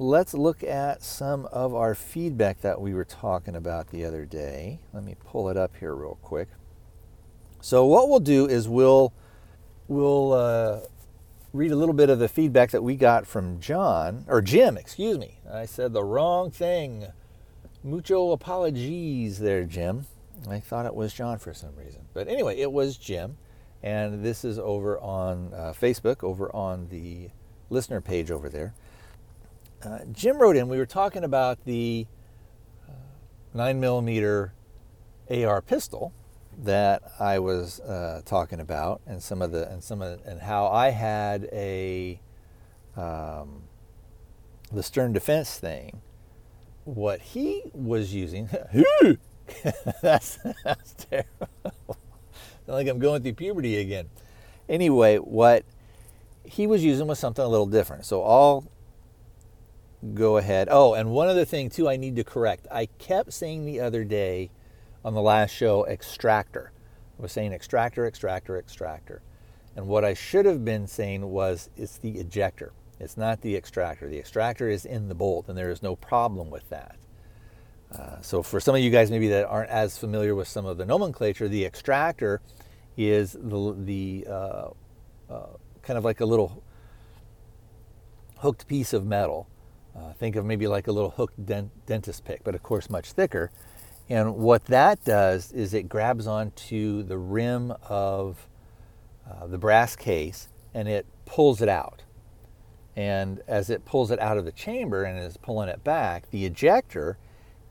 let's 0.02 0.34
look 0.34 0.64
at 0.64 1.02
some 1.02 1.46
of 1.46 1.74
our 1.74 1.94
feedback 1.94 2.60
that 2.60 2.80
we 2.80 2.92
were 2.92 3.04
talking 3.04 3.54
about 3.54 3.88
the 3.88 4.04
other 4.04 4.24
day. 4.24 4.80
Let 4.92 5.04
me 5.04 5.14
pull 5.24 5.48
it 5.48 5.56
up 5.56 5.76
here 5.78 5.94
real 5.94 6.18
quick. 6.22 6.48
So, 7.60 7.86
what 7.86 8.08
we'll 8.08 8.20
do 8.20 8.46
is 8.46 8.68
we'll 8.68 9.12
we'll 9.86 10.32
uh, 10.32 10.80
read 11.52 11.70
a 11.70 11.76
little 11.76 11.94
bit 11.94 12.10
of 12.10 12.18
the 12.18 12.28
feedback 12.28 12.72
that 12.72 12.82
we 12.82 12.96
got 12.96 13.26
from 13.26 13.60
John 13.60 14.24
or 14.26 14.42
Jim. 14.42 14.76
Excuse 14.76 15.18
me, 15.18 15.38
I 15.50 15.66
said 15.66 15.92
the 15.92 16.04
wrong 16.04 16.50
thing. 16.50 17.06
Mucho 17.84 18.32
apologies 18.32 19.38
there, 19.38 19.64
Jim. 19.64 20.06
I 20.48 20.58
thought 20.58 20.86
it 20.86 20.94
was 20.94 21.14
John 21.14 21.38
for 21.38 21.54
some 21.54 21.76
reason, 21.76 22.02
but 22.12 22.26
anyway, 22.26 22.58
it 22.58 22.72
was 22.72 22.96
Jim, 22.96 23.36
and 23.82 24.24
this 24.24 24.44
is 24.44 24.58
over 24.58 24.98
on 24.98 25.52
uh, 25.54 25.72
Facebook, 25.80 26.24
over 26.24 26.54
on 26.54 26.88
the 26.88 27.30
listener 27.70 28.00
page 28.00 28.32
over 28.32 28.48
there. 28.48 28.74
Uh, 29.84 29.98
Jim 30.12 30.38
wrote 30.38 30.56
in. 30.56 30.68
We 30.68 30.78
were 30.78 30.86
talking 30.86 31.24
about 31.24 31.64
the 31.64 32.06
uh, 32.88 32.92
nine 33.54 33.80
millimeter 33.80 34.52
AR 35.30 35.60
pistol 35.60 36.12
that 36.62 37.02
I 37.18 37.38
was 37.38 37.80
uh, 37.80 38.22
talking 38.24 38.60
about, 38.60 39.00
and 39.06 39.22
some 39.22 39.42
of 39.42 39.52
the 39.52 39.68
and 39.70 39.82
some 39.82 40.02
of 40.02 40.20
and 40.24 40.40
how 40.40 40.66
I 40.68 40.90
had 40.90 41.48
a 41.52 42.20
um, 42.96 43.62
the 44.70 44.82
stern 44.82 45.12
defense 45.12 45.58
thing. 45.58 46.00
What 46.84 47.20
he 47.20 47.62
was 47.72 48.12
using, 48.14 48.50
that's 50.02 50.38
that's 50.64 50.94
terrible. 50.94 51.48
like 52.66 52.88
I'm 52.88 52.98
going 52.98 53.22
through 53.22 53.34
puberty 53.34 53.78
again. 53.78 54.08
Anyway, 54.68 55.16
what 55.16 55.64
he 56.44 56.66
was 56.66 56.84
using 56.84 57.06
was 57.06 57.18
something 57.18 57.44
a 57.44 57.48
little 57.48 57.66
different. 57.66 58.04
So 58.04 58.22
I'll 58.24 58.64
go 60.14 60.36
ahead. 60.36 60.68
Oh, 60.70 60.94
and 60.94 61.10
one 61.10 61.28
other 61.28 61.44
thing 61.44 61.70
too, 61.70 61.88
I 61.88 61.96
need 61.96 62.16
to 62.16 62.24
correct. 62.24 62.66
I 62.70 62.86
kept 62.86 63.32
saying 63.32 63.64
the 63.64 63.80
other 63.80 64.04
day 64.04 64.50
on 65.04 65.14
the 65.14 65.22
last 65.22 65.50
show 65.50 65.86
extractor. 65.86 66.72
I 67.18 67.22
was 67.22 67.32
saying 67.32 67.52
extractor, 67.52 68.06
extractor, 68.06 68.58
extractor. 68.58 69.22
And 69.74 69.86
what 69.86 70.04
I 70.04 70.14
should 70.14 70.44
have 70.46 70.64
been 70.64 70.86
saying 70.86 71.26
was 71.26 71.70
it's 71.76 71.98
the 71.98 72.18
ejector. 72.18 72.72
It's 73.00 73.16
not 73.16 73.40
the 73.40 73.56
extractor. 73.56 74.08
The 74.08 74.18
extractor 74.18 74.68
is 74.68 74.84
in 74.84 75.08
the 75.08 75.14
bolt, 75.14 75.48
and 75.48 75.56
there 75.56 75.70
is 75.70 75.82
no 75.82 75.96
problem 75.96 76.50
with 76.50 76.68
that. 76.68 76.96
Uh, 77.90 78.20
so, 78.20 78.42
for 78.42 78.60
some 78.60 78.74
of 78.74 78.80
you 78.80 78.90
guys 78.90 79.10
maybe 79.10 79.28
that 79.28 79.46
aren't 79.46 79.70
as 79.70 79.98
familiar 79.98 80.34
with 80.34 80.48
some 80.48 80.64
of 80.64 80.78
the 80.78 80.86
nomenclature, 80.86 81.48
the 81.48 81.64
extractor 81.64 82.40
is 82.96 83.32
the, 83.32 83.74
the 83.76 84.26
uh, 84.28 84.68
uh, 85.28 85.46
kind 85.82 85.98
of 85.98 86.04
like 86.04 86.20
a 86.20 86.26
little 86.26 86.62
hooked 88.38 88.66
piece 88.66 88.92
of 88.92 89.04
metal. 89.04 89.48
Uh, 89.96 90.12
think 90.14 90.36
of 90.36 90.44
maybe 90.44 90.66
like 90.66 90.86
a 90.86 90.92
little 90.92 91.10
hooked 91.10 91.44
dent- 91.44 91.70
dentist 91.86 92.24
pick, 92.24 92.42
but 92.44 92.54
of 92.54 92.62
course 92.62 92.88
much 92.88 93.12
thicker. 93.12 93.50
And 94.08 94.36
what 94.36 94.64
that 94.66 95.04
does 95.04 95.52
is 95.52 95.74
it 95.74 95.88
grabs 95.88 96.26
onto 96.26 97.02
the 97.02 97.18
rim 97.18 97.72
of 97.88 98.48
uh, 99.28 99.46
the 99.46 99.58
brass 99.58 99.96
case 99.96 100.48
and 100.74 100.88
it 100.88 101.06
pulls 101.24 101.60
it 101.60 101.68
out. 101.68 102.02
And 102.96 103.40
as 103.46 103.70
it 103.70 103.84
pulls 103.84 104.10
it 104.10 104.18
out 104.18 104.38
of 104.38 104.44
the 104.44 104.52
chamber 104.52 105.04
and 105.04 105.18
is 105.18 105.36
pulling 105.36 105.68
it 105.68 105.82
back, 105.82 106.30
the 106.30 106.44
ejector 106.44 107.16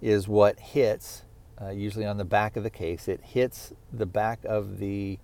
is 0.01 0.27
what 0.27 0.59
hits, 0.59 1.23
uh, 1.61 1.69
usually 1.69 2.05
on 2.05 2.17
the 2.17 2.25
back 2.25 2.55
of 2.55 2.63
the 2.63 2.69
case. 2.69 3.07
It 3.07 3.21
hits 3.21 3.73
the 3.93 4.05
back 4.07 4.43
of 4.45 4.79
the 4.79 5.19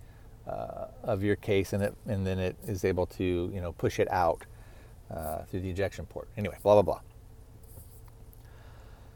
uh, 0.47 0.87
of 1.03 1.23
your 1.23 1.35
case, 1.35 1.73
and 1.73 1.83
it 1.83 1.95
and 2.05 2.25
then 2.25 2.39
it 2.39 2.55
is 2.65 2.85
able 2.85 3.05
to 3.05 3.51
you 3.53 3.59
know 3.59 3.73
push 3.73 3.99
it 3.99 4.09
out 4.11 4.45
uh, 5.11 5.43
through 5.43 5.61
the 5.61 5.69
ejection 5.69 6.05
port. 6.05 6.27
Anyway, 6.37 6.57
blah 6.63 6.73
blah 6.73 6.81
blah. 6.81 6.99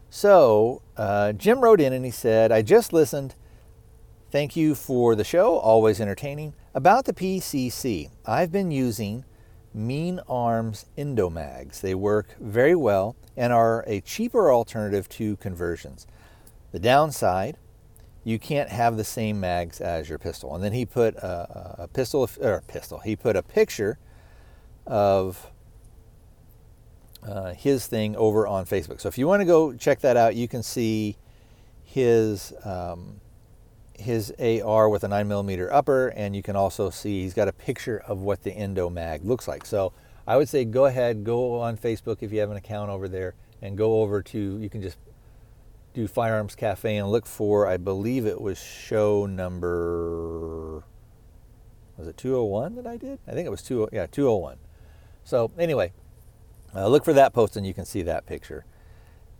So 0.09 0.81
uh, 0.97 1.33
Jim 1.33 1.61
wrote 1.61 1.81
in 1.81 1.93
and 1.93 2.05
he 2.05 2.11
said, 2.11 2.51
"I 2.51 2.61
just 2.61 2.93
listened. 2.93 3.35
Thank 4.29 4.55
you 4.55 4.75
for 4.75 5.15
the 5.15 5.25
show, 5.25 5.57
always 5.57 5.99
entertaining. 5.99 6.53
About 6.73 7.05
the 7.05 7.13
PCC, 7.13 8.09
I've 8.25 8.51
been 8.51 8.71
using." 8.71 9.25
Mean 9.73 10.19
Arms 10.27 10.85
Endomags. 10.97 11.79
They 11.79 11.95
work 11.95 12.35
very 12.39 12.75
well 12.75 13.15
and 13.37 13.53
are 13.53 13.85
a 13.87 14.01
cheaper 14.01 14.51
alternative 14.51 15.07
to 15.09 15.37
conversions. 15.37 16.07
The 16.71 16.79
downside, 16.79 17.57
you 18.23 18.37
can't 18.37 18.69
have 18.69 18.97
the 18.97 19.03
same 19.03 19.39
mags 19.39 19.81
as 19.81 20.09
your 20.09 20.19
pistol. 20.19 20.53
And 20.53 20.63
then 20.63 20.73
he 20.73 20.85
put 20.85 21.15
a, 21.15 21.83
a 21.83 21.87
pistol 21.87 22.29
or 22.41 22.61
pistol. 22.67 22.99
He 22.99 23.15
put 23.15 23.35
a 23.35 23.43
picture 23.43 23.97
of 24.85 25.50
uh, 27.23 27.53
his 27.53 27.87
thing 27.87 28.15
over 28.15 28.47
on 28.47 28.65
Facebook. 28.65 28.99
So 29.01 29.07
if 29.07 29.17
you 29.17 29.27
want 29.27 29.41
to 29.41 29.45
go 29.45 29.73
check 29.73 29.99
that 30.01 30.17
out, 30.17 30.35
you 30.35 30.47
can 30.47 30.63
see 30.63 31.17
his 31.83 32.53
um, 32.63 33.21
his 33.97 34.33
AR 34.39 34.89
with 34.89 35.03
a 35.03 35.07
9mm 35.07 35.69
upper, 35.71 36.07
and 36.09 36.35
you 36.35 36.41
can 36.41 36.55
also 36.55 36.89
see 36.89 37.21
he's 37.21 37.33
got 37.33 37.47
a 37.47 37.53
picture 37.53 38.01
of 38.07 38.21
what 38.21 38.43
the 38.43 38.51
Endo 38.51 38.89
Mag 38.89 39.23
looks 39.23 39.47
like. 39.47 39.65
So 39.65 39.93
I 40.27 40.37
would 40.37 40.49
say 40.49 40.65
go 40.65 40.85
ahead, 40.85 41.23
go 41.23 41.59
on 41.59 41.77
Facebook 41.77 42.17
if 42.21 42.31
you 42.31 42.39
have 42.39 42.51
an 42.51 42.57
account 42.57 42.89
over 42.89 43.07
there, 43.07 43.35
and 43.61 43.77
go 43.77 44.01
over 44.01 44.21
to, 44.23 44.57
you 44.59 44.69
can 44.69 44.81
just 44.81 44.97
do 45.93 46.07
Firearms 46.07 46.55
Cafe 46.55 46.95
and 46.95 47.09
look 47.09 47.25
for, 47.25 47.67
I 47.67 47.77
believe 47.77 48.25
it 48.25 48.41
was 48.41 48.57
show 48.57 49.25
number, 49.25 50.83
was 51.97 52.07
it 52.07 52.17
201 52.17 52.75
that 52.75 52.87
I 52.87 52.97
did? 52.97 53.19
I 53.27 53.31
think 53.31 53.45
it 53.45 53.51
was 53.51 53.61
20, 53.61 53.89
yeah, 53.93 54.07
201. 54.07 54.57
So 55.23 55.51
anyway, 55.57 55.91
uh, 56.75 56.87
look 56.87 57.05
for 57.05 57.13
that 57.13 57.33
post 57.33 57.55
and 57.57 57.65
you 57.65 57.73
can 57.73 57.85
see 57.85 58.01
that 58.01 58.25
picture 58.25 58.65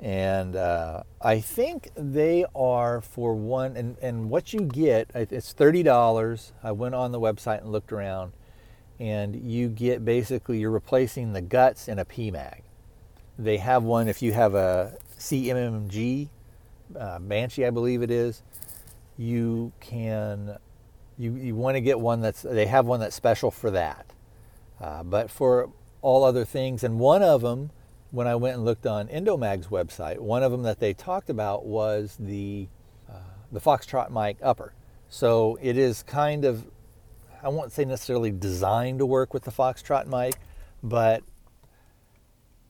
and 0.02 0.56
uh, 0.56 1.04
I 1.22 1.40
think 1.40 1.90
they 1.96 2.44
are 2.56 3.02
for 3.02 3.36
one. 3.36 3.78
And, 3.78 3.98
and 4.02 4.32
what 4.32 4.52
you 4.52 4.62
get, 4.62 5.12
it's 5.14 5.54
thirty 5.54 5.84
dollars. 5.84 6.54
I 6.64 6.72
went 6.72 6.96
on 6.96 7.12
the 7.12 7.20
website 7.20 7.62
and 7.62 7.72
looked 7.72 7.92
around, 7.92 8.34
and 9.00 9.36
you 9.36 9.70
get 9.70 10.04
basically 10.04 10.60
you're 10.60 10.72
replacing 10.72 11.34
the 11.34 11.42
guts 11.42 11.88
in 11.88 12.00
a 12.00 12.06
PMAG. 12.06 12.62
They 13.38 13.58
have 13.58 13.84
one 13.84 14.08
if 14.08 14.24
you 14.24 14.34
have 14.34 14.56
a 14.56 14.98
CMMG 15.20 16.30
uh, 17.00 17.20
Banshee, 17.20 17.66
I 17.66 17.70
believe 17.70 18.02
it 18.02 18.12
is. 18.12 18.42
You 19.18 19.72
can 19.80 20.58
you 21.20 21.36
you 21.36 21.54
want 21.54 21.76
to 21.76 21.82
get 21.82 22.00
one 22.00 22.22
that's 22.22 22.42
they 22.42 22.66
have 22.66 22.88
one 22.88 23.00
that's 23.00 23.16
special 23.16 23.52
for 23.52 23.70
that. 23.70 24.08
Uh, 24.80 25.04
but 25.04 25.30
for 25.30 25.70
all 26.02 26.24
other 26.24 26.46
things, 26.46 26.84
and 26.84 27.00
one 27.00 27.24
of 27.24 27.42
them 27.42 27.72
when 28.12 28.28
I 28.28 28.36
went 28.36 28.58
and 28.58 28.66
looked 28.66 28.86
on 28.86 29.08
Endomag's 29.08 29.68
website, 29.68 30.20
one 30.20 30.44
of 30.44 30.52
them 30.52 30.64
that 30.64 30.80
they 30.80 30.94
talked 30.94 31.30
about 31.30 31.66
was 31.66 32.18
the 32.20 32.68
uh, 33.10 33.14
the 33.52 33.62
Foxtrot 33.62 34.10
Mike 34.10 34.38
upper. 34.44 34.74
So 35.10 35.58
it 35.62 35.78
is 35.78 36.04
kind 36.04 36.46
of 36.46 36.66
I 37.42 37.50
won't 37.50 37.72
say 37.72 37.86
necessarily 37.86 38.32
designed 38.32 39.00
to 39.00 39.06
work 39.06 39.34
with 39.34 39.44
the 39.44 39.52
Foxtrot 39.52 40.06
Mike, 40.06 40.40
but 40.84 41.24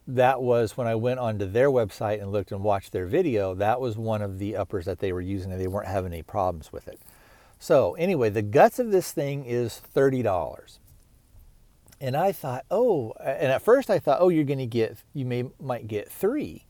that 0.08 0.42
was 0.42 0.78
when 0.78 0.88
I 0.88 0.96
went 0.96 1.20
onto 1.20 1.46
their 1.46 1.70
website 1.70 2.22
and 2.22 2.32
looked 2.32 2.52
and 2.52 2.64
watched 2.64 2.92
their 2.92 3.06
video. 3.06 3.54
That 3.54 3.82
was 3.82 3.98
one 3.98 4.22
of 4.22 4.40
the 4.40 4.56
uppers 4.56 4.86
that 4.86 5.00
they 5.00 5.12
were 5.12 5.22
using, 5.22 5.52
and 5.52 5.60
they 5.60 5.68
weren't 5.68 5.88
having 5.88 6.14
any 6.14 6.24
problems 6.24 6.72
with 6.72 6.88
it. 6.88 7.00
So 7.60 7.94
anyway, 7.96 8.30
the 8.30 8.42
guts 8.42 8.80
of 8.80 8.92
this 8.92 9.12
thing 9.12 9.46
is 9.46 9.80
thirty 9.80 10.22
dollars 10.22 10.80
and 12.02 12.18
I 12.18 12.32
thought, 12.32 12.66
oh, 12.72 13.14
and 13.24 13.52
at 13.52 13.62
first 13.62 13.92
I 13.92 14.00
thought, 14.00 14.18
oh, 14.20 14.30
you're 14.30 14.44
going 14.44 14.60
to 14.60 14.66
get, 14.66 14.98
you 15.14 15.24
may 15.24 15.46
might 15.60 15.88
get 15.88 16.12
three 16.12 16.66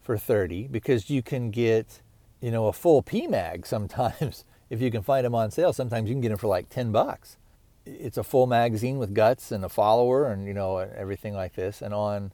for 0.00 0.16
30 0.16 0.68
because 0.68 1.10
you 1.10 1.22
can 1.22 1.50
get, 1.50 2.00
you 2.40 2.52
know, 2.52 2.68
a 2.68 2.72
full 2.72 3.02
PMAG 3.02 3.66
sometimes 3.66 4.44
if 4.70 4.80
you 4.80 4.92
can 4.92 5.02
find 5.02 5.26
them 5.26 5.34
on 5.34 5.50
sale. 5.50 5.72
Sometimes 5.72 6.08
you 6.08 6.14
can 6.14 6.20
get 6.20 6.28
them 6.28 6.38
for 6.38 6.46
like 6.46 6.68
10 6.68 6.92
bucks. 6.92 7.36
It's 7.84 8.16
a 8.16 8.22
full 8.22 8.46
magazine 8.46 8.98
with 8.98 9.12
guts 9.12 9.50
and 9.50 9.64
a 9.64 9.68
follower 9.68 10.30
and 10.30 10.46
you 10.46 10.54
know 10.54 10.78
everything 10.78 11.34
like 11.34 11.54
this. 11.54 11.82
And 11.82 11.92
on, 11.92 12.32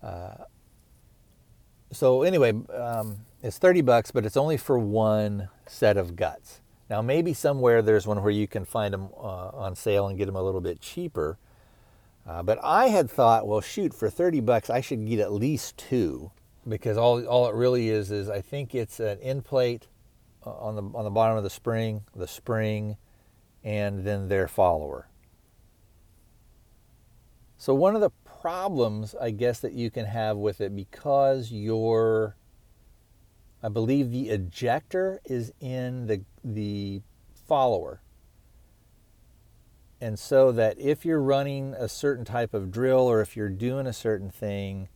uh, 0.00 0.44
so 1.90 2.22
anyway, 2.22 2.52
um, 2.72 3.26
it's 3.42 3.58
30 3.58 3.80
bucks, 3.80 4.12
but 4.12 4.24
it's 4.24 4.36
only 4.36 4.56
for 4.56 4.78
one 4.78 5.48
set 5.66 5.96
of 5.96 6.14
guts. 6.14 6.61
Now, 6.92 7.00
maybe 7.00 7.32
somewhere 7.32 7.80
there's 7.80 8.06
one 8.06 8.22
where 8.22 8.30
you 8.30 8.46
can 8.46 8.66
find 8.66 8.92
them 8.92 9.08
uh, 9.16 9.48
on 9.54 9.74
sale 9.74 10.08
and 10.08 10.18
get 10.18 10.26
them 10.26 10.36
a 10.36 10.42
little 10.42 10.60
bit 10.60 10.82
cheaper. 10.82 11.38
Uh, 12.26 12.42
but 12.42 12.58
I 12.62 12.88
had 12.88 13.10
thought, 13.10 13.46
well, 13.46 13.62
shoot, 13.62 13.94
for 13.94 14.10
30 14.10 14.40
bucks, 14.40 14.68
I 14.68 14.82
should 14.82 15.08
get 15.08 15.18
at 15.18 15.32
least 15.32 15.78
two 15.78 16.32
because 16.68 16.98
all, 16.98 17.24
all 17.24 17.48
it 17.48 17.54
really 17.54 17.88
is 17.88 18.10
is 18.10 18.28
I 18.28 18.42
think 18.42 18.74
it's 18.74 19.00
an 19.00 19.18
end 19.22 19.46
plate 19.46 19.88
uh, 20.44 20.50
on 20.50 20.76
the, 20.76 20.82
on 20.82 21.04
the 21.04 21.10
bottom 21.10 21.38
of 21.38 21.44
the 21.44 21.48
spring, 21.48 22.02
the 22.14 22.28
spring, 22.28 22.98
and 23.64 24.04
then 24.04 24.28
their 24.28 24.46
follower. 24.46 25.08
So, 27.56 27.72
one 27.72 27.94
of 27.94 28.02
the 28.02 28.10
problems, 28.42 29.14
I 29.18 29.30
guess, 29.30 29.60
that 29.60 29.72
you 29.72 29.90
can 29.90 30.04
have 30.04 30.36
with 30.36 30.60
it 30.60 30.76
because 30.76 31.50
your 31.50 32.36
I 33.62 33.68
believe 33.68 34.10
the 34.10 34.30
ejector 34.30 35.20
is 35.24 35.52
in 35.60 36.06
the, 36.06 36.22
the 36.44 37.02
follower. 37.46 38.00
and 40.00 40.18
so 40.18 40.50
that 40.50 40.76
if 40.80 41.04
you're 41.04 41.22
running 41.22 41.74
a 41.74 41.88
certain 41.88 42.24
type 42.24 42.54
of 42.54 42.72
drill 42.72 43.08
or 43.08 43.20
if 43.20 43.36
you're 43.36 43.48
doing 43.48 43.86
a 43.86 43.92
certain 43.92 44.30
thing 44.30 44.88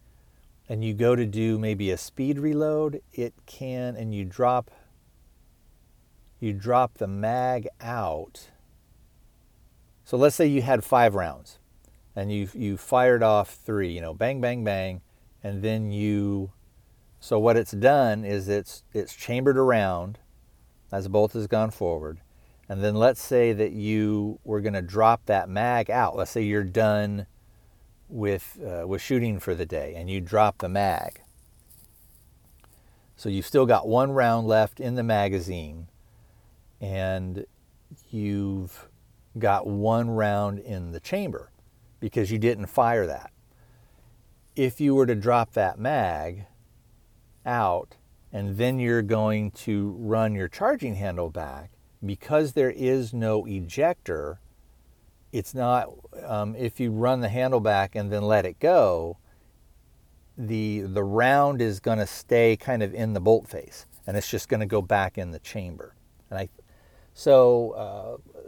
and 0.69 0.83
you 0.85 0.93
go 0.95 1.14
to 1.14 1.25
do 1.25 1.59
maybe 1.61 1.93
a 1.93 1.97
speed 1.97 2.41
reload, 2.41 3.01
it 3.12 3.33
can 3.47 3.95
and 3.95 4.12
you 4.12 4.25
drop 4.25 4.69
you 6.41 6.53
drop 6.53 6.99
the 6.99 7.07
mag 7.07 7.69
out. 7.81 8.51
So 10.05 10.17
let's 10.17 10.35
say 10.37 10.47
you 10.47 10.62
had 10.62 10.83
5 10.85 11.14
rounds 11.14 11.61
and 12.17 12.33
you 12.33 12.49
you 12.53 12.77
fired 12.77 13.23
off 13.23 13.55
3, 13.55 13.93
you 13.93 14.01
know, 14.01 14.12
bang 14.12 14.41
bang 14.41 14.64
bang 14.64 15.03
and 15.43 15.62
then 15.62 15.93
you 15.93 16.51
so 17.27 17.39
what 17.39 17.57
it's 17.57 17.72
done 17.72 18.24
is 18.24 18.49
it's 18.49 18.85
it's 18.93 19.14
chambered 19.14 19.59
around 19.59 20.18
as 20.93 21.05
the 21.05 21.11
bolt 21.11 21.33
has 21.33 21.47
gone 21.47 21.70
forward 21.70 22.20
and 22.68 22.83
then 22.83 22.95
let's 22.97 23.22
say 23.22 23.53
that 23.53 23.72
you 23.72 24.41
were 24.45 24.61
going 24.61 24.74
to 24.74 24.83
drop 24.83 25.27
that 25.27 25.49
mag 25.49 25.91
out. 25.91 26.16
Let's 26.16 26.33
say 26.33 26.43
you're 26.43 26.64
done 26.64 27.27
with, 28.09 28.59
uh, 28.64 28.87
with 28.87 29.01
shooting 29.01 29.39
for 29.39 29.55
the 29.55 29.66
day 29.66 29.95
and 29.97 30.11
you 30.11 30.20
drop 30.20 30.59
the 30.59 30.68
mag. 30.68 31.20
So 33.16 33.29
you've 33.29 33.47
still 33.47 33.66
got 33.66 33.87
one 33.87 34.11
round 34.12 34.47
left 34.49 34.81
in 34.81 34.97
the 34.97 35.03
magazine 35.03 35.87
and 36.81 37.47
you've 38.11 38.89
got 39.39 39.66
one 39.66 40.11
round 40.11 40.59
in 40.59 40.91
the 40.91 41.01
chamber 41.01 41.51
because 42.01 42.31
you 42.33 42.39
didn't 42.39 42.66
fire 42.66 43.07
that. 43.07 43.31
If 44.57 44.81
you 44.81 44.95
were 44.95 45.07
to 45.07 45.14
drop 45.14 45.53
that 45.53 45.79
mag 45.79 46.47
out 47.47 47.97
and 48.32 48.59
then 48.59 48.78
you're 48.78 49.03
going 49.03 49.51
to 49.53 49.97
run 49.99 50.34
your 50.34 50.49
charging 50.49 50.97
handle 50.97 51.30
back, 51.30 51.70
because 52.05 52.53
there 52.53 52.70
is 52.70 53.14
no 53.14 53.47
ejector, 53.47 54.40
it's 55.32 55.55
not, 55.55 55.88
um, 56.24 56.55
if 56.57 56.78
you 56.78 56.90
run 56.90 57.20
the 57.20 57.28
handle 57.28 57.61
back 57.61 57.94
and 57.94 58.12
then 58.12 58.22
let 58.22 58.44
it 58.44 58.59
go, 58.59 59.16
the, 60.36 60.82
the 60.82 61.03
round 61.03 61.62
is 61.62 61.80
going 61.80 61.99
to 61.99 62.07
stay 62.07 62.57
kind 62.57 62.82
of 62.82 62.92
in 62.92 63.14
the 63.14 63.20
bolt 63.20 63.49
face 63.49 63.86
and 64.07 64.16
it's 64.16 64.28
just 64.28 64.49
going 64.49 64.61
to 64.61 64.66
go 64.66 64.82
back 64.82 65.16
in 65.16 65.30
the 65.30 65.38
chamber. 65.38 65.94
And 66.28 66.38
I, 66.38 66.49
so, 67.14 67.70
uh, 67.70 68.40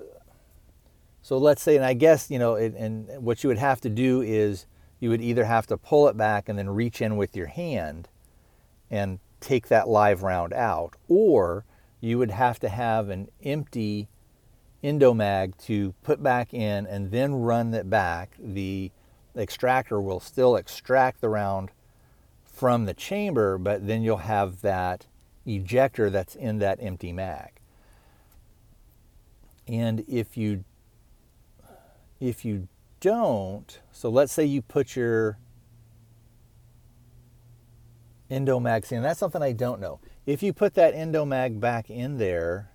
so 1.23 1.39
let's 1.39 1.63
say, 1.63 1.77
and 1.77 1.85
I 1.85 1.95
guess, 1.95 2.31
you 2.31 2.39
know, 2.39 2.57
it, 2.57 2.75
and 2.75 3.09
what 3.23 3.43
you 3.43 3.49
would 3.49 3.59
have 3.59 3.81
to 3.83 3.89
do 3.89 4.21
is 4.21 4.67
you 5.01 5.09
would 5.09 5.23
either 5.23 5.45
have 5.45 5.67
to 5.69 5.79
pull 5.79 6.09
it 6.09 6.17
back 6.17 6.49
and 6.49 6.59
then 6.59 6.69
reach 6.69 7.01
in 7.01 7.17
with 7.17 7.35
your 7.35 7.47
hand 7.47 8.09
and 8.91 9.19
take 9.41 9.69
that 9.69 9.89
live 9.89 10.23
round 10.23 10.53
out, 10.53 10.95
or 11.09 11.65
you 12.01 12.19
would 12.19 12.31
have 12.31 12.59
to 12.61 12.69
have 12.69 13.09
an 13.09 13.29
empty 13.45 14.09
endomag 14.83 15.57
to 15.59 15.93
put 16.03 16.23
back 16.23 16.55
in 16.55 16.87
and 16.87 17.11
then 17.11 17.35
run 17.35 17.75
it 17.75 17.91
back. 17.91 18.37
The 18.39 18.91
extractor 19.37 20.01
will 20.01 20.21
still 20.21 20.57
extract 20.57 21.21
the 21.21 21.29
round 21.29 21.71
from 22.45 22.87
the 22.87 22.95
chamber, 22.95 23.59
but 23.59 23.87
then 23.87 24.03
you'll 24.03 24.19
have 24.19 24.61
that 24.63 25.07
ejector 25.47 26.11
that's 26.11 26.35
in 26.35 26.59
that 26.59 26.79
empty 26.81 27.13
mag. 27.13 27.51
And 29.67 30.05
if 30.09 30.37
you 30.37 30.65
if 32.21 32.45
you 32.45 32.67
don't, 33.01 33.79
so 33.93 34.09
let's 34.09 34.33
say 34.33 34.45
you 34.45 34.61
put 34.61 34.97
your 34.97 35.39
endomag 38.31 38.91
in, 38.93 39.03
that's 39.03 39.19
something 39.19 39.43
I 39.43 39.53
don't 39.53 39.81
know. 39.81 40.01
If 40.27 40.43
you 40.43 40.53
put 40.53 40.75
that 40.75 40.95
endomag 40.95 41.61
back 41.61 41.91
in 41.91 42.19
there 42.19 42.71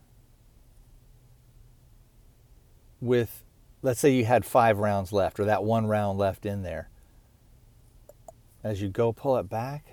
with, 3.00 3.44
let's 3.82 4.00
say 4.00 4.12
you 4.12 4.26
had 4.26 4.46
five 4.46 4.80
rounds 4.80 5.14
left 5.14 5.40
or 5.40 5.46
that 5.46 5.64
one 5.64 5.86
round 5.86 6.18
left 6.18 6.46
in 6.46 6.64
there, 6.64 6.90
as 8.64 8.82
you 8.82 8.90
go 8.90 9.12
pull 9.14 9.38
it 9.38 9.50
back, 9.50 9.86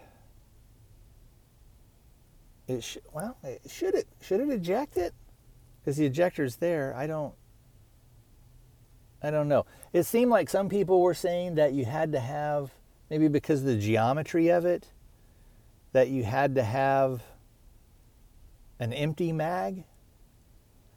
it 2.69 2.85
sh- 2.85 2.99
well, 3.13 3.37
it, 3.43 3.63
should 3.69 3.95
it 3.95 4.07
should 4.21 4.41
it 4.41 4.49
eject 4.49 4.97
it? 4.97 5.13
Because 5.81 5.97
the 5.97 6.07
ejector's 6.07 6.57
there. 6.57 6.95
I 6.97 7.07
don't. 7.07 7.35
I 9.23 9.31
don't 9.31 9.49
know. 9.49 9.67
It 9.93 10.05
seemed 10.05 10.31
like 10.31 10.49
some 10.49 10.69
people 10.69 11.03
were 11.03 11.15
saying 11.15 11.57
that 11.57 11.73
you 11.73 11.85
had 11.85 12.13
to 12.13 12.21
have 12.21 12.71
maybe 13.11 13.29
because 13.29 13.61
of 13.61 13.67
the 13.67 13.77
geometry 13.77 14.49
of 14.49 14.65
it 14.65 14.87
that 15.93 16.09
you 16.09 16.25
had 16.25 16.55
to 16.55 16.63
have 16.63 17.23
an 18.79 18.93
empty 18.93 19.33
mag 19.33 19.85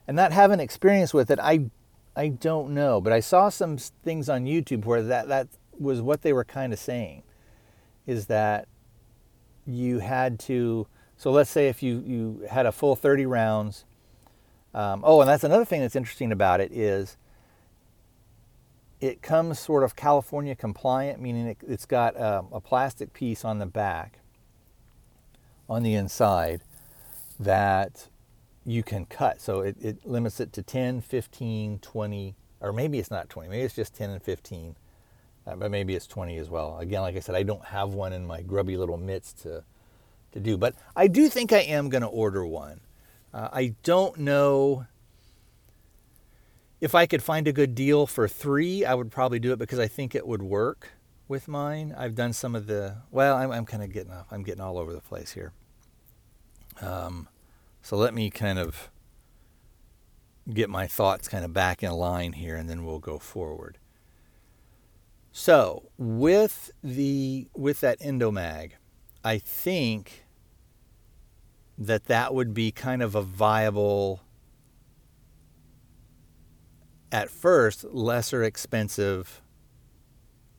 and 0.08 0.16
not 0.16 0.32
having 0.32 0.60
experience 0.60 1.14
with 1.14 1.30
it 1.30 1.40
i 1.42 1.66
i 2.16 2.28
don't 2.28 2.74
know. 2.74 3.02
But 3.02 3.14
i 3.14 3.20
saw 3.20 3.50
some 3.50 3.78
things 3.78 4.30
on 4.30 4.46
youtube 4.46 4.86
where 4.86 5.02
that 5.04 5.28
that 5.28 5.48
was 5.80 6.02
what 6.02 6.22
they 6.22 6.34
were 6.34 6.44
kind 6.44 6.72
of 6.72 6.80
saying 6.80 7.24
is 8.06 8.28
that 8.28 8.68
you 9.66 10.00
had 10.00 10.40
to 10.40 10.88
so 11.18 11.32
let's 11.32 11.50
say 11.50 11.68
if 11.68 11.82
you 11.82 12.04
you 12.06 12.48
had 12.50 12.66
a 12.66 12.72
full 12.72 12.96
30 12.96 13.26
rounds 13.26 13.86
um, 14.74 15.02
oh 15.04 15.22
and 15.22 15.30
that's 15.30 15.44
another 15.44 15.66
thing 15.66 15.82
that's 15.82 15.96
interesting 15.96 16.32
about 16.32 16.60
it 16.60 16.72
is 16.72 17.18
it 19.02 19.22
comes 19.22 19.60
sort 19.60 19.84
of 19.84 19.96
california 19.96 20.56
compliant 20.56 21.22
meaning 21.22 21.48
it, 21.48 21.58
has 21.68 21.86
got 21.86 22.16
a, 22.16 22.44
a 22.52 22.62
plastic 22.62 23.14
piece 23.14 23.44
on 23.44 23.60
the 23.60 23.66
back 23.66 24.20
on 25.70 25.84
the 25.84 25.96
inside 25.96 26.62
that 27.40 28.08
you 28.66 28.84
can 28.84 29.06
cut. 29.06 29.42
So 29.42 29.62
it, 29.62 29.76
it 29.82 30.06
limits 30.06 30.40
it 30.40 30.54
to 30.54 30.64
10, 30.64 31.02
15, 31.02 31.80
20, 31.80 32.36
or 32.62 32.74
maybe 32.74 33.00
it's 33.00 33.12
not 33.12 33.30
20, 33.30 33.50
maybe 33.50 33.64
it's 33.64 33.76
just 33.76 33.94
10 33.96 34.10
and 34.10 34.22
15, 34.22 34.76
uh, 35.46 35.56
but 35.56 35.72
maybe 35.72 35.96
it's 35.96 36.08
20 36.08 36.38
as 36.38 36.50
well. 36.50 36.78
Again, 36.80 37.02
like 37.02 37.16
I 37.16 37.20
said, 37.20 37.36
I 37.36 37.44
don't 37.44 37.66
have 37.66 37.94
one 37.94 38.14
in 38.14 38.26
my 38.26 38.42
grubby 38.42 38.78
little 38.78 38.98
mitts 38.98 39.34
to, 39.44 39.64
to 40.32 40.40
do, 40.40 40.58
but 40.58 40.76
I 40.96 41.08
do 41.08 41.28
think 41.28 41.52
I 41.52 41.60
am 41.60 41.90
going 41.90 42.04
to 42.04 42.08
order 42.08 42.46
one. 42.46 42.80
Uh, 43.34 43.50
I 43.52 43.76
don't 43.84 44.18
know 44.20 44.86
if 46.80 46.94
I 46.96 47.06
could 47.06 47.24
find 47.24 47.48
a 47.48 47.54
good 47.54 47.76
deal 47.76 48.06
for 48.06 48.28
three, 48.28 48.86
I 48.86 48.94
would 48.94 49.12
probably 49.12 49.40
do 49.40 49.54
it 49.54 49.60
because 49.60 49.80
I 49.80 49.88
think 49.88 50.16
it 50.16 50.28
would 50.28 50.44
work 50.44 50.90
with 51.28 51.48
mine. 51.48 51.94
I've 51.98 52.16
done 52.16 52.34
some 52.34 52.56
of 52.56 52.68
the, 52.68 52.98
well, 53.12 53.36
I'm, 53.36 53.52
I'm 53.52 53.66
kind 53.66 53.84
of 53.84 53.92
getting, 53.92 54.12
off. 54.12 54.28
I'm 54.32 54.44
getting 54.44 54.62
all 54.62 54.78
over 54.78 54.94
the 54.94 55.02
place 55.02 55.32
here. 55.34 55.54
Um, 56.82 57.28
so 57.82 57.98
let 57.98 58.14
me 58.14 58.30
kind 58.30 58.60
of 58.60 58.90
get 60.52 60.70
my 60.70 60.88
thoughts 60.88 61.28
kind 61.28 61.46
of 61.46 61.54
back 61.54 61.84
in 61.84 61.92
line 61.92 62.34
here 62.34 62.56
and 62.56 62.70
then 62.70 62.86
we'll 62.86 63.00
go 63.00 63.20
forward. 63.20 63.78
So 65.32 65.90
with 65.98 66.72
the 66.84 67.48
with 67.56 67.80
that 67.80 68.00
endomag, 68.02 68.74
I 69.24 69.40
think 69.40 70.26
that 71.78 72.06
that 72.06 72.36
would 72.36 72.54
be 72.54 72.72
kind 72.72 73.02
of 73.02 73.16
a 73.16 73.24
viable 73.24 74.22
at 77.12 77.30
first 77.30 77.84
lesser 77.86 78.44
expensive 78.44 79.42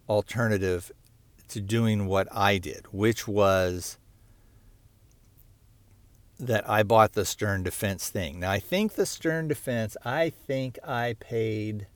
alternative 0.09 0.92
to 1.48 1.61
doing 1.61 2.07
what 2.07 2.28
I 2.32 2.59
did, 2.59 2.86
which 2.90 3.28
was 3.28 3.98
that 6.38 6.68
I 6.68 6.82
bought 6.82 7.12
the 7.12 7.24
Stern 7.24 7.62
Defense 7.62 8.09
thing. 8.09 8.40
Now, 8.40 8.50
I 8.50 8.59
think 8.59 8.94
the 8.94 9.07
Stern 9.07 9.48
Defense, 9.48 9.96
I 10.05 10.30
think 10.30 10.78
I 10.84 11.16
paid, 11.20 11.86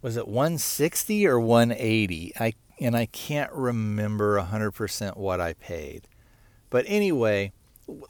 was 0.00 0.16
it 0.16 0.26
160 0.26 1.26
or 1.26 1.38
180? 1.38 2.32
I 2.38 2.52
and 2.80 2.96
I 2.96 3.06
can't 3.06 3.52
remember 3.52 4.40
100% 4.40 5.16
what 5.16 5.40
I 5.40 5.54
paid. 5.54 6.06
But 6.70 6.84
anyway, 6.86 7.52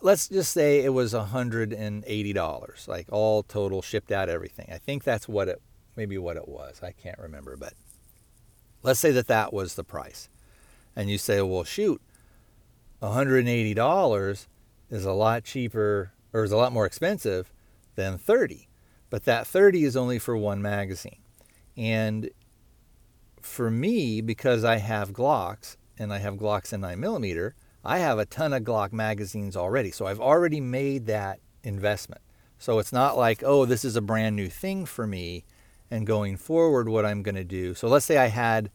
let's 0.02 0.28
just 0.28 0.52
say 0.52 0.84
it 0.84 0.90
was 0.90 1.14
$180, 1.14 2.88
like 2.88 3.06
all 3.10 3.42
total, 3.42 3.82
shipped 3.82 4.12
out, 4.12 4.28
everything. 4.28 4.68
I 4.70 4.78
think 4.78 5.04
that's 5.04 5.28
what 5.28 5.48
it, 5.48 5.62
maybe 5.98 6.16
what 6.16 6.36
it 6.36 6.48
was. 6.48 6.80
I 6.80 6.92
can't 6.92 7.18
remember, 7.18 7.56
but 7.56 7.74
let's 8.84 9.00
say 9.00 9.10
that 9.10 9.26
that 9.26 9.52
was 9.52 9.74
the 9.74 9.82
price. 9.82 10.30
And 10.94 11.10
you 11.10 11.18
say, 11.18 11.42
well, 11.42 11.64
shoot, 11.64 12.00
$180 13.02 14.46
is 14.90 15.04
a 15.04 15.12
lot 15.12 15.44
cheaper 15.44 16.12
or 16.32 16.44
is 16.44 16.52
a 16.52 16.56
lot 16.56 16.72
more 16.72 16.86
expensive 16.86 17.52
than 17.96 18.16
30. 18.16 18.68
But 19.10 19.24
that 19.24 19.46
30 19.46 19.84
is 19.84 19.96
only 19.96 20.20
for 20.20 20.36
one 20.36 20.62
magazine. 20.62 21.18
And 21.76 22.30
for 23.42 23.68
me, 23.68 24.20
because 24.20 24.64
I 24.64 24.76
have 24.76 25.12
Glocks 25.12 25.76
and 25.98 26.12
I 26.12 26.18
have 26.18 26.34
Glocks 26.34 26.72
in 26.72 26.80
9mm, 26.80 27.52
I 27.84 27.98
have 27.98 28.20
a 28.20 28.26
ton 28.26 28.52
of 28.52 28.62
Glock 28.62 28.92
magazines 28.92 29.56
already. 29.56 29.90
So 29.90 30.06
I've 30.06 30.20
already 30.20 30.60
made 30.60 31.06
that 31.06 31.40
investment. 31.64 32.22
So 32.56 32.78
it's 32.78 32.92
not 32.92 33.16
like, 33.16 33.42
oh, 33.44 33.64
this 33.64 33.84
is 33.84 33.96
a 33.96 34.00
brand 34.00 34.36
new 34.36 34.48
thing 34.48 34.86
for 34.86 35.06
me 35.06 35.44
and 35.90 36.06
going 36.06 36.36
forward 36.36 36.88
what 36.88 37.04
I'm 37.06 37.22
going 37.22 37.34
to 37.34 37.44
do. 37.44 37.74
So 37.74 37.88
let's 37.88 38.06
say 38.06 38.18
I 38.18 38.26
had 38.26 38.70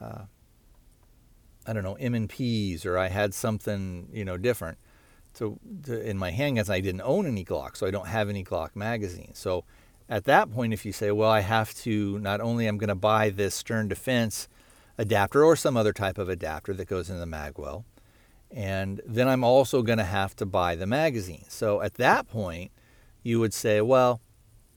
uh, 0.00 0.22
I 1.66 1.72
don't 1.72 1.84
know, 1.84 1.94
M&Ps 1.94 2.84
or 2.84 2.98
I 2.98 3.08
had 3.08 3.34
something, 3.34 4.08
you 4.12 4.24
know, 4.24 4.36
different. 4.36 4.78
So 5.34 5.58
to, 5.84 6.00
in 6.00 6.18
my 6.18 6.32
handguns, 6.32 6.68
I 6.68 6.80
didn't 6.80 7.02
own 7.02 7.26
any 7.26 7.44
Glock, 7.44 7.76
so 7.76 7.86
I 7.86 7.90
don't 7.90 8.08
have 8.08 8.28
any 8.28 8.44
Glock 8.44 8.74
magazines. 8.74 9.38
So 9.38 9.64
at 10.08 10.24
that 10.24 10.52
point, 10.52 10.72
if 10.72 10.84
you 10.84 10.92
say, 10.92 11.10
well, 11.10 11.30
I 11.30 11.40
have 11.40 11.72
to, 11.76 12.18
not 12.18 12.40
only 12.40 12.66
I'm 12.66 12.78
going 12.78 12.88
to 12.88 12.94
buy 12.94 13.30
this 13.30 13.54
stern 13.54 13.88
defense 13.88 14.48
adapter 14.98 15.44
or 15.44 15.56
some 15.56 15.76
other 15.76 15.92
type 15.92 16.18
of 16.18 16.28
adapter 16.28 16.74
that 16.74 16.86
goes 16.86 17.08
in 17.08 17.18
the 17.18 17.26
magwell, 17.26 17.84
and 18.50 19.00
then 19.06 19.28
I'm 19.28 19.44
also 19.44 19.82
going 19.82 19.98
to 19.98 20.04
have 20.04 20.36
to 20.36 20.46
buy 20.46 20.74
the 20.74 20.86
magazine. 20.86 21.44
So 21.48 21.80
at 21.80 21.94
that 21.94 22.28
point, 22.28 22.70
you 23.22 23.40
would 23.40 23.54
say, 23.54 23.80
well, 23.80 24.20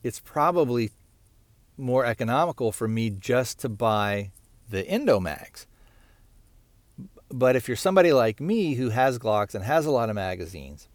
it's 0.04 0.22
probably 0.22 0.92
more 1.78 2.06
economical 2.06 2.72
for 2.72 2.88
me 2.88 3.10
just 3.10 3.60
to 3.60 3.70
buy 3.70 4.32
the 4.70 4.84
Endomags. 4.84 5.66
But 7.30 7.56
if 7.56 7.68
you're 7.68 7.78
somebody 7.78 8.14
like 8.14 8.40
me 8.40 8.76
who 8.76 8.90
has 8.90 9.20
Glocks 9.20 9.56
and 9.56 9.64
has 9.64 9.86
a 9.86 9.92
lot 9.92 10.10
of 10.10 10.16
magazines, 10.16 10.88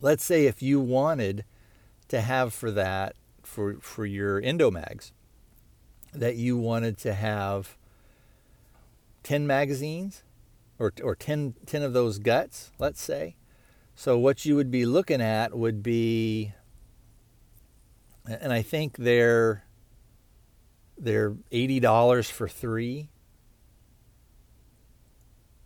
let's 0.00 0.24
say 0.24 0.46
if 0.46 0.62
you 0.62 0.80
wanted 0.80 1.44
to 2.08 2.20
have 2.20 2.54
for 2.54 2.70
that 2.70 3.16
for 3.42 3.78
for 3.80 4.06
your 4.06 4.40
Endomags 4.40 5.12
that 6.14 6.36
you 6.36 6.56
wanted 6.56 6.96
to 6.98 7.12
have 7.12 7.76
10 9.24 9.46
magazines 9.46 10.22
or, 10.78 10.92
or 11.02 11.14
10, 11.14 11.54
10 11.66 11.82
of 11.82 11.92
those 11.92 12.18
guts, 12.18 12.70
let's 12.78 13.02
say. 13.02 13.36
So 13.96 14.18
what 14.18 14.44
you 14.44 14.56
would 14.56 14.70
be 14.70 14.86
looking 14.86 15.20
at 15.20 15.56
would 15.56 15.82
be, 15.82 16.52
and 18.26 18.52
I 18.52 18.62
think 18.62 18.96
they're, 18.96 19.64
they're 20.98 21.30
$80 21.52 22.30
for 22.30 22.48
three. 22.48 23.10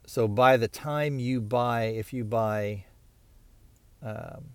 So 0.07 0.29
by 0.29 0.57
the 0.57 0.69
time 0.69 1.19
you 1.19 1.41
buy, 1.41 1.85
if 1.85 2.13
you 2.13 2.25
buy, 2.25 2.85
um, 4.03 4.51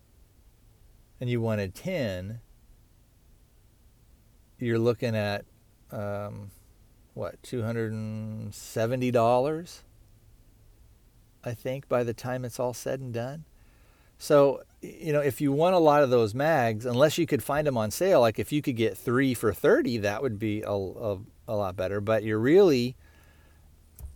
and 1.21 1.29
you 1.29 1.39
wanted 1.41 1.75
10, 1.75 2.39
you're 4.57 4.79
looking 4.79 5.15
at 5.15 5.45
um, 5.91 6.49
what 7.13 7.41
$270 7.43 9.83
I 11.43 11.53
think 11.53 11.89
by 11.89 12.03
the 12.03 12.13
time 12.13 12.45
it's 12.45 12.59
all 12.59 12.73
said 12.73 12.99
and 12.99 13.13
done. 13.13 13.45
So, 14.17 14.63
you 14.83 15.13
know, 15.13 15.21
if 15.21 15.41
you 15.41 15.51
want 15.51 15.75
a 15.75 15.79
lot 15.79 16.03
of 16.03 16.09
those 16.09 16.35
mags, 16.35 16.85
unless 16.85 17.17
you 17.17 17.25
could 17.25 17.41
find 17.41 17.65
them 17.65 17.77
on 17.77 17.91
sale, 17.91 18.21
like 18.21 18.39
if 18.39 18.51
you 18.51 18.61
could 18.61 18.75
get 18.75 18.97
3 18.97 19.33
for 19.33 19.53
30, 19.53 19.97
that 19.99 20.21
would 20.21 20.37
be 20.37 20.61
a, 20.61 20.71
a, 20.71 21.19
a 21.47 21.55
lot 21.55 21.75
better, 21.75 22.01
but 22.01 22.23
you're 22.23 22.39
really 22.39 22.95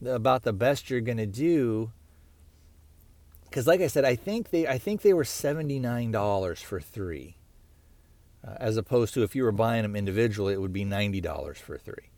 about 0.06 0.44
the 0.44 0.54
best 0.54 0.90
you're 0.90 1.02
going 1.02 1.18
to 1.18 1.26
do 1.26 1.92
because 3.46 3.66
like 3.66 3.82
I 3.82 3.88
said, 3.88 4.06
I 4.06 4.16
think 4.16 4.52
they 4.52 4.68
I 4.68 4.78
think 4.78 5.02
they 5.02 5.14
were 5.14 5.24
$79 5.24 6.58
for 6.64 6.80
3 6.80 7.38
uh, 8.46 8.56
as 8.60 8.78
opposed 8.78 9.14
to 9.14 9.24
if 9.24 9.36
you 9.36 9.44
were 9.44 9.52
buying 9.52 9.84
them 9.84 9.96
individually, 9.96 10.54
it 10.54 10.62
would 10.62 10.74
be 10.74 10.86
$90 10.86 11.58
for 11.58 11.78
three. 11.78 12.10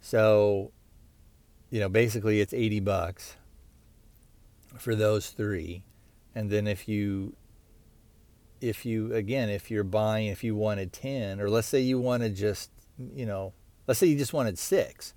So, 0.00 0.72
you 1.70 1.80
know, 1.80 1.88
basically 1.88 2.40
it's 2.40 2.52
80 2.52 2.80
bucks 2.80 3.36
for 4.78 4.94
those 4.94 5.30
three. 5.30 5.82
And 6.34 6.50
then 6.50 6.66
if 6.66 6.88
you, 6.88 7.34
if 8.68 8.84
you, 8.86 9.12
again, 9.14 9.48
if 9.48 9.70
you're 9.70 9.84
buying, 9.84 10.28
if 10.28 10.42
you 10.44 10.54
wanted 10.54 10.92
10, 10.92 11.40
or 11.40 11.48
let's 11.48 11.68
say 11.68 11.80
you 11.80 11.98
wanted 11.98 12.34
just, 12.34 12.70
you 13.14 13.26
know, 13.26 13.52
let's 13.86 14.00
say 14.00 14.06
you 14.06 14.16
just 14.16 14.32
wanted 14.32 14.58
six. 14.58 15.14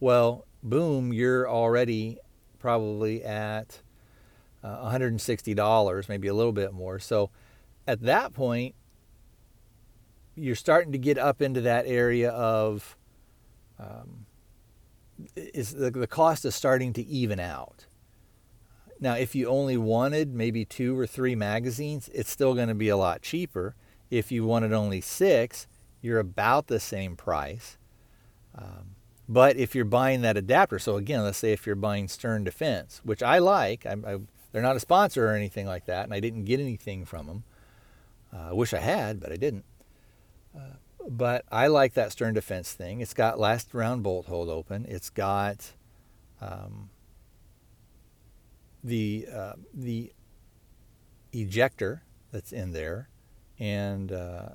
Well, 0.00 0.46
boom, 0.62 1.12
you're 1.12 1.48
already 1.48 2.18
probably 2.58 3.24
at 3.24 3.80
uh, 4.62 4.90
$160, 4.90 6.08
maybe 6.08 6.28
a 6.28 6.34
little 6.34 6.52
bit 6.52 6.72
more. 6.72 6.98
So 6.98 7.30
at 7.86 8.02
that 8.02 8.32
point, 8.32 8.74
you're 10.34 10.54
starting 10.54 10.92
to 10.92 10.98
get 10.98 11.18
up 11.18 11.42
into 11.42 11.60
that 11.62 11.86
area 11.86 12.30
of 12.30 12.96
um, 13.78 14.26
is 15.36 15.72
the, 15.72 15.90
the 15.90 16.06
cost 16.06 16.44
is 16.44 16.54
starting 16.54 16.92
to 16.94 17.02
even 17.02 17.40
out. 17.40 17.86
Now, 19.02 19.14
if 19.14 19.34
you 19.34 19.48
only 19.48 19.76
wanted 19.76 20.34
maybe 20.34 20.64
two 20.64 20.98
or 20.98 21.06
three 21.06 21.34
magazines, 21.34 22.08
it's 22.14 22.30
still 22.30 22.54
going 22.54 22.68
to 22.68 22.74
be 22.74 22.88
a 22.88 22.96
lot 22.96 23.20
cheaper. 23.20 23.74
If 24.10 24.30
you 24.30 24.44
wanted 24.44 24.72
only 24.72 25.00
six, 25.00 25.66
you're 26.00 26.18
about 26.18 26.68
the 26.68 26.80
same 26.80 27.16
price. 27.16 27.78
Um, 28.54 28.94
but 29.28 29.56
if 29.56 29.74
you're 29.74 29.84
buying 29.84 30.22
that 30.22 30.36
adapter, 30.36 30.78
so 30.78 30.96
again, 30.96 31.22
let's 31.22 31.38
say 31.38 31.52
if 31.52 31.66
you're 31.66 31.74
buying 31.74 32.08
Stern 32.08 32.44
Defense, 32.44 33.00
which 33.04 33.22
I 33.22 33.38
like, 33.38 33.84
I, 33.84 33.92
I, 34.06 34.18
they're 34.52 34.62
not 34.62 34.76
a 34.76 34.80
sponsor 34.80 35.28
or 35.28 35.34
anything 35.34 35.66
like 35.66 35.86
that, 35.86 36.04
and 36.04 36.14
I 36.14 36.20
didn't 36.20 36.44
get 36.44 36.60
anything 36.60 37.04
from 37.04 37.26
them. 37.26 37.44
Uh, 38.32 38.50
I 38.50 38.52
wish 38.52 38.72
I 38.72 38.80
had, 38.80 39.20
but 39.20 39.32
I 39.32 39.36
didn't 39.36 39.64
but 41.08 41.44
I 41.50 41.66
like 41.66 41.94
that 41.94 42.12
stern 42.12 42.34
defense 42.34 42.72
thing. 42.72 43.00
It's 43.00 43.14
got 43.14 43.38
last 43.38 43.74
round 43.74 44.02
bolt 44.02 44.26
hold 44.26 44.48
open. 44.48 44.86
It's 44.88 45.10
got 45.10 45.72
um, 46.40 46.90
the 48.82 49.26
uh, 49.32 49.52
the 49.74 50.12
ejector 51.32 52.02
that's 52.30 52.52
in 52.52 52.72
there, 52.72 53.08
and 53.58 54.12
uh, 54.12 54.48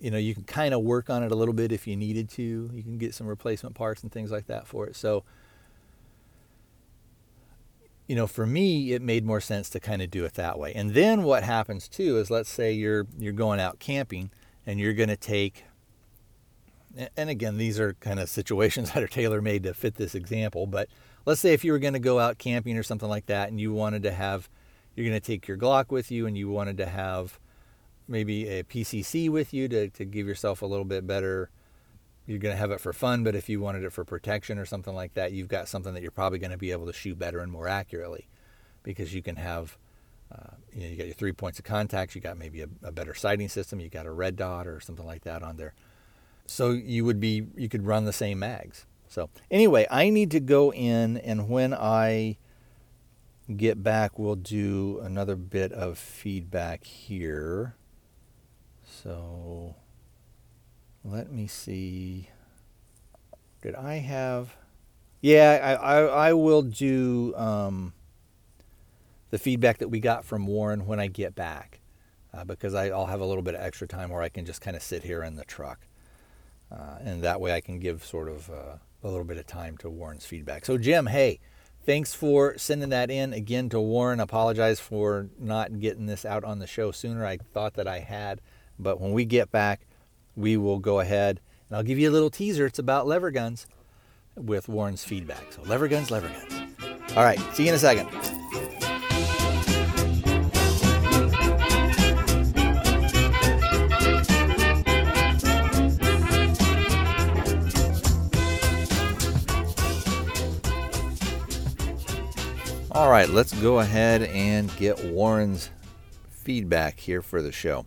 you 0.00 0.10
know 0.10 0.18
you 0.18 0.34
can 0.34 0.44
kind 0.44 0.74
of 0.74 0.82
work 0.82 1.10
on 1.10 1.22
it 1.22 1.32
a 1.32 1.34
little 1.34 1.54
bit 1.54 1.72
if 1.72 1.86
you 1.86 1.96
needed 1.96 2.28
to. 2.30 2.70
You 2.72 2.82
can 2.82 2.98
get 2.98 3.14
some 3.14 3.26
replacement 3.26 3.74
parts 3.74 4.02
and 4.02 4.10
things 4.12 4.30
like 4.30 4.46
that 4.46 4.66
for 4.66 4.86
it. 4.86 4.96
So 4.96 5.24
you 8.06 8.16
know, 8.16 8.26
for 8.26 8.44
me, 8.44 8.92
it 8.92 9.02
made 9.02 9.24
more 9.24 9.40
sense 9.40 9.70
to 9.70 9.78
kind 9.78 10.02
of 10.02 10.10
do 10.10 10.24
it 10.24 10.34
that 10.34 10.58
way. 10.58 10.72
And 10.74 10.94
then 10.94 11.22
what 11.22 11.44
happens 11.44 11.86
too 11.86 12.18
is, 12.18 12.28
let's 12.28 12.50
say 12.50 12.72
you're 12.72 13.06
you're 13.16 13.32
going 13.32 13.60
out 13.60 13.78
camping 13.78 14.30
and 14.66 14.78
you're 14.80 14.94
going 14.94 15.08
to 15.08 15.16
take 15.16 15.64
and 17.16 17.30
again 17.30 17.56
these 17.56 17.78
are 17.78 17.94
kind 17.94 18.18
of 18.18 18.28
situations 18.28 18.90
that 18.94 19.02
are 19.02 19.08
tailor 19.08 19.40
made 19.40 19.62
to 19.62 19.74
fit 19.74 19.94
this 19.94 20.14
example 20.14 20.66
but 20.66 20.88
let's 21.26 21.40
say 21.40 21.52
if 21.52 21.64
you 21.64 21.72
were 21.72 21.78
going 21.78 21.94
to 21.94 21.98
go 21.98 22.18
out 22.18 22.38
camping 22.38 22.76
or 22.76 22.82
something 22.82 23.08
like 23.08 23.26
that 23.26 23.48
and 23.48 23.60
you 23.60 23.72
wanted 23.72 24.02
to 24.02 24.10
have 24.10 24.48
you're 24.94 25.06
going 25.06 25.18
to 25.18 25.26
take 25.26 25.46
your 25.46 25.56
glock 25.56 25.90
with 25.90 26.10
you 26.10 26.26
and 26.26 26.36
you 26.36 26.48
wanted 26.48 26.76
to 26.76 26.86
have 26.86 27.38
maybe 28.08 28.48
a 28.48 28.62
pcc 28.64 29.28
with 29.30 29.52
you 29.54 29.68
to, 29.68 29.88
to 29.90 30.04
give 30.04 30.26
yourself 30.26 30.62
a 30.62 30.66
little 30.66 30.84
bit 30.84 31.06
better 31.06 31.50
you're 32.26 32.38
going 32.38 32.54
to 32.54 32.58
have 32.58 32.70
it 32.70 32.80
for 32.80 32.92
fun 32.92 33.24
but 33.24 33.34
if 33.34 33.48
you 33.48 33.60
wanted 33.60 33.84
it 33.84 33.92
for 33.92 34.04
protection 34.04 34.58
or 34.58 34.66
something 34.66 34.94
like 34.94 35.14
that 35.14 35.32
you've 35.32 35.48
got 35.48 35.68
something 35.68 35.94
that 35.94 36.02
you're 36.02 36.10
probably 36.10 36.38
going 36.38 36.50
to 36.50 36.58
be 36.58 36.72
able 36.72 36.86
to 36.86 36.92
shoot 36.92 37.18
better 37.18 37.40
and 37.40 37.50
more 37.50 37.68
accurately 37.68 38.28
because 38.82 39.14
you 39.14 39.22
can 39.22 39.36
have 39.36 39.76
uh, 40.32 40.54
you 40.72 40.82
know, 40.82 40.88
you 40.88 40.96
got 40.96 41.06
your 41.06 41.14
three 41.14 41.32
points 41.32 41.58
of 41.58 41.64
contact. 41.64 42.14
You 42.14 42.20
got 42.20 42.38
maybe 42.38 42.62
a, 42.62 42.68
a, 42.82 42.92
better 42.92 43.14
sighting 43.14 43.48
system. 43.48 43.80
You 43.80 43.88
got 43.88 44.06
a 44.06 44.12
red 44.12 44.36
dot 44.36 44.66
or 44.66 44.78
something 44.80 45.04
like 45.04 45.24
that 45.24 45.42
on 45.42 45.56
there. 45.56 45.74
So 46.46 46.70
you 46.70 47.04
would 47.04 47.20
be, 47.20 47.46
you 47.56 47.68
could 47.68 47.84
run 47.84 48.04
the 48.04 48.12
same 48.12 48.38
mags. 48.38 48.86
So 49.10 49.28
anyway, 49.50 49.86
I 49.90 50.08
need 50.08 50.30
to 50.30 50.40
go 50.40 50.72
in, 50.72 51.18
and 51.18 51.48
when 51.48 51.74
I 51.74 52.38
get 53.54 53.82
back, 53.82 54.18
we'll 54.18 54.36
do 54.36 55.00
another 55.02 55.34
bit 55.34 55.72
of 55.72 55.98
feedback 55.98 56.84
here. 56.84 57.74
So 58.84 59.74
let 61.04 61.32
me 61.32 61.48
see. 61.48 62.30
Did 63.60 63.74
I 63.74 63.96
have? 63.96 64.54
Yeah, 65.20 65.58
I 65.60 65.74
I, 65.74 66.28
I 66.28 66.32
will 66.32 66.62
do. 66.62 67.34
Um, 67.36 67.92
the 69.30 69.38
feedback 69.38 69.78
that 69.78 69.88
we 69.88 70.00
got 70.00 70.24
from 70.24 70.46
Warren 70.46 70.86
when 70.86 71.00
I 71.00 71.06
get 71.06 71.34
back, 71.34 71.80
uh, 72.34 72.44
because 72.44 72.74
I, 72.74 72.90
will 72.90 73.06
have 73.06 73.20
a 73.20 73.24
little 73.24 73.42
bit 73.42 73.54
of 73.54 73.60
extra 73.60 73.86
time 73.86 74.10
where 74.10 74.22
I 74.22 74.28
can 74.28 74.44
just 74.44 74.60
kind 74.60 74.76
of 74.76 74.82
sit 74.82 75.04
here 75.04 75.22
in 75.22 75.36
the 75.36 75.44
truck. 75.44 75.86
Uh, 76.70 76.98
and 77.00 77.22
that 77.22 77.40
way 77.40 77.52
I 77.52 77.60
can 77.60 77.78
give 77.78 78.04
sort 78.04 78.28
of 78.28 78.50
uh, 78.50 78.76
a 79.02 79.08
little 79.08 79.24
bit 79.24 79.38
of 79.38 79.46
time 79.46 79.76
to 79.78 79.90
Warren's 79.90 80.26
feedback. 80.26 80.64
So, 80.64 80.78
Jim, 80.78 81.06
hey, 81.06 81.40
thanks 81.84 82.14
for 82.14 82.56
sending 82.58 82.90
that 82.90 83.10
in 83.10 83.32
again 83.32 83.68
to 83.70 83.80
Warren. 83.80 84.20
Apologize 84.20 84.80
for 84.80 85.28
not 85.38 85.80
getting 85.80 86.06
this 86.06 86.24
out 86.24 86.44
on 86.44 86.58
the 86.58 86.66
show 86.66 86.90
sooner. 86.90 87.24
I 87.24 87.38
thought 87.38 87.74
that 87.74 87.88
I 87.88 88.00
had, 88.00 88.40
but 88.78 89.00
when 89.00 89.12
we 89.12 89.24
get 89.24 89.50
back, 89.50 89.86
we 90.36 90.56
will 90.56 90.78
go 90.78 91.00
ahead 91.00 91.40
and 91.68 91.76
I'll 91.76 91.82
give 91.82 91.98
you 91.98 92.10
a 92.10 92.12
little 92.12 92.30
teaser. 92.30 92.66
It's 92.66 92.78
about 92.78 93.06
lever 93.06 93.30
guns 93.30 93.66
with 94.36 94.68
Warren's 94.68 95.04
feedback. 95.04 95.52
So, 95.52 95.62
lever 95.62 95.88
guns, 95.88 96.10
lever 96.10 96.28
guns. 96.28 96.72
All 97.16 97.24
right, 97.24 97.40
see 97.54 97.64
you 97.64 97.70
in 97.70 97.74
a 97.74 97.78
second. 97.78 98.39
All 112.92 113.08
right, 113.08 113.28
let's 113.28 113.52
go 113.52 113.78
ahead 113.78 114.24
and 114.24 114.76
get 114.76 115.04
Warren's 115.04 115.70
feedback 116.28 116.98
here 116.98 117.22
for 117.22 117.40
the 117.40 117.52
show. 117.52 117.86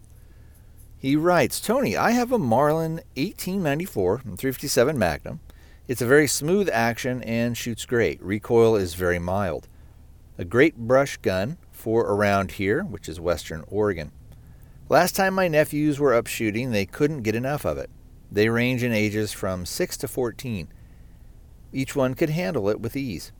He 0.98 1.18
writes, 1.18 1.60
Tony, 1.60 1.98
I 1.98 2.12
have 2.12 2.32
a 2.32 2.40
Marlin 2.40 3.02
1894 3.18 4.20
357 4.20 4.98
Magnum. 4.98 5.42
It's 5.90 6.02
a 6.02 6.08
very 6.08 6.28
smooth 6.28 6.70
action 6.72 7.22
and 7.24 7.58
shoots 7.58 7.86
great. 7.86 8.24
Recoil 8.24 8.78
is 8.78 8.94
very 8.94 9.20
mild. 9.20 9.68
A 10.38 10.46
great 10.46 10.78
brush 10.78 11.18
gun 11.18 11.58
for 11.74 12.04
around 12.04 12.52
here, 12.52 12.82
which 12.82 13.10
is 13.10 13.20
Western 13.20 13.66
Oregon. 13.68 14.14
Last 14.88 15.18
time 15.18 15.34
my 15.34 15.50
nephews 15.50 16.00
were 16.00 16.14
up 16.14 16.28
shooting, 16.28 16.72
they 16.72 16.86
couldn't 16.86 17.24
get 17.24 17.36
enough 17.36 17.66
of 17.66 17.78
it. 17.78 17.90
They 18.32 18.48
range 18.48 18.84
in 18.84 18.94
ages 18.94 19.34
from 19.34 19.66
6 19.66 19.98
to 19.98 20.08
14. 20.08 20.70
Each 21.74 21.94
one 21.94 22.14
could 22.14 22.30
handle 22.30 22.70
it 22.70 22.80
with 22.80 22.96
ease. 22.96 23.34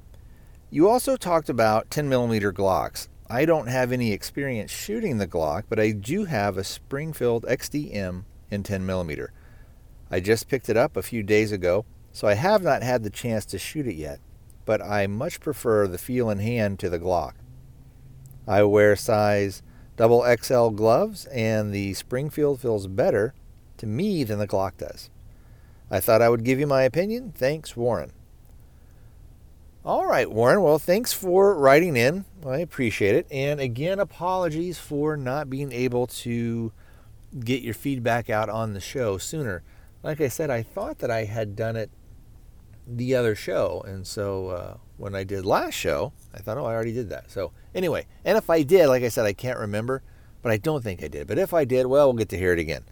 You 0.74 0.90
also 0.90 1.18
talked 1.18 1.50
about 1.50 1.92
10 1.92 2.10
millimeter 2.10 2.52
Glocks. 2.52 3.08
I 3.30 3.46
don't 3.46 3.68
have 3.68 3.92
any 3.92 4.12
experience 4.12 4.72
shooting 4.72 5.20
the 5.20 5.28
Glock, 5.28 5.66
but 5.70 5.80
I 5.80 5.92
do 5.92 6.26
have 6.26 6.58
a 6.58 6.64
Springfield 6.64 7.46
XDM 7.48 8.24
in 8.50 8.64
10 8.64 8.84
millimeter. 8.84 9.32
I 10.10 10.20
just 10.20 10.48
picked 10.48 10.70
it 10.70 10.76
up 10.76 10.98
a 10.98 11.04
few 11.04 11.22
days 11.22 11.52
ago, 11.52 11.86
so 12.12 12.28
I 12.28 12.34
have 12.34 12.64
not 12.64 12.82
had 12.82 13.04
the 13.04 13.12
chance 13.12 13.46
to 13.46 13.60
shoot 13.60 13.86
it 13.86 13.94
yet, 13.94 14.20
but 14.66 14.82
I 14.82 15.06
much 15.06 15.40
prefer 15.40 15.88
the 15.88 16.00
feel 16.00 16.32
in 16.32 16.40
hand 16.40 16.80
to 16.80 16.90
the 16.90 16.98
Glock. 16.98 17.34
I 18.48 18.64
wear 18.64 18.96
size 18.96 19.62
double 19.96 20.26
XL 20.42 20.70
gloves, 20.70 21.28
and 21.28 21.72
the 21.72 21.94
Springfield 21.94 22.60
feels 22.60 22.88
better 22.88 23.36
to 23.78 23.86
me 23.86 24.24
than 24.24 24.40
the 24.40 24.48
Glock 24.48 24.78
does. 24.78 25.12
I 25.92 26.00
thought 26.00 26.24
I 26.24 26.30
would 26.30 26.44
give 26.44 26.60
you 26.60 26.66
my 26.66 26.82
opinion. 26.82 27.32
Thanks, 27.32 27.78
Warren. 27.78 28.12
All 29.86 30.06
right, 30.06 30.32
Warren. 30.32 30.62
Well, 30.62 30.80
thanks 30.80 31.12
for 31.12 31.58
writing 31.58 31.98
in. 31.98 32.24
I 32.48 32.60
appreciate 32.60 33.16
it. 33.16 33.28
And 33.30 33.60
again, 33.60 34.00
apologies 34.00 34.80
for 34.80 35.18
not 35.18 35.50
being 35.50 35.74
able 35.74 36.08
to 36.08 36.72
get 37.38 37.64
your 37.64 37.74
feedback 37.74 38.30
out 38.30 38.48
on 38.48 38.72
the 38.72 38.80
show 38.80 39.18
sooner. 39.18 39.62
Like 40.02 40.22
I 40.22 40.30
said, 40.30 40.50
I 40.50 40.64
thought 40.64 41.00
that 41.00 41.12
I 41.12 41.26
had 41.26 41.58
done 41.58 41.76
it 41.76 41.92
the 42.88 43.14
other 43.14 43.36
show. 43.36 43.84
And 43.86 44.08
so 44.08 44.48
uh, 44.48 44.78
when 44.96 45.16
I 45.16 45.26
did 45.26 45.46
last 45.46 45.74
show, 45.74 46.14
I 46.34 46.40
thought, 46.40 46.58
oh, 46.58 46.66
I 46.66 46.74
already 46.74 46.94
did 46.94 47.10
that. 47.10 47.30
So 47.30 47.52
anyway, 47.76 48.06
and 48.24 48.38
if 48.38 48.50
I 48.50 48.64
did, 48.64 48.88
like 48.88 49.04
I 49.04 49.10
said, 49.10 49.26
I 49.26 49.34
can't 49.34 49.60
remember, 49.60 50.02
but 50.42 50.54
I 50.54 50.58
don't 50.58 50.82
think 50.82 51.04
I 51.04 51.10
did. 51.10 51.28
But 51.28 51.40
if 51.40 51.54
I 51.54 51.66
did, 51.66 51.88
well, 51.88 52.08
we'll 52.08 52.18
get 52.18 52.30
to 52.30 52.38
hear 52.38 52.54
it 52.54 52.60
again. 52.60 52.86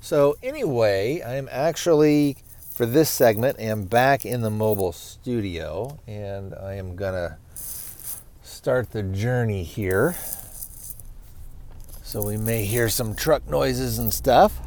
So 0.00 0.36
anyway, 0.42 1.20
I'm 1.22 1.46
actually 1.52 2.38
for 2.76 2.84
this 2.84 3.08
segment 3.08 3.58
am 3.58 3.84
back 3.84 4.26
in 4.26 4.42
the 4.42 4.50
mobile 4.50 4.92
studio 4.92 5.98
and 6.06 6.54
I 6.54 6.74
am 6.74 6.94
gonna 6.94 7.38
start 8.42 8.90
the 8.90 9.02
journey 9.02 9.62
here. 9.62 10.14
So 12.02 12.22
we 12.22 12.36
may 12.36 12.66
hear 12.66 12.90
some 12.90 13.14
truck 13.14 13.48
noises 13.48 13.98
and 13.98 14.12
stuff. 14.12 14.60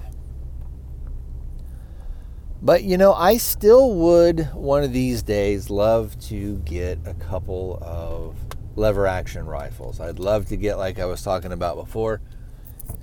But 2.63 2.81
you 2.81 2.97
know, 2.97 3.13
I 3.13 3.37
still 3.37 3.93
would 3.93 4.55
one 4.55 4.83
of 4.83 4.91
these 4.91 5.21
days 5.21 5.69
love 5.69 6.19
to 6.29 6.57
get 6.65 6.97
a 7.05 7.13
couple 7.13 7.77
of 7.79 8.35
lever 8.75 9.05
action 9.05 9.45
rifles. 9.45 9.99
I'd 9.99 10.17
love 10.17 10.47
to 10.47 10.57
get, 10.57 10.79
like 10.79 10.97
I 10.97 11.05
was 11.05 11.21
talking 11.21 11.51
about 11.51 11.75
before, 11.75 12.21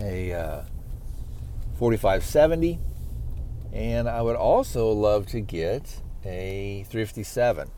a 0.01 0.33
uh, 0.33 0.63
4570 1.79 2.81
and 3.77 4.09
I 4.09 4.23
would 4.23 4.37
also 4.37 4.91
love 4.91 5.27
to 5.27 5.41
get 5.41 6.01
a 6.25 6.87
357. 6.89 7.71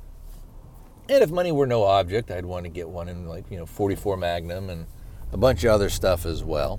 And 1.08 1.22
if 1.24 1.30
money 1.30 1.50
were 1.50 1.66
no 1.66 1.82
object, 1.82 2.30
I'd 2.30 2.46
want 2.46 2.64
to 2.66 2.70
get 2.70 2.88
one 2.88 3.08
in 3.08 3.26
like, 3.26 3.50
you 3.50 3.58
know, 3.58 3.66
44 3.66 4.16
Magnum 4.16 4.70
and 4.70 4.86
a 5.32 5.36
bunch 5.36 5.64
of 5.64 5.72
other 5.72 5.90
stuff 5.90 6.24
as 6.24 6.44
well. 6.44 6.78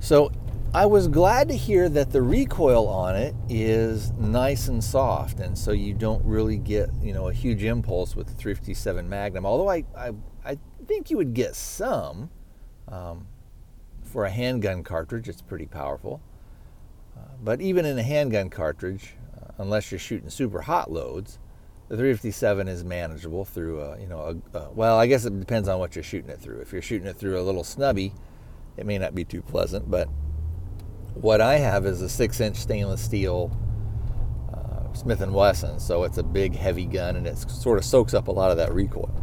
So 0.00 0.32
I 0.72 0.86
was 0.86 1.06
glad 1.06 1.48
to 1.48 1.54
hear 1.54 1.90
that 1.90 2.12
the 2.12 2.22
recoil 2.22 2.88
on 2.88 3.14
it 3.14 3.34
is 3.50 4.10
nice 4.12 4.68
and 4.68 4.82
soft, 4.82 5.40
and 5.40 5.56
so 5.56 5.72
you 5.72 5.92
don't 5.92 6.24
really 6.24 6.56
get, 6.56 6.88
you 7.02 7.12
know, 7.12 7.28
a 7.28 7.32
huge 7.32 7.62
impulse 7.62 8.16
with 8.16 8.28
the 8.28 8.34
357 8.34 9.06
Magnum. 9.06 9.44
Although 9.44 9.68
I, 9.68 9.84
I, 9.94 10.12
I 10.44 10.58
think 10.86 11.10
you 11.10 11.18
would 11.18 11.34
get 11.34 11.54
some 11.54 12.30
um, 12.88 13.26
for 14.02 14.24
a 14.24 14.30
handgun 14.30 14.82
cartridge. 14.82 15.28
It's 15.28 15.42
pretty 15.42 15.66
powerful. 15.66 16.22
But 17.42 17.60
even 17.60 17.84
in 17.84 17.98
a 17.98 18.02
handgun 18.02 18.50
cartridge, 18.50 19.14
uh, 19.36 19.52
unless 19.58 19.90
you're 19.90 19.98
shooting 19.98 20.30
super 20.30 20.62
hot 20.62 20.90
loads, 20.90 21.38
the 21.88 21.96
357 21.96 22.66
is 22.66 22.82
manageable 22.82 23.44
through 23.44 23.80
a, 23.80 24.00
you 24.00 24.08
know, 24.08 24.40
a, 24.54 24.58
a, 24.58 24.70
well, 24.72 24.98
I 24.98 25.06
guess 25.06 25.24
it 25.24 25.38
depends 25.38 25.68
on 25.68 25.78
what 25.78 25.94
you're 25.94 26.02
shooting 26.02 26.30
it 26.30 26.40
through. 26.40 26.60
If 26.60 26.72
you're 26.72 26.82
shooting 26.82 27.06
it 27.06 27.16
through 27.16 27.38
a 27.38 27.42
little 27.42 27.62
snubby, 27.62 28.12
it 28.76 28.86
may 28.86 28.98
not 28.98 29.14
be 29.14 29.24
too 29.24 29.42
pleasant. 29.42 29.88
But 29.90 30.08
what 31.14 31.40
I 31.40 31.58
have 31.58 31.86
is 31.86 32.02
a 32.02 32.08
six-inch 32.08 32.56
stainless 32.56 33.00
steel 33.00 33.56
uh, 34.52 34.92
Smith 34.94 35.20
and 35.20 35.32
Wesson, 35.32 35.78
so 35.78 36.02
it's 36.02 36.18
a 36.18 36.22
big, 36.22 36.56
heavy 36.56 36.86
gun, 36.86 37.16
and 37.16 37.26
it 37.26 37.38
sort 37.38 37.78
of 37.78 37.84
soaks 37.84 38.14
up 38.14 38.28
a 38.28 38.32
lot 38.32 38.50
of 38.50 38.56
that 38.56 38.72
recoil. 38.74 39.14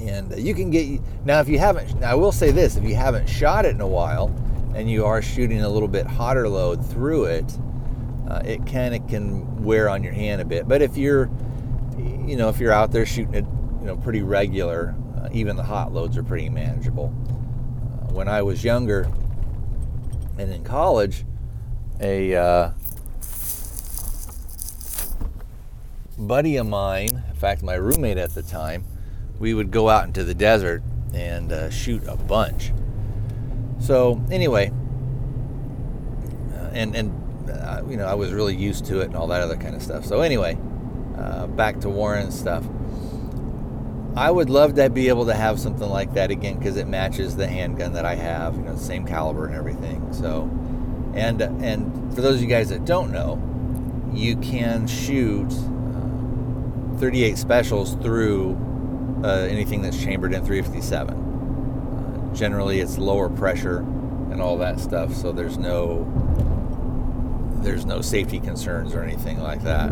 And 0.00 0.32
uh, 0.32 0.36
you 0.36 0.54
can 0.54 0.70
get 0.70 1.00
now 1.24 1.40
if 1.40 1.48
you 1.48 1.58
haven't. 1.58 1.98
Now 2.00 2.12
I 2.12 2.14
will 2.14 2.32
say 2.32 2.50
this: 2.50 2.76
if 2.76 2.84
you 2.84 2.94
haven't 2.94 3.28
shot 3.28 3.64
it 3.64 3.74
in 3.74 3.80
a 3.80 3.86
while, 3.86 4.28
and 4.74 4.90
you 4.90 5.04
are 5.04 5.22
shooting 5.22 5.62
a 5.62 5.68
little 5.68 5.88
bit 5.88 6.06
hotter 6.06 6.48
load 6.48 6.84
through 6.84 7.26
it, 7.26 7.58
uh, 8.28 8.42
it 8.44 8.66
kind 8.66 8.94
of 8.94 9.06
can 9.08 9.62
wear 9.62 9.88
on 9.88 10.02
your 10.02 10.12
hand 10.12 10.40
a 10.40 10.44
bit. 10.44 10.66
But 10.66 10.82
if 10.82 10.96
you're, 10.96 11.30
you 11.96 12.36
know, 12.36 12.48
if 12.48 12.58
you're 12.58 12.72
out 12.72 12.90
there 12.90 13.06
shooting 13.06 13.34
it, 13.34 13.44
you 13.80 13.86
know, 13.86 13.96
pretty 13.96 14.22
regular, 14.22 14.94
uh, 15.16 15.28
even 15.32 15.56
the 15.56 15.62
hot 15.62 15.92
loads 15.92 16.16
are 16.16 16.22
pretty 16.22 16.48
manageable. 16.48 17.14
Uh, 17.14 18.12
when 18.12 18.28
I 18.28 18.42
was 18.42 18.64
younger 18.64 19.08
and 20.38 20.52
in 20.52 20.64
college, 20.64 21.24
a 22.00 22.34
uh, 22.34 22.70
buddy 26.18 26.56
of 26.56 26.66
mine, 26.66 27.22
in 27.28 27.36
fact, 27.36 27.62
my 27.62 27.74
roommate 27.74 28.18
at 28.18 28.34
the 28.34 28.42
time, 28.42 28.84
we 29.38 29.54
would 29.54 29.70
go 29.70 29.88
out 29.88 30.06
into 30.06 30.24
the 30.24 30.34
desert 30.34 30.82
and 31.12 31.52
uh, 31.52 31.70
shoot 31.70 32.02
a 32.08 32.16
bunch 32.16 32.72
so 33.80 34.22
anyway, 34.30 34.72
uh, 36.54 36.70
and 36.72 36.94
and 36.94 37.50
uh, 37.50 37.82
you 37.88 37.96
know 37.96 38.06
I 38.06 38.14
was 38.14 38.32
really 38.32 38.54
used 38.56 38.86
to 38.86 39.00
it 39.00 39.06
and 39.06 39.16
all 39.16 39.26
that 39.28 39.40
other 39.40 39.56
kind 39.56 39.74
of 39.74 39.82
stuff. 39.82 40.04
So 40.04 40.20
anyway, 40.20 40.58
uh, 41.18 41.46
back 41.48 41.80
to 41.80 41.88
Warren 41.88 42.30
stuff. 42.30 42.64
I 44.16 44.30
would 44.30 44.48
love 44.48 44.74
to 44.74 44.88
be 44.90 45.08
able 45.08 45.26
to 45.26 45.34
have 45.34 45.58
something 45.58 45.88
like 45.88 46.14
that 46.14 46.30
again 46.30 46.58
because 46.58 46.76
it 46.76 46.86
matches 46.86 47.34
the 47.34 47.48
handgun 47.48 47.94
that 47.94 48.04
I 48.04 48.14
have, 48.14 48.54
you 48.54 48.62
know, 48.62 48.76
same 48.76 49.04
caliber 49.04 49.46
and 49.46 49.56
everything. 49.56 50.12
So, 50.12 50.42
and 51.14 51.40
and 51.40 52.14
for 52.14 52.20
those 52.20 52.36
of 52.36 52.42
you 52.42 52.48
guys 52.48 52.68
that 52.68 52.84
don't 52.84 53.10
know, 53.10 53.42
you 54.12 54.36
can 54.36 54.86
shoot 54.86 55.52
uh, 55.52 56.98
38 56.98 57.36
specials 57.36 57.96
through 57.96 58.56
uh, 59.24 59.48
anything 59.50 59.82
that's 59.82 60.00
chambered 60.00 60.32
in 60.32 60.44
357 60.44 61.23
generally 62.34 62.80
it's 62.80 62.98
lower 62.98 63.28
pressure 63.28 63.78
and 64.30 64.42
all 64.42 64.58
that 64.58 64.80
stuff 64.80 65.14
so 65.14 65.32
there's 65.32 65.58
no 65.58 66.10
there's 67.62 67.86
no 67.86 68.00
safety 68.00 68.40
concerns 68.40 68.94
or 68.94 69.02
anything 69.02 69.40
like 69.40 69.62
that 69.62 69.90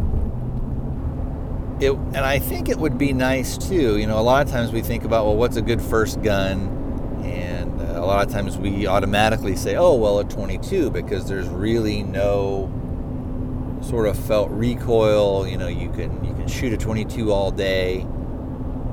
it, 1.83 1.93
and 1.93 2.19
I 2.19 2.39
think 2.39 2.69
it 2.69 2.79
would 2.79 2.97
be 2.97 3.13
nice 3.13 3.59
too. 3.59 3.99
You 3.99 4.07
know, 4.07 4.19
a 4.19 4.23
lot 4.23 4.47
of 4.47 4.53
times 4.53 4.73
we 4.73 4.83
think 4.83 5.05
about, 5.05 5.27
well, 5.27 5.37
what's 5.37 5.57
a 5.57 5.63
good 5.63 5.83
first 5.83 6.23
gun? 6.23 6.79
And 7.25 7.81
uh, 7.81 8.01
a 8.01 8.07
lot 8.07 8.27
of 8.27 8.33
times 8.33 8.57
we 8.57 8.87
automatically 8.87 9.57
say, 9.57 9.77
oh, 9.77 9.95
well, 9.95 10.19
a 10.19 10.25
22, 10.25 10.91
because 10.91 11.29
there's 11.29 11.49
really 11.49 12.03
no 12.03 12.71
sort 13.83 14.07
of 14.07 14.17
felt 14.17 14.51
recoil. 14.51 15.47
You 15.47 15.59
know, 15.59 15.69
you 15.69 15.91
can 15.91 16.25
you 16.25 16.35
can 16.35 16.47
shoot 16.47 16.73
a 16.73 16.77
22 16.77 17.33
all 17.33 17.51
day. 17.51 18.07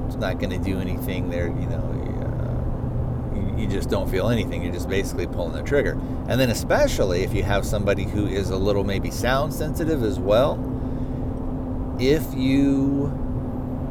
It's 0.07 0.15
not 0.15 0.39
going 0.39 0.49
to 0.49 0.57
do 0.57 0.79
anything 0.79 1.29
there. 1.29 1.47
You 1.47 1.67
know, 1.67 1.98
you 3.59 3.67
just 3.67 3.89
don't 3.89 4.09
feel 4.09 4.29
anything. 4.29 4.63
You're 4.63 4.73
just 4.73 4.89
basically 4.89 5.27
pulling 5.27 5.53
the 5.53 5.63
trigger. 5.63 5.91
And 6.27 6.39
then, 6.39 6.49
especially 6.49 7.23
if 7.23 7.33
you 7.33 7.43
have 7.43 7.65
somebody 7.65 8.03
who 8.03 8.25
is 8.25 8.49
a 8.49 8.57
little 8.57 8.83
maybe 8.83 9.11
sound 9.11 9.53
sensitive 9.53 10.03
as 10.03 10.19
well, 10.19 10.57
if 11.99 12.33
you 12.33 13.13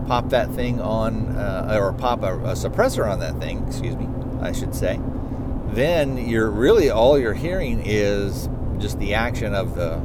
pop 0.07 0.31
that 0.31 0.51
thing 0.53 0.81
on, 0.81 1.37
uh, 1.37 1.77
or 1.79 1.93
pop 1.93 2.23
a, 2.23 2.39
a 2.39 2.53
suppressor 2.53 3.09
on 3.09 3.21
that 3.21 3.39
thing, 3.39 3.65
excuse 3.67 3.95
me, 3.97 4.09
I 4.41 4.53
should 4.53 4.75
say, 4.75 4.99
then 5.69 6.17
you're 6.17 6.51
really 6.51 6.89
all 6.89 7.19
you're 7.19 7.35
hearing 7.35 7.83
is 7.85 8.49
just 8.79 8.99
the 8.99 9.15
action 9.15 9.55
of 9.55 9.75
the 9.75 10.01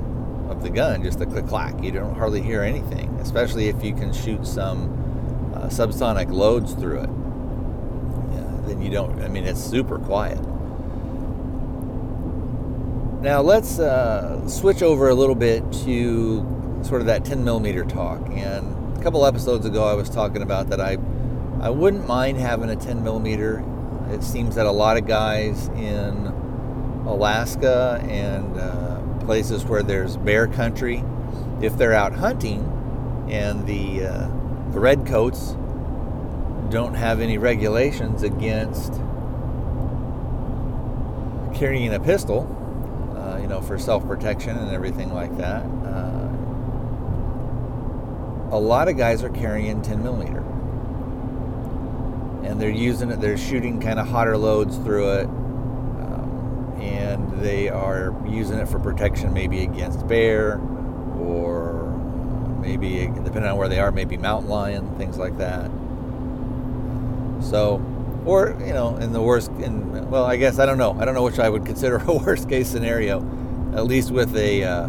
of 0.50 0.62
the 0.62 0.70
gun, 0.70 1.02
just 1.02 1.20
the 1.20 1.26
click 1.26 1.48
clack. 1.48 1.82
You 1.82 1.92
don't 1.92 2.16
hardly 2.16 2.42
hear 2.42 2.64
anything, 2.64 3.10
especially 3.22 3.70
if 3.70 3.82
you 3.84 3.96
can 3.96 4.12
shoot 4.12 4.46
some 4.46 5.54
uh, 5.56 5.68
subsonic 5.68 6.30
loads 6.30 6.74
through 6.74 7.00
it 7.00 7.10
then 8.74 8.82
you 8.82 8.92
don't. 8.92 9.22
I 9.22 9.28
mean, 9.28 9.46
it's 9.46 9.62
super 9.62 10.00
quiet. 10.00 10.40
Now 13.22 13.42
let's 13.42 13.80
uh, 13.80 14.48
switch 14.48 14.82
over 14.82 15.10
a 15.10 15.16
little 15.16 15.36
bit 15.36 15.64
to 15.86 16.82
sort 16.82 17.02
of 17.02 17.08
that 17.08 17.24
10 17.24 17.44
millimeter 17.44 17.86
talk. 17.86 18.20
And 18.32 18.98
a 18.98 19.04
couple 19.04 19.26
episodes 19.26 19.66
ago, 19.66 19.86
I 19.86 19.94
was 19.94 20.10
talking 20.10 20.42
about 20.42 20.70
that 20.70 20.82
I 20.82 20.98
I 21.62 21.70
wouldn't 21.70 22.08
mind 22.08 22.40
having 22.40 22.70
a 22.70 22.76
10 22.76 23.04
millimeter. 23.04 23.64
It 24.10 24.24
seems 24.24 24.56
that 24.56 24.66
a 24.66 24.72
lot 24.72 24.98
of 24.98 25.08
guys 25.08 25.68
in 25.70 26.28
Alaska 27.06 28.04
and 28.10 28.58
uh, 28.60 29.26
places 29.26 29.64
where 29.64 29.84
there's 29.84 30.18
bear 30.18 30.48
country, 30.48 31.04
if 31.62 31.78
they're 31.78 31.94
out 31.94 32.14
hunting 32.14 32.70
and 33.30 33.66
the 33.66 34.06
uh, 34.06 34.28
the 34.72 34.80
red 34.80 35.06
coats 35.06 35.56
don't 36.74 36.96
have 36.96 37.22
any 37.22 37.38
regulations 37.38 38.24
against 38.24 38.94
carrying 41.54 41.94
a 41.94 42.00
pistol, 42.00 42.50
uh, 43.16 43.38
you 43.40 43.46
know, 43.46 43.62
for 43.62 43.78
self-protection 43.78 44.58
and 44.58 44.72
everything 44.72 45.14
like 45.14 45.38
that. 45.38 45.62
Uh, 45.62 46.30
a 48.50 48.60
lot 48.60 48.88
of 48.88 48.98
guys 48.98 49.22
are 49.22 49.30
carrying 49.30 49.84
10 49.84 50.02
millimeter, 50.02 50.40
and 52.44 52.60
they're 52.60 52.72
using 52.72 53.12
it. 53.12 53.22
They're 53.22 53.38
shooting 53.38 53.80
kind 53.80 54.00
of 54.00 54.08
hotter 54.08 54.36
loads 54.36 54.78
through 54.78 55.12
it, 55.12 55.26
um, 55.26 56.76
and 56.82 57.40
they 57.40 57.70
are 57.70 58.16
using 58.28 58.58
it 58.58 58.68
for 58.68 58.80
protection, 58.80 59.32
maybe 59.32 59.62
against 59.62 60.08
bear, 60.08 60.60
or 61.20 61.84
maybe 62.62 63.12
depending 63.24 63.46
on 63.46 63.58
where 63.58 63.70
they 63.70 63.78
are, 63.78 63.92
maybe 63.92 64.18
mountain 64.18 64.50
lion, 64.50 64.98
things 64.98 65.20
like 65.20 65.38
that. 65.38 65.70
So, 67.44 67.82
or 68.26 68.58
you 68.66 68.74
know, 68.74 68.98
in 68.98 69.14
the 69.14 69.22
worst, 69.22 69.52
in 69.52 70.10
well, 70.10 70.26
I 70.26 70.38
guess 70.38 70.60
I 70.60 70.66
don't 70.66 70.78
know. 70.78 70.98
I 71.00 71.06
don't 71.06 71.14
know 71.14 71.24
which 71.24 71.40
I 71.40 71.50
would 71.50 71.66
consider 71.66 71.98
a 72.08 72.14
worst 72.14 72.50
case 72.50 72.68
scenario. 72.68 73.20
At 73.76 73.86
least 73.86 74.12
with 74.12 74.36
a 74.36 74.64
uh, 74.64 74.88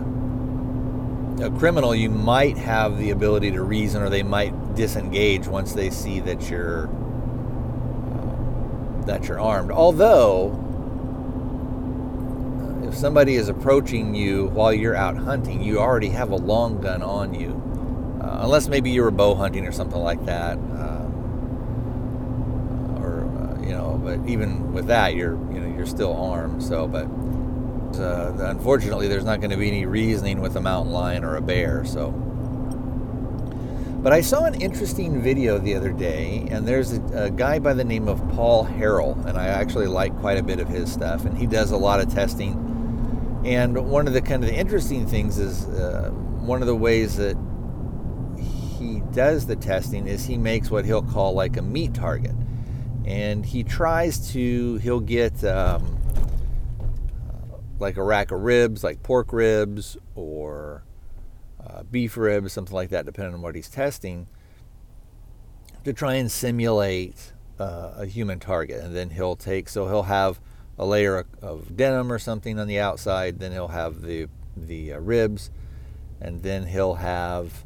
a 1.42 1.50
criminal, 1.58 1.94
you 1.94 2.10
might 2.10 2.56
have 2.58 2.98
the 2.98 3.10
ability 3.10 3.50
to 3.52 3.62
reason, 3.62 4.02
or 4.02 4.08
they 4.08 4.22
might 4.22 4.74
disengage 4.74 5.46
once 5.46 5.72
they 5.72 5.90
see 5.90 6.20
that 6.20 6.48
you're 6.48 6.86
uh, 6.86 6.90
that 9.06 9.26
you're 9.26 9.40
armed. 9.40 9.70
Although, 9.70 10.52
uh, 12.84 12.88
if 12.88 12.94
somebody 12.94 13.34
is 13.34 13.48
approaching 13.48 14.14
you 14.14 14.46
while 14.46 14.72
you're 14.72 14.94
out 14.94 15.16
hunting, 15.16 15.62
you 15.62 15.80
already 15.80 16.10
have 16.10 16.30
a 16.30 16.36
long 16.36 16.80
gun 16.80 17.02
on 17.02 17.34
you, 17.34 17.60
uh, 18.22 18.38
unless 18.42 18.68
maybe 18.68 18.90
you 18.90 19.02
were 19.02 19.10
bow 19.10 19.34
hunting 19.34 19.66
or 19.66 19.72
something 19.72 20.00
like 20.00 20.24
that. 20.26 20.52
Um, 20.56 21.10
or 23.02 23.24
uh, 23.24 23.60
you 23.60 23.72
know, 23.72 23.93
but 24.04 24.20
even 24.28 24.72
with 24.72 24.86
that, 24.86 25.14
you're 25.14 25.34
you 25.52 25.60
know 25.60 25.76
you're 25.76 25.86
still 25.86 26.14
armed. 26.14 26.62
So, 26.62 26.86
but 26.86 27.06
uh, 27.98 28.34
unfortunately, 28.50 29.08
there's 29.08 29.24
not 29.24 29.40
going 29.40 29.50
to 29.50 29.56
be 29.56 29.68
any 29.68 29.86
reasoning 29.86 30.40
with 30.40 30.56
a 30.56 30.60
mountain 30.60 30.92
lion 30.92 31.24
or 31.24 31.36
a 31.36 31.42
bear. 31.42 31.84
So, 31.84 32.10
but 34.02 34.12
I 34.12 34.20
saw 34.20 34.44
an 34.44 34.60
interesting 34.60 35.22
video 35.22 35.58
the 35.58 35.74
other 35.74 35.92
day, 35.92 36.46
and 36.50 36.68
there's 36.68 36.92
a, 36.92 37.24
a, 37.24 37.30
guy 37.30 37.58
by 37.58 37.72
the 37.72 37.84
name 37.84 38.06
of 38.06 38.20
Paul 38.30 38.66
Harrell, 38.66 39.24
and 39.26 39.38
I 39.38 39.46
actually 39.46 39.86
like 39.86 40.14
quite 40.18 40.36
a 40.36 40.42
bit 40.42 40.60
of 40.60 40.68
his 40.68 40.92
stuff, 40.92 41.24
and 41.24 41.36
he 41.38 41.46
does 41.46 41.70
a 41.70 41.76
lot 41.76 42.00
of 42.00 42.12
testing. 42.12 42.60
And 43.44 43.90
one 43.90 44.06
of 44.06 44.12
the 44.12 44.22
kind 44.22 44.44
of 44.44 44.50
the 44.50 44.56
interesting 44.56 45.06
things 45.06 45.38
is 45.38 45.66
uh, 45.68 46.10
one 46.10 46.60
of 46.60 46.66
the 46.66 46.76
ways 46.76 47.16
that 47.16 47.36
he 48.38 49.00
does 49.12 49.46
the 49.46 49.56
testing 49.56 50.06
is 50.06 50.26
he 50.26 50.36
makes 50.36 50.70
what 50.70 50.84
he'll 50.84 51.02
call 51.02 51.32
like 51.32 51.56
a 51.56 51.62
meat 51.62 51.94
target, 51.94 52.34
and 53.04 53.44
he 53.44 53.62
tries 53.62 54.32
to 54.32 54.76
he'll 54.76 55.00
get. 55.00 55.44
Um, 55.44 55.98
like 57.78 57.96
a 57.96 58.02
rack 58.02 58.30
of 58.30 58.40
ribs, 58.40 58.84
like 58.84 59.02
pork 59.02 59.32
ribs 59.32 59.96
or 60.14 60.84
uh, 61.64 61.82
beef 61.82 62.16
ribs, 62.16 62.52
something 62.52 62.74
like 62.74 62.90
that, 62.90 63.04
depending 63.04 63.34
on 63.34 63.42
what 63.42 63.54
he's 63.54 63.68
testing, 63.68 64.26
to 65.84 65.92
try 65.92 66.14
and 66.14 66.30
simulate 66.30 67.32
uh, 67.58 67.92
a 67.96 68.06
human 68.06 68.38
target. 68.38 68.82
And 68.82 68.94
then 68.94 69.10
he'll 69.10 69.36
take, 69.36 69.68
so 69.68 69.86
he'll 69.86 70.04
have 70.04 70.40
a 70.78 70.86
layer 70.86 71.18
of, 71.18 71.26
of 71.42 71.76
denim 71.76 72.12
or 72.12 72.18
something 72.18 72.58
on 72.58 72.66
the 72.66 72.78
outside, 72.78 73.38
then 73.38 73.52
he'll 73.52 73.68
have 73.68 74.02
the, 74.02 74.28
the 74.56 74.92
uh, 74.92 74.98
ribs, 74.98 75.50
and 76.20 76.42
then 76.42 76.66
he'll 76.66 76.94
have 76.94 77.64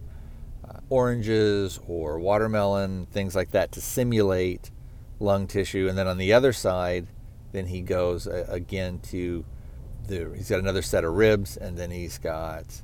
uh, 0.69 0.81
oranges 0.89 1.81
or 1.87 2.19
watermelon, 2.19 3.07
things 3.07 3.35
like 3.35 3.51
that, 3.53 3.73
to 3.73 3.81
simulate 3.81 4.71
lung 5.21 5.47
tissue. 5.47 5.89
And 5.89 5.97
then 5.97 6.07
on 6.07 6.19
the 6.19 6.33
other 6.33 6.53
side, 6.53 7.09
then 7.53 7.67
he 7.67 7.81
goes 7.81 8.27
uh, 8.27 8.47
again 8.49 9.01
to 9.11 9.45
the, 10.07 10.33
he's 10.35 10.49
got 10.49 10.59
another 10.59 10.83
set 10.83 11.05
of 11.05 11.15
ribs, 11.15 11.57
and 11.57 11.77
then 11.77 11.91
he's 11.91 12.19
got, 12.19 12.83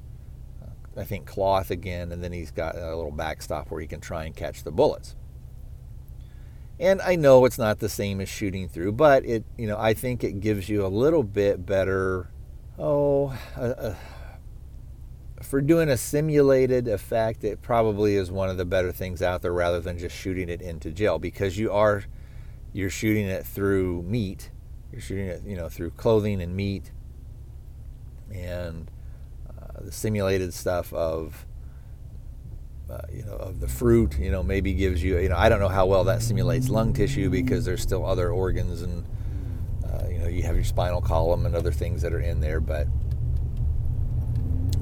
uh, 0.63 1.01
I 1.01 1.05
think, 1.05 1.27
cloth 1.27 1.71
again, 1.71 2.13
and 2.13 2.23
then 2.23 2.33
he's 2.33 2.51
got 2.51 2.77
a 2.77 2.95
little 2.95 3.11
backstop 3.11 3.71
where 3.71 3.81
he 3.81 3.87
can 3.87 4.01
try 4.01 4.25
and 4.25 4.35
catch 4.35 4.63
the 4.63 4.71
bullets. 4.71 5.17
And 6.79 7.01
I 7.03 7.15
know 7.17 7.45
it's 7.45 7.59
not 7.59 7.79
the 7.79 7.89
same 7.89 8.21
as 8.21 8.29
shooting 8.29 8.69
through, 8.69 8.93
but 8.93 9.25
it, 9.25 9.45
you 9.57 9.67
know, 9.67 9.79
I 9.79 9.95
think 9.95 10.25
it 10.25 10.41
gives 10.41 10.69
you 10.69 10.85
a 10.85 10.89
little 10.89 11.23
bit 11.23 11.65
better, 11.65 12.31
oh, 12.79 13.39
uh, 13.57 13.61
uh, 13.61 13.95
for 15.41 15.61
doing 15.61 15.89
a 15.89 15.97
simulated 15.97 16.89
effect, 16.89 17.45
it 17.45 17.63
probably 17.63 18.17
is 18.17 18.31
one 18.31 18.51
of 18.51 18.57
the 18.57 18.65
better 18.65 18.91
things 18.91 19.23
out 19.23 19.43
there 19.43 19.53
rather 19.53 19.81
than 19.81 19.99
just 19.99 20.17
shooting 20.17 20.49
it 20.49 20.61
into 20.61 20.91
gel 20.91 21.19
because 21.19 21.57
you 21.59 21.71
are, 21.71 22.05
you're 22.75 22.91
shooting 22.91 23.27
it 23.27 23.47
through 23.47 24.03
meat, 24.03 24.51
you're 24.93 25.01
shooting 25.01 25.29
it, 25.29 25.43
you 25.47 25.57
know, 25.57 25.69
through 25.69 25.91
clothing 25.91 26.43
and 26.43 26.55
meat, 26.55 26.91
and 28.35 28.91
uh, 29.49 29.81
the 29.81 29.93
simulated 29.93 30.53
stuff 30.53 30.93
of 30.93 31.47
uh, 32.91 32.99
you 33.11 33.25
know 33.25 33.37
of 33.37 33.61
the 33.61 33.69
fruit 33.69 34.19
you 34.19 34.31
know 34.31 34.43
maybe 34.43 34.75
gives 34.75 35.03
you 35.03 35.19
you 35.19 35.29
know 35.29 35.37
I 35.37 35.49
don't 35.49 35.61
know 35.61 35.69
how 35.69 35.87
well 35.87 36.05
that 36.05 36.21
simulates 36.21 36.69
lung 36.69 36.93
tissue 36.93 37.31
because 37.31 37.65
there's 37.65 37.81
still 37.81 38.05
other 38.05 38.31
organs 38.31 38.83
and 38.83 39.07
uh, 39.85 40.07
you 40.09 40.19
know 40.19 40.29
you 40.29 40.43
have 40.43 40.55
your 40.55 40.65
spinal 40.65 41.01
column 41.01 41.47
and 41.47 41.57
other 41.57 41.73
things 41.73 42.03
that 42.03 42.13
are 42.13 42.21
in 42.21 42.41
there 42.41 42.61
but 42.61 42.87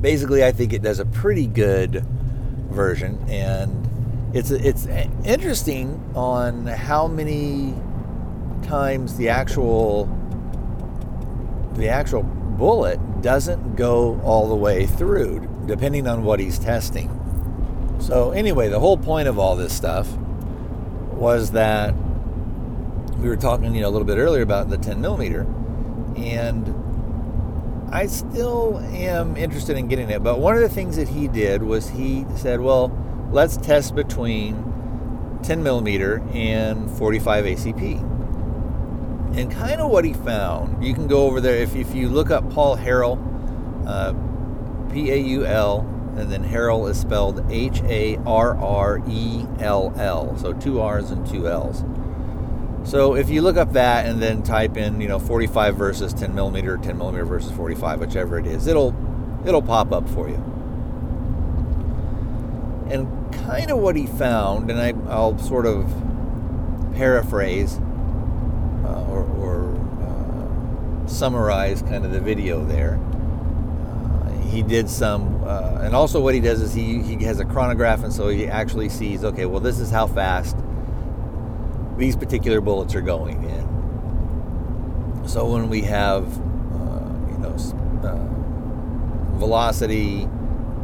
basically 0.01 0.45
I 0.45 0.51
think 0.51 0.73
it 0.73 0.83
does 0.83 0.99
a 0.99 1.07
pretty 1.07 1.47
good 1.47 2.05
version 2.71 3.25
and 3.29 3.89
it's 4.35 4.51
it's 4.51 4.87
interesting 5.25 6.03
on 6.15 6.67
how 6.67 7.07
many 7.07 7.75
times 8.63 9.17
the 9.17 9.29
actual 9.29 10.07
the 11.75 11.89
actual 11.89 12.23
bullet 12.23 12.99
doesn't 13.23 13.77
go 13.77 14.21
all 14.23 14.49
the 14.49 14.55
way 14.55 14.87
through, 14.87 15.49
depending 15.67 16.07
on 16.07 16.25
what 16.25 16.41
he's 16.41 16.59
testing. 16.59 17.19
So, 18.01 18.33
anyway, 18.33 18.69
the 18.69 18.81
whole 18.81 18.97
point 18.97 19.29
of 19.29 19.39
all 19.39 19.57
this 19.57 19.73
stuff 19.73 20.13
was 21.13 21.53
that 21.53 21.95
we 23.19 23.29
were 23.29 23.37
talking, 23.37 23.75
you 23.75 23.81
know, 23.81 23.89
a 23.89 23.91
little 23.91 24.07
bit 24.07 24.19
earlier 24.19 24.43
about 24.43 24.69
the 24.71 24.77
10 24.77 25.01
millimeter, 25.01 25.43
and 26.17 26.75
I 27.93 28.07
still 28.07 28.79
am 28.93 29.37
interested 29.37 29.77
in 29.77 29.87
getting 29.87 30.11
it. 30.11 30.23
But 30.23 30.41
one 30.41 30.57
of 30.57 30.63
the 30.63 30.69
things 30.69 30.97
that 30.97 31.09
he 31.09 31.29
did 31.29 31.63
was 31.63 31.89
he 31.91 32.27
said, 32.37 32.61
well, 32.61 32.89
let's 33.33 33.57
test 33.57 33.95
between 33.95 35.41
10 35.43 35.63
millimeter 35.63 36.23
and 36.33 36.91
45 36.91 37.45
ACP. 37.47 38.01
And 39.37 39.51
kind 39.51 39.81
of 39.81 39.91
what 39.91 40.05
he 40.05 40.13
found, 40.13 40.85
you 40.85 40.93
can 40.95 41.07
go 41.07 41.27
over 41.27 41.41
there 41.41 41.57
if, 41.57 41.75
if 41.75 41.95
you 41.95 42.09
look 42.09 42.31
up 42.31 42.49
Paul 42.51 42.77
Harrell, 42.77 43.19
uh, 43.87 44.13
P 44.93 45.11
A 45.11 45.17
U 45.17 45.47
L, 45.47 45.81
and 46.17 46.31
then 46.31 46.45
Harrell 46.45 46.89
is 46.91 47.01
spelled 47.01 47.51
H 47.51 47.81
A 47.85 48.19
R 48.27 48.55
R 48.59 49.03
E 49.09 49.47
L 49.61 49.95
L, 49.97 50.37
so 50.37 50.53
two 50.53 50.81
R's 50.83 51.11
and 51.11 51.27
two 51.27 51.49
L's. 51.49 51.83
So 52.85 53.15
if 53.15 53.31
you 53.31 53.41
look 53.41 53.57
up 53.57 53.73
that 53.73 54.05
and 54.07 54.21
then 54.21 54.43
type 54.43 54.77
in, 54.77 55.01
you 55.01 55.09
know, 55.09 55.19
45 55.19 55.77
versus 55.77 56.13
10 56.13 56.35
millimeter, 56.35 56.77
10 56.77 56.99
millimeter 56.99 57.25
versus 57.25 57.53
45, 57.53 58.01
whichever 58.01 58.39
it 58.39 58.47
is, 58.47 58.67
it'll 58.67 58.95
it'll 59.47 59.63
pop 59.63 59.93
up 59.93 60.07
for 60.11 60.29
you. 60.29 60.37
And 62.91 63.22
kind 63.33 63.71
of 63.71 63.79
what 63.79 63.97
he 63.97 64.07
found, 64.07 64.71
and 64.71 64.81
I, 64.81 64.95
I'll 65.11 65.39
sort 65.39 65.67
of 65.67 65.87
paraphrase 66.95 67.81
or 68.85 69.23
summarize 71.13 71.83
kind 71.83 72.05
of 72.05 72.11
the 72.11 72.21
video 72.21 72.65
there. 72.65 72.99
Uh, 72.99 74.31
he 74.49 74.63
did 74.63 74.89
some, 74.89 75.43
uh, 75.45 75.79
and 75.83 75.95
also 75.95 76.21
what 76.21 76.35
he 76.35 76.41
does 76.41 76.61
is 76.61 76.73
he, 76.73 77.03
he 77.03 77.23
has 77.25 77.39
a 77.39 77.45
chronograph, 77.45 78.03
and 78.03 78.13
so 78.13 78.29
he 78.29 78.47
actually 78.47 78.89
sees, 78.89 79.23
okay, 79.25 79.47
well, 79.47 79.61
this 79.61 79.79
is 79.79 79.91
how 79.91 80.07
fast 80.07 80.57
these 81.97 82.17
particular 82.17 82.61
bullets 82.61 82.95
are 82.95 83.03
going 83.03 83.45
in. 83.45 85.29
So 85.29 85.47
when 85.47 85.69
we 85.69 85.83
have, 85.83 86.25
uh, 86.73 87.11
you 87.31 87.39
know, 87.39 87.55
uh, 88.03 89.39
velocity 89.39 90.23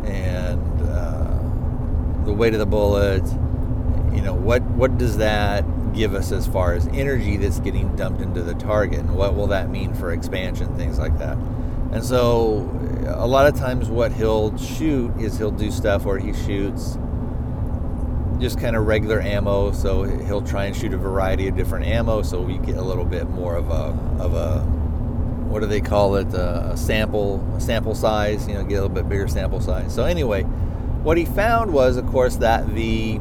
and 0.05 0.83
uh, 0.83 1.18
the 2.29 2.35
weight 2.35 2.53
of 2.53 2.61
the 2.61 2.67
bullet, 2.67 3.25
you 4.15 4.21
know, 4.21 4.35
what 4.35 4.63
what 4.63 4.99
does 4.99 5.17
that 5.17 5.65
give 5.95 6.15
us 6.15 6.31
as 6.31 6.47
far 6.47 6.75
as 6.75 6.87
energy 6.89 7.39
that's 7.39 7.59
getting 7.59 7.97
dumped 7.97 8.21
into 8.21 8.43
the 8.43 8.53
target? 8.55 9.01
And 9.01 9.17
what 9.17 9.35
will 9.35 9.47
that 9.47 9.71
mean 9.71 9.95
for 9.95 10.13
expansion 10.13 10.77
things 10.77 10.99
like 10.99 11.19
that? 11.19 11.39
And 11.91 12.05
so 12.05 12.71
a 13.07 13.27
lot 13.27 13.47
of 13.47 13.59
times 13.59 13.89
what 13.89 14.13
he'll 14.13 14.57
shoot 14.59 15.17
is 15.19 15.39
he'll 15.39 15.51
do 15.51 15.71
stuff 15.71 16.05
where 16.05 16.19
he 16.19 16.35
shoots 16.35 16.99
just 18.39 18.61
kind 18.61 18.77
of 18.77 18.87
regular 18.87 19.23
ammo. 19.23 19.73
So 19.73 20.03
he'll 20.03 20.43
try 20.43 20.67
and 20.67 20.77
shoot 20.77 20.93
a 20.93 20.99
variety 20.99 21.49
of 21.49 21.57
different 21.57 21.87
ammo 21.87 22.21
so 22.21 22.43
we 22.43 22.59
get 22.59 22.77
a 22.77 22.83
little 22.83 23.07
bit 23.07 23.29
more 23.31 23.57
of 23.57 23.71
a 23.71 23.97
of 24.23 24.35
a 24.35 24.61
what 25.49 25.61
do 25.61 25.67
they 25.67 25.81
call 25.81 26.17
it? 26.17 26.27
A 26.35 26.77
sample 26.77 27.43
a 27.57 27.61
sample 27.61 27.95
size 27.95 28.47
you 28.47 28.53
know 28.53 28.65
get 28.65 28.75
a 28.75 28.83
little 28.83 28.91
bit 28.91 29.09
bigger 29.09 29.29
sample 29.29 29.63
size. 29.63 29.95
So 29.95 30.05
anyway 30.05 30.45
what 31.09 31.17
he 31.17 31.25
found 31.25 31.73
was 31.73 31.97
of 31.97 32.07
course 32.09 32.37
that 32.37 32.75
the 32.75 33.15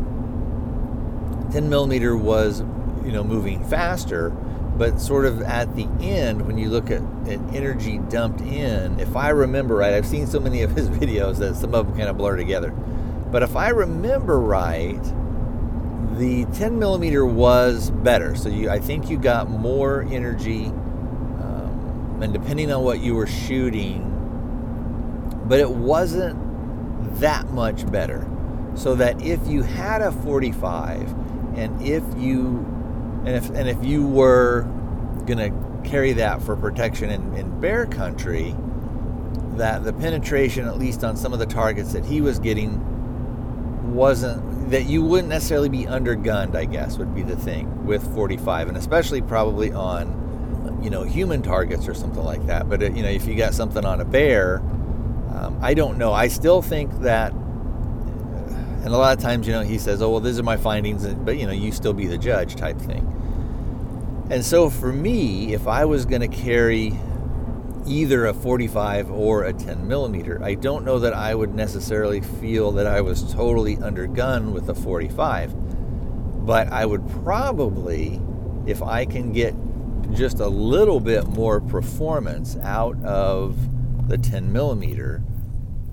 10 1.54 1.70
millimeter 1.70 2.18
was, 2.18 2.60
you 3.06 3.14
know, 3.14 3.24
moving 3.24 3.64
faster, 3.70 4.30
but 4.30 5.00
sort 5.00 5.24
of 5.24 5.42
at 5.42 5.74
the 5.78 5.88
end, 6.02 6.46
when 6.46 6.58
you 6.58 6.68
look 6.70 6.92
at, 6.92 7.02
at 7.30 7.40
energy 7.56 8.00
dumped 8.10 8.42
in, 8.42 9.00
if 9.00 9.16
I 9.16 9.30
remember 9.30 9.78
right, 9.78 9.94
I've 9.94 10.06
seen 10.06 10.28
so 10.28 10.38
many 10.38 10.64
of 10.64 10.72
his 10.72 10.90
videos 11.00 11.38
that 11.38 11.56
some 11.56 11.74
of 11.74 11.88
them 11.88 11.96
kind 11.96 12.10
of 12.10 12.18
blur 12.18 12.36
together. 12.36 12.72
But 12.72 13.42
if 13.42 13.56
I 13.56 13.70
remember 13.70 14.38
right, 14.38 15.02
the 16.18 16.44
10 16.58 16.80
millimeter 16.80 17.26
was 17.26 17.90
better. 17.90 18.36
So 18.36 18.50
you, 18.50 18.70
I 18.70 18.80
think 18.80 19.10
you 19.10 19.18
got 19.18 19.50
more 19.50 20.02
energy, 20.12 20.66
um, 20.66 22.20
and 22.22 22.34
depending 22.34 22.70
on 22.70 22.84
what 22.84 23.00
you 23.00 23.16
were 23.16 23.28
shooting, 23.28 24.04
but 25.48 25.62
it 25.62 25.72
wasn't 25.72 26.47
that 27.20 27.49
much 27.49 27.89
better. 27.91 28.28
So 28.76 28.95
that 28.95 29.22
if 29.22 29.45
you 29.47 29.63
had 29.63 30.01
a 30.01 30.11
45, 30.11 31.01
and 31.55 31.82
if 31.82 32.03
you, 32.18 32.63
and 33.26 33.30
if 33.30 33.49
and 33.49 33.68
if 33.68 33.84
you 33.84 34.05
were 34.07 34.63
gonna 35.26 35.51
carry 35.84 36.13
that 36.13 36.41
for 36.41 36.55
protection 36.55 37.09
in, 37.09 37.34
in 37.34 37.59
bear 37.59 37.86
country, 37.86 38.55
that 39.55 39.84
the 39.84 39.93
penetration, 39.93 40.68
at 40.68 40.78
least 40.78 41.03
on 41.03 41.18
some 41.18 41.34
of 41.34 41.39
the 41.39 41.45
targets 41.45 41.93
that 41.93 42.05
he 42.05 42.22
was 42.22 42.38
getting, 42.38 43.95
wasn't 43.95 44.70
that 44.70 44.86
you 44.86 45.01
wouldn't 45.01 45.30
necessarily 45.30 45.70
be 45.70 45.86
undergunned. 45.86 46.55
I 46.55 46.65
guess 46.65 46.97
would 46.97 47.15
be 47.15 47.24
the 47.24 47.36
thing 47.36 47.86
with 47.86 48.03
45, 48.13 48.68
and 48.68 48.78
especially 48.78 49.22
probably 49.22 49.72
on 49.72 50.80
you 50.84 50.89
know 50.89 51.03
human 51.03 51.41
targets 51.41 51.88
or 51.88 51.93
something 51.93 52.24
like 52.24 52.45
that. 52.47 52.70
But 52.70 52.84
uh, 52.84 52.91
you 52.91 53.01
know 53.01 53.09
if 53.09 53.26
you 53.26 53.36
got 53.36 53.53
something 53.53 53.86
on 53.86 54.01
a 54.01 54.05
bear, 54.05 54.61
um, 55.38 55.60
I 55.62 55.74
don't 55.74 55.98
know. 55.98 56.14
I 56.14 56.28
still 56.28 56.62
think 56.62 56.92
that. 57.02 57.32
And 57.32 58.96
a 58.96 58.98
lot 58.98 59.18
of 59.18 59.22
times, 59.22 59.46
you 59.48 59.54
know, 59.54 59.62
he 59.62 59.78
says, 59.78 60.02
"Oh, 60.02 60.12
well, 60.12 60.20
these 60.20 60.40
are 60.40 60.44
my 60.44 60.58
findings," 60.58 61.06
but 61.06 61.38
you 61.38 61.46
know, 61.46 61.52
you 61.52 61.72
still 61.72 61.94
be 61.94 62.08
the 62.08 62.18
judge, 62.18 62.56
type 62.56 62.80
thing. 62.80 63.14
And 64.30 64.44
so, 64.44 64.70
for 64.70 64.92
me, 64.92 65.54
if 65.54 65.68
I 65.68 65.86
was 65.86 66.06
going 66.06 66.22
to 66.22 66.28
carry 66.28 66.98
either 67.88 68.26
a 68.26 68.34
45 68.34 69.10
or 69.12 69.46
a 69.46 69.54
10 69.54 69.88
millimeter. 69.88 70.44
I 70.44 70.56
don't 70.56 70.84
know 70.84 71.00
that 71.00 71.14
I 71.14 71.34
would 71.34 71.56
necessarily 71.56 72.22
feel 72.22 72.72
that 72.74 72.86
I 72.86 73.00
was 73.02 73.34
totally 73.34 73.78
undergun 73.78 74.52
with 74.52 74.70
a 74.70 74.76
45, 74.76 76.46
but 76.46 76.68
I 76.68 76.86
would 76.86 77.08
probably, 77.24 78.22
if 78.66 78.84
I 78.84 79.06
can 79.06 79.32
get 79.32 79.56
just 80.14 80.40
a 80.40 80.48
little 80.48 81.00
bit 81.00 81.28
more 81.28 81.62
performance 81.62 82.58
out 82.58 83.02
of 83.04 83.58
the 84.08 84.18
10 84.18 84.51
millimeter, 84.51 85.22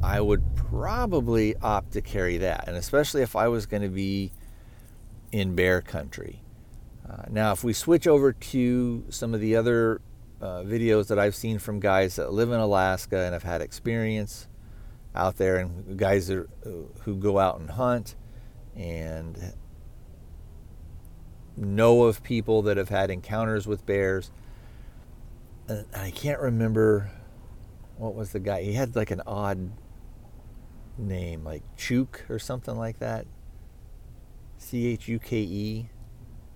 I 0.03 0.21
would 0.21 0.55
probably 0.55 1.57
opt 1.57 1.93
to 1.93 2.01
carry 2.01 2.37
that, 2.39 2.69
and 2.69 2.77
especially 2.77 3.23
if 3.23 3.35
I 3.35 3.49
was 3.49 3.67
going 3.67 3.83
to 3.83 3.89
be 3.89 4.33
in 5.33 5.55
bear 5.55 5.81
country. 5.81 6.43
Uh, 7.09 7.25
now, 7.31 7.53
if 7.53 7.65
we 7.65 7.73
switch 7.73 8.07
over 8.07 8.33
to 8.33 9.05
some 9.09 9.35
of 9.35 9.41
the 9.41 9.57
other 9.57 10.01
uh, 10.41 10.63
videos 10.63 11.09
that 11.09 11.19
I've 11.19 11.35
seen 11.35 11.59
from 11.59 11.81
guys 11.81 12.17
that 12.17 12.33
live 12.33 12.51
in 12.51 12.61
Alaska 12.61 13.19
and 13.19 13.33
have 13.33 13.43
had 13.43 13.61
experience 13.61 14.47
out 15.15 15.37
there, 15.37 15.57
and 15.57 15.99
guys 15.99 16.29
that, 16.29 16.49
who 17.03 17.17
go 17.17 17.39
out 17.39 17.59
and 17.59 17.71
hunt 17.71 18.17
and 18.77 19.55
know 21.57 22.05
of 22.05 22.23
people 22.23 22.63
that 22.63 22.77
have 22.77 22.89
had 22.89 23.11
encounters 23.11 23.67
with 23.67 23.87
bears. 23.87 24.31
And 25.69 25.87
I 25.95 26.11
can't 26.11 26.41
remember 26.41 27.11
what 27.97 28.15
was 28.15 28.33
the 28.33 28.41
guy. 28.41 28.63
He 28.63 28.73
had 28.73 28.97
like 28.97 29.11
an 29.11 29.23
odd 29.27 29.71
name, 30.99 31.45
like 31.45 31.63
Chuke 31.77 32.29
or 32.29 32.39
something 32.39 32.77
like 32.77 32.99
that. 32.99 33.27
C 34.59 34.87
H 34.87 35.09
U 35.09 35.19
K 35.19 35.39
E. 35.39 35.89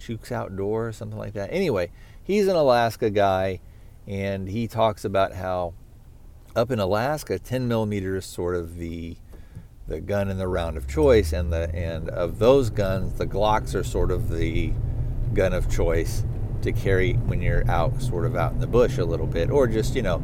Chuke's 0.01 0.31
Outdoor 0.31 0.89
or 0.89 0.93
something 0.93 1.19
like 1.19 1.33
that. 1.35 1.51
Anyway, 1.53 1.91
he's 2.23 2.47
an 2.47 2.57
Alaska 2.57 3.11
guy 3.11 3.61
and 4.07 4.49
he 4.49 4.67
talks 4.67 5.05
about 5.05 5.35
how 5.35 5.75
up 6.57 6.71
in 6.71 6.79
Alaska, 6.79 7.39
10 7.39 7.69
millimeter 7.69 8.17
is 8.17 8.25
sort 8.25 8.57
of 8.57 8.77
the 8.77 9.17
the 9.87 10.01
gun 10.01 10.29
in 10.29 10.37
the 10.37 10.49
round 10.49 10.77
of 10.77 10.87
choice, 10.87 11.33
and 11.33 11.51
the 11.51 11.75
and 11.75 12.11
of 12.11 12.39
those 12.39 12.69
guns, 12.69 13.15
the 13.15 13.27
Glocks 13.27 13.75
are 13.75 13.83
sort 13.83 14.11
of 14.11 14.29
the 14.29 14.73
gun 15.33 15.55
of 15.55 15.71
choice 15.71 16.25
to 16.61 16.73
carry 16.73 17.15
when 17.15 17.41
you're 17.41 17.69
out, 17.71 18.03
sort 18.03 18.27
of 18.27 18.37
out 18.37 18.53
in 18.53 18.61
the 18.61 18.67
bush 18.67 18.99
a 18.99 19.05
little 19.05 19.27
bit, 19.27 19.51
or 19.51 19.67
just 19.67 19.95
you 19.95 20.03
know. 20.03 20.23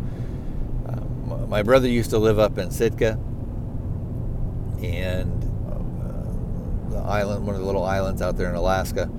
My 1.24 1.62
brother 1.62 1.88
used 1.88 2.10
to 2.10 2.18
live 2.18 2.38
up 2.38 2.58
in 2.58 2.70
Sitka, 2.70 3.18
and 4.82 5.44
uh, 5.70 6.90
the 6.90 6.98
island, 6.98 7.46
one 7.46 7.54
of 7.54 7.60
the 7.60 7.66
little 7.66 7.84
islands 7.84 8.20
out 8.22 8.36
there 8.36 8.50
in 8.50 8.56
Alaska, 8.56 9.10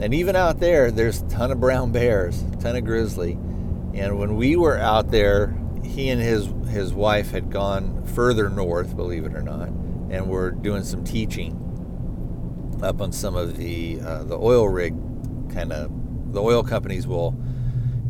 and 0.00 0.14
even 0.14 0.36
out 0.36 0.60
there, 0.60 0.90
there's 0.90 1.22
a 1.22 1.28
ton 1.28 1.50
of 1.50 1.60
brown 1.60 1.92
bears, 1.92 2.42
a 2.52 2.56
ton 2.56 2.76
of 2.76 2.84
grizzly 2.84 3.38
and 3.94 4.18
when 4.18 4.36
we 4.36 4.56
were 4.56 4.76
out 4.76 5.12
there, 5.12 5.56
he 5.84 6.10
and 6.10 6.20
his 6.20 6.46
his 6.68 6.92
wife 6.92 7.30
had 7.30 7.50
gone 7.50 8.04
further 8.06 8.50
north, 8.50 8.96
believe 8.96 9.24
it 9.24 9.34
or 9.34 9.42
not, 9.42 9.68
and 10.10 10.28
were 10.28 10.50
doing 10.50 10.82
some 10.82 11.04
teaching 11.04 11.60
up 12.82 13.00
on 13.00 13.12
some 13.12 13.36
of 13.36 13.56
the 13.56 14.00
uh, 14.00 14.24
the 14.24 14.36
oil 14.36 14.68
rig 14.68 14.94
kind 15.52 15.72
of 15.72 16.32
the 16.32 16.42
oil 16.42 16.64
companies 16.64 17.06
will. 17.06 17.36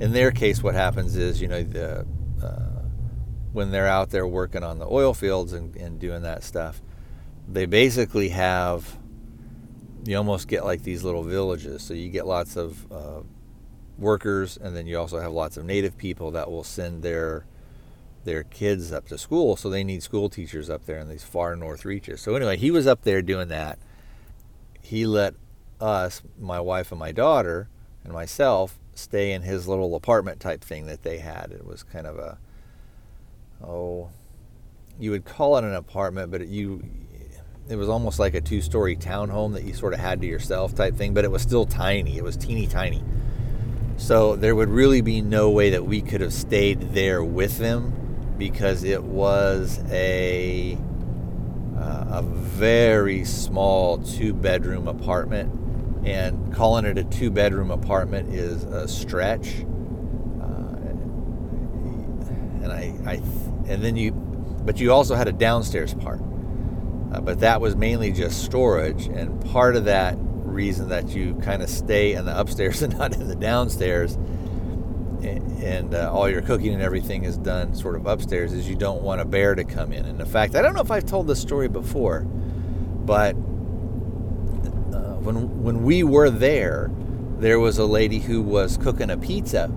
In 0.01 0.13
their 0.13 0.31
case, 0.31 0.63
what 0.63 0.75
happens 0.75 1.17
is 1.17 1.43
you 1.43 1.49
know 1.49 1.63
the 1.63 2.07
when 3.55 3.71
they're 3.71 3.89
out 3.89 4.11
there 4.11 4.27
working 4.27 4.65
on 4.65 4.79
the 4.79 4.87
oil 4.87 5.15
fields 5.15 5.53
and, 5.53 5.75
and 5.77 5.99
doing 6.01 6.23
that 6.23 6.43
stuff, 6.43 6.83
they 7.49 7.65
basically 7.65 8.31
have 8.31 8.99
you 10.05 10.17
almost 10.17 10.49
get 10.49 10.65
like 10.65 10.83
these 10.83 11.03
little 11.03 11.23
villages. 11.23 11.83
So 11.83 11.95
you 11.95 12.11
get 12.11 12.27
lots 12.27 12.57
of 12.57 12.93
uh, 12.93 13.21
workers, 13.97 14.57
and 14.57 14.77
then 14.77 14.87
you 14.87 14.99
also 14.99 15.21
have 15.21 15.33
lots 15.33 15.57
of 15.57 15.65
native 15.65 15.97
people 15.97 16.33
that 16.33 16.51
will 16.51 16.65
send 16.65 17.03
their 17.03 17.47
their 18.25 18.43
kids 18.43 18.91
up 18.91 19.07
to 19.09 19.19
school, 19.19 19.55
so 19.55 19.69
they 19.69 19.85
need 19.85 20.03
school 20.03 20.31
teachers 20.31 20.71
up 20.71 20.87
there 20.87 20.99
in 20.99 21.09
these 21.09 21.23
far 21.23 21.55
north 21.55 21.85
reaches. 21.85 22.23
So 22.23 22.35
anyway, 22.35 22.57
he 22.57 22.71
was 22.71 22.87
up 22.87 23.03
there 23.03 23.21
doing 23.21 23.49
that. 23.49 23.79
He 24.81 25.07
let 25.07 25.35
us, 25.79 26.23
my 26.39 26.59
wife 26.59 26.91
and 26.91 26.99
my 26.99 27.13
daughter, 27.13 27.69
and 28.03 28.15
myself 28.15 28.79
stay 28.95 29.33
in 29.33 29.43
his 29.43 29.69
little 29.69 29.95
apartment 29.95 30.41
type 30.41 30.63
thing 30.63 30.87
that 30.87 31.03
they 31.03 31.19
had. 31.19 31.53
It 31.53 31.67
was 31.67 31.83
kind 31.83 32.07
of 32.07 32.19
a 32.19 32.39
oh, 33.67 34.11
you 34.99 35.11
would 35.11 35.25
call 35.25 35.57
it 35.57 35.65
an 35.65 35.75
apartment, 35.75 36.31
but 36.31 36.43
it, 36.43 36.49
you 36.49 36.83
it 37.69 37.77
was 37.77 37.89
almost 37.89 38.19
like 38.19 38.35
a 38.35 38.41
two-story 38.41 38.95
townhome 38.97 39.55
that 39.55 39.65
you 39.65 39.73
sort 39.73 39.95
of 39.95 40.01
had 40.01 40.21
to 40.21 40.27
yourself 40.27 40.75
type 40.75 40.95
thing, 40.97 41.15
but 41.15 41.25
it 41.25 41.31
was 41.31 41.41
still 41.41 41.65
tiny. 41.65 42.19
It 42.19 42.25
was 42.25 42.37
teeny 42.37 42.67
tiny. 42.67 43.03
So 43.97 44.37
there 44.37 44.55
would 44.55 44.69
really 44.69 45.01
be 45.01 45.23
no 45.23 45.51
way 45.51 45.71
that 45.71 45.87
we 45.87 46.03
could 46.03 46.21
have 46.21 46.33
stayed 46.33 46.93
there 46.93 47.25
with 47.25 47.59
them 47.59 48.35
because 48.39 48.85
it 48.85 49.03
was 49.03 49.81
a 49.89 50.77
uh, 51.79 52.05
a 52.09 52.23
very 52.23 53.25
small 53.25 53.99
two 53.99 54.35
bedroom 54.35 54.89
apartment 54.89 55.53
and 56.05 56.53
calling 56.53 56.85
it 56.85 56.99
a 56.99 57.05
two 57.05 57.31
bedroom 57.31 57.71
apartment 57.71 58.33
is 58.35 58.65
a 58.65 58.87
stretch 58.87 59.65
and 62.65 62.73
I, 62.73 62.95
I 63.07 63.15
and 63.69 63.83
then 63.83 63.97
you 63.97 64.13
but 64.13 64.81
you 64.81 64.93
also 64.93 65.15
had 65.15 65.29
a 65.29 65.33
downstairs 65.33 65.95
part. 65.95 66.21
Uh, 67.13 67.21
but 67.21 67.41
that 67.41 67.61
was 67.61 67.77
mainly 67.77 68.11
just 68.11 68.43
storage 68.45 69.07
and 69.07 69.45
part 69.53 69.77
of 69.77 69.85
that 69.85 70.17
reason 70.19 70.89
that 70.89 71.11
you 71.11 71.35
kind 71.37 71.63
of 71.63 71.69
stay 71.69 72.15
in 72.15 72.25
the 72.25 72.37
upstairs 72.39 72.83
and 72.83 72.99
not 72.99 73.15
in 73.15 73.29
the 73.29 73.37
downstairs 73.37 74.19
and 75.25 75.95
uh, 75.95 76.13
all 76.13 76.29
your 76.29 76.43
cooking 76.43 76.75
and 76.75 76.83
everything 76.83 77.25
is 77.25 77.39
done 77.39 77.75
sort 77.75 77.95
of 77.95 78.07
upstairs 78.07 78.53
is 78.53 78.69
you 78.69 78.75
don't 78.75 79.03
want 79.03 79.21
a 79.21 79.25
bear 79.25 79.55
to 79.55 79.65
come 79.65 79.93
in. 79.93 80.05
And 80.05 80.21
in 80.21 80.27
fact 80.27 80.55
i 80.55 80.63
don't 80.63 80.75
know 80.75 80.81
if 80.81 80.91
i've 80.91 81.07
told 81.07 81.27
this 81.27 81.41
story 81.41 81.69
before 81.69 82.21
but 82.21 83.35
uh, 83.37 85.17
when 85.21 85.63
when 85.63 85.83
we 85.85 86.03
were 86.03 86.31
there 86.31 86.91
there 87.39 87.61
was 87.61 87.79
a 87.79 87.87
lady 87.87 88.19
who 88.19 88.43
was 88.43 88.77
cooking 88.77 89.11
a 89.11 89.17
pizza 89.17 89.71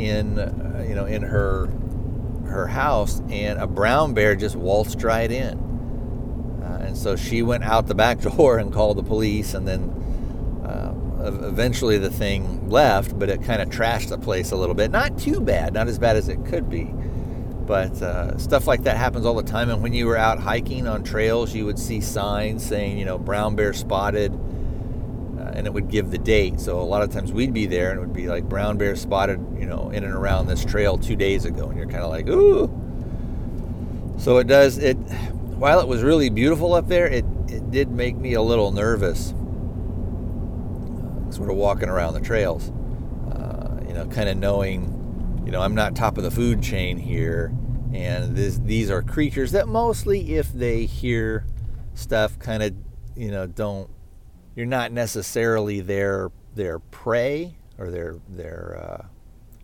in 0.00 0.38
uh, 0.38 0.84
you 0.88 0.94
know 0.94 1.04
in 1.04 1.22
her 1.22 1.66
her 2.46 2.66
house 2.66 3.20
and 3.30 3.60
a 3.60 3.66
brown 3.66 4.12
bear 4.12 4.34
just 4.34 4.56
waltzed 4.56 5.02
right 5.02 5.30
in 5.30 5.70
and 6.90 6.98
so 6.98 7.14
she 7.14 7.40
went 7.42 7.62
out 7.62 7.86
the 7.86 7.94
back 7.94 8.20
door 8.36 8.58
and 8.58 8.72
called 8.72 8.98
the 8.98 9.02
police, 9.02 9.54
and 9.54 9.66
then 9.66 9.90
uh, 10.64 10.92
eventually 11.46 11.98
the 11.98 12.10
thing 12.10 12.68
left, 12.68 13.16
but 13.18 13.28
it 13.28 13.42
kind 13.42 13.62
of 13.62 13.68
trashed 13.68 14.08
the 14.08 14.18
place 14.18 14.50
a 14.50 14.56
little 14.56 14.74
bit. 14.74 14.90
Not 14.90 15.16
too 15.16 15.40
bad, 15.40 15.72
not 15.72 15.86
as 15.86 15.98
bad 15.98 16.16
as 16.16 16.28
it 16.28 16.44
could 16.44 16.68
be. 16.68 16.92
But 17.66 18.02
uh, 18.02 18.36
stuff 18.38 18.66
like 18.66 18.82
that 18.82 18.96
happens 18.96 19.24
all 19.24 19.34
the 19.34 19.44
time. 19.44 19.70
And 19.70 19.80
when 19.80 19.92
you 19.92 20.06
were 20.06 20.16
out 20.16 20.40
hiking 20.40 20.88
on 20.88 21.04
trails, 21.04 21.54
you 21.54 21.64
would 21.66 21.78
see 21.78 22.00
signs 22.00 22.66
saying, 22.66 22.98
you 22.98 23.04
know, 23.04 23.16
brown 23.16 23.54
bear 23.54 23.72
spotted, 23.72 24.32
uh, 24.32 24.38
and 25.54 25.66
it 25.66 25.72
would 25.72 25.88
give 25.88 26.10
the 26.10 26.18
date. 26.18 26.60
So 26.60 26.80
a 26.80 26.82
lot 26.82 27.02
of 27.02 27.10
times 27.10 27.32
we'd 27.32 27.52
be 27.52 27.66
there 27.66 27.90
and 27.90 27.98
it 27.98 28.00
would 28.00 28.12
be 28.12 28.28
like 28.28 28.48
brown 28.48 28.78
bear 28.78 28.96
spotted, 28.96 29.38
you 29.58 29.66
know, 29.66 29.90
in 29.90 30.04
and 30.04 30.14
around 30.14 30.46
this 30.46 30.64
trail 30.64 30.98
two 30.98 31.16
days 31.16 31.44
ago. 31.44 31.68
And 31.68 31.76
you're 31.76 31.88
kind 31.88 32.02
of 32.02 32.10
like, 32.10 32.28
ooh. 32.28 32.68
So 34.18 34.38
it 34.38 34.46
does, 34.46 34.78
it, 34.78 34.94
while 34.94 35.80
it 35.80 35.88
was 35.88 36.02
really 36.02 36.30
beautiful 36.30 36.74
up 36.74 36.88
there, 36.88 37.06
it, 37.06 37.24
it 37.48 37.70
did 37.70 37.90
make 37.90 38.16
me 38.16 38.34
a 38.34 38.42
little 38.42 38.70
nervous, 38.70 39.32
uh, 39.32 41.30
sort 41.30 41.50
of 41.50 41.56
walking 41.56 41.88
around 41.88 42.14
the 42.14 42.20
trails. 42.20 42.70
Uh, 43.30 43.80
you 43.86 43.94
know, 43.94 44.06
kind 44.06 44.28
of 44.28 44.36
knowing, 44.36 45.42
you 45.44 45.52
know, 45.52 45.60
I'm 45.60 45.74
not 45.74 45.94
top 45.96 46.16
of 46.16 46.24
the 46.24 46.30
food 46.30 46.62
chain 46.62 46.96
here, 46.98 47.52
and 47.92 48.36
this, 48.36 48.58
these 48.58 48.90
are 48.90 49.02
creatures 49.02 49.52
that 49.52 49.68
mostly, 49.68 50.36
if 50.36 50.52
they 50.52 50.84
hear 50.84 51.44
stuff, 51.94 52.38
kind 52.38 52.62
of, 52.62 52.74
you 53.16 53.30
know, 53.30 53.46
don't. 53.46 53.90
You're 54.54 54.66
not 54.66 54.92
necessarily 54.92 55.80
their 55.80 56.30
their 56.54 56.78
prey 56.78 57.56
or 57.78 57.90
their 57.90 58.16
their 58.28 58.78
uh, 58.82 59.06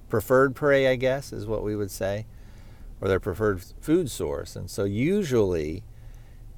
preferred 0.09 0.55
prey, 0.55 0.89
I 0.89 0.97
guess, 0.97 1.33
is 1.33 1.47
what 1.47 1.63
we 1.63 1.77
would 1.77 1.91
say, 1.91 2.27
or 3.01 3.09
their 3.09 3.21
preferred 3.21 3.63
food 3.81 4.11
source. 4.11 4.57
And 4.57 4.71
so 4.71 4.85
usually, 4.85 5.83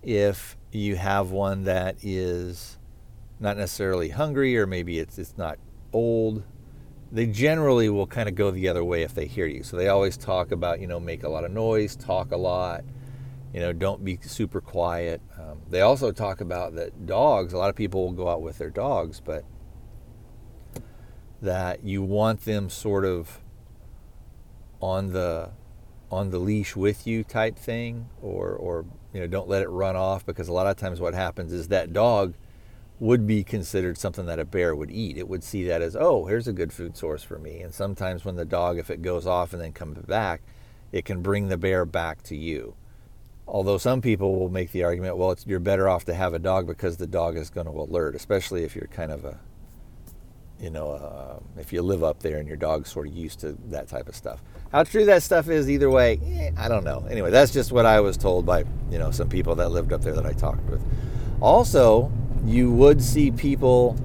if 0.02 0.56
you 0.70 0.96
have 0.96 1.30
one 1.30 1.64
that 1.64 1.96
is 2.02 2.78
not 3.40 3.56
necessarily 3.56 4.10
hungry 4.10 4.59
or 4.59 4.66
maybe 4.66 4.98
it's 4.98 5.18
it's 5.18 5.36
not 5.36 5.59
old, 5.92 6.42
they 7.10 7.26
generally 7.26 7.88
will 7.88 8.06
kind 8.06 8.28
of 8.28 8.34
go 8.34 8.50
the 8.50 8.68
other 8.68 8.84
way 8.84 9.02
if 9.02 9.14
they 9.14 9.26
hear 9.26 9.46
you. 9.46 9.62
So 9.62 9.76
they 9.76 9.88
always 9.88 10.16
talk 10.16 10.52
about, 10.52 10.80
you 10.80 10.86
know, 10.86 11.00
make 11.00 11.22
a 11.22 11.28
lot 11.28 11.44
of 11.44 11.50
noise, 11.50 11.96
talk 11.96 12.32
a 12.32 12.36
lot, 12.36 12.84
you 13.53 13.61
know, 13.61 13.73
don't 13.73 14.05
be 14.05 14.19
super 14.23 14.61
quiet. 14.61 15.20
Um, 15.39 15.62
they 15.69 15.81
also 15.81 16.12
talk 16.12 16.41
about 16.41 16.75
that 16.75 17.07
dogs, 17.07 17.53
a 17.53 17.59
lot 17.59 17.70
of 17.70 17.77
people 17.77 18.05
will 18.05 18.12
go 18.12 18.29
out 18.29 18.43
with 18.43 18.59
their 18.59 18.70
dogs, 18.70 19.20
but 19.20 19.45
that 21.41 21.85
you 21.85 22.03
want 22.03 22.45
them 22.45 22.69
sort 22.69 23.05
of 23.05 23.41
on 24.81 25.12
the 25.12 25.51
on 26.11 26.31
the 26.31 26.39
leash 26.39 26.75
with 26.75 27.07
you 27.07 27.23
type 27.23 27.59
thing 27.59 28.09
or 28.23 28.51
or 28.53 28.85
you 29.12 29.20
know 29.20 29.27
don't 29.27 29.49
let 29.49 29.62
it 29.62 29.69
run 29.69 29.95
off 29.95 30.25
because 30.25 30.49
a 30.49 30.53
lot 30.53 30.66
of 30.66 30.77
times 30.77 31.01
what 31.01 31.15
happens 31.15 31.53
is 31.53 31.69
that 31.69 31.93
dog 31.93 32.35
would 33.01 33.27
be 33.27 33.45
considered 33.45 33.97
something 33.97 34.27
that 34.27 34.41
a 34.41 34.45
bear 34.45 34.75
would 34.75 34.91
eat. 34.91 35.16
It 35.16 35.29
would 35.29 35.45
see 35.45 35.62
that 35.65 35.83
as 35.83 35.97
oh 35.99 36.27
here's 36.27 36.49
a 36.49 36.53
good 36.53 36.73
food 36.73 36.97
source 36.97 37.23
for 37.23 37.39
me. 37.39 37.61
And 37.61 37.73
sometimes 37.73 38.25
when 38.25 38.37
the 38.37 38.45
dog 38.45 38.79
if 38.79 38.91
it 38.91 39.03
goes 39.03 39.27
off 39.27 39.53
and 39.53 39.62
then 39.62 39.73
comes 39.73 39.99
back 39.99 40.43
it 40.91 41.05
can 41.05 41.23
bring 41.23 41.49
the 41.49 41.59
bear 41.59 41.85
back 41.85 42.23
to 42.25 42.37
you 42.37 42.75
although 43.49 43.79
some 43.79 44.01
people 44.01 44.39
will 44.39 44.51
make 44.51 44.70
the 44.73 44.85
argument 44.85 45.16
well 45.16 45.35
you're 45.47 45.59
better 45.59 45.89
off 45.89 46.05
to 46.05 46.15
have 46.15 46.35
a 46.35 46.39
dog 46.39 46.66
because 46.66 46.99
the 46.99 47.07
dog 47.07 47.37
is 47.37 47.51
going 47.51 47.66
to 47.66 47.73
alert 47.73 48.15
especially 48.15 48.62
if 48.62 48.77
you're 48.77 48.89
kind 48.89 49.11
of 49.11 49.25
a 49.25 49.39
you 50.61 50.70
know, 50.70 50.91
uh, 50.91 51.39
if 51.61 51.73
you 51.73 51.83
live 51.83 52.03
up 52.03 52.20
there 52.20 52.39
and 52.39 52.49
your 52.49 52.57
dog's 52.57 52.91
sort 52.91 53.07
of 53.07 53.15
used 53.15 53.41
to 53.41 53.57
that 53.66 53.89
type 53.89 54.09
of 54.09 54.16
stuff. 54.16 54.43
How 54.73 54.83
true 54.83 55.05
that 55.07 55.23
stuff 55.23 55.49
is, 55.49 55.70
either 55.70 55.89
way, 55.89 56.20
eh, 56.27 56.51
I 56.57 56.69
don't 56.69 56.85
know. 56.85 57.07
Anyway, 57.09 57.31
that's 57.31 57.53
just 57.53 57.73
what 57.73 57.87
I 57.87 58.01
was 58.01 58.16
told 58.16 58.45
by 58.45 58.65
you 58.91 58.99
know 58.99 59.11
some 59.11 59.29
people 59.29 59.55
that 59.57 59.70
lived 59.70 59.93
up 59.93 60.03
there 60.03 60.15
that 60.15 60.27
I 60.27 60.33
talked 60.33 60.69
with. 60.69 60.83
Also, 61.41 62.12
you 62.45 62.70
would 62.70 63.03
see 63.03 63.31
people, 63.31 63.97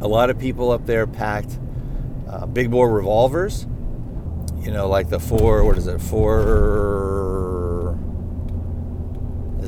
a 0.00 0.08
lot 0.08 0.30
of 0.30 0.38
people 0.38 0.70
up 0.70 0.84
there 0.86 1.06
packed 1.06 1.58
uh, 2.28 2.46
big 2.46 2.70
bore 2.70 2.90
revolvers. 2.90 3.66
You 4.58 4.70
know, 4.72 4.88
like 4.88 5.08
the 5.08 5.20
four, 5.20 5.64
what 5.64 5.78
is 5.78 5.86
it, 5.86 6.00
four 6.00 7.77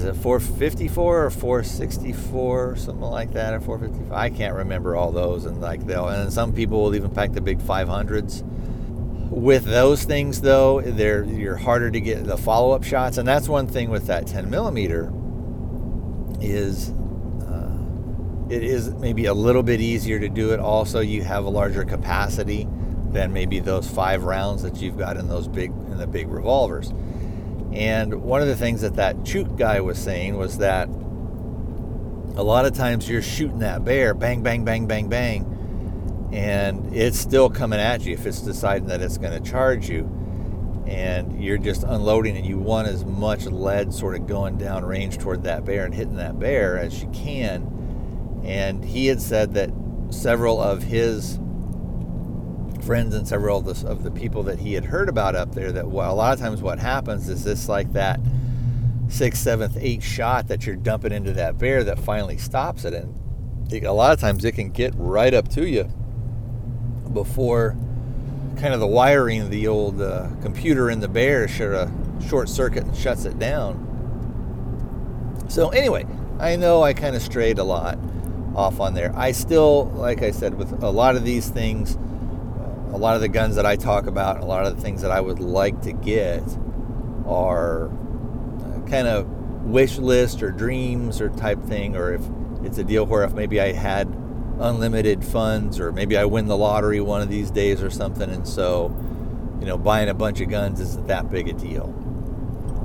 is 0.01 0.05
it 0.05 0.17
454 0.17 1.25
or 1.25 1.31
464 1.31 2.77
something 2.77 3.01
like 3.01 3.33
that 3.33 3.55
or 3.55 3.61
455 3.61 4.13
i 4.13 4.31
can't 4.31 4.55
remember 4.55 4.97
all 4.97 5.13
those 5.13 5.45
and 5.45 5.61
like 5.61 5.87
they'll 5.87 6.09
and 6.09 6.33
some 6.33 6.53
people 6.53 6.83
will 6.83 6.95
even 6.95 7.11
pack 7.11 7.33
the 7.33 7.41
big 7.41 7.59
500s 7.59 8.43
with 9.31 9.65
those 9.65 10.05
things 10.05 10.41
though 10.41 10.81
they're 10.81 11.25
you're 11.25 11.57
harder 11.57 11.91
to 11.91 12.01
get 12.01 12.25
the 12.25 12.37
follow-up 12.37 12.83
shots 12.83 13.19
and 13.19 13.29
that's 13.29 13.49
one 13.49 13.67
thing 13.67 13.91
with 13.91 14.07
that 14.07 14.27
10 14.27 14.51
millimeter 14.51 15.13
is 16.41 16.91
uh, 17.43 17.73
it 18.49 18.63
is 18.63 18.93
maybe 18.95 19.27
a 19.27 19.35
little 19.35 19.63
bit 19.63 19.81
easier 19.81 20.19
to 20.19 20.29
do 20.29 20.53
it. 20.53 20.61
Also 20.61 21.01
you 21.01 21.23
have 21.23 21.45
a 21.45 21.49
larger 21.49 21.85
capacity 21.85 22.67
than 23.11 23.33
maybe 23.33 23.61
those 23.61 23.89
five 23.89 24.25
rounds 24.25 24.63
that 24.63 24.77
you've 24.77 24.97
got 24.97 25.17
in 25.17 25.29
those 25.29 25.49
big 25.49 25.71
in 25.71 25.99
the 25.99 26.07
big 26.07 26.29
revolvers 26.29 26.93
and 27.73 28.23
one 28.23 28.43
of 28.43 28.49
the 28.49 28.57
things 28.57 28.81
that 28.81 28.95
that 28.97 29.19
Chuke 29.19 29.57
guy 29.57 29.81
was 29.81 29.99
saying 29.99 30.37
was 30.37 30.59
that 30.59 30.89
a 30.89 32.43
lot 32.43 32.65
of 32.65 32.75
times 32.75 33.09
you're 33.09 33.23
shooting 33.23 33.61
that 33.61 33.85
bear, 33.85 34.15
bang, 34.15 34.43
bang, 34.43 34.65
bang, 34.65 34.87
bang, 34.87 35.09
bang, 35.09 36.31
and 36.33 36.95
it's 36.95 37.19
still 37.19 37.51
coming 37.51 37.81
at 37.81 38.03
you 38.03 38.15
if 38.15 38.27
it's 38.27 38.41
deciding 38.41 38.89
that 38.89 39.01
it's 39.01 39.19
going 39.19 39.33
to 39.33 39.51
charge 39.51 39.89
you. 39.89 40.17
And 40.87 41.43
you're 41.43 41.59
just 41.59 41.85
unloading 41.85 42.37
and 42.37 42.45
you 42.45 42.59
want 42.59 42.89
as 42.89 43.05
much 43.05 43.47
lead 43.47 43.95
sort 43.95 44.17
of 44.17 44.27
going 44.27 44.59
down 44.59 44.85
range 44.85 45.19
toward 45.19 45.45
that 45.45 45.65
bear 45.65 45.85
and 45.85 45.95
hitting 45.95 46.17
that 46.17 46.41
bear 46.41 46.79
as 46.79 47.01
you 47.01 47.09
can. 47.11 48.43
And 48.45 48.85
he 48.85 49.07
had 49.07 49.21
said 49.21 49.55
that 49.55 49.71
several 50.11 50.61
of 50.61 50.83
his 50.83 51.39
friends 52.83 53.15
and 53.15 53.27
several 53.27 53.59
of 53.59 53.65
the, 53.65 53.89
of 53.89 54.03
the 54.03 54.11
people 54.11 54.43
that 54.45 54.59
he 54.59 54.75
had 54.75 54.85
heard 54.85 55.09
about 55.09 55.35
up 55.35 55.55
there 55.55 55.73
that 55.73 55.89
well, 55.89 56.13
a 56.13 56.15
lot 56.15 56.33
of 56.33 56.41
times 56.41 56.63
what 56.63 56.79
happens 56.79 57.29
is 57.29 57.45
this 57.45 57.69
like 57.69 57.93
that 57.93 58.21
sixth, 59.09 59.43
seventh, 59.43 59.77
eighth 59.81 60.05
shot 60.05 60.49
that 60.49 60.67
you're 60.67 60.77
dumping 60.77 61.13
into 61.13 61.33
that 61.33 61.59
bear 61.59 61.85
that 61.85 61.99
finally 61.99 62.39
stops 62.39 62.85
it. 62.85 62.95
And 62.95 63.73
it, 63.73 63.85
a 63.85 63.93
lot 63.93 64.13
of 64.13 64.21
times 64.21 64.45
it 64.45 64.53
can 64.53 64.71
get 64.71 64.95
right 64.97 65.35
up 65.35 65.49
to 65.49 65.69
you 65.69 65.85
before 67.13 67.77
kind 68.59 68.75
of 68.75 68.81
the 68.81 68.87
wiring 68.87 69.41
of 69.41 69.51
the 69.51 69.67
old 69.67 70.01
uh, 70.01 70.29
computer 70.43 70.91
in 70.91 71.01
the 71.01 71.09
bear 71.09 71.49
sort 71.49 71.75
of 71.75 71.91
short 72.29 72.49
circuit 72.49 72.85
and 72.85 72.97
shuts 72.97 73.25
it 73.25 73.39
down. 73.39 73.87
So 75.49 75.71
anyway, 75.71 76.07
I 76.39 76.57
know 76.57 76.83
I 76.83 76.93
kind 76.93 77.17
of 77.17 77.23
strayed 77.23 77.59
a 77.59 77.65
lot 77.65 77.99
off 78.55 78.81
on 78.81 78.95
there. 78.95 79.13
I 79.17 79.33
still, 79.33 79.87
like 79.95 80.23
I 80.23 80.31
said, 80.31 80.55
with 80.55 80.83
a 80.83 80.91
lot 80.91 81.17
of 81.17 81.25
these 81.25 81.49
things, 81.49 81.97
a 82.93 82.99
lot 82.99 83.15
of 83.15 83.21
the 83.21 83.29
guns 83.29 83.57
that 83.57 83.67
I 83.67 83.77
talk 83.77 84.07
about 84.07 84.41
a 84.41 84.45
lot 84.45 84.67
of 84.67 84.77
the 84.77 84.83
things 84.83 85.03
that 85.03 85.11
I 85.11 85.21
would 85.21 85.41
like 85.41 85.81
to 85.83 85.93
get 85.93 86.43
are 87.27 87.87
uh, 87.89 88.81
kind 88.89 89.07
of 89.07 89.29
wish 89.65 89.99
list 89.99 90.43
or 90.43 90.51
dreams 90.51 91.21
or 91.21 91.29
type 91.31 91.63
thing, 91.65 91.97
or 91.97 92.15
if 92.15 92.23
it's 92.65 92.79
a 92.79 92.85
deal 92.85 93.07
where 93.07 93.25
if 93.25 93.33
maybe 93.33 93.61
I 93.61 93.73
had 93.73 94.09
unlimited 94.59 95.25
funds 95.25 95.81
or 95.81 95.93
maybe 95.93 96.17
I 96.17 96.25
win 96.25 96.47
the 96.47 96.57
lottery 96.57 97.01
one 97.01 97.23
of 97.23 97.29
these 97.29 97.51
days 97.51 97.83
or 97.83 97.91
something, 97.91 98.29
and 98.29 98.47
so 98.47 98.95
you 99.61 99.67
know 99.67 99.79
buying 99.79 100.09
a 100.09 100.15
bunch 100.15 100.41
of 100.41 100.49
guns 100.49 100.81
isn't 100.81 101.07
that 101.07 101.31
big 101.31 101.49
a 101.49 101.53
deal. 101.53 101.95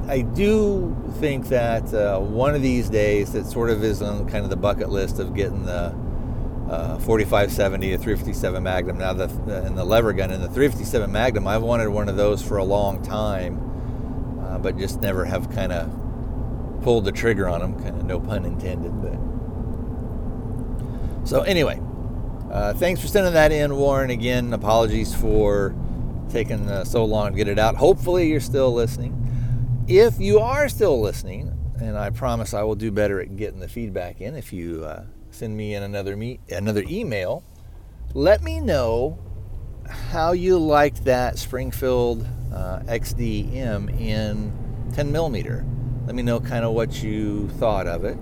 I 0.08 0.22
do 0.22 0.96
think 1.20 1.48
that 1.48 1.92
uh, 1.92 2.20
one 2.20 2.54
of 2.54 2.62
these 2.62 2.90
days 2.90 3.34
that 3.34 3.48
sort 3.48 3.72
of 3.72 3.84
is 3.84 4.04
on 4.04 4.30
kind 4.30 4.44
of 4.44 4.52
the 4.52 4.56
bucket 4.56 4.90
list 4.90 5.18
of 5.18 5.34
getting 5.34 5.66
the 5.66 5.96
uh, 6.70 6.98
4570 7.00 7.94
a 7.94 7.98
357 7.98 8.64
Magnum. 8.64 8.98
Now 8.98 9.14
the 9.14 9.26
and 9.66 9.78
the 9.78 9.86
lever 9.86 10.14
gun 10.14 10.32
and 10.32 10.44
the 10.44 10.48
357 10.48 11.12
Magnum, 11.12 11.48
I've 11.48 11.62
wanted 11.62 11.90
one 11.90 12.10
of 12.10 12.18
those 12.18 12.42
for 12.42 12.58
a 12.58 12.64
long 12.64 13.04
time, 13.04 13.60
uh, 14.44 14.58
but 14.58 14.78
just 14.78 15.02
never 15.02 15.26
have 15.26 15.50
kind 15.52 15.72
of 15.72 15.92
pulled 16.82 17.06
the 17.06 17.12
trigger 17.12 17.48
on 17.48 17.62
them. 17.62 17.76
Kind 17.82 17.98
of 17.98 18.06
no 18.06 18.20
pun 18.20 18.46
intended, 18.46 19.02
but 19.02 19.20
so 21.28 21.42
anyway. 21.42 21.80
Uh, 22.52 22.74
thanks 22.74 23.02
for 23.02 23.08
sending 23.08 23.34
that 23.34 23.52
in, 23.52 23.76
Warren. 23.76 24.12
Again, 24.12 24.54
apologies 24.54 25.14
for 25.14 25.76
taking 26.30 26.70
uh, 26.70 26.86
so 26.86 27.04
long 27.04 27.32
to 27.32 27.36
get 27.36 27.48
it 27.50 27.60
out. 27.60 27.76
Hopefully, 27.76 28.30
you're 28.30 28.40
still 28.40 28.74
listening. 28.74 29.22
If 29.88 30.20
you 30.20 30.40
are 30.40 30.70
still 30.70 31.02
listening, 31.02 31.52
and 31.80 31.98
I 31.98 32.12
promise 32.12 32.54
I 32.54 32.64
will 32.64 32.76
do 32.76 32.92
better 32.92 33.20
at 33.20 33.36
getting 33.36 33.60
the 33.60 33.68
feedback 33.68 34.22
in 34.22 34.36
if 34.36 34.54
you 34.54 34.86
uh, 34.86 35.04
send 35.36 35.56
me 35.56 35.76
in 35.76 35.84
another 35.84 36.14
another 36.50 36.84
email. 36.90 37.44
Let 38.14 38.42
me 38.42 38.62
know 38.62 39.20
how 39.90 40.32
you 40.32 40.58
liked 40.58 41.04
that 41.06 41.38
Springfield 41.38 42.26
uh, 42.54 42.80
XDM 42.86 44.00
in 44.00 44.54
10 44.94 45.12
millimeter. 45.12 45.66
Let 46.06 46.16
me 46.16 46.24
know 46.24 46.40
kind 46.40 46.64
of 46.64 46.74
what 46.74 47.04
you 47.04 47.50
thought 47.50 47.88
of 47.88 48.06
it. 48.06 48.18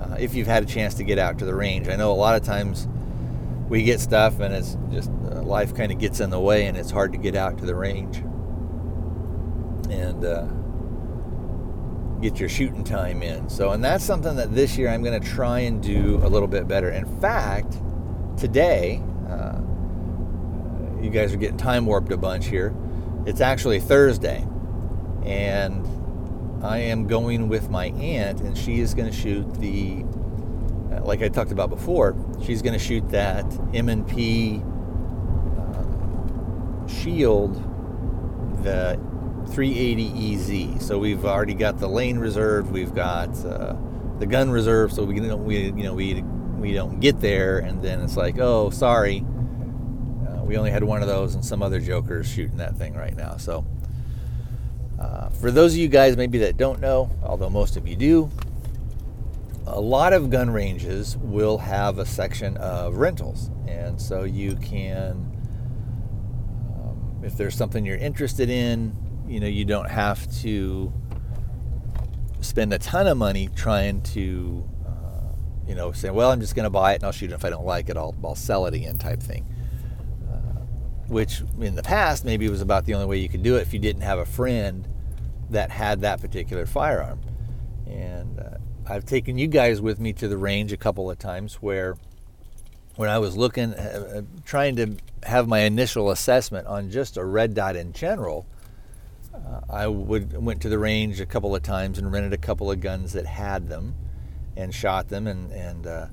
Uh, 0.00 0.16
if 0.18 0.34
you've 0.34 0.46
had 0.46 0.62
a 0.62 0.66
chance 0.66 0.94
to 0.94 1.04
get 1.04 1.18
out 1.18 1.38
to 1.40 1.44
the 1.44 1.54
range, 1.54 1.88
I 1.88 1.96
know 1.96 2.12
a 2.12 2.14
lot 2.14 2.36
of 2.36 2.44
times 2.44 2.86
we 3.68 3.82
get 3.82 4.00
stuff 4.00 4.40
and 4.40 4.54
it's 4.54 4.76
just 4.90 5.10
uh, 5.10 5.42
life 5.42 5.74
kind 5.74 5.90
of 5.90 5.98
gets 5.98 6.20
in 6.20 6.30
the 6.30 6.40
way 6.40 6.66
and 6.66 6.76
it's 6.76 6.90
hard 6.90 7.12
to 7.12 7.18
get 7.18 7.34
out 7.34 7.58
to 7.58 7.66
the 7.66 7.74
range. 7.74 8.18
And 9.90 10.24
uh, 10.24 10.46
get 12.20 12.38
your 12.38 12.48
shooting 12.48 12.84
time 12.84 13.22
in. 13.22 13.48
So, 13.48 13.70
and 13.70 13.82
that's 13.82 14.04
something 14.04 14.36
that 14.36 14.54
this 14.54 14.76
year 14.76 14.88
I'm 14.88 15.02
going 15.02 15.20
to 15.20 15.26
try 15.26 15.60
and 15.60 15.82
do 15.82 16.20
a 16.22 16.28
little 16.28 16.48
bit 16.48 16.68
better. 16.68 16.90
In 16.90 17.06
fact, 17.20 17.80
today, 18.36 19.02
uh, 19.28 19.58
you 21.02 21.10
guys 21.10 21.32
are 21.32 21.36
getting 21.36 21.56
time 21.56 21.86
warped 21.86 22.12
a 22.12 22.16
bunch 22.16 22.46
here. 22.46 22.74
It's 23.26 23.40
actually 23.40 23.80
Thursday, 23.80 24.46
and 25.24 25.86
I 26.62 26.78
am 26.78 27.06
going 27.06 27.48
with 27.48 27.70
my 27.70 27.86
aunt, 27.86 28.40
and 28.40 28.56
she 28.56 28.80
is 28.80 28.94
going 28.94 29.10
to 29.10 29.16
shoot 29.16 29.52
the, 29.54 30.04
uh, 30.92 31.02
like 31.04 31.22
I 31.22 31.28
talked 31.28 31.52
about 31.52 31.70
before, 31.70 32.16
she's 32.44 32.60
going 32.60 32.74
to 32.74 32.78
shoot 32.78 33.08
that 33.10 33.44
M&P 33.72 34.62
uh, 35.58 36.86
Shield, 36.86 37.54
the 38.62 39.00
380 39.50 40.76
EZ. 40.76 40.86
So 40.86 40.98
we've 40.98 41.24
already 41.24 41.54
got 41.54 41.78
the 41.78 41.88
lane 41.88 42.18
reserved, 42.18 42.70
we've 42.70 42.94
got 42.94 43.28
uh, 43.44 43.74
the 44.18 44.26
gun 44.26 44.50
reserved, 44.50 44.94
so 44.94 45.04
we 45.04 45.18
we 45.20 45.64
you 45.64 45.82
know 45.82 45.94
we 45.94 46.22
we 46.58 46.72
don't 46.72 47.00
get 47.00 47.20
there, 47.20 47.58
and 47.58 47.82
then 47.82 48.00
it's 48.00 48.16
like, 48.16 48.38
oh, 48.38 48.70
sorry, 48.70 49.24
uh, 50.28 50.42
we 50.44 50.56
only 50.56 50.70
had 50.70 50.84
one 50.84 51.00
of 51.02 51.08
those 51.08 51.34
and 51.34 51.44
some 51.44 51.62
other 51.62 51.80
jokers 51.80 52.28
shooting 52.28 52.58
that 52.58 52.76
thing 52.76 52.94
right 52.94 53.16
now. 53.16 53.38
So, 53.38 53.64
uh, 55.00 55.30
for 55.30 55.50
those 55.50 55.72
of 55.72 55.78
you 55.78 55.88
guys 55.88 56.16
maybe 56.16 56.38
that 56.38 56.56
don't 56.56 56.80
know, 56.80 57.10
although 57.22 57.50
most 57.50 57.76
of 57.76 57.88
you 57.88 57.96
do, 57.96 58.30
a 59.66 59.80
lot 59.80 60.12
of 60.12 60.30
gun 60.30 60.50
ranges 60.50 61.16
will 61.16 61.58
have 61.58 61.98
a 61.98 62.04
section 62.04 62.56
of 62.58 62.96
rentals, 62.96 63.50
and 63.66 64.00
so 64.00 64.24
you 64.24 64.54
can, 64.56 65.12
um, 66.74 67.20
if 67.24 67.36
there's 67.36 67.54
something 67.54 67.86
you're 67.86 67.96
interested 67.96 68.50
in, 68.50 68.94
you 69.30 69.38
know, 69.38 69.46
you 69.46 69.64
don't 69.64 69.88
have 69.88 70.30
to 70.40 70.92
spend 72.40 72.72
a 72.72 72.78
ton 72.78 73.06
of 73.06 73.16
money 73.16 73.48
trying 73.54 74.02
to, 74.02 74.68
uh, 74.84 75.36
you 75.68 75.74
know, 75.76 75.92
say, 75.92 76.10
well, 76.10 76.32
I'm 76.32 76.40
just 76.40 76.56
going 76.56 76.64
to 76.64 76.70
buy 76.70 76.92
it 76.92 76.96
and 76.96 77.04
I'll 77.04 77.12
shoot 77.12 77.30
it. 77.30 77.34
If 77.34 77.44
I 77.44 77.50
don't 77.50 77.64
like 77.64 77.88
it, 77.88 77.96
I'll, 77.96 78.14
I'll 78.24 78.34
sell 78.34 78.66
it 78.66 78.74
again, 78.74 78.98
type 78.98 79.22
thing. 79.22 79.46
Uh, 80.28 80.62
which 81.06 81.42
in 81.60 81.76
the 81.76 81.82
past 81.82 82.24
maybe 82.24 82.48
was 82.48 82.60
about 82.60 82.86
the 82.86 82.94
only 82.94 83.06
way 83.06 83.18
you 83.18 83.28
could 83.28 83.44
do 83.44 83.56
it 83.56 83.60
if 83.60 83.72
you 83.72 83.78
didn't 83.78 84.02
have 84.02 84.18
a 84.18 84.26
friend 84.26 84.88
that 85.48 85.70
had 85.70 86.00
that 86.00 86.20
particular 86.20 86.66
firearm. 86.66 87.20
And 87.86 88.40
uh, 88.40 88.58
I've 88.88 89.04
taken 89.04 89.38
you 89.38 89.46
guys 89.46 89.80
with 89.80 90.00
me 90.00 90.12
to 90.14 90.26
the 90.26 90.36
range 90.36 90.72
a 90.72 90.76
couple 90.76 91.08
of 91.08 91.20
times 91.20 91.54
where 91.54 91.96
when 92.96 93.08
I 93.08 93.18
was 93.18 93.36
looking, 93.36 93.74
uh, 93.74 94.16
uh, 94.16 94.22
trying 94.44 94.74
to 94.76 94.96
have 95.22 95.46
my 95.46 95.60
initial 95.60 96.10
assessment 96.10 96.66
on 96.66 96.90
just 96.90 97.16
a 97.16 97.24
red 97.24 97.54
dot 97.54 97.76
in 97.76 97.92
general, 97.92 98.46
uh, 99.46 99.60
I 99.68 99.86
would 99.86 100.36
went 100.36 100.60
to 100.62 100.68
the 100.68 100.78
range 100.78 101.20
a 101.20 101.26
couple 101.26 101.54
of 101.54 101.62
times 101.62 101.98
and 101.98 102.12
rented 102.12 102.32
a 102.32 102.38
couple 102.38 102.70
of 102.70 102.80
guns 102.80 103.12
that 103.12 103.26
had 103.26 103.68
them, 103.68 103.94
and 104.56 104.74
shot 104.74 105.08
them. 105.08 105.26
And 105.26 105.50
and 105.52 105.86
uh, 105.86 106.06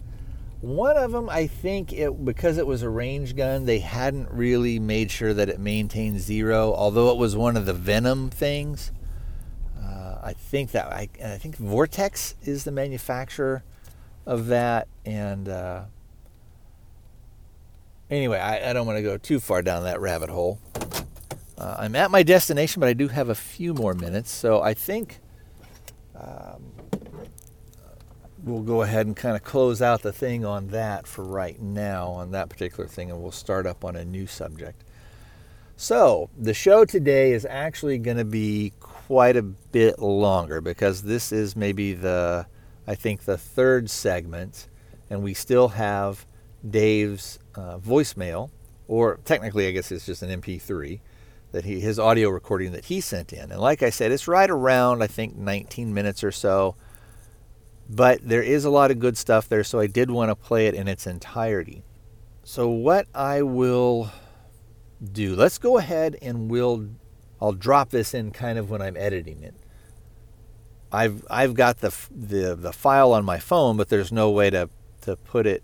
one 0.62 0.98
of 0.98 1.12
them, 1.12 1.30
I 1.30 1.48
think 1.48 1.94
it 1.94 2.26
because 2.26 2.58
it 2.58 2.66
was 2.66 2.82
a 2.82 2.90
range 2.90 3.36
gun, 3.36 3.66
they 3.66 3.80
hadn't 3.80 4.30
really 4.32 4.80
made 4.80 5.12
sure 5.12 5.34
that 5.34 5.50
it 5.50 5.60
maintained 5.60 6.20
zero. 6.20 6.74
Although 6.74 7.12
it 7.12 7.18
was 7.18 7.36
one 7.36 7.56
of 7.56 7.66
the 7.66 7.74
Venom 7.74 8.30
things, 8.30 8.92
uh, 9.80 10.20
I 10.24 10.34
think 10.34 10.72
that 10.72 10.88
I, 10.88 11.10
I 11.24 11.38
think 11.38 11.58
Vortex 11.58 12.36
is 12.44 12.64
the 12.64 12.72
manufacturer 12.72 13.64
of 14.26 14.48
that, 14.48 14.88
and 15.06 15.48
uh, 15.48 15.84
anyway, 18.10 18.40
I, 18.40 18.72
I 18.72 18.74
don't 18.74 18.86
want 18.86 18.98
to 18.98 19.04
go 19.04 19.18
too 19.18 19.40
far 19.40 19.62
down 19.62 19.84
that 19.84 20.02
rabbit 20.02 20.30
hole. 20.30 20.60
Uh, 21.58 21.76
I'm 21.80 21.96
at 21.96 22.12
my 22.12 22.22
destination, 22.22 22.80
but 22.80 22.88
I 22.88 22.94
do 22.94 23.08
have 23.08 23.30
a 23.30 23.36
few 23.36 23.74
more 23.74 23.96
minutes, 23.96 24.32
so 24.32 24.62
I 24.62 24.76
think 24.76 25.20
um, 26.16 26.72
we'll 28.44 28.62
go 28.62 28.84
ahead 28.84 29.08
and 29.08 29.16
kind 29.16 29.36
of 29.36 29.44
close 29.44 29.82
out 29.82 30.04
the 30.04 30.14
thing 30.14 30.46
on 30.46 30.68
that 30.68 31.08
for 31.08 31.24
right 31.24 31.60
now, 31.60 32.10
on 32.10 32.32
that 32.32 32.50
particular 32.50 32.88
thing, 32.88 33.10
and 33.10 33.20
we'll 33.20 33.32
start 33.32 33.66
up 33.66 33.84
on 33.84 33.96
a 33.96 34.06
new 34.06 34.28
subject. 34.28 34.84
So, 35.76 36.30
the 36.38 36.54
show 36.54 36.86
today 36.86 37.32
is 37.32 37.46
actually 37.50 37.98
going 37.98 38.18
to 38.18 38.26
be 38.26 38.74
quite 38.80 39.36
a 39.36 39.44
bit 39.44 40.00
longer 40.00 40.62
because 40.62 41.04
this 41.04 41.32
is 41.32 41.56
maybe 41.56 41.94
the, 41.94 42.46
I 42.86 42.94
think, 42.94 43.24
the 43.26 43.38
third 43.38 43.90
segment, 43.90 44.68
and 45.10 45.24
we 45.24 45.34
still 45.34 45.70
have 45.70 46.28
Dave's 46.68 47.40
uh, 47.56 47.80
voicemail, 47.80 48.52
or 48.88 49.20
technically, 49.26 49.68
I 49.68 49.72
guess 49.72 49.92
it's 49.92 50.06
just 50.06 50.22
an 50.22 50.42
MP3 50.42 51.00
that 51.52 51.66
he 51.66 51.80
his 51.80 52.00
audio 52.00 52.30
recording 52.30 52.72
that 52.74 52.86
he 52.86 53.02
sent 53.02 53.34
in. 53.34 53.52
And 53.52 53.60
like 53.60 53.82
I 53.84 53.90
said, 53.90 54.12
it's 54.12 54.28
right 54.28 54.50
around 54.50 55.02
I 55.02 55.08
think 55.08 55.36
19 55.36 55.94
minutes 55.94 56.24
or 56.24 56.32
so. 56.32 56.76
But 57.90 58.20
there 58.22 58.44
is 58.44 58.66
a 58.66 58.70
lot 58.70 58.92
of 58.92 59.00
good 59.00 59.18
stuff 59.18 59.48
there, 59.48 59.64
so 59.64 59.80
I 59.80 59.88
did 59.88 60.12
want 60.12 60.30
to 60.30 60.36
play 60.36 60.68
it 60.68 60.74
in 60.74 60.90
its 60.90 61.08
entirety. 61.08 61.84
So 62.44 62.68
what 62.68 63.08
I 63.16 63.42
will 63.44 64.12
do, 65.02 65.36
let's 65.36 65.58
go 65.58 65.78
ahead 65.78 66.18
and 66.22 66.50
we'll 66.50 66.90
I'll 67.42 67.54
drop 67.54 67.90
this 67.90 68.14
in 68.14 68.32
kind 68.32 68.58
of 68.58 68.70
when 68.70 68.82
I'm 68.82 68.98
editing 68.98 69.42
it. 69.44 69.56
I've 70.92 71.26
I've 71.30 71.54
got 71.54 71.80
the 71.80 71.96
the 72.12 72.56
the 72.56 72.74
file 72.74 73.14
on 73.14 73.26
my 73.26 73.40
phone, 73.40 73.78
but 73.78 73.90
there's 73.90 74.12
no 74.12 74.32
way 74.32 74.50
to 74.50 74.70
to 75.02 75.16
put 75.16 75.46
it 75.46 75.64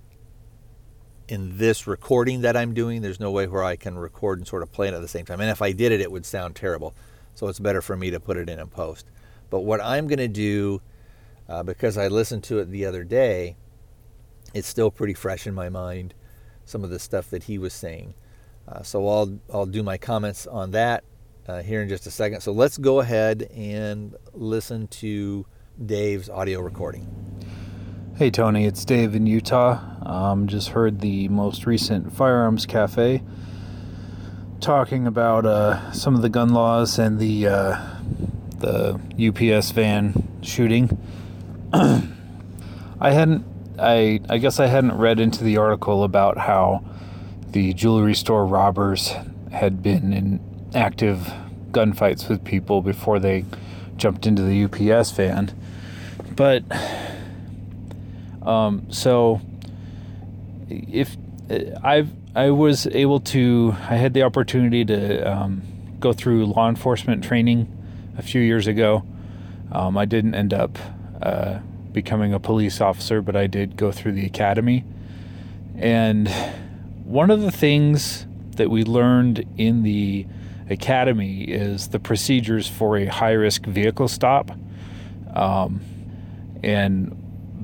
in 1.28 1.58
this 1.58 1.88
recording 1.88 2.42
that 2.42 2.58
I'm 2.58 2.74
doing, 2.74 3.02
there's 3.02 3.20
no 3.20 3.32
way 3.32 3.48
where 3.48 3.64
I 3.64 3.76
can 3.76 3.98
record 3.98 4.40
and 4.40 4.48
sort 4.48 4.64
of 4.64 4.72
play 4.72 4.88
it 4.88 4.94
at 4.94 5.02
the 5.02 5.08
same 5.08 5.26
time. 5.26 5.40
And 5.42 5.50
if 5.50 5.62
I 5.62 5.72
did 5.72 5.92
it, 5.92 6.02
it 6.02 6.12
would 6.12 6.26
sound 6.26 6.56
terrible. 6.56 6.96
So 7.36 7.48
it's 7.48 7.60
better 7.60 7.82
for 7.82 7.96
me 7.96 8.12
to 8.12 8.20
put 8.20 8.38
it 8.38 8.50
in 8.50 8.60
and 8.60 8.70
post. 8.70 9.08
But 9.50 9.62
what 9.62 9.82
I'm 9.82 10.08
going 10.08 10.20
to 10.20 10.28
do, 10.28 10.82
uh, 11.48 11.64
because 11.64 11.98
I 11.98 12.08
listened 12.08 12.44
to 12.46 12.60
it 12.60 12.70
the 12.70 12.86
other 12.86 13.04
day, 13.04 13.56
it's 14.54 14.68
still 14.68 14.92
pretty 14.92 15.14
fresh 15.14 15.48
in 15.48 15.54
my 15.54 15.70
mind, 15.70 16.14
some 16.66 16.84
of 16.84 16.90
the 16.90 17.00
stuff 17.00 17.30
that 17.30 17.44
he 17.44 17.58
was 17.58 17.74
saying. 17.74 18.14
Uh, 18.68 18.84
so 18.84 19.08
I'll, 19.08 19.40
I'll 19.52 19.66
do 19.66 19.84
my 19.84 19.98
comments 19.98 20.48
on 20.48 20.72
that 20.72 21.04
uh, 21.48 21.62
here 21.62 21.82
in 21.82 21.90
just 21.90 22.08
a 22.08 22.12
second. 22.12 22.42
So 22.42 22.52
let's 22.52 22.78
go 22.78 23.00
ahead 23.00 23.44
and 23.56 24.16
listen 24.34 24.88
to 24.88 25.46
Dave's 25.86 26.30
audio 26.30 26.62
recording. 26.62 27.08
Hey 28.16 28.30
Tony, 28.30 28.66
it's 28.66 28.86
Dave 28.86 29.16
in 29.16 29.26
Utah. 29.26 29.80
Um, 30.06 30.46
just 30.46 30.70
heard 30.70 31.00
the 31.00 31.28
most 31.30 31.66
recent 31.66 32.14
Firearms 32.14 32.68
Cafe 32.68 33.24
talking 34.62 35.08
about 35.08 35.48
uh, 35.48 35.92
some 35.94 36.14
of 36.14 36.22
the 36.22 36.30
gun 36.30 36.50
laws 36.50 37.00
and 37.00 37.18
the 37.18 37.48
uh, 37.48 37.84
the 38.60 39.00
UPS 39.18 39.72
van 39.72 40.28
shooting. 40.44 40.96
I 41.74 42.04
hadn't, 43.02 43.48
I 43.80 44.20
I 44.30 44.38
guess 44.38 44.60
I 44.60 44.68
hadn't 44.68 44.96
read 44.96 45.20
into 45.20 45.44
the 45.44 45.58
article 45.58 46.04
about 46.04 46.38
how 46.38 46.86
the 47.50 47.74
jewelry 47.74 48.14
store 48.14 48.46
robbers 48.46 49.16
had 49.52 49.82
been 49.82 50.14
in 50.14 50.40
active 50.76 51.34
gunfights 51.72 52.30
with 52.30 52.44
people 52.44 52.84
before 52.84 53.18
they 53.18 53.44
jumped 53.98 54.28
into 54.28 54.44
the 54.44 54.66
UPS 54.66 55.10
van, 55.10 55.52
but 56.36 56.64
um, 58.46 58.92
so 58.92 59.42
if 60.70 61.16
uh, 61.50 61.80
I've 61.84 62.10
I 62.36 62.50
was 62.50 62.88
able 62.88 63.20
to 63.20 63.76
I 63.90 63.96
had 63.96 64.14
the 64.14 64.24
opportunity 64.24 64.84
to 64.86 65.32
um, 65.32 65.62
go 66.00 66.14
through 66.14 66.48
law 66.48 66.68
enforcement 66.68 67.24
training 67.24 67.68
a 68.18 68.22
few 68.22 68.42
years 68.42 68.68
ago. 68.68 69.04
Um, 69.72 69.98
I 69.98 70.06
didn't 70.06 70.36
end 70.36 70.54
up 70.54 70.78
uh, 71.22 71.60
becoming 71.92 72.34
a 72.34 72.40
police 72.40 72.82
officer, 72.82 73.22
but 73.22 73.36
I 73.36 73.48
did 73.48 73.78
go 73.78 73.92
through 73.92 74.14
the 74.14 74.26
academy. 74.26 74.84
And 75.78 76.30
one 77.06 77.32
of 77.32 77.42
the 77.42 77.52
things 77.52 78.26
that 78.56 78.70
we 78.70 78.84
learned 78.84 79.46
in 79.58 79.84
the 79.84 80.28
academy 80.70 81.44
is 81.44 81.90
the 81.90 82.00
procedures 82.00 82.68
for 82.68 82.98
a 82.98 83.06
high 83.06 83.32
risk 83.32 83.66
vehicle 83.66 84.08
stop. 84.08 84.52
Um, 85.34 85.82
and 86.64 87.23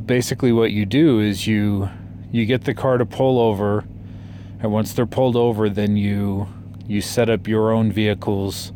basically 0.10 0.52
what 0.52 0.72
you 0.72 0.88
do 0.88 1.19
is 1.19 1.45
you 1.45 1.88
you 2.31 2.44
get 2.44 2.64
the 2.64 2.73
car 2.73 2.98
to 2.98 3.06
pull 3.06 3.38
over 3.38 3.86
and 4.60 4.72
once 4.72 4.91
they're 4.94 5.06
pulled 5.06 5.36
over 5.36 5.69
then 5.69 5.95
you 5.95 6.48
you 6.88 6.99
set 6.99 7.30
up 7.30 7.48
your 7.48 7.72
own 7.72 7.91
vehicles 7.91 8.73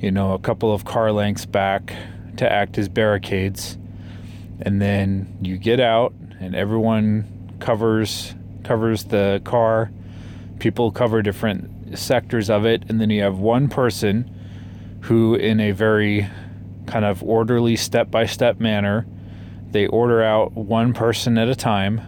you 0.00 0.10
know 0.10 0.32
a 0.32 0.38
couple 0.38 0.72
of 0.72 0.82
car 0.86 1.12
lengths 1.12 1.44
back 1.44 1.94
to 2.38 2.50
act 2.50 2.78
as 2.78 2.88
barricades 2.88 3.76
and 4.62 4.80
then 4.80 5.36
you 5.42 5.58
get 5.58 5.78
out 5.78 6.14
and 6.40 6.54
everyone 6.54 7.56
covers 7.60 8.34
covers 8.64 9.04
the 9.04 9.42
car. 9.44 9.90
People 10.58 10.90
cover 10.90 11.20
different 11.20 11.98
sectors 11.98 12.48
of 12.48 12.64
it 12.64 12.82
and 12.88 12.98
then 12.98 13.10
you 13.10 13.20
have 13.20 13.38
one 13.38 13.68
person 13.68 14.30
who 15.02 15.34
in 15.34 15.60
a 15.60 15.72
very 15.72 16.26
kind 16.86 17.04
of 17.04 17.22
orderly 17.22 17.76
step-by-step 17.76 18.58
manner 18.58 19.06
they 19.72 19.86
order 19.86 20.22
out 20.22 20.52
one 20.52 20.92
person 20.92 21.38
at 21.38 21.48
a 21.48 21.54
time 21.54 22.00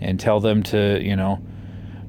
and 0.00 0.18
tell 0.18 0.40
them 0.40 0.62
to, 0.62 1.00
you 1.02 1.16
know, 1.16 1.40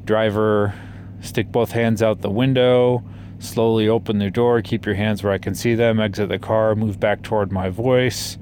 driver, 0.05 0.73
stick 1.21 1.51
both 1.51 1.71
hands 1.71 2.01
out 2.01 2.21
the 2.21 2.29
window, 2.29 3.03
slowly 3.39 3.87
open 3.87 4.19
the 4.19 4.29
door, 4.29 4.61
keep 4.61 4.85
your 4.85 4.95
hands 4.95 5.23
where 5.23 5.33
I 5.33 5.37
can 5.37 5.55
see 5.55 5.75
them, 5.75 5.99
exit 5.99 6.29
the 6.29 6.39
car, 6.39 6.75
move 6.75 6.99
back 6.99 7.21
toward 7.23 7.51
my 7.51 7.69
voice. 7.69 8.37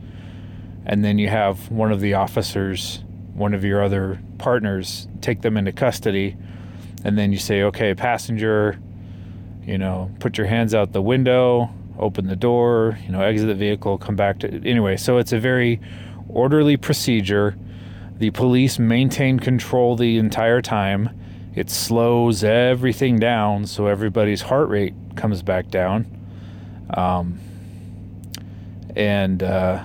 And 0.85 1.03
then 1.03 1.17
you 1.17 1.29
have 1.29 1.69
one 1.71 1.91
of 1.91 1.99
the 1.99 2.13
officers, 2.13 3.03
one 3.33 3.53
of 3.53 3.63
your 3.63 3.83
other 3.83 4.19
partners, 4.37 5.07
take 5.21 5.41
them 5.41 5.57
into 5.57 5.71
custody. 5.71 6.35
And 7.03 7.17
then 7.17 7.31
you 7.31 7.37
say, 7.37 7.63
okay, 7.63 7.93
passenger, 7.93 8.79
you 9.65 9.77
know, 9.77 10.11
put 10.19 10.37
your 10.37 10.47
hands 10.47 10.73
out 10.73 10.93
the 10.93 11.01
window, 11.01 11.69
open 11.99 12.27
the 12.27 12.35
door, 12.35 12.97
you 13.03 13.11
know, 13.11 13.21
exit 13.21 13.47
the 13.47 13.55
vehicle, 13.55 13.97
come 13.97 14.15
back 14.15 14.39
to. 14.39 14.47
Anyway, 14.67 14.97
so 14.97 15.17
it's 15.17 15.33
a 15.33 15.39
very 15.39 15.79
orderly 16.29 16.77
procedure. 16.77 17.55
The 18.17 18.31
police 18.31 18.79
maintain 18.79 19.39
control 19.39 19.95
the 19.95 20.17
entire 20.17 20.61
time. 20.61 21.09
It 21.55 21.69
slows 21.69 22.43
everything 22.43 23.19
down 23.19 23.65
so 23.65 23.87
everybody's 23.87 24.41
heart 24.43 24.69
rate 24.69 24.93
comes 25.15 25.41
back 25.41 25.69
down. 25.69 26.05
Um, 26.93 27.39
and 28.95 29.43
uh, 29.43 29.83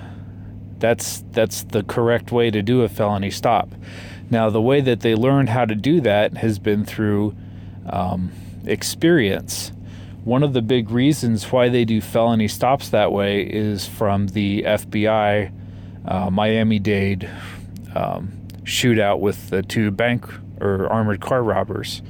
that's 0.79 1.23
that's 1.31 1.65
the 1.65 1.83
correct 1.83 2.33
way 2.33 2.51
to 2.51 2.63
do 2.63 2.83
a 2.83 2.89
felony 2.89 3.31
stop. 3.31 3.71
Now, 4.31 4.49
the 4.49 4.63
way 4.63 4.81
that 4.81 5.01
they 5.01 5.15
learned 5.15 5.51
how 5.51 5.67
to 5.67 5.75
do 5.75 6.01
that 6.01 6.39
has 6.39 6.59
been 6.59 6.85
through 6.85 7.37
um, 7.89 8.33
experience. 8.65 9.73
One 10.25 10.43
of 10.43 10.53
the 10.53 10.63
big 10.63 10.91
reasons 10.91 11.51
why 11.53 11.69
they 11.69 11.85
do 11.85 12.01
felony 12.01 12.49
stops 12.49 12.89
that 12.91 13.13
way 13.13 13.43
is 13.43 13.87
from 13.87 14.29
the 14.29 14.63
FBI 14.63 15.53
uh, 16.07 16.31
Miami 16.31 16.79
Dade 16.79 17.31
um, 17.95 18.33
shootout 18.65 19.21
with 19.21 19.51
the 19.51 19.63
two 19.63 19.91
bank 19.91 20.27
or 20.61 20.89
armored 20.89 21.21
car 21.21 21.43
robbers. 21.43 22.03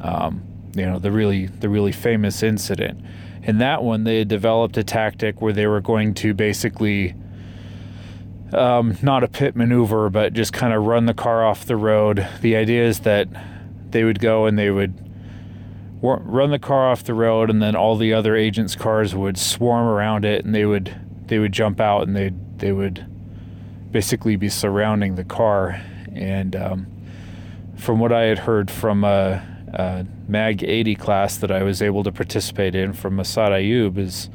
Um, 0.00 0.42
you 0.74 0.86
know 0.86 0.98
the 0.98 1.10
really 1.10 1.46
the 1.46 1.68
really 1.68 1.92
famous 1.92 2.42
incident. 2.42 3.00
In 3.42 3.58
that 3.58 3.82
one, 3.82 4.04
they 4.04 4.18
had 4.18 4.28
developed 4.28 4.76
a 4.76 4.84
tactic 4.84 5.40
where 5.40 5.52
they 5.52 5.66
were 5.66 5.80
going 5.80 6.14
to 6.14 6.34
basically 6.34 7.14
um, 8.52 8.96
not 9.02 9.24
a 9.24 9.28
pit 9.28 9.56
maneuver, 9.56 10.10
but 10.10 10.32
just 10.32 10.52
kind 10.52 10.72
of 10.72 10.84
run 10.84 11.06
the 11.06 11.14
car 11.14 11.44
off 11.44 11.64
the 11.64 11.76
road. 11.76 12.26
The 12.40 12.56
idea 12.56 12.86
is 12.86 13.00
that 13.00 13.28
they 13.90 14.04
would 14.04 14.20
go 14.20 14.46
and 14.46 14.58
they 14.58 14.70
would 14.70 15.04
run 16.00 16.50
the 16.50 16.58
car 16.58 16.90
off 16.90 17.04
the 17.04 17.14
road, 17.14 17.50
and 17.50 17.60
then 17.60 17.74
all 17.74 17.96
the 17.96 18.12
other 18.12 18.36
agents' 18.36 18.76
cars 18.76 19.14
would 19.14 19.36
swarm 19.38 19.86
around 19.86 20.24
it, 20.24 20.44
and 20.44 20.54
they 20.54 20.64
would 20.64 20.94
they 21.26 21.38
would 21.38 21.52
jump 21.52 21.80
out 21.80 22.06
and 22.06 22.16
they 22.16 22.32
they 22.58 22.72
would 22.72 23.06
basically 23.90 24.36
be 24.36 24.48
surrounding 24.48 25.14
the 25.14 25.24
car. 25.24 25.80
And 26.14 26.54
um, 26.56 26.86
from 27.76 27.98
what 28.00 28.12
I 28.12 28.22
had 28.22 28.40
heard 28.40 28.70
from 28.70 29.04
a, 29.04 29.42
a, 29.72 30.06
Mag 30.26 30.62
80 30.62 30.94
class 30.96 31.38
that 31.38 31.50
I 31.50 31.62
was 31.62 31.80
able 31.80 32.04
to 32.04 32.12
participate 32.12 32.74
in 32.74 32.92
from 32.92 33.16
Massad 33.16 33.50
Ayoob 33.50 33.96
is 33.96 34.28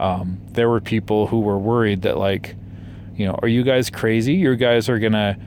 um, 0.00 0.40
there 0.52 0.68
were 0.68 0.80
people 0.80 1.26
who 1.26 1.40
were 1.40 1.58
worried 1.58 2.02
that 2.02 2.16
like 2.16 2.56
you 3.16 3.26
know, 3.26 3.38
are 3.42 3.48
you 3.48 3.62
guys 3.62 3.88
crazy? 3.90 4.34
You 4.34 4.54
guys 4.56 4.88
are 4.88 4.98
gonna, 4.98 5.38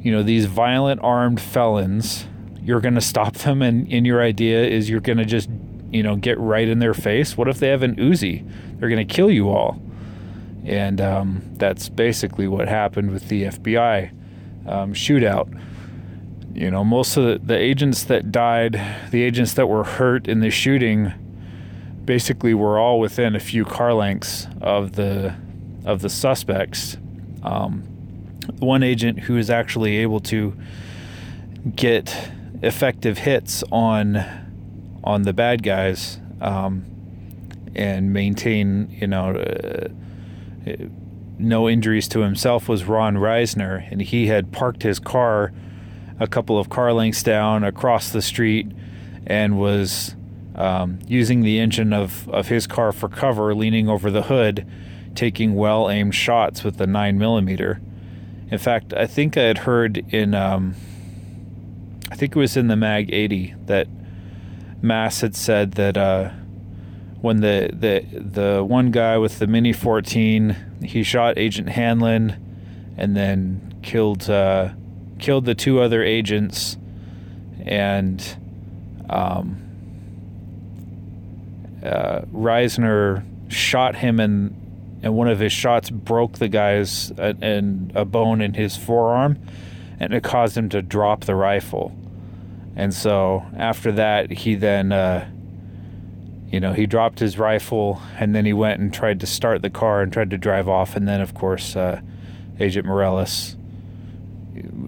you 0.00 0.12
know, 0.12 0.22
these 0.22 0.44
violent 0.44 1.00
armed 1.02 1.40
felons, 1.40 2.26
you're 2.62 2.80
gonna 2.80 3.00
stop 3.00 3.34
them, 3.34 3.62
and, 3.62 3.90
and 3.90 4.06
your 4.06 4.22
idea 4.22 4.64
is 4.64 4.90
you're 4.90 5.00
gonna 5.00 5.24
just, 5.24 5.48
you 5.90 6.02
know, 6.02 6.16
get 6.16 6.38
right 6.38 6.68
in 6.68 6.78
their 6.78 6.94
face. 6.94 7.36
What 7.36 7.48
if 7.48 7.58
they 7.58 7.68
have 7.68 7.82
an 7.82 7.96
Uzi? 7.96 8.46
They're 8.78 8.90
gonna 8.90 9.04
kill 9.06 9.30
you 9.30 9.48
all. 9.48 9.80
And 10.64 11.00
um, 11.00 11.42
that's 11.54 11.88
basically 11.88 12.48
what 12.48 12.68
happened 12.68 13.10
with 13.10 13.28
the 13.28 13.44
FBI 13.44 14.10
um, 14.66 14.94
shootout. 14.94 15.60
You 16.54 16.70
know, 16.70 16.84
most 16.84 17.16
of 17.16 17.24
the, 17.24 17.38
the 17.38 17.58
agents 17.58 18.04
that 18.04 18.32
died, 18.32 18.80
the 19.10 19.22
agents 19.22 19.54
that 19.54 19.66
were 19.66 19.84
hurt 19.84 20.28
in 20.28 20.40
the 20.40 20.50
shooting, 20.50 21.12
basically 22.04 22.54
were 22.54 22.78
all 22.78 23.00
within 23.00 23.34
a 23.34 23.40
few 23.40 23.64
car 23.64 23.94
lengths 23.94 24.46
of 24.60 24.92
the 24.92 25.34
of 25.84 26.00
the 26.00 26.08
suspects 26.08 26.96
um, 27.44 27.82
one 28.58 28.82
agent 28.82 29.20
who 29.20 29.36
is 29.36 29.50
actually 29.50 29.98
able 29.98 30.20
to 30.20 30.56
get 31.76 32.30
effective 32.62 33.18
hits 33.18 33.62
on 33.70 34.24
on 35.04 35.22
the 35.22 35.32
bad 35.32 35.62
guys 35.62 36.18
um, 36.40 36.84
and 37.74 38.12
maintain, 38.12 38.88
you 38.90 39.06
know, 39.06 39.36
uh, 39.36 39.88
no 41.38 41.68
injuries 41.68 42.08
to 42.08 42.20
himself 42.20 42.68
was 42.68 42.84
Ron 42.84 43.16
Risner, 43.16 43.90
and 43.90 44.00
he 44.00 44.26
had 44.26 44.52
parked 44.52 44.82
his 44.82 44.98
car 44.98 45.52
a 46.20 46.26
couple 46.26 46.58
of 46.58 46.70
car 46.70 46.92
lengths 46.92 47.22
down 47.22 47.64
across 47.64 48.10
the 48.10 48.22
street 48.22 48.70
and 49.26 49.58
was 49.58 50.14
um, 50.54 51.00
using 51.08 51.42
the 51.42 51.58
engine 51.58 51.92
of, 51.92 52.28
of 52.28 52.48
his 52.48 52.66
car 52.66 52.92
for 52.92 53.08
cover, 53.08 53.54
leaning 53.54 53.88
over 53.88 54.10
the 54.10 54.22
hood 54.22 54.66
taking 55.14 55.54
well 55.54 55.90
aimed 55.90 56.14
shots 56.14 56.64
with 56.64 56.76
the 56.76 56.86
9 56.86 57.18
millimeter. 57.18 57.80
In 58.50 58.58
fact, 58.58 58.92
I 58.92 59.06
think 59.06 59.36
I 59.36 59.42
had 59.42 59.58
heard 59.58 59.98
in, 60.12 60.34
um, 60.34 60.74
I 62.10 62.16
think 62.16 62.36
it 62.36 62.38
was 62.38 62.56
in 62.56 62.68
the 62.68 62.76
Mag 62.76 63.12
80 63.12 63.54
that 63.66 63.88
Mas 64.82 65.20
had 65.20 65.34
said 65.34 65.72
that 65.72 65.96
uh, 65.96 66.30
when 67.24 67.40
the, 67.40 67.70
the 67.72 68.18
the 68.18 68.62
one 68.62 68.90
guy 68.90 69.16
with 69.16 69.38
the 69.38 69.46
Mini 69.46 69.72
14, 69.72 70.82
he 70.84 71.02
shot 71.02 71.38
Agent 71.38 71.70
Hanlon, 71.70 72.36
and 72.98 73.16
then 73.16 73.76
killed 73.82 74.28
uh, 74.28 74.74
killed 75.18 75.46
the 75.46 75.54
two 75.54 75.80
other 75.80 76.02
agents, 76.02 76.76
and 77.64 78.36
um, 79.08 79.56
uh, 81.82 82.20
Risner 82.30 83.24
shot 83.50 83.96
him 83.96 84.20
in 84.20 85.00
and 85.02 85.14
one 85.14 85.28
of 85.28 85.38
his 85.38 85.52
shots 85.52 85.88
broke 85.88 86.34
the 86.38 86.48
guy's 86.48 87.10
uh, 87.12 87.32
and 87.40 87.90
a 87.94 88.04
bone 88.04 88.42
in 88.42 88.52
his 88.52 88.76
forearm, 88.76 89.38
and 89.98 90.12
it 90.12 90.22
caused 90.22 90.58
him 90.58 90.68
to 90.68 90.82
drop 90.82 91.24
the 91.24 91.34
rifle. 91.34 91.96
And 92.76 92.92
so 92.92 93.46
after 93.56 93.92
that, 93.92 94.30
he 94.30 94.56
then, 94.56 94.92
uh, 94.92 95.30
you 96.54 96.60
know, 96.60 96.72
he 96.72 96.86
dropped 96.86 97.18
his 97.18 97.36
rifle, 97.36 98.00
and 98.16 98.32
then 98.32 98.44
he 98.44 98.52
went 98.52 98.80
and 98.80 98.94
tried 98.94 99.18
to 99.18 99.26
start 99.26 99.60
the 99.60 99.70
car 99.70 100.02
and 100.02 100.12
tried 100.12 100.30
to 100.30 100.38
drive 100.38 100.68
off. 100.68 100.94
And 100.94 101.08
then, 101.08 101.20
of 101.20 101.34
course, 101.34 101.74
uh, 101.74 102.00
Agent 102.60 102.86
Morales, 102.86 103.56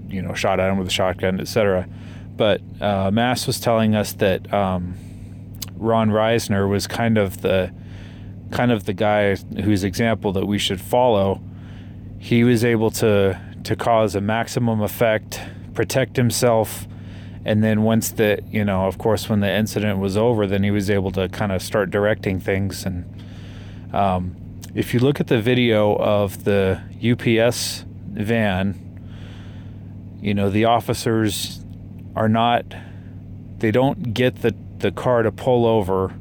you 0.08 0.22
know, 0.22 0.32
shot 0.32 0.60
at 0.60 0.70
him 0.70 0.78
with 0.78 0.86
a 0.86 0.92
shotgun, 0.92 1.40
etc. 1.40 1.88
But 2.36 2.60
uh, 2.80 3.10
Mas 3.10 3.48
was 3.48 3.58
telling 3.58 3.96
us 3.96 4.12
that 4.12 4.54
um, 4.54 4.94
Ron 5.74 6.10
Risner 6.10 6.68
was 6.68 6.86
kind 6.86 7.18
of 7.18 7.42
the 7.42 7.72
kind 8.52 8.70
of 8.70 8.84
the 8.84 8.92
guy 8.92 9.34
whose 9.34 9.82
example 9.82 10.30
that 10.34 10.46
we 10.46 10.58
should 10.58 10.80
follow. 10.80 11.42
He 12.20 12.44
was 12.44 12.64
able 12.64 12.92
to 12.92 13.40
to 13.64 13.74
cause 13.74 14.14
a 14.14 14.20
maximum 14.20 14.82
effect, 14.82 15.40
protect 15.74 16.16
himself, 16.16 16.86
and 17.46 17.64
then 17.64 17.82
once 17.82 18.10
the 18.10 18.40
you 18.50 18.64
know, 18.64 18.86
of 18.86 18.98
course, 18.98 19.28
when 19.28 19.40
the 19.40 19.50
incident 19.50 19.98
was 19.98 20.16
over, 20.16 20.46
then 20.46 20.62
he 20.62 20.70
was 20.70 20.90
able 20.90 21.10
to 21.12 21.28
kind 21.28 21.52
of 21.52 21.62
start 21.62 21.90
directing 21.90 22.40
things. 22.40 22.84
And 22.84 23.24
um, 23.94 24.36
if 24.74 24.92
you 24.92 25.00
look 25.00 25.20
at 25.20 25.28
the 25.28 25.40
video 25.40 25.96
of 25.96 26.44
the 26.44 26.82
UPS 27.02 27.84
van, 28.12 28.82
you 30.20 30.34
know, 30.34 30.50
the 30.50 30.66
officers 30.66 31.60
are 32.14 32.28
not, 32.28 32.64
they 33.58 33.70
don't 33.70 34.12
get 34.12 34.42
the 34.42 34.54
the 34.78 34.92
car 34.92 35.22
to 35.22 35.32
pull 35.32 35.64
over 35.64 36.14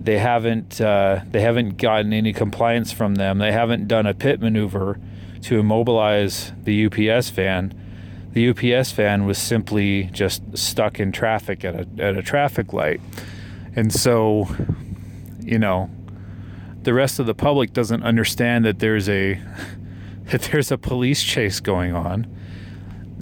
they 0.00 0.18
haven't 0.18 0.80
uh, 0.80 1.20
they 1.30 1.40
haven't 1.40 1.76
gotten 1.76 2.14
any 2.14 2.32
compliance 2.32 2.92
from 2.92 3.16
them. 3.16 3.38
They 3.38 3.52
haven't 3.52 3.88
done 3.88 4.06
a 4.06 4.14
pit 4.14 4.40
maneuver 4.40 4.98
to 5.42 5.58
immobilize 5.58 6.52
the 6.64 6.86
UPS 6.86 7.28
van. 7.28 7.74
The 8.38 8.50
UPS 8.50 8.92
van 8.92 9.26
was 9.26 9.36
simply 9.36 10.04
just 10.12 10.56
stuck 10.56 11.00
in 11.00 11.10
traffic 11.10 11.64
at 11.64 11.74
a 11.74 11.88
at 11.98 12.16
a 12.16 12.22
traffic 12.22 12.72
light, 12.72 13.00
and 13.74 13.92
so, 13.92 14.46
you 15.40 15.58
know, 15.58 15.90
the 16.84 16.94
rest 16.94 17.18
of 17.18 17.26
the 17.26 17.34
public 17.34 17.72
doesn't 17.72 18.04
understand 18.04 18.64
that 18.64 18.78
there's 18.78 19.08
a 19.08 19.42
that 20.26 20.42
there's 20.42 20.70
a 20.70 20.78
police 20.78 21.24
chase 21.24 21.58
going 21.58 21.96
on. 21.96 22.32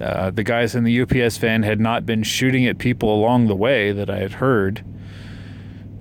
Uh, 0.02 0.28
the 0.32 0.44
guys 0.44 0.74
in 0.74 0.84
the 0.84 1.00
UPS 1.00 1.38
van 1.38 1.62
had 1.62 1.80
not 1.80 2.04
been 2.04 2.22
shooting 2.22 2.66
at 2.66 2.76
people 2.76 3.14
along 3.14 3.46
the 3.46 3.56
way 3.56 3.92
that 3.92 4.10
I 4.10 4.18
had 4.18 4.32
heard, 4.32 4.84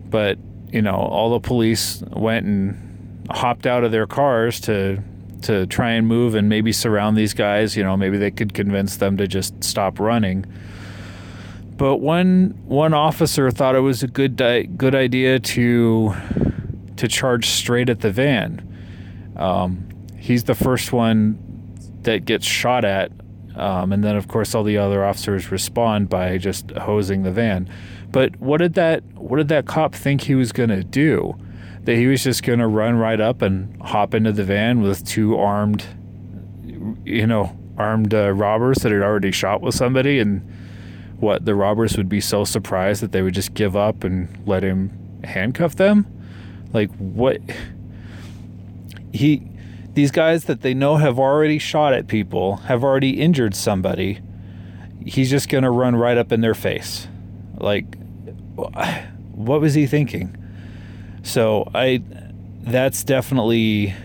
but 0.10 0.38
you 0.74 0.82
know, 0.82 0.96
all 0.96 1.30
the 1.30 1.40
police 1.40 2.04
went 2.12 2.46
and 2.46 3.30
hopped 3.32 3.66
out 3.66 3.86
of 3.86 3.94
their 3.94 4.08
cars 4.08 4.60
to 4.60 5.02
to 5.46 5.66
try 5.68 5.92
and 5.92 6.08
move 6.08 6.36
and 6.36 6.50
maybe 6.50 6.72
surround 6.72 7.18
these 7.18 7.34
guys. 7.34 7.76
You 7.78 7.84
know, 7.84 7.96
maybe 7.96 8.18
they 8.18 8.32
could 8.32 8.54
convince 8.54 8.98
them 8.98 9.18
to 9.18 9.28
just 9.28 9.64
stop 9.64 10.00
running. 10.00 10.46
But 11.78 11.98
one 11.98 12.58
one 12.66 12.94
officer 12.94 13.52
thought 13.52 13.76
it 13.76 13.82
was 13.82 14.04
a 14.04 14.08
good 14.08 14.36
di- 14.36 14.64
good 14.64 14.96
idea 14.96 15.40
to 15.40 16.16
to 16.98 17.08
charge 17.08 17.48
straight 17.48 17.90
at 17.90 18.00
the 18.00 18.12
van. 18.12 18.62
Um, 19.36 19.90
he's 20.18 20.46
the 20.46 20.56
first 20.56 20.94
one 20.94 21.38
that 22.04 22.24
gets 22.24 22.46
shot 22.46 22.86
at, 22.86 23.12
um, 23.56 23.92
and 23.92 24.04
then 24.04 24.16
of 24.16 24.28
course 24.28 24.56
all 24.56 24.64
the 24.64 24.78
other 24.78 25.04
officers 25.04 25.52
respond 25.52 26.10
by 26.10 26.38
just 26.38 26.72
hosing 26.72 27.24
the 27.24 27.32
van. 27.32 27.70
But 28.12 28.40
what 28.40 28.60
did 28.60 28.76
that 28.76 29.04
what 29.16 29.38
did 29.38 29.50
that 29.50 29.66
cop 29.66 29.94
think 29.94 30.22
he 30.22 30.36
was 30.36 30.52
going 30.54 30.70
to 30.70 30.84
do? 30.84 31.38
That 31.86 31.96
he 31.96 32.08
was 32.08 32.24
just 32.24 32.44
going 32.44 32.60
to 32.60 32.68
run 32.68 32.96
right 32.98 33.20
up 33.20 33.42
and 33.42 33.80
hop 33.82 34.14
into 34.14 34.32
the 34.32 34.44
van 34.44 34.82
with 34.82 35.08
two 35.08 35.38
armed 35.38 35.86
you 37.04 37.28
know, 37.28 37.58
armed 37.78 38.14
uh, 38.14 38.32
robbers 38.32 38.80
that 38.80 38.92
had 38.92 39.02
already 39.02 39.32
shot 39.32 39.62
with 39.62 39.76
somebody 39.76 40.20
and 40.20 40.42
what 41.20 41.46
the 41.46 41.56
robbers 41.56 41.98
would 41.98 42.10
be 42.10 42.20
so 42.20 42.44
surprised 42.44 43.02
that 43.02 43.12
they 43.12 43.22
would 43.22 43.34
just 43.34 43.54
give 43.54 43.76
up 43.76 44.04
and 44.04 44.28
let 44.46 44.64
him 44.64 44.92
handcuff 45.24 45.76
them? 45.76 46.06
Like 46.74 46.92
what 46.98 47.40
he 49.14 49.48
these 49.94 50.12
guys 50.12 50.46
that 50.46 50.62
they 50.62 50.74
know 50.74 50.98
have 50.98 51.18
already 51.18 51.58
shot 51.58 51.94
at 51.94 52.08
people, 52.08 52.58
have 52.58 52.84
already 52.84 53.22
injured 53.22 53.56
somebody. 53.56 54.20
He's 55.06 55.30
just 55.30 55.48
going 55.48 55.64
to 55.64 55.70
run 55.70 55.96
right 55.96 56.18
up 56.18 56.34
in 56.34 56.42
their 56.42 56.54
face. 56.54 57.08
Like 57.58 57.98
what 58.56 59.62
was 59.62 59.74
he 59.74 59.88
thinking? 59.88 60.36
So 61.26 61.70
I, 61.74 62.04
that's 62.62 63.04
definitely, 63.04 63.96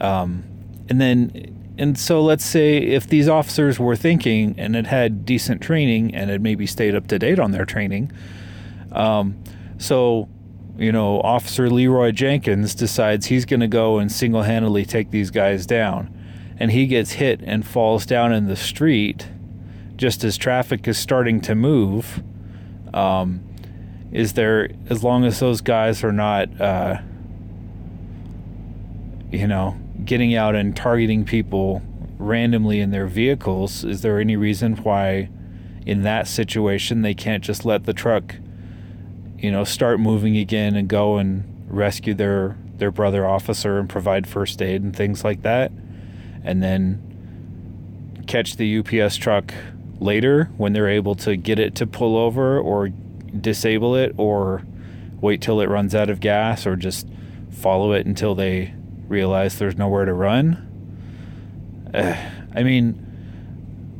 um, 0.00 0.44
and 0.88 1.00
then 1.00 1.74
and 1.78 1.98
so 1.98 2.22
let's 2.22 2.44
say 2.44 2.78
if 2.78 3.06
these 3.06 3.28
officers 3.28 3.78
were 3.78 3.96
thinking 3.96 4.54
and 4.58 4.74
had 4.74 4.86
had 4.86 5.24
decent 5.24 5.62
training 5.62 6.14
and 6.14 6.30
had 6.30 6.42
maybe 6.42 6.66
stayed 6.66 6.94
up 6.94 7.06
to 7.08 7.18
date 7.18 7.38
on 7.38 7.52
their 7.52 7.64
training, 7.64 8.12
um, 8.92 9.42
so 9.78 10.28
you 10.78 10.92
know, 10.92 11.20
Officer 11.22 11.70
Leroy 11.70 12.12
Jenkins 12.12 12.74
decides 12.74 13.26
he's 13.26 13.46
going 13.46 13.60
to 13.60 13.68
go 13.68 13.98
and 13.98 14.12
single 14.12 14.42
handedly 14.42 14.84
take 14.84 15.10
these 15.10 15.30
guys 15.30 15.64
down. 15.64 16.12
And 16.58 16.70
he 16.70 16.86
gets 16.86 17.12
hit 17.12 17.40
and 17.42 17.66
falls 17.66 18.04
down 18.04 18.32
in 18.32 18.46
the 18.46 18.56
street 18.56 19.26
just 19.96 20.22
as 20.22 20.36
traffic 20.36 20.86
is 20.86 20.98
starting 20.98 21.40
to 21.42 21.54
move. 21.54 22.22
Um, 22.92 23.45
is 24.12 24.34
there, 24.34 24.70
as 24.88 25.02
long 25.02 25.24
as 25.24 25.40
those 25.40 25.60
guys 25.60 26.02
are 26.04 26.12
not, 26.12 26.60
uh, 26.60 26.98
you 29.30 29.46
know, 29.46 29.76
getting 30.04 30.34
out 30.34 30.54
and 30.54 30.76
targeting 30.76 31.24
people 31.24 31.82
randomly 32.18 32.80
in 32.80 32.90
their 32.90 33.06
vehicles, 33.06 33.84
is 33.84 34.02
there 34.02 34.20
any 34.20 34.36
reason 34.36 34.76
why 34.76 35.28
in 35.84 36.02
that 36.02 36.26
situation 36.26 37.02
they 37.02 37.14
can't 37.14 37.44
just 37.44 37.64
let 37.64 37.84
the 37.84 37.92
truck? 37.92 38.36
you 39.38 39.50
know, 39.50 39.64
start 39.64 40.00
moving 40.00 40.36
again 40.36 40.74
and 40.76 40.88
go 40.88 41.18
and 41.18 41.44
rescue 41.68 42.14
their 42.14 42.56
their 42.76 42.90
brother 42.90 43.26
officer 43.26 43.78
and 43.78 43.88
provide 43.88 44.26
first 44.26 44.60
aid 44.60 44.82
and 44.82 44.94
things 44.94 45.24
like 45.24 45.42
that, 45.42 45.70
and 46.44 46.62
then 46.62 47.02
catch 48.26 48.56
the 48.56 48.78
UPS 48.78 49.16
truck 49.16 49.54
later 49.98 50.50
when 50.56 50.72
they're 50.72 50.88
able 50.88 51.14
to 51.14 51.36
get 51.36 51.58
it 51.58 51.74
to 51.74 51.86
pull 51.86 52.16
over 52.16 52.58
or 52.58 52.90
disable 53.42 53.94
it 53.94 54.14
or 54.16 54.62
wait 55.20 55.40
till 55.40 55.60
it 55.60 55.68
runs 55.68 55.94
out 55.94 56.10
of 56.10 56.20
gas 56.20 56.66
or 56.66 56.76
just 56.76 57.06
follow 57.50 57.92
it 57.92 58.06
until 58.06 58.34
they 58.34 58.74
realize 59.08 59.58
there's 59.58 59.76
nowhere 59.76 60.04
to 60.04 60.12
run. 60.12 60.62
Uh, 61.94 62.16
I 62.54 62.62
mean, 62.62 63.02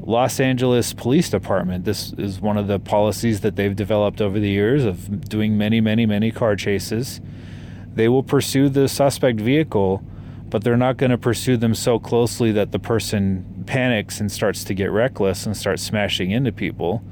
Los 0.06 0.38
Angeles 0.38 0.92
Police 0.92 1.30
Department. 1.30 1.84
This 1.84 2.12
is 2.12 2.40
one 2.40 2.56
of 2.56 2.68
the 2.68 2.78
policies 2.78 3.40
that 3.40 3.56
they've 3.56 3.74
developed 3.74 4.20
over 4.20 4.38
the 4.38 4.48
years 4.48 4.84
of 4.84 5.28
doing 5.28 5.58
many, 5.58 5.80
many, 5.80 6.06
many 6.06 6.30
car 6.30 6.54
chases. 6.54 7.20
They 7.94 8.08
will 8.08 8.22
pursue 8.22 8.68
the 8.68 8.88
suspect 8.88 9.40
vehicle, 9.40 10.04
but 10.48 10.62
they're 10.62 10.76
not 10.76 10.96
going 10.96 11.10
to 11.10 11.18
pursue 11.18 11.56
them 11.56 11.74
so 11.74 11.98
closely 11.98 12.52
that 12.52 12.70
the 12.70 12.78
person 12.78 13.64
panics 13.66 14.20
and 14.20 14.30
starts 14.30 14.62
to 14.64 14.74
get 14.74 14.92
reckless 14.92 15.44
and 15.44 15.56
starts 15.56 15.82
smashing 15.82 16.30
into 16.30 16.52
people. 16.52 17.02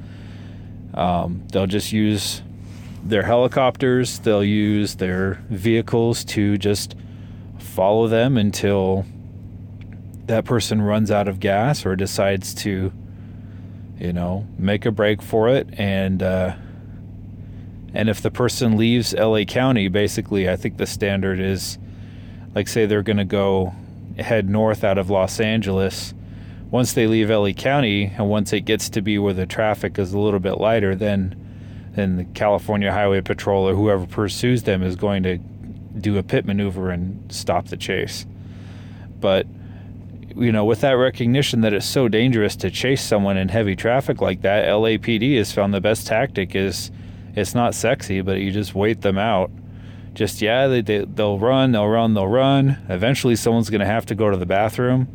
Um, 0.95 1.43
they'll 1.53 1.67
just 1.67 1.93
use 1.93 2.43
their 3.05 3.25
helicopters, 3.25 4.19
they'll 4.21 4.45
use 4.45 4.95
their 4.95 5.35
vehicles 5.51 6.25
to 6.25 6.57
just 6.57 6.97
follow 7.59 8.09
them 8.09 8.37
until 8.39 9.05
that 10.27 10.45
person 10.45 10.81
runs 10.81 11.11
out 11.11 11.29
of 11.29 11.41
gas 11.41 11.85
or 11.85 11.97
decides 11.97 12.55
to, 12.55 12.93
you 13.99 14.13
know, 14.13 14.47
make 14.59 14.87
a 14.87 14.91
break 14.91 15.21
for 15.21 15.49
it, 15.49 15.69
and 15.79 16.23
uh, 16.23 16.55
and 17.95 18.09
if 18.09 18.21
the 18.21 18.31
person 18.31 18.77
leaves 18.77 19.15
LA 19.15 19.45
County, 19.45 19.87
basically, 19.89 20.51
I 20.51 20.57
think 20.57 20.79
the 20.79 20.87
standard 20.87 21.39
is, 21.39 21.79
like, 22.55 22.67
say 22.67 22.87
they're 22.87 23.03
going 23.03 23.19
to 23.19 23.25
go 23.25 23.73
head 24.19 24.49
north 24.49 24.83
out 24.83 24.99
of 24.99 25.11
Los 25.11 25.39
Angeles. 25.39 26.13
Once 26.75 26.95
they 26.95 27.07
leave 27.07 27.31
LA 27.31 27.53
County, 27.53 28.13
and 28.19 28.29
once 28.29 28.53
it 28.53 28.63
gets 28.63 28.89
to 28.89 29.01
be 29.01 29.17
where 29.17 29.33
the 29.33 29.47
traffic 29.47 29.97
is 29.97 30.13
a 30.13 30.19
little 30.19 30.41
bit 30.41 30.55
lighter, 30.55 30.97
then 30.97 31.41
then 31.93 32.17
the 32.17 32.25
California 32.25 32.91
Highway 32.91 33.21
Patrol 33.21 33.69
or 33.69 33.77
whoever 33.77 34.07
pursues 34.07 34.65
them 34.65 34.83
is 34.83 34.97
going 34.97 35.23
to 35.23 35.39
do 35.39 36.19
a 36.19 36.23
pit 36.25 36.45
maneuver 36.45 36.91
and 36.91 37.33
stop 37.33 37.69
the 37.69 37.77
chase. 37.77 38.27
But 39.21 39.47
you 40.35 40.51
know, 40.51 40.65
with 40.65 40.81
that 40.81 40.95
recognition 40.95 41.61
that 41.61 41.73
it's 41.73 41.87
so 41.87 42.09
dangerous 42.09 42.57
to 42.57 42.73
chase 42.73 43.05
someone 43.05 43.37
in 43.37 43.51
heavy 43.51 43.77
traffic 43.77 44.21
like 44.21 44.43
that, 44.43 44.65
LAPD 44.65 45.37
has 45.37 45.53
found 45.53 45.73
the 45.73 45.81
best 45.81 46.09
tactic 46.09 46.57
is 46.57 46.91
it's 47.37 47.55
not 47.55 47.77
sexy, 47.77 48.21
but 48.21 48.41
you 48.41 48.51
just 48.51 48.75
wait 48.75 49.03
them 49.03 49.17
out. 49.17 49.53
Just 50.13 50.43
yeah, 50.43 50.67
they, 50.67 50.81
they 50.81 51.05
they'll 51.05 51.39
run, 51.39 51.71
they'll 51.71 51.87
run, 51.87 52.15
they'll 52.15 52.27
run. 52.27 52.85
Eventually, 52.89 53.37
someone's 53.37 53.71
gonna 53.71 53.87
have 53.87 54.07
to 54.07 54.17
go 54.17 54.29
to 54.29 54.37
the 54.37 54.45
bathroom. 54.45 55.07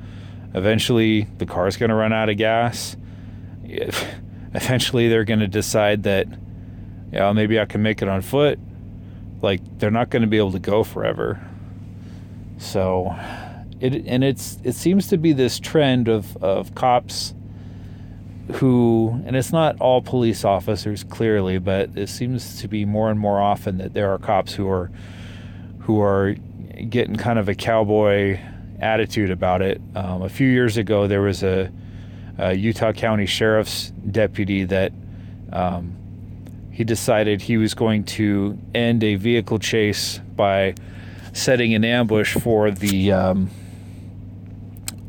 Eventually, 0.54 1.28
the 1.38 1.46
car's 1.46 1.78
gonna 1.78 1.96
run 1.96 2.14
out 2.14 2.30
of 2.30 2.38
gas. 2.38 2.96
Eventually, 3.64 5.08
they're 5.08 5.26
gonna 5.26 5.48
decide 5.48 6.04
that, 6.04 6.28
yeah, 7.12 7.32
maybe 7.34 7.60
I 7.60 7.66
can 7.66 7.82
make 7.82 8.02
it 8.02 8.08
on 8.08 8.22
foot. 8.22 8.60
Like 9.42 9.62
they're 9.80 9.92
not 9.92 10.10
gonna 10.10 10.28
be 10.28 10.38
able 10.38 10.52
to 10.52 10.60
go 10.60 10.84
forever. 10.84 11.40
So 12.58 13.16
it 13.80 14.06
and 14.06 14.24
it's 14.24 14.58
it 14.64 14.74
seems 14.74 15.08
to 15.08 15.18
be 15.18 15.34
this 15.34 15.60
trend 15.60 16.08
of 16.08 16.36
of 16.44 16.76
cops 16.76 17.34
who 18.54 19.22
and 19.26 19.36
it's 19.36 19.52
not 19.52 19.80
all 19.80 20.02
police 20.02 20.44
officers 20.44 21.04
clearly 21.04 21.60
but 21.60 21.90
it 21.96 22.10
seems 22.10 22.60
to 22.60 22.68
be 22.68 22.84
more 22.84 23.10
and 23.12 23.20
more 23.20 23.40
often 23.40 23.78
that 23.78 23.94
there 23.94 24.12
are 24.12 24.18
cops 24.18 24.54
who 24.54 24.68
are 24.68 24.92
who 25.82 26.02
are 26.02 26.34
getting 26.90 27.16
kind 27.16 27.40
of 27.40 27.48
a 27.48 27.56
cowboy 27.56 28.40
attitude 28.82 29.32
about 29.32 29.62
it 29.62 29.82
um, 29.96 30.22
a 30.22 30.30
few 30.30 30.48
years 30.48 30.78
ago 30.78 31.08
there 31.08 31.22
was 31.22 31.44
a, 31.44 31.72
a 32.38 32.54
utah 32.54 32.92
county 32.92 33.26
sheriff's 33.26 33.92
deputy 34.12 34.64
that 34.64 34.92
um, 35.52 35.96
he 36.72 36.84
decided 36.84 37.42
he 37.42 37.58
was 37.58 37.74
going 37.74 38.04
to 38.06 38.58
end 38.74 39.04
a 39.04 39.16
vehicle 39.16 39.60
chase 39.60 40.20
by 40.36 40.74
setting 41.34 41.74
an 41.74 41.84
ambush 41.84 42.36
for 42.36 42.72
the 42.72 43.12
um, 43.12 43.50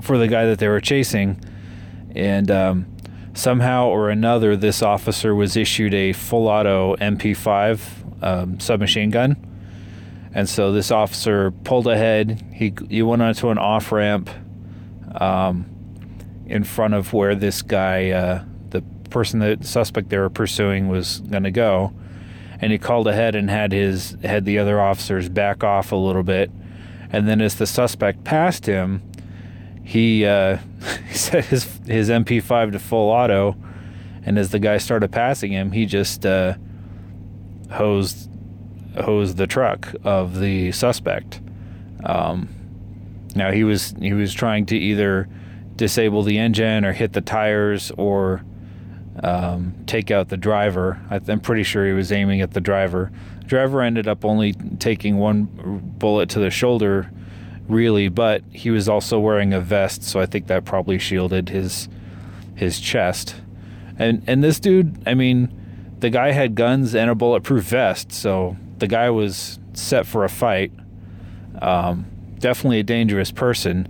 for 0.01 0.19
the 0.19 0.27
guy 0.27 0.47
that 0.47 0.59
they 0.59 0.67
were 0.67 0.81
chasing, 0.81 1.41
and 2.15 2.51
um, 2.51 2.87
somehow 3.35 3.87
or 3.87 4.11
another, 4.11 4.57
this 4.57 4.83
officer 4.83 5.35
was 5.35 5.57
issued 5.57 5.95
a 5.95 6.13
full 6.13 6.49
auto 6.49 6.97
MP5 6.97 8.25
um, 8.25 8.59
submachine 8.59 9.11
gun. 9.11 9.37
And 10.33 10.49
so 10.49 10.73
this 10.73 10.91
officer 10.91 11.51
pulled 11.51 11.87
ahead. 11.87 12.45
He 12.55 12.73
he 12.89 13.03
went 13.03 13.23
onto 13.23 13.51
an 13.51 13.59
off 13.59 13.91
ramp 13.91 14.31
um, 15.21 15.67
in 16.47 16.63
front 16.65 16.95
of 16.95 17.13
where 17.13 17.35
this 17.35 17.63
guy, 17.63 18.11
uh, 18.11 18.45
the 18.69 18.83
person, 19.11 19.41
the 19.41 19.59
suspect 19.63 20.09
they 20.09 20.19
were 20.19 20.31
pursuing, 20.31 20.89
was 20.89 21.21
going 21.21 21.43
to 21.43 21.51
go, 21.51 21.93
and 22.61 22.71
he 22.71 22.79
called 22.79 23.09
ahead 23.09 23.35
and 23.35 23.51
had 23.51 23.73
his 23.73 24.17
had 24.23 24.45
the 24.45 24.59
other 24.59 24.81
officers 24.81 25.29
back 25.29 25.65
off 25.65 25.91
a 25.91 25.97
little 25.97 26.23
bit. 26.23 26.51
And 27.13 27.29
then 27.29 27.41
as 27.41 27.57
the 27.57 27.67
suspect 27.67 28.23
passed 28.23 28.67
him, 28.67 29.03
he 29.83 30.25
uh, 30.25 30.59
set 31.11 31.47
his 31.47 31.65
his 31.87 32.09
MP5 32.09 32.73
to 32.73 32.79
full 32.79 33.11
auto, 33.11 33.57
and 34.25 34.39
as 34.39 34.51
the 34.51 34.61
guy 34.61 34.79
started 34.79 35.11
passing 35.11 35.51
him, 35.51 35.73
he 35.73 35.87
just 35.87 36.25
uh, 36.25 36.55
hosed 37.73 38.30
hosed 38.99 39.37
the 39.37 39.47
truck 39.47 39.95
of 40.05 40.41
the 40.41 40.73
suspect. 40.73 41.41
Um, 42.05 42.49
now 43.35 43.53
he 43.53 43.65
was 43.65 43.95
he 44.01 44.13
was 44.13 44.33
trying 44.33 44.67
to 44.67 44.77
either 44.77 45.29
disable 45.77 46.23
the 46.23 46.39
engine 46.39 46.85
or 46.85 46.93
hit 46.93 47.13
the 47.13 47.21
tires 47.21 47.91
or 47.97 48.45
um, 49.23 49.75
take 49.87 50.11
out 50.11 50.29
the 50.29 50.37
driver. 50.37 51.01
I'm 51.11 51.41
pretty 51.41 51.63
sure 51.63 51.87
he 51.87 51.93
was 51.93 52.13
aiming 52.13 52.41
at 52.41 52.53
the 52.53 52.61
driver. 52.61 53.11
The 53.41 53.47
driver 53.47 53.83
ended 53.83 54.09
up 54.09 54.25
only 54.25 54.53
taking 54.79 55.19
one 55.19 55.45
bullet 55.99 56.29
to 56.31 56.39
the 56.39 56.51
shoulder 56.51 57.11
really, 57.71 58.09
but 58.09 58.43
he 58.51 58.71
was 58.71 58.89
also 58.89 59.19
wearing 59.19 59.55
a 59.55 59.61
vest, 59.61 60.03
so 60.03 60.21
I 60.21 60.27
think 60.27 60.49
that 60.49 60.65
probably 60.65 60.99
shielded 60.99 61.49
his 61.49 61.89
his 62.55 62.81
chest. 62.81 63.37
And 63.99 64.23
and 64.27 64.43
this 64.43 64.61
dude, 64.61 65.03
I 65.07 65.15
mean, 65.15 65.97
the 66.01 66.11
guy 66.11 66.33
had 66.33 66.55
guns 66.55 66.95
and 66.95 67.11
a 67.11 67.15
bulletproof 67.15 67.65
vest, 67.65 68.13
so 68.13 68.57
the 68.81 68.87
guy 68.87 69.11
was 69.11 69.59
set 69.73 70.07
for 70.07 70.25
a 70.25 70.29
fight. 70.29 70.73
Um, 71.63 72.07
definitely 72.39 72.81
a 72.81 72.85
dangerous 72.85 73.31
person. 73.31 73.89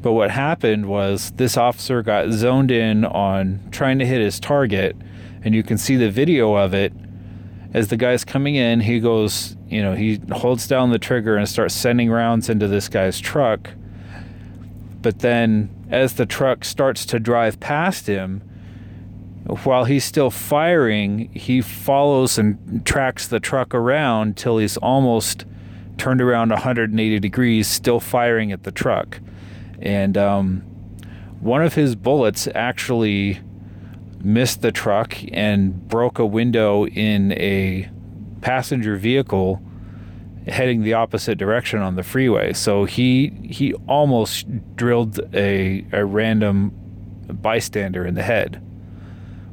But 0.00 0.12
what 0.12 0.30
happened 0.30 0.86
was 0.86 1.30
this 1.32 1.56
officer 1.56 2.02
got 2.02 2.30
zoned 2.32 2.70
in 2.70 3.04
on 3.04 3.60
trying 3.70 3.98
to 4.00 4.06
hit 4.06 4.20
his 4.20 4.40
target, 4.40 4.96
and 5.44 5.54
you 5.54 5.62
can 5.62 5.78
see 5.78 5.96
the 5.96 6.10
video 6.10 6.54
of 6.54 6.74
it 6.74 6.92
as 7.74 7.88
the 7.88 7.96
guy's 7.96 8.24
coming 8.24 8.54
in, 8.54 8.80
he 8.80 9.00
goes, 9.00 9.56
you 9.68 9.82
know, 9.82 9.94
he 9.94 10.20
holds 10.30 10.66
down 10.66 10.90
the 10.90 10.98
trigger 10.98 11.36
and 11.36 11.48
starts 11.48 11.74
sending 11.74 12.10
rounds 12.10 12.48
into 12.50 12.68
this 12.68 12.88
guy's 12.88 13.18
truck. 13.18 13.70
But 15.00 15.20
then, 15.20 15.70
as 15.90 16.14
the 16.14 16.26
truck 16.26 16.64
starts 16.64 17.06
to 17.06 17.18
drive 17.18 17.60
past 17.60 18.06
him, 18.06 18.42
while 19.44 19.84
he's 19.84 20.04
still 20.04 20.30
firing, 20.30 21.30
he 21.32 21.60
follows 21.60 22.38
and 22.38 22.84
tracks 22.86 23.26
the 23.26 23.40
truck 23.40 23.74
around 23.74 24.36
till 24.36 24.58
he's 24.58 24.76
almost 24.76 25.44
turned 25.98 26.20
around 26.20 26.50
180 26.50 27.18
degrees, 27.18 27.66
still 27.66 28.00
firing 28.00 28.52
at 28.52 28.62
the 28.62 28.70
truck. 28.70 29.20
And 29.80 30.16
um, 30.16 30.60
one 31.40 31.62
of 31.62 31.74
his 31.74 31.96
bullets 31.96 32.48
actually 32.54 33.40
missed 34.22 34.62
the 34.62 34.70
truck 34.70 35.16
and 35.32 35.88
broke 35.88 36.20
a 36.20 36.26
window 36.26 36.86
in 36.86 37.32
a 37.32 37.90
passenger 38.40 38.96
vehicle 38.96 39.60
heading 40.46 40.82
the 40.82 40.94
opposite 40.94 41.36
direction 41.36 41.80
on 41.80 41.96
the 41.96 42.02
freeway. 42.02 42.52
So 42.52 42.84
he 42.84 43.28
he 43.50 43.74
almost 43.88 44.46
drilled 44.76 45.20
a 45.34 45.84
a 45.92 46.04
random 46.04 46.72
bystander 47.28 48.06
in 48.06 48.14
the 48.14 48.22
head 48.22 48.62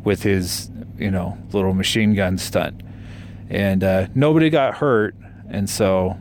with 0.09 0.23
his 0.23 0.71
you 0.97 1.11
know 1.11 1.37
little 1.51 1.75
machine 1.75 2.15
gun 2.15 2.39
stunt, 2.39 2.81
and 3.47 3.83
uh, 3.83 4.07
nobody 4.15 4.49
got 4.49 4.73
hurt. 4.73 5.13
And 5.51 5.69
so, 5.69 6.17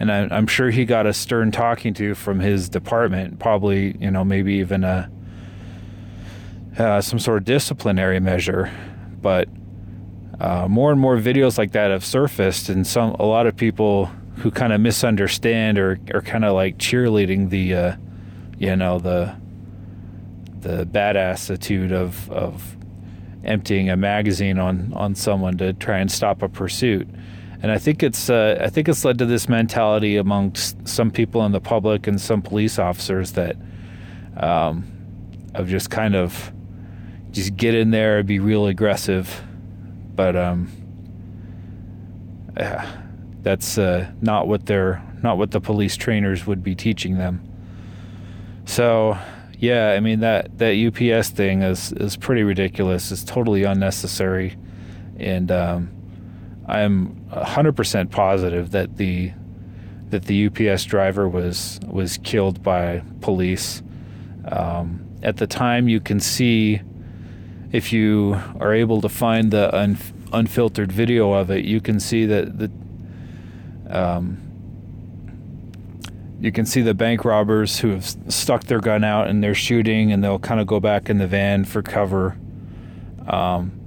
and 0.00 0.10
I, 0.10 0.26
I'm 0.32 0.48
sure 0.48 0.70
he 0.70 0.84
got 0.84 1.06
a 1.06 1.12
stern 1.12 1.52
talking 1.52 1.94
to 1.94 2.16
from 2.16 2.40
his 2.40 2.68
department, 2.68 3.38
probably 3.38 3.96
you 4.00 4.10
know 4.10 4.24
maybe 4.24 4.54
even 4.54 4.82
a 4.82 5.08
uh, 6.76 7.00
some 7.00 7.20
sort 7.20 7.38
of 7.38 7.44
disciplinary 7.44 8.18
measure, 8.18 8.72
but 9.22 9.48
uh, 10.40 10.66
more 10.68 10.90
and 10.90 11.00
more 11.00 11.16
videos 11.16 11.58
like 11.58 11.70
that 11.72 11.92
have 11.92 12.04
surfaced, 12.04 12.68
and 12.68 12.84
some 12.84 13.12
a 13.20 13.24
lot 13.24 13.46
of 13.46 13.56
people 13.56 14.06
who 14.38 14.50
kind 14.50 14.72
of 14.72 14.80
misunderstand 14.80 15.78
or 15.78 16.00
are 16.12 16.22
kind 16.22 16.44
of 16.44 16.54
like 16.54 16.76
cheerleading 16.76 17.50
the, 17.50 17.72
uh, 17.72 17.96
you 18.58 18.74
know, 18.74 18.98
the 18.98 19.32
the 20.58 20.84
badass 20.84 21.48
attitude 21.48 21.92
of 21.92 22.28
of 22.32 22.75
emptying 23.46 23.88
a 23.88 23.96
magazine 23.96 24.58
on 24.58 24.92
on 24.94 25.14
someone 25.14 25.56
to 25.58 25.72
try 25.72 25.98
and 25.98 26.10
stop 26.10 26.42
a 26.42 26.48
pursuit. 26.48 27.08
And 27.62 27.72
I 27.72 27.78
think 27.78 28.02
it's 28.02 28.28
uh, 28.28 28.58
I 28.60 28.68
think 28.68 28.88
it's 28.88 29.04
led 29.04 29.18
to 29.18 29.26
this 29.26 29.48
mentality 29.48 30.16
amongst 30.16 30.86
some 30.86 31.10
people 31.10 31.44
in 31.46 31.52
the 31.52 31.60
public 31.60 32.06
and 32.06 32.20
some 32.20 32.42
police 32.42 32.78
officers 32.78 33.32
that 33.32 33.56
um, 34.36 34.84
of 35.54 35.68
just 35.68 35.90
kind 35.90 36.14
of 36.14 36.52
just 37.30 37.56
get 37.56 37.74
in 37.74 37.90
there 37.90 38.18
and 38.18 38.26
be 38.26 38.38
real 38.38 38.66
aggressive 38.66 39.42
but 40.16 40.34
um, 40.34 40.72
that's 43.42 43.78
uh, 43.78 44.10
not 44.22 44.48
what 44.48 44.66
they're 44.66 45.02
not 45.22 45.38
what 45.38 45.50
the 45.50 45.60
police 45.60 45.96
trainers 45.96 46.46
would 46.46 46.62
be 46.64 46.74
teaching 46.74 47.18
them. 47.18 47.42
So, 48.64 49.16
yeah, 49.58 49.92
I 49.92 50.00
mean 50.00 50.20
that 50.20 50.58
that 50.58 50.74
UPS 50.74 51.30
thing 51.30 51.62
is 51.62 51.92
is 51.92 52.16
pretty 52.16 52.42
ridiculous. 52.42 53.10
It's 53.10 53.24
totally 53.24 53.64
unnecessary, 53.64 54.56
and 55.18 55.50
um, 55.50 55.90
I'm 56.66 57.24
100% 57.30 58.10
positive 58.10 58.70
that 58.72 58.96
the 58.96 59.32
that 60.10 60.24
the 60.24 60.46
UPS 60.46 60.84
driver 60.84 61.28
was 61.28 61.80
was 61.86 62.18
killed 62.18 62.62
by 62.62 63.02
police. 63.20 63.82
Um, 64.46 65.06
at 65.22 65.38
the 65.38 65.46
time, 65.46 65.88
you 65.88 66.00
can 66.00 66.20
see 66.20 66.80
if 67.72 67.92
you 67.92 68.40
are 68.60 68.72
able 68.72 69.00
to 69.00 69.08
find 69.08 69.50
the 69.50 69.74
un- 69.74 69.98
unfiltered 70.32 70.92
video 70.92 71.32
of 71.32 71.50
it, 71.50 71.64
you 71.64 71.80
can 71.80 71.98
see 71.98 72.26
that 72.26 72.58
the 72.58 72.70
um, 73.88 74.40
you 76.40 76.52
can 76.52 76.66
see 76.66 76.82
the 76.82 76.94
bank 76.94 77.24
robbers 77.24 77.80
who 77.80 77.90
have 77.90 78.04
stuck 78.04 78.64
their 78.64 78.80
gun 78.80 79.04
out 79.04 79.28
and 79.28 79.42
they're 79.42 79.54
shooting, 79.54 80.12
and 80.12 80.22
they'll 80.22 80.38
kind 80.38 80.60
of 80.60 80.66
go 80.66 80.80
back 80.80 81.08
in 81.08 81.18
the 81.18 81.26
van 81.26 81.64
for 81.64 81.82
cover. 81.82 82.36
Um, 83.26 83.80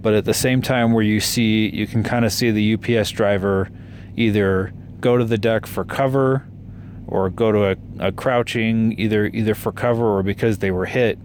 but 0.00 0.14
at 0.14 0.24
the 0.24 0.34
same 0.34 0.62
time, 0.62 0.92
where 0.92 1.04
you 1.04 1.20
see, 1.20 1.68
you 1.68 1.86
can 1.86 2.02
kind 2.02 2.24
of 2.24 2.32
see 2.32 2.50
the 2.50 2.74
UPS 2.74 3.10
driver 3.10 3.70
either 4.16 4.72
go 5.00 5.16
to 5.16 5.24
the 5.24 5.38
deck 5.38 5.66
for 5.66 5.84
cover, 5.84 6.46
or 7.06 7.30
go 7.30 7.50
to 7.50 7.70
a, 7.70 7.76
a 7.98 8.12
crouching 8.12 8.98
either 8.98 9.26
either 9.26 9.54
for 9.54 9.72
cover 9.72 10.18
or 10.18 10.22
because 10.22 10.58
they 10.58 10.70
were 10.70 10.84
hit 10.84 11.18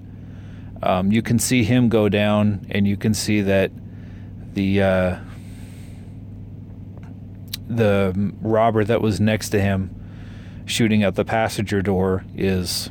um, 0.84 1.14
you 1.14 1.22
can 1.22 1.40
see 1.40 1.64
him 1.64 1.88
go 1.88 2.10
down, 2.10 2.68
and 2.70 2.86
you 2.86 2.98
can 2.98 3.14
see 3.14 3.40
that 3.40 3.72
the 4.54 4.82
uh, 4.82 5.16
the 7.70 8.34
robber 8.42 8.84
that 8.84 9.02
was 9.02 9.22
next 9.22 9.50
to 9.50 9.62
him, 9.62 9.96
shooting 10.66 11.04
at 11.04 11.16
the 11.16 11.26
passenger 11.26 11.82
door, 11.82 12.24
is 12.36 12.90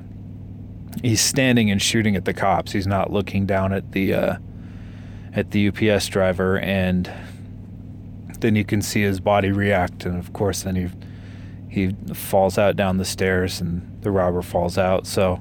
he's 1.03 1.21
standing 1.21 1.71
and 1.71 1.81
shooting 1.81 2.17
at 2.17 2.25
the 2.25 2.35
cops. 2.35 2.73
He's 2.73 2.87
not 2.87 3.13
looking 3.13 3.47
down 3.47 3.73
at 3.73 3.93
the 3.93 4.15
uh, 4.15 4.37
at 5.35 5.51
the 5.51 5.69
UPS 5.69 6.09
driver, 6.09 6.59
and 6.59 7.11
then 8.41 8.57
you 8.57 8.65
can 8.65 8.83
see 8.83 9.03
his 9.03 9.21
body 9.21 9.51
react, 9.51 10.05
and 10.05 10.19
of 10.19 10.33
course, 10.33 10.63
then 10.63 10.77
he 10.77 10.89
he 11.69 12.15
falls 12.15 12.59
out 12.59 12.77
down 12.77 12.99
the 12.99 13.05
stairs, 13.05 13.61
and 13.61 14.03
the 14.03 14.11
robber 14.11 14.43
falls 14.43 14.77
out. 14.77 15.07
So 15.07 15.41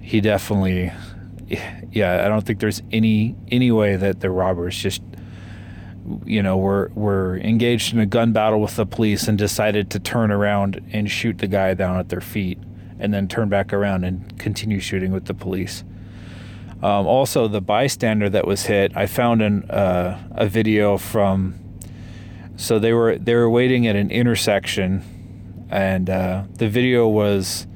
he 0.00 0.20
definitely 0.20 0.92
yeah, 1.90 2.24
I 2.24 2.28
don't 2.28 2.44
think 2.44 2.60
there's 2.60 2.82
any 2.90 3.36
any 3.50 3.70
way 3.70 3.96
that 3.96 4.20
the 4.20 4.30
robbers 4.30 4.76
just 4.76 5.02
you 6.24 6.42
know 6.42 6.56
were 6.56 6.90
were 6.94 7.38
engaged 7.38 7.92
in 7.92 8.00
a 8.00 8.06
gun 8.06 8.32
battle 8.32 8.60
with 8.60 8.76
the 8.76 8.86
police 8.86 9.28
and 9.28 9.38
decided 9.38 9.90
to 9.90 9.98
turn 9.98 10.30
around 10.30 10.80
and 10.92 11.10
shoot 11.10 11.38
the 11.38 11.46
guy 11.46 11.74
down 11.74 11.98
at 11.98 12.08
their 12.08 12.20
feet 12.20 12.58
and 12.98 13.12
then 13.12 13.28
turn 13.28 13.48
back 13.48 13.72
around 13.72 14.04
and 14.04 14.38
continue 14.38 14.78
shooting 14.78 15.12
with 15.12 15.26
the 15.26 15.34
police. 15.34 15.84
Um, 16.82 17.06
also, 17.06 17.46
the 17.46 17.60
bystander 17.60 18.28
that 18.30 18.46
was 18.46 18.66
hit, 18.66 18.96
I 18.96 19.06
found 19.06 19.42
an, 19.42 19.70
uh, 19.70 20.20
a 20.32 20.46
video 20.46 20.96
from. 20.98 21.58
So 22.56 22.78
they 22.78 22.92
were 22.92 23.18
they 23.18 23.34
were 23.34 23.48
waiting 23.48 23.86
at 23.86 23.96
an 23.96 24.10
intersection, 24.10 25.66
and 25.70 26.10
uh, 26.10 26.44
the 26.54 26.68
video 26.68 27.08
was 27.08 27.66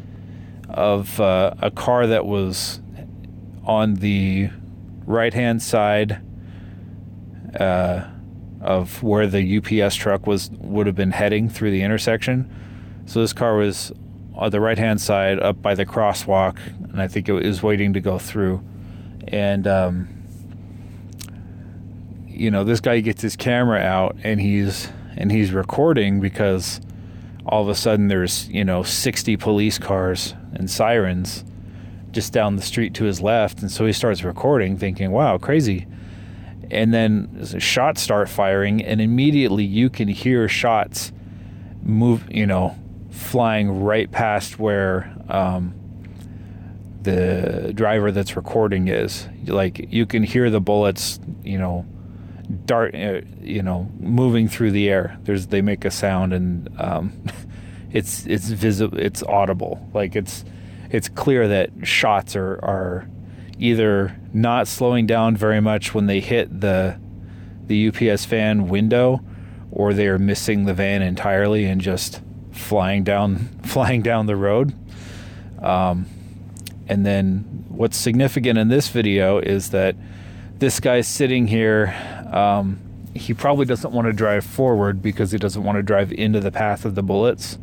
of 0.69 1.21
uh, 1.21 1.55
a 1.61 1.71
car 1.71 2.07
that 2.07 2.27
was 2.27 2.81
on 3.65 3.95
the 3.95 4.51
right 5.07 5.33
hand 5.33 5.63
side 5.63 6.21
uh, 7.59 8.09
of 8.61 9.03
where 9.03 9.27
the 9.27 9.59
UPS 9.59 9.95
truck 9.95 10.27
was 10.27 10.51
would 10.59 10.87
have 10.87 10.97
been 10.97 11.13
heading 11.13 11.49
through 11.49 11.71
the 11.71 11.83
intersection. 11.83 12.51
So 13.07 13.21
this 13.21 13.33
car 13.33 13.57
was 13.57 13.93
on 14.35 14.51
the 14.51 14.61
right 14.61 14.79
hand 14.79 15.01
side 15.01 15.39
up 15.41 15.63
by 15.63 15.75
the 15.75 15.87
crosswalk, 15.87 16.59
and 16.91 17.01
I 17.01 17.09
think 17.09 17.29
it 17.29 17.33
was 17.33 17.63
waiting 17.63 17.93
to 17.95 18.01
go 18.01 18.19
through. 18.19 18.63
And 19.29 19.67
um, 19.67 20.09
you 22.27 22.51
know, 22.51 22.65
this 22.65 22.81
guy 22.81 23.01
gets 23.01 23.23
his 23.23 23.37
camera 23.37 23.81
out 23.81 24.17
and 24.23 24.41
he's 24.41 24.89
and 25.17 25.33
he's 25.33 25.53
recording 25.53 26.21
because 26.21 26.81
all 27.47 27.63
of 27.63 27.69
a 27.69 27.75
sudden 27.75 28.09
there's 28.09 28.49
you 28.49 28.65
know 28.65 28.83
60 28.83 29.37
police 29.37 29.79
cars 29.79 30.35
and 30.53 30.71
sirens 30.71 31.45
just 32.17 32.33
down 32.33 32.57
the 32.57 32.63
street 32.63 32.95
to 32.95 33.05
his 33.05 33.21
left. 33.21 33.61
And 33.61 33.71
so 33.71 33.85
he 33.85 33.93
starts 33.93 34.25
recording, 34.25 34.79
thinking, 34.79 35.11
wow, 35.11 35.39
crazy. 35.39 35.87
And 36.71 36.93
then 36.93 37.45
shots 37.59 38.01
start 38.01 38.29
firing, 38.29 38.85
and 38.85 39.01
immediately 39.01 39.65
you 39.65 39.89
can 39.91 40.09
hear 40.09 40.49
shots 40.49 41.13
move, 41.83 42.27
you 42.31 42.47
know, 42.47 42.77
flying 43.11 43.83
right 43.83 44.11
past 44.11 44.59
where 44.59 45.15
um, 45.29 45.75
the 47.03 47.73
driver 47.75 48.11
that's 48.11 48.37
recording 48.37 48.89
is. 48.89 49.29
Like 49.47 49.93
you 49.93 50.07
can 50.07 50.23
hear 50.23 50.51
the 50.51 50.61
bullets, 50.61 51.21
you 51.43 51.59
know, 51.59 51.87
dart, 52.65 52.95
uh, 52.95 53.21
you 53.41 53.63
know, 53.63 53.91
moving 53.99 54.49
through 54.49 54.73
the 54.73 54.89
air. 54.89 55.19
There's 55.23 55.47
they 55.49 55.63
make 55.63 55.85
a 55.85 55.91
sound, 55.91 56.33
and 56.33 56.69
um, 56.79 57.13
it's 57.93 58.27
it's 58.27 58.49
visible, 58.49 58.99
it's 58.99 59.23
audible. 59.23 59.89
Like 59.95 60.17
it's 60.17 60.45
it's 60.91 61.09
clear 61.09 61.49
that 61.49 61.71
shots 61.83 62.37
are, 62.37 62.59
are 62.65 63.09
either 63.59 64.17
not 64.33 64.69
slowing 64.69 65.07
down 65.07 65.37
very 65.37 65.61
much 65.61 65.95
when 65.95 66.07
they 66.07 66.21
hit 66.21 66.61
the 66.61 66.99
the 67.67 67.89
UPS 67.89 68.25
van 68.27 68.69
window 68.69 69.21
or 69.73 69.93
they 69.93 70.07
are 70.07 70.19
missing 70.19 70.65
the 70.65 70.75
van 70.75 71.03
entirely 71.03 71.65
and 71.65 71.81
just 71.81 72.21
flying 72.53 73.05
down 73.05 73.37
flying 73.65 74.03
down 74.03 74.27
the 74.27 74.37
road. 74.37 74.75
Um, 75.63 76.07
and 76.89 77.05
then 77.05 77.65
what's 77.69 77.97
significant 77.97 78.59
in 78.59 78.69
this 78.69 78.89
video 78.89 79.39
is 79.39 79.71
that 79.71 79.97
this 80.59 80.81
guy's 80.81 81.09
sitting 81.09 81.47
here. 81.47 81.95
Um, 82.31 82.81
he 83.15 83.33
probably 83.35 83.65
doesn't 83.65 83.93
want 83.93 84.07
to 84.07 84.13
drive 84.13 84.45
forward 84.45 85.03
because 85.03 85.33
he 85.33 85.39
doesn't 85.39 85.63
want 85.63 85.77
to 85.77 85.83
drive 85.83 86.13
into 86.13 86.39
the 86.39 86.53
path 86.53 86.85
of 86.85 86.95
the 86.95 87.03
bullets. 87.03 87.59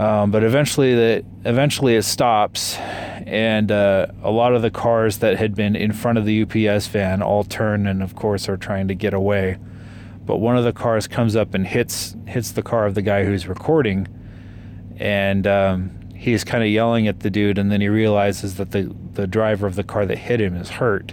Um, 0.00 0.30
but 0.30 0.42
eventually, 0.42 0.94
the 0.94 1.24
eventually 1.44 1.94
it 1.94 2.04
stops, 2.04 2.78
and 2.78 3.70
uh, 3.70 4.06
a 4.22 4.30
lot 4.30 4.54
of 4.54 4.62
the 4.62 4.70
cars 4.70 5.18
that 5.18 5.36
had 5.36 5.54
been 5.54 5.76
in 5.76 5.92
front 5.92 6.16
of 6.16 6.24
the 6.24 6.40
UPS 6.40 6.86
van 6.86 7.20
all 7.20 7.44
turn 7.44 7.86
and, 7.86 8.02
of 8.02 8.14
course, 8.14 8.48
are 8.48 8.56
trying 8.56 8.88
to 8.88 8.94
get 8.94 9.12
away. 9.12 9.58
But 10.24 10.38
one 10.38 10.56
of 10.56 10.64
the 10.64 10.72
cars 10.72 11.06
comes 11.06 11.36
up 11.36 11.52
and 11.52 11.66
hits 11.66 12.16
hits 12.26 12.52
the 12.52 12.62
car 12.62 12.86
of 12.86 12.94
the 12.94 13.02
guy 13.02 13.26
who's 13.26 13.46
recording, 13.46 14.08
and 14.96 15.46
um, 15.46 15.90
he's 16.16 16.44
kind 16.44 16.64
of 16.64 16.70
yelling 16.70 17.06
at 17.06 17.20
the 17.20 17.28
dude, 17.28 17.58
and 17.58 17.70
then 17.70 17.82
he 17.82 17.88
realizes 17.90 18.54
that 18.54 18.70
the 18.70 18.96
the 19.12 19.26
driver 19.26 19.66
of 19.66 19.74
the 19.74 19.84
car 19.84 20.06
that 20.06 20.16
hit 20.16 20.40
him 20.40 20.56
is 20.56 20.70
hurt, 20.70 21.12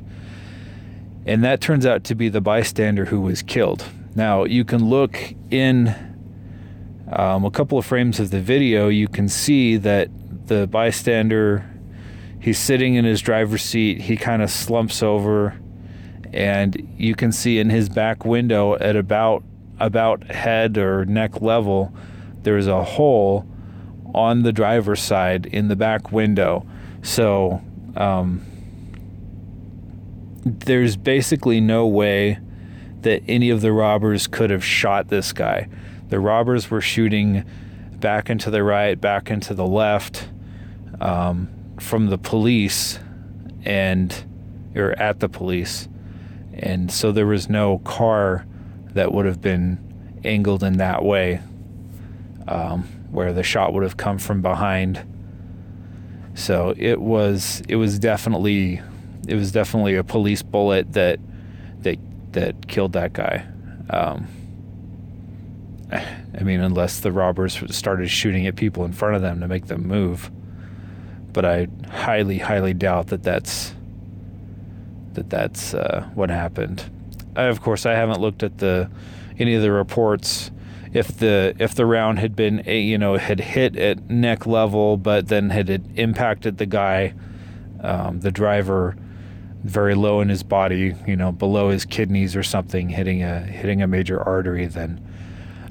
and 1.25 1.43
that 1.43 1.59
turns 1.59 1.85
out 1.85 2.05
to 2.05 2.15
be 2.15 2.29
the 2.29 2.39
bystander 2.39 3.03
who 3.03 3.19
was 3.19 3.41
killed. 3.41 3.83
Now 4.15 4.45
you 4.45 4.63
can 4.63 4.89
look 4.89 5.33
in 5.51 5.93
um, 7.11 7.45
a 7.45 7.51
couple 7.51 7.77
of 7.77 7.85
frames 7.85 8.19
of 8.19 8.31
the 8.31 8.41
video, 8.41 8.89
you 8.89 9.07
can 9.07 9.29
see 9.29 9.77
that 9.77 10.09
the 10.47 10.67
bystander, 10.67 11.69
he's 12.39 12.59
sitting 12.59 12.95
in 12.95 13.05
his 13.05 13.21
driver's 13.21 13.61
seat, 13.61 14.01
he 14.01 14.17
kind 14.17 14.41
of 14.41 14.49
slumps 14.49 15.01
over, 15.01 15.59
and 16.33 16.87
you 16.97 17.15
can 17.15 17.31
see 17.31 17.59
in 17.59 17.69
his 17.69 17.89
back 17.89 18.25
window 18.25 18.75
at 18.75 18.95
about 18.95 19.43
about 19.79 20.23
head 20.31 20.77
or 20.77 21.05
neck 21.05 21.41
level, 21.41 21.93
there's 22.41 22.67
a 22.67 22.83
hole 22.83 23.45
on 24.13 24.41
the 24.41 24.51
driver's 24.51 25.01
side 25.01 25.45
in 25.45 25.67
the 25.67 25.75
back 25.75 26.11
window. 26.11 26.65
So 27.03 27.61
um, 27.95 28.43
there's 30.43 30.97
basically 30.97 31.61
no 31.61 31.85
way 31.85 32.39
that 33.01 33.21
any 33.27 33.51
of 33.51 33.61
the 33.61 33.71
robbers 33.71 34.25
could 34.27 34.49
have 34.49 34.65
shot 34.65 35.09
this 35.09 35.31
guy. 35.31 35.69
The 36.09 36.19
robbers 36.19 36.71
were 36.71 36.81
shooting 36.81 37.43
back 37.99 38.29
into 38.29 38.49
the 38.49 38.63
right, 38.63 38.99
back 38.99 39.29
into 39.29 39.53
the 39.53 39.65
left 39.65 40.29
um, 41.01 41.49
from 41.79 42.07
the 42.07 42.17
police 42.17 42.99
and 43.63 44.25
or 44.75 44.91
at 44.99 45.19
the 45.19 45.29
police. 45.29 45.89
And 46.53 46.91
so 46.91 47.11
there 47.11 47.25
was 47.25 47.49
no 47.49 47.79
car 47.79 48.45
that 48.93 49.11
would 49.11 49.25
have 49.25 49.41
been 49.41 50.19
angled 50.23 50.63
in 50.63 50.77
that 50.77 51.03
way 51.03 51.41
um, 52.47 52.83
where 53.11 53.33
the 53.33 53.43
shot 53.43 53.73
would 53.73 53.83
have 53.83 53.97
come 53.97 54.17
from 54.17 54.41
behind. 54.41 55.05
So 56.35 56.73
it 56.77 57.01
was 57.01 57.61
it 57.67 57.75
was 57.75 57.99
definitely 57.99 58.81
it 59.27 59.35
was 59.35 59.51
definitely 59.51 59.95
a 59.95 60.03
police 60.03 60.43
bullet 60.43 60.93
that 60.93 61.19
that 61.79 61.97
that 62.31 62.67
killed 62.67 62.93
that 62.93 63.13
guy. 63.13 63.45
Um, 63.89 64.27
I 65.91 66.43
mean, 66.43 66.59
unless 66.59 66.99
the 66.99 67.11
robbers 67.11 67.61
started 67.75 68.09
shooting 68.09 68.45
at 68.47 68.55
people 68.55 68.83
in 68.85 68.91
front 68.91 69.15
of 69.15 69.21
them 69.21 69.39
to 69.39 69.47
make 69.47 69.67
them 69.67 69.87
move. 69.87 70.29
But 71.31 71.45
I 71.45 71.67
highly, 71.89 72.39
highly 72.39 72.73
doubt 72.73 73.07
that 73.07 73.23
that's 73.23 73.73
that 75.13 75.29
that's 75.29 75.73
uh, 75.73 76.07
what 76.13 76.29
happened. 76.29 76.89
I, 77.35 77.43
of 77.43 77.61
course, 77.61 77.85
I 77.85 77.93
haven't 77.93 78.19
looked 78.19 78.43
at 78.43 78.57
the 78.57 78.89
any 79.39 79.53
of 79.55 79.61
the 79.61 79.71
reports. 79.71 80.51
If 80.93 81.19
the 81.19 81.55
if 81.59 81.75
the 81.75 81.85
round 81.85 82.19
had 82.19 82.35
been 82.35 82.63
you 82.65 82.97
know 82.97 83.17
had 83.17 83.39
hit 83.39 83.75
at 83.77 84.09
neck 84.09 84.45
level, 84.45 84.97
but 84.97 85.27
then 85.27 85.49
had 85.49 85.69
it 85.69 85.81
impacted 85.95 86.57
the 86.57 86.65
guy, 86.65 87.13
um, 87.81 88.19
the 88.21 88.31
driver, 88.31 88.95
very 89.63 89.95
low 89.95 90.21
in 90.21 90.29
his 90.29 90.43
body, 90.43 90.95
you 91.05 91.15
know, 91.15 91.31
below 91.31 91.69
his 91.69 91.85
kidneys 91.85 92.35
or 92.35 92.43
something, 92.43 92.89
hitting 92.89 93.21
a 93.23 93.39
hitting 93.39 93.81
a 93.81 93.87
major 93.87 94.21
artery, 94.21 94.65
then 94.65 95.06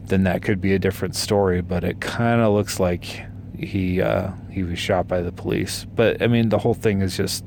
then 0.07 0.25
that 0.25 0.43
could 0.43 0.61
be 0.61 0.75
a 0.75 0.79
different 0.79 1.15
story. 1.15 1.61
But 1.61 1.85
it 1.85 2.01
kind 2.01 2.41
of 2.41 2.53
looks 2.53 2.81
like 2.81 3.25
he 3.59 4.01
uh, 4.01 4.31
he 4.51 4.63
was 4.63 4.79
shot 4.79 5.09
by 5.09 5.23
the 5.23 5.33
police. 5.33 5.85
But 5.85 6.23
I 6.23 6.27
mean, 6.27 6.49
the 6.49 6.59
whole 6.59 6.75
thing 6.75 7.01
is 7.01 7.17
just 7.17 7.45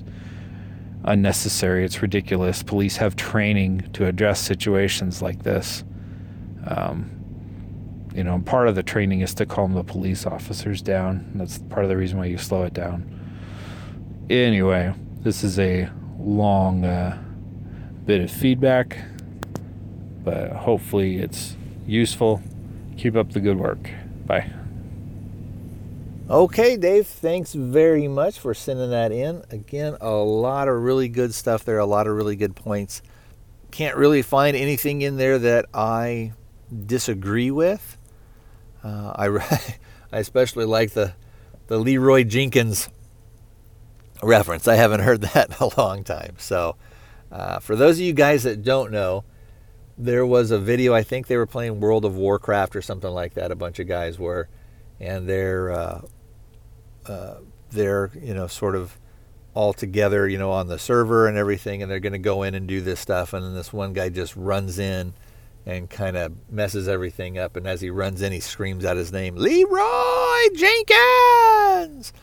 unnecessary. 1.05 1.85
It's 1.85 2.01
ridiculous. 2.01 2.63
Police 2.63 2.97
have 2.97 3.15
training 3.15 3.89
to 3.93 4.05
address 4.05 4.39
situations 4.39 5.21
like 5.21 5.43
this. 5.43 5.83
Um, 6.67 7.11
you 8.13 8.23
know, 8.23 8.39
part 8.39 8.67
of 8.67 8.75
the 8.75 8.83
training 8.83 9.21
is 9.21 9.33
to 9.35 9.45
calm 9.45 9.73
the 9.73 9.83
police 9.83 10.25
officers 10.25 10.81
down. 10.81 11.31
That's 11.35 11.59
part 11.59 11.83
of 11.83 11.89
the 11.89 11.97
reason 11.97 12.17
why 12.17 12.25
you 12.25 12.37
slow 12.37 12.63
it 12.63 12.73
down. 12.73 13.15
Anyway, 14.29 14.93
this 15.21 15.43
is 15.43 15.57
a 15.59 15.89
long 16.19 16.85
uh, 16.85 17.17
bit 18.05 18.21
of 18.21 18.31
feedback, 18.31 18.97
but 20.23 20.51
hopefully 20.51 21.17
it's 21.17 21.55
useful. 21.89 22.41
Keep 22.97 23.15
up 23.15 23.31
the 23.31 23.39
good 23.39 23.57
work. 23.57 23.89
Bye. 24.25 24.51
Okay, 26.29 26.77
Dave, 26.77 27.07
thanks 27.07 27.53
very 27.53 28.07
much 28.07 28.37
for 28.37 28.53
sending 28.53 28.91
that 28.91 29.11
in. 29.11 29.43
Again, 29.49 29.97
a 29.99 30.11
lot 30.11 30.67
of 30.67 30.75
really 30.83 31.09
good 31.09 31.33
stuff 31.33 31.65
there, 31.65 31.79
a 31.79 31.87
lot 31.87 32.05
of 32.05 32.15
really 32.15 32.35
good 32.35 32.55
points. 32.55 33.01
Can't 33.71 33.95
really 33.95 34.21
find 34.21 34.55
anything 34.55 35.01
in 35.01 35.17
there 35.17 35.39
that 35.39 35.65
I 35.73 36.33
disagree 36.85 37.49
with. 37.49 37.97
Uh, 38.83 39.13
I, 39.15 39.27
I 40.11 40.19
especially 40.19 40.65
like 40.65 40.91
the, 40.91 41.13
the 41.65 41.79
Leeroy 41.79 42.23
Jenkins 42.25 42.89
reference. 44.21 44.67
I 44.67 44.75
haven't 44.75 44.99
heard 44.99 45.21
that 45.33 45.49
in 45.49 45.55
a 45.59 45.79
long 45.79 46.03
time. 46.03 46.35
So, 46.37 46.75
uh, 47.31 47.57
for 47.57 47.75
those 47.75 47.97
of 47.97 48.01
you 48.01 48.13
guys 48.13 48.43
that 48.43 48.63
don't 48.63 48.91
know, 48.91 49.23
there 49.99 50.25
was 50.25 50.49
a 50.49 50.57
video. 50.57 50.95
I 50.95 51.03
think 51.03 51.27
they 51.27 51.37
were 51.37 51.45
playing 51.45 51.81
World 51.81 52.05
of 52.05 52.15
Warcraft 52.15 52.75
or 52.75 52.81
something 52.81 53.11
like 53.11 53.33
that. 53.33 53.51
A 53.51 53.55
bunch 53.55 53.79
of 53.79 53.87
guys 53.87 54.17
were, 54.17 54.47
and 54.99 55.27
they're 55.27 55.71
uh, 55.71 56.01
uh, 57.05 57.35
they're 57.69 58.09
you 58.19 58.33
know 58.33 58.47
sort 58.47 58.75
of 58.75 58.97
all 59.53 59.73
together, 59.73 60.27
you 60.27 60.37
know, 60.37 60.51
on 60.51 60.67
the 60.67 60.79
server 60.79 61.27
and 61.27 61.37
everything, 61.37 61.81
and 61.81 61.91
they're 61.91 61.99
going 61.99 62.13
to 62.13 62.19
go 62.19 62.43
in 62.43 62.55
and 62.55 62.65
do 62.65 62.79
this 62.79 62.99
stuff. 62.99 63.33
And 63.33 63.43
then 63.45 63.53
this 63.53 63.73
one 63.73 63.91
guy 63.91 64.07
just 64.07 64.35
runs 64.35 64.79
in 64.79 65.13
and 65.65 65.89
kind 65.89 66.15
of 66.15 66.49
messes 66.49 66.87
everything 66.87 67.37
up. 67.37 67.57
And 67.57 67.67
as 67.67 67.81
he 67.81 67.89
runs 67.89 68.21
in, 68.21 68.31
he 68.31 68.39
screams 68.39 68.85
out 68.85 68.95
his 68.95 69.11
name, 69.11 69.35
Leeroy 69.35 70.55
Jenkins. 70.55 72.13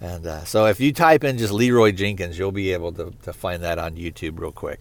And 0.00 0.24
uh, 0.24 0.44
so 0.44 0.66
if 0.66 0.78
you 0.78 0.92
type 0.92 1.24
in 1.24 1.38
just 1.38 1.52
Leeroy 1.52 1.90
Jenkins, 1.90 2.38
you'll 2.38 2.52
be 2.52 2.72
able 2.72 2.92
to, 2.92 3.12
to 3.22 3.32
find 3.32 3.62
that 3.64 3.78
on 3.78 3.96
YouTube 3.96 4.38
real 4.38 4.52
quick. 4.52 4.78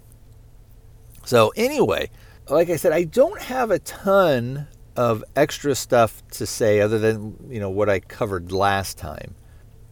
So, 1.26 1.52
anyway, 1.56 2.10
like 2.50 2.70
I 2.70 2.76
said, 2.76 2.94
I 2.94 3.04
don't 3.04 3.42
have 3.42 3.72
a 3.72 3.80
ton 3.80 4.68
of 4.96 5.24
extra 5.36 5.76
stuff 5.76 6.24
to 6.32 6.46
say 6.46 6.82
other 6.82 6.98
than 6.98 7.36
you 7.50 7.60
know 7.60 7.70
what 7.70 7.90
I 7.90 8.00
covered 8.00 8.52
last 8.52 8.98
time. 8.98 9.36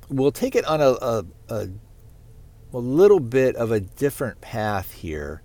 We'll 0.10 0.32
take 0.32 0.56
it 0.56 0.65
on 0.65 0.82
a, 0.82 0.90
a, 0.90 1.26
a, 1.49 1.68
a 2.73 2.77
little 2.77 3.19
bit 3.19 3.56
of 3.56 3.72
a 3.72 3.80
different 3.80 4.41
path 4.41 4.91
here. 4.94 5.41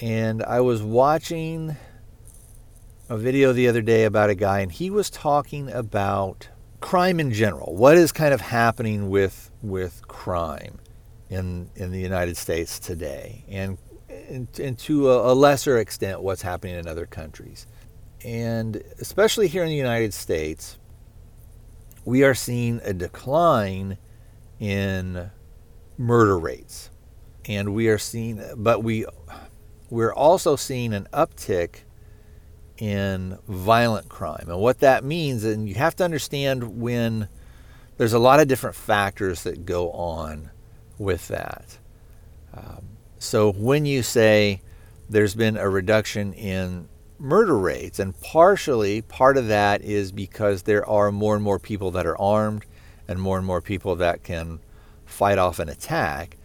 And 0.00 0.42
I 0.42 0.60
was 0.60 0.82
watching 0.82 1.76
a 3.08 3.16
video 3.16 3.52
the 3.52 3.68
other 3.68 3.82
day 3.82 4.04
about 4.04 4.30
a 4.30 4.34
guy, 4.34 4.60
and 4.60 4.72
he 4.72 4.90
was 4.90 5.10
talking 5.10 5.70
about 5.70 6.48
crime 6.80 7.20
in 7.20 7.32
general. 7.32 7.74
What 7.76 7.96
is 7.96 8.12
kind 8.12 8.34
of 8.34 8.40
happening 8.40 9.10
with 9.10 9.50
with 9.62 10.06
crime 10.08 10.78
in 11.28 11.70
in 11.76 11.90
the 11.90 12.00
United 12.00 12.36
States 12.36 12.78
today, 12.78 13.44
and 13.48 13.78
and, 14.32 14.48
and 14.58 14.78
to 14.80 15.10
a, 15.10 15.32
a 15.32 15.34
lesser 15.34 15.78
extent, 15.78 16.22
what's 16.22 16.42
happening 16.42 16.76
in 16.76 16.88
other 16.88 17.06
countries. 17.06 17.66
And 18.24 18.82
especially 19.00 19.48
here 19.48 19.62
in 19.62 19.68
the 19.68 19.76
United 19.76 20.14
States, 20.14 20.78
we 22.04 22.24
are 22.24 22.34
seeing 22.34 22.80
a 22.84 22.92
decline 22.92 23.98
in 24.58 25.30
murder 25.98 26.38
rates. 26.38 26.90
And 27.44 27.74
we 27.74 27.88
are 27.88 27.98
seeing, 27.98 28.42
but 28.56 28.82
we, 28.82 29.04
we're 29.90 30.14
also 30.14 30.56
seeing 30.56 30.94
an 30.94 31.08
uptick 31.12 31.80
in 32.78 33.38
violent 33.48 34.08
crime. 34.08 34.46
And 34.48 34.58
what 34.58 34.80
that 34.80 35.04
means, 35.04 35.44
and 35.44 35.68
you 35.68 35.74
have 35.74 35.96
to 35.96 36.04
understand 36.04 36.80
when 36.80 37.28
there's 37.96 38.12
a 38.12 38.18
lot 38.18 38.40
of 38.40 38.48
different 38.48 38.76
factors 38.76 39.42
that 39.42 39.66
go 39.66 39.90
on 39.90 40.50
with 40.98 41.28
that. 41.28 41.78
Um, 42.54 42.91
so 43.22 43.52
when 43.52 43.86
you 43.86 44.02
say 44.02 44.60
there's 45.08 45.34
been 45.34 45.56
a 45.56 45.68
reduction 45.68 46.32
in 46.32 46.88
murder 47.22 47.56
rates. 47.56 47.98
And 47.98 48.20
partially, 48.20 49.00
part 49.00 49.36
of 49.36 49.46
that 49.48 49.80
is 49.82 50.12
because 50.12 50.62
there 50.62 50.86
are 50.88 51.12
more 51.12 51.34
and 51.34 51.44
more 51.44 51.58
people 51.58 51.92
that 51.92 52.04
are 52.04 52.20
armed 52.20 52.66
and 53.06 53.20
more 53.20 53.38
and 53.38 53.46
more 53.46 53.60
people 53.60 53.94
that 53.96 54.24
can 54.24 54.58
fight 55.06 55.38
off 55.38 55.58
an 55.58 55.68
attack. 55.68 56.36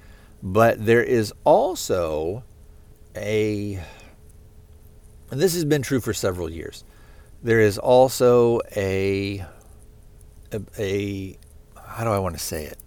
But 0.41 0.85
there 0.85 1.03
is 1.03 1.33
also 1.43 2.43
a, 3.15 3.81
and 5.31 5.41
this 5.41 5.55
has 5.55 5.65
been 5.65 5.81
true 5.81 5.99
for 5.99 6.13
several 6.13 6.49
years, 6.49 6.83
there 7.41 7.59
is 7.59 7.77
also 7.77 8.61
a, 8.75 9.43
a, 10.51 10.61
a 10.77 11.37
how 11.87 12.03
do 12.03 12.11
I 12.11 12.19
want 12.19 12.37
to 12.37 12.43
say 12.43 12.65
it? 12.65 12.77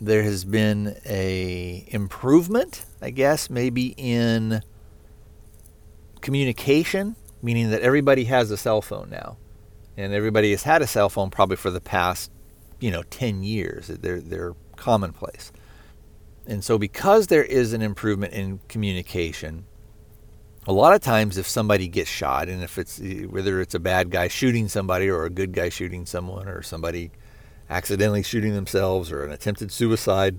There 0.00 0.22
has 0.22 0.44
been 0.44 0.96
a 1.06 1.84
improvement, 1.88 2.84
I 3.00 3.10
guess, 3.10 3.48
maybe 3.48 3.94
in 3.96 4.60
communication 6.20 7.16
meaning 7.42 7.70
that 7.70 7.82
everybody 7.82 8.24
has 8.24 8.50
a 8.50 8.56
cell 8.56 8.82
phone 8.82 9.10
now. 9.10 9.36
And 9.96 10.12
everybody 10.12 10.52
has 10.52 10.62
had 10.62 10.82
a 10.82 10.86
cell 10.86 11.08
phone 11.08 11.30
probably 11.30 11.56
for 11.56 11.70
the 11.70 11.80
past, 11.80 12.30
you 12.78 12.90
know, 12.90 13.02
10 13.04 13.42
years. 13.42 13.88
They're, 13.88 14.20
they're 14.20 14.54
commonplace. 14.76 15.52
And 16.46 16.64
so, 16.64 16.78
because 16.78 17.26
there 17.26 17.44
is 17.44 17.72
an 17.72 17.82
improvement 17.82 18.32
in 18.32 18.60
communication, 18.68 19.66
a 20.66 20.72
lot 20.72 20.94
of 20.94 21.00
times 21.00 21.36
if 21.36 21.46
somebody 21.46 21.88
gets 21.88 22.08
shot, 22.08 22.48
and 22.48 22.62
if 22.62 22.78
it's 22.78 23.00
eh, 23.00 23.24
whether 23.24 23.60
it's 23.60 23.74
a 23.74 23.80
bad 23.80 24.10
guy 24.10 24.28
shooting 24.28 24.68
somebody 24.68 25.08
or 25.08 25.24
a 25.24 25.30
good 25.30 25.52
guy 25.52 25.68
shooting 25.68 26.06
someone 26.06 26.48
or 26.48 26.62
somebody 26.62 27.10
accidentally 27.68 28.22
shooting 28.22 28.54
themselves 28.54 29.12
or 29.12 29.24
an 29.24 29.32
attempted 29.32 29.72
suicide, 29.72 30.38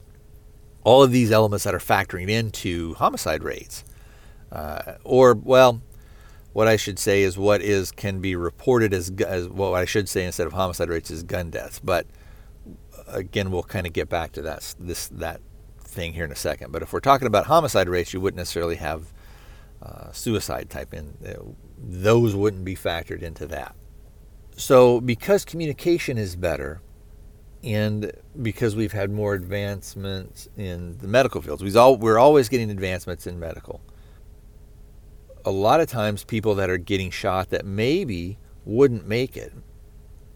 all 0.89 1.03
of 1.03 1.11
these 1.11 1.31
elements 1.31 1.65
that 1.65 1.75
are 1.75 1.79
factoring 1.79 2.29
into 2.31 2.95
homicide 2.95 3.43
rates. 3.43 3.83
Uh, 4.51 4.93
or, 5.03 5.35
well, 5.35 5.83
what 6.51 6.67
I 6.67 6.77
should 6.77 6.97
say 6.97 7.21
is 7.21 7.37
what 7.37 7.61
is 7.61 7.91
can 7.91 8.21
be 8.21 8.35
reported 8.35 8.91
as, 8.91 9.11
as 9.27 9.47
what 9.47 9.75
I 9.75 9.85
should 9.85 10.09
say 10.09 10.25
instead 10.25 10.47
of 10.47 10.53
homicide 10.53 10.89
rates 10.89 11.11
is 11.11 11.21
gun 11.21 11.51
deaths. 11.51 11.79
But 11.79 12.07
again, 13.07 13.51
we'll 13.51 13.61
kind 13.61 13.85
of 13.85 13.93
get 13.93 14.09
back 14.09 14.31
to 14.31 14.41
that 14.41 14.73
this 14.79 15.07
that 15.09 15.41
thing 15.77 16.13
here 16.13 16.25
in 16.25 16.31
a 16.31 16.35
second. 16.35 16.71
But 16.71 16.81
if 16.81 16.91
we're 16.91 17.01
talking 17.01 17.27
about 17.27 17.45
homicide 17.45 17.87
rates, 17.87 18.11
you 18.11 18.19
wouldn't 18.19 18.37
necessarily 18.37 18.77
have 18.77 19.13
uh, 19.83 20.11
suicide 20.11 20.71
type 20.71 20.91
in. 20.91 21.13
Uh, 21.23 21.51
those 21.77 22.35
wouldn't 22.35 22.65
be 22.65 22.75
factored 22.75 23.21
into 23.21 23.45
that. 23.45 23.75
So, 24.57 24.99
because 24.99 25.45
communication 25.45 26.17
is 26.17 26.35
better, 26.35 26.81
and 27.63 28.11
because 28.41 28.75
we've 28.75 28.91
had 28.91 29.11
more 29.11 29.33
advancements 29.33 30.47
in 30.57 30.97
the 30.99 31.07
medical 31.07 31.41
fields, 31.41 31.61
we're 31.63 32.17
always 32.17 32.49
getting 32.49 32.69
advancements 32.69 33.27
in 33.27 33.39
medical. 33.39 33.81
A 35.45 35.51
lot 35.51 35.81
of 35.81 35.89
times, 35.89 36.23
people 36.23 36.55
that 36.55 36.69
are 36.69 36.77
getting 36.77 37.11
shot 37.11 37.49
that 37.49 37.65
maybe 37.65 38.37
wouldn't 38.65 39.07
make 39.07 39.35
it 39.35 39.53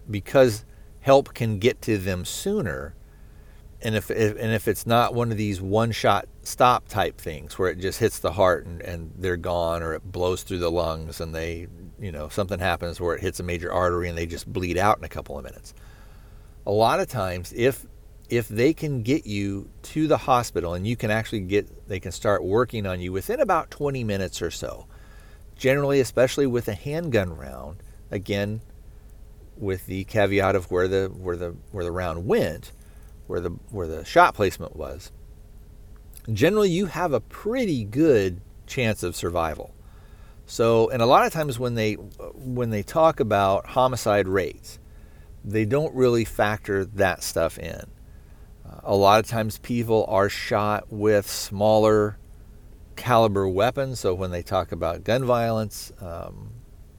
because 0.09 0.65
help 1.01 1.33
can 1.33 1.59
get 1.59 1.81
to 1.83 1.97
them 1.97 2.25
sooner 2.25 2.95
and 3.83 3.95
if, 3.95 4.09
if, 4.09 4.37
and 4.39 4.53
if 4.53 4.67
it's 4.67 4.87
not 4.87 5.13
one 5.13 5.29
of 5.31 5.37
these 5.37 5.61
one 5.61 5.91
shot 5.91 6.27
stop 6.41 6.87
type 6.87 7.19
things 7.19 7.59
where 7.59 7.69
it 7.69 7.79
just 7.79 7.99
hits 7.99 8.19
the 8.19 8.31
heart 8.31 8.65
and, 8.65 8.81
and 8.81 9.11
they're 9.17 9.37
gone 9.37 9.83
or 9.83 9.93
it 9.93 10.09
blows 10.09 10.43
through 10.43 10.59
the 10.59 10.71
lungs 10.71 11.19
and 11.19 11.35
they 11.35 11.67
you 11.99 12.11
know 12.11 12.29
something 12.29 12.59
happens 12.59 12.99
where 12.99 13.13
it 13.13 13.21
hits 13.21 13.39
a 13.41 13.43
major 13.43 13.71
artery 13.71 14.07
and 14.07 14.17
they 14.17 14.25
just 14.25 14.51
bleed 14.51 14.77
out 14.77 14.97
in 14.97 15.03
a 15.03 15.09
couple 15.09 15.37
of 15.37 15.43
minutes 15.43 15.73
a 16.65 16.71
lot 16.71 16.99
of 16.99 17.07
times 17.07 17.53
if 17.55 17.85
if 18.29 18.47
they 18.47 18.73
can 18.73 19.03
get 19.03 19.25
you 19.25 19.69
to 19.81 20.07
the 20.07 20.17
hospital 20.17 20.73
and 20.73 20.87
you 20.87 20.95
can 20.95 21.11
actually 21.11 21.41
get 21.41 21.87
they 21.87 21.99
can 21.99 22.11
start 22.11 22.43
working 22.43 22.85
on 22.85 23.01
you 23.01 23.11
within 23.11 23.39
about 23.39 23.69
20 23.69 24.03
minutes 24.03 24.41
or 24.41 24.49
so 24.49 24.87
generally 25.55 25.99
especially 25.99 26.47
with 26.47 26.67
a 26.67 26.73
handgun 26.73 27.35
round 27.35 27.77
again 28.09 28.61
with 29.57 29.85
the 29.85 30.03
caveat 30.05 30.55
of 30.55 30.71
where 30.71 30.87
the 30.87 31.07
where 31.07 31.35
the 31.35 31.55
where 31.71 31.83
the 31.83 31.91
round 31.91 32.25
went 32.25 32.71
where 33.27 33.39
the 33.39 33.49
where 33.71 33.87
the 33.87 34.05
shot 34.05 34.33
placement 34.35 34.75
was, 34.75 35.11
generally 36.31 36.69
you 36.69 36.87
have 36.87 37.13
a 37.13 37.19
pretty 37.19 37.83
good 37.83 38.41
chance 38.67 39.03
of 39.03 39.15
survival. 39.15 39.73
So, 40.45 40.89
and 40.89 41.01
a 41.01 41.05
lot 41.05 41.25
of 41.25 41.33
times 41.33 41.57
when 41.57 41.75
they 41.75 41.93
when 41.93 42.69
they 42.69 42.83
talk 42.83 43.19
about 43.19 43.67
homicide 43.67 44.27
rates, 44.27 44.79
they 45.43 45.65
don't 45.65 45.93
really 45.93 46.25
factor 46.25 46.85
that 46.85 47.23
stuff 47.23 47.57
in. 47.57 47.85
Uh, 48.65 48.79
a 48.83 48.95
lot 48.95 49.19
of 49.19 49.27
times 49.27 49.57
people 49.59 50.05
are 50.07 50.29
shot 50.29 50.85
with 50.89 51.29
smaller 51.29 52.17
caliber 52.95 53.47
weapons. 53.47 53.99
So 53.99 54.13
when 54.13 54.31
they 54.31 54.41
talk 54.41 54.71
about 54.71 55.03
gun 55.03 55.25
violence, 55.25 55.91
um, 55.99 56.51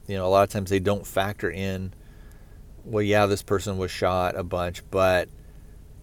you 0.07 0.15
know, 0.15 0.25
a 0.25 0.29
lot 0.29 0.43
of 0.43 0.49
times 0.49 0.69
they 0.69 0.79
don't 0.79 1.05
factor 1.05 1.49
in. 1.49 1.93
Well, 2.83 3.01
yeah, 3.01 3.25
this 3.25 3.41
person 3.41 3.77
was 3.77 3.89
shot 3.89 4.37
a 4.37 4.43
bunch, 4.43 4.83
but 4.91 5.29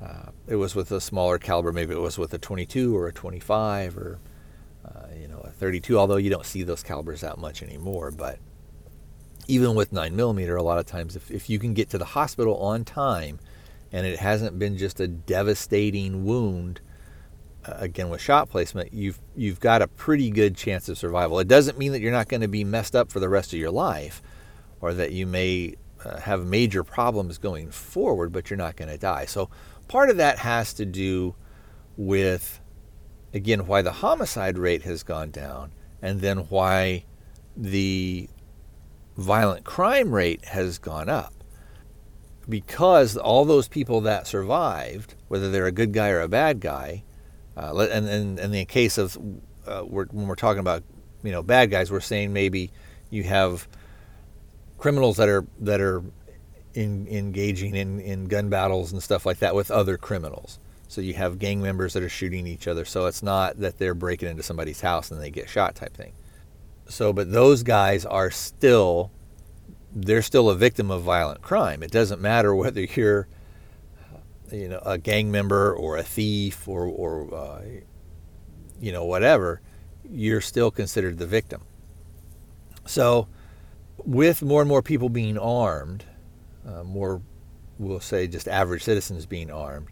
uh, 0.03 0.31
it 0.49 0.57
was 0.57 0.75
with 0.75 0.91
a 0.91 1.01
smaller 1.01 1.39
caliber. 1.39 1.73
Maybe 1.73 1.95
it 1.95 2.01
was 2.01 2.19
with 2.19 2.35
a 2.35 2.39
22 2.39 2.97
or 2.97 3.07
a 3.07 3.13
25 3.13 3.97
or 3.97 4.19
uh, 4.85 5.07
you 5.17 5.29
know 5.29 5.39
a 5.45 5.51
32. 5.51 5.97
Although 5.97 6.17
you 6.17 6.31
don't 6.31 6.45
see 6.45 6.65
those 6.65 6.83
calibers 6.83 7.21
that 7.21 7.39
much 7.39 7.63
anymore. 7.63 8.11
But 8.11 8.41
even 9.53 9.75
with 9.75 9.93
9 9.93 10.15
millimeter, 10.15 10.57
a 10.57 10.63
lot 10.63 10.79
of 10.79 10.87
times 10.87 11.17
if, 11.17 11.31
if 11.31 11.51
you 11.51 11.59
can 11.59 11.75
get 11.75 11.91
to 11.91 11.99
the 11.99 12.05
hospital 12.05 12.57
on 12.57 12.85
time 12.85 13.39
and 13.91 14.07
it 14.07 14.19
hasn't 14.19 14.59
been 14.59 14.79
just 14.79 15.01
a 15.01 15.07
devastating 15.07 16.25
wound, 16.25 16.81
uh, 17.65 17.75
again 17.79 18.09
with 18.09 18.21
shot 18.21 18.49
placement, 18.49 18.93
you've 18.93 19.21
you've 19.37 19.61
got 19.61 19.83
a 19.83 19.87
pretty 19.87 20.31
good 20.31 20.57
chance 20.57 20.89
of 20.89 20.99
survival. 20.99 21.39
It 21.39 21.47
doesn't 21.47 21.79
mean 21.79 21.93
that 21.93 22.01
you're 22.01 22.11
not 22.11 22.29
going 22.29 22.41
to 22.41 22.49
be 22.49 22.65
messed 22.65 22.97
up 22.97 23.13
for 23.13 23.21
the 23.21 23.29
rest 23.29 23.53
of 23.53 23.59
your 23.59 23.71
life, 23.71 24.21
or 24.81 24.93
that 24.95 25.13
you 25.13 25.27
may 25.27 25.77
uh, 26.05 26.19
have 26.19 26.45
major 26.45 26.83
problems 26.83 27.39
going 27.39 27.71
forward, 27.71 28.33
but 28.33 28.51
you're 28.51 28.57
not 28.57 28.75
going 28.75 28.91
to 28.91 28.99
die. 28.99 29.27
So 29.27 29.49
Part 29.93 30.09
of 30.09 30.17
that 30.17 30.39
has 30.39 30.73
to 30.75 30.87
do 30.87 31.35
with, 31.99 32.61
again, 33.35 33.67
why 33.67 33.83
the 33.83 33.93
homicide 33.93 34.57
rate 34.57 34.85
has 34.85 35.03
gone 35.03 35.31
down 35.31 35.73
and 36.01 36.23
then 36.23 36.39
why 36.49 37.05
the 37.55 38.31
violent 39.23 39.65
crime 39.65 40.15
rate 40.15 40.45
has 40.47 40.79
gone 40.79 41.09
up. 41.09 41.33
Because 42.49 43.17
all 43.17 43.45
those 43.45 43.69
people 43.69 44.01
that 44.03 44.27
survived, 44.27 45.15
whether 45.29 45.51
they're 45.51 45.67
a 45.67 45.73
good 45.73 45.93
guy 45.93 46.11
or 46.11 46.21
a 46.21 46.29
bad 46.29 46.61
guy, 46.61 47.05
uh, 47.57 47.77
and, 47.93 48.09
and, 48.09 48.39
in 48.39 48.51
the 48.51 48.65
case 48.65 48.99
of 48.99 49.17
uh, 49.67 49.85
we're, 49.87 50.07
when 50.07 50.27
we're 50.27 50.35
talking 50.35 50.61
about 50.61 50.83
you 51.23 51.31
know 51.31 51.43
bad 51.43 51.71
guys, 51.71 51.91
we're 51.91 52.01
saying 52.01 52.33
maybe 52.33 52.71
you 53.11 53.23
have 53.23 53.69
criminals 54.79 55.19
that 55.19 55.29
are 55.29 55.47
that 55.61 55.81
are 55.81 56.03
in, 56.75 57.07
engaging 57.09 57.75
in, 57.75 58.01
in 58.01 58.27
gun 58.27 58.49
battles 58.49 58.93
and 58.93 59.03
stuff 59.03 59.27
like 59.27 59.39
that 59.39 59.55
with 59.55 59.71
other 59.71 59.97
criminals. 59.97 60.59
So 60.89 61.01
you 61.01 61.15
have 61.15 61.39
gang 61.39 61.63
members 61.63 61.95
that 61.95 62.03
are 62.03 62.09
shooting 62.09 62.47
each 62.47 62.67
other. 62.69 62.85
So 62.85 63.07
it's 63.07 63.23
not 63.23 63.61
that 63.61 63.79
they're 63.79 63.95
breaking 63.95 64.29
into 64.29 64.43
somebody's 64.43 64.81
house 64.81 65.11
and 65.11 65.21
they 65.21 65.31
get 65.31 65.49
shot 65.49 65.75
type 65.75 65.95
thing. 65.95 66.13
So, 66.93 67.15
but 67.15 67.33
those 67.33 67.63
guys 67.63 68.05
are 68.05 68.31
still, 68.31 69.11
they're 69.95 70.21
still 70.21 70.51
a 70.51 70.55
victim 70.55 70.91
of 70.91 71.01
violent 71.01 71.41
crime. 71.41 71.83
It 71.83 71.91
doesn't 71.91 72.21
matter 72.21 72.55
whether 72.55 72.83
you're, 72.97 73.29
you 74.53 74.69
know, 74.69 74.83
a 74.85 74.99
gang 74.99 75.31
member 75.31 75.75
or 75.75 75.97
a 75.97 76.03
thief 76.03 76.69
or, 76.69 76.85
or 76.85 77.35
uh, 77.35 77.63
you 78.79 78.93
know, 78.93 79.07
whatever. 79.07 79.63
You're 80.05 80.43
still 80.43 80.71
considered 80.71 81.17
the 81.17 81.27
victim. 81.27 81.63
So, 82.85 83.27
with 83.97 84.43
more 84.43 84.61
and 84.61 84.69
more 84.69 84.83
people 84.83 85.09
being 85.09 85.39
armed, 85.39 86.05
uh, 86.67 86.85
more, 86.85 87.23
we'll 87.79 88.01
say, 88.01 88.27
just 88.27 88.47
average 88.47 88.83
citizens 88.83 89.25
being 89.25 89.51
armed. 89.51 89.89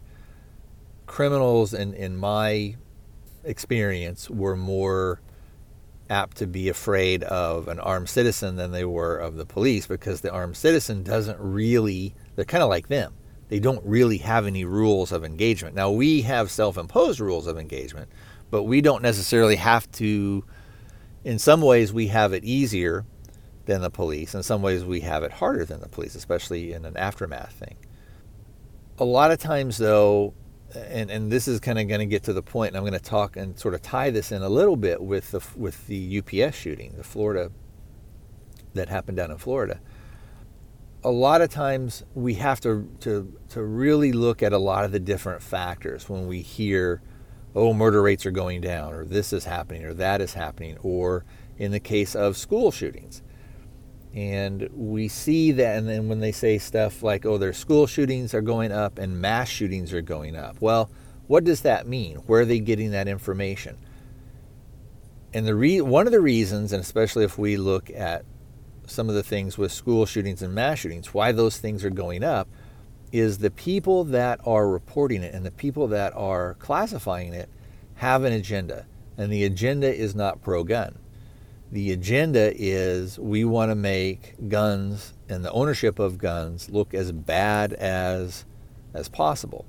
Criminals, 1.07 1.73
in, 1.73 1.95
in 1.95 2.15
my 2.15 2.75
experience, 3.43 4.29
were 4.29 4.55
more 4.55 5.19
apt 6.11 6.37
to 6.37 6.45
be 6.45 6.69
afraid 6.69 7.23
of 7.23 7.67
an 7.67 7.79
armed 7.79 8.09
citizen 8.09 8.57
than 8.57 8.71
they 8.71 8.85
were 8.85 9.17
of 9.17 9.37
the 9.37 9.45
police 9.45 9.87
because 9.87 10.21
the 10.21 10.31
armed 10.31 10.57
citizen 10.57 11.03
doesn't 11.03 11.39
really, 11.39 12.13
they're 12.35 12.45
kind 12.45 12.61
of 12.63 12.69
like 12.69 12.89
them. 12.89 13.13
They 13.47 13.59
don't 13.59 13.83
really 13.85 14.17
have 14.17 14.45
any 14.45 14.63
rules 14.65 15.11
of 15.11 15.23
engagement. 15.25 15.75
Now, 15.75 15.89
we 15.89 16.21
have 16.21 16.51
self 16.51 16.77
imposed 16.77 17.19
rules 17.19 17.47
of 17.47 17.57
engagement, 17.57 18.09
but 18.49 18.63
we 18.63 18.81
don't 18.81 19.01
necessarily 19.01 19.55
have 19.55 19.91
to, 19.93 20.43
in 21.23 21.39
some 21.39 21.61
ways, 21.61 21.91
we 21.91 22.07
have 22.07 22.33
it 22.33 22.43
easier 22.43 23.05
than 23.65 23.81
the 23.81 23.89
police. 23.89 24.35
In 24.35 24.43
some 24.43 24.61
ways, 24.61 24.83
we 24.83 25.01
have 25.01 25.23
it 25.23 25.31
harder 25.31 25.65
than 25.65 25.81
the 25.81 25.89
police, 25.89 26.15
especially 26.15 26.73
in 26.73 26.85
an 26.85 26.97
aftermath 26.97 27.53
thing. 27.53 27.77
A 28.99 29.05
lot 29.05 29.31
of 29.31 29.39
times, 29.39 29.77
though, 29.77 30.33
and, 30.75 31.11
and 31.11 31.31
this 31.31 31.47
is 31.47 31.59
kind 31.59 31.79
of 31.79 31.87
going 31.87 31.99
to 31.99 32.05
get 32.05 32.23
to 32.23 32.33
the 32.33 32.41
point, 32.41 32.69
and 32.69 32.77
I'm 32.77 32.83
going 32.83 32.93
to 32.93 32.99
talk 32.99 33.35
and 33.35 33.57
sort 33.57 33.73
of 33.73 33.81
tie 33.81 34.09
this 34.09 34.31
in 34.31 34.41
a 34.41 34.49
little 34.49 34.75
bit 34.75 35.01
with 35.01 35.31
the, 35.31 35.41
with 35.55 35.87
the 35.87 36.19
UPS 36.19 36.55
shooting, 36.55 36.93
the 36.97 37.03
Florida, 37.03 37.51
that 38.73 38.89
happened 38.89 39.17
down 39.17 39.31
in 39.31 39.37
Florida. 39.37 39.79
A 41.03 41.11
lot 41.11 41.41
of 41.41 41.49
times 41.49 42.03
we 42.13 42.35
have 42.35 42.61
to, 42.61 42.89
to, 43.01 43.35
to 43.49 43.63
really 43.63 44.11
look 44.11 44.43
at 44.43 44.53
a 44.53 44.57
lot 44.57 44.85
of 44.85 44.91
the 44.91 44.99
different 44.99 45.41
factors 45.41 46.07
when 46.07 46.27
we 46.27 46.41
hear, 46.41 47.01
oh, 47.55 47.73
murder 47.73 48.01
rates 48.01 48.25
are 48.25 48.31
going 48.31 48.61
down, 48.61 48.93
or 48.93 49.05
this 49.05 49.33
is 49.33 49.45
happening, 49.45 49.83
or 49.83 49.93
that 49.95 50.21
is 50.21 50.35
happening, 50.35 50.77
or 50.83 51.25
in 51.57 51.71
the 51.71 51.79
case 51.79 52.15
of 52.15 52.37
school 52.37 52.71
shootings 52.71 53.23
and 54.13 54.67
we 54.73 55.07
see 55.07 55.53
that, 55.53 55.77
and 55.77 55.87
then 55.87 56.09
when 56.09 56.19
they 56.19 56.33
say 56.33 56.57
stuff 56.57 57.01
like, 57.01 57.25
oh, 57.25 57.37
their 57.37 57.53
school 57.53 57.87
shootings 57.87 58.33
are 58.33 58.41
going 58.41 58.71
up 58.71 58.97
and 58.97 59.21
mass 59.21 59.47
shootings 59.47 59.93
are 59.93 60.01
going 60.01 60.35
up. 60.35 60.57
Well, 60.59 60.91
what 61.27 61.45
does 61.45 61.61
that 61.61 61.87
mean? 61.87 62.17
Where 62.17 62.41
are 62.41 62.45
they 62.45 62.59
getting 62.59 62.91
that 62.91 63.07
information? 63.07 63.77
And 65.33 65.47
the 65.47 65.55
re- 65.55 65.79
one 65.79 66.07
of 66.07 66.11
the 66.11 66.19
reasons, 66.19 66.73
and 66.73 66.81
especially 66.81 67.23
if 67.23 67.37
we 67.37 67.55
look 67.55 67.89
at 67.89 68.25
some 68.85 69.07
of 69.07 69.15
the 69.15 69.23
things 69.23 69.57
with 69.57 69.71
school 69.71 70.05
shootings 70.05 70.41
and 70.41 70.53
mass 70.53 70.79
shootings, 70.79 71.13
why 71.13 71.31
those 71.31 71.57
things 71.57 71.85
are 71.85 71.89
going 71.89 72.21
up, 72.21 72.49
is 73.13 73.37
the 73.37 73.51
people 73.51 74.03
that 74.03 74.41
are 74.45 74.67
reporting 74.67 75.23
it 75.23 75.33
and 75.33 75.45
the 75.45 75.51
people 75.51 75.87
that 75.87 76.13
are 76.15 76.55
classifying 76.55 77.33
it 77.33 77.49
have 77.95 78.25
an 78.25 78.33
agenda. 78.33 78.85
And 79.17 79.31
the 79.31 79.45
agenda 79.45 79.93
is 79.93 80.15
not 80.15 80.41
pro 80.41 80.65
gun 80.65 80.97
the 81.71 81.91
agenda 81.91 82.51
is 82.55 83.17
we 83.17 83.45
want 83.45 83.71
to 83.71 83.75
make 83.75 84.35
guns 84.49 85.13
and 85.29 85.45
the 85.45 85.51
ownership 85.51 85.99
of 85.99 86.17
guns 86.17 86.69
look 86.69 86.93
as 86.93 87.11
bad 87.11 87.73
as 87.73 88.45
as 88.93 89.07
possible. 89.07 89.65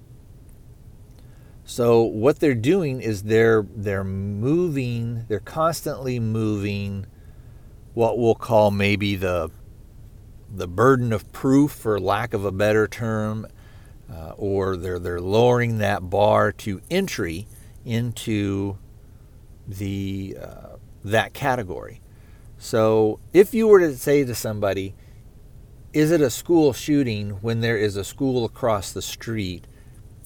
So 1.64 2.02
what 2.02 2.40
they're 2.40 2.54
doing 2.54 3.00
is 3.00 3.22
they're 3.22 3.64
they're 3.74 4.04
moving, 4.04 5.26
they're 5.28 5.38
constantly 5.38 6.18
moving 6.18 7.06
what 7.94 8.18
we'll 8.18 8.34
call 8.34 8.70
maybe 8.70 9.14
the 9.14 9.50
the 10.54 10.66
burden 10.66 11.12
of 11.12 11.30
proof 11.32 11.70
for 11.70 12.00
lack 12.00 12.34
of 12.34 12.44
a 12.44 12.52
better 12.52 12.86
term 12.88 13.46
uh, 14.12 14.32
or 14.36 14.76
they're 14.76 14.98
they're 14.98 15.20
lowering 15.20 15.78
that 15.78 16.10
bar 16.10 16.50
to 16.52 16.80
entry 16.90 17.46
into 17.84 18.76
the 19.66 20.36
uh, 20.40 20.71
that 21.04 21.32
category. 21.34 22.00
So 22.58 23.18
if 23.32 23.54
you 23.54 23.66
were 23.66 23.80
to 23.80 23.96
say 23.96 24.24
to 24.24 24.34
somebody, 24.34 24.94
is 25.92 26.10
it 26.10 26.20
a 26.20 26.30
school 26.30 26.72
shooting 26.72 27.30
when 27.42 27.60
there 27.60 27.76
is 27.76 27.96
a 27.96 28.04
school 28.04 28.44
across 28.44 28.92
the 28.92 29.02
street 29.02 29.66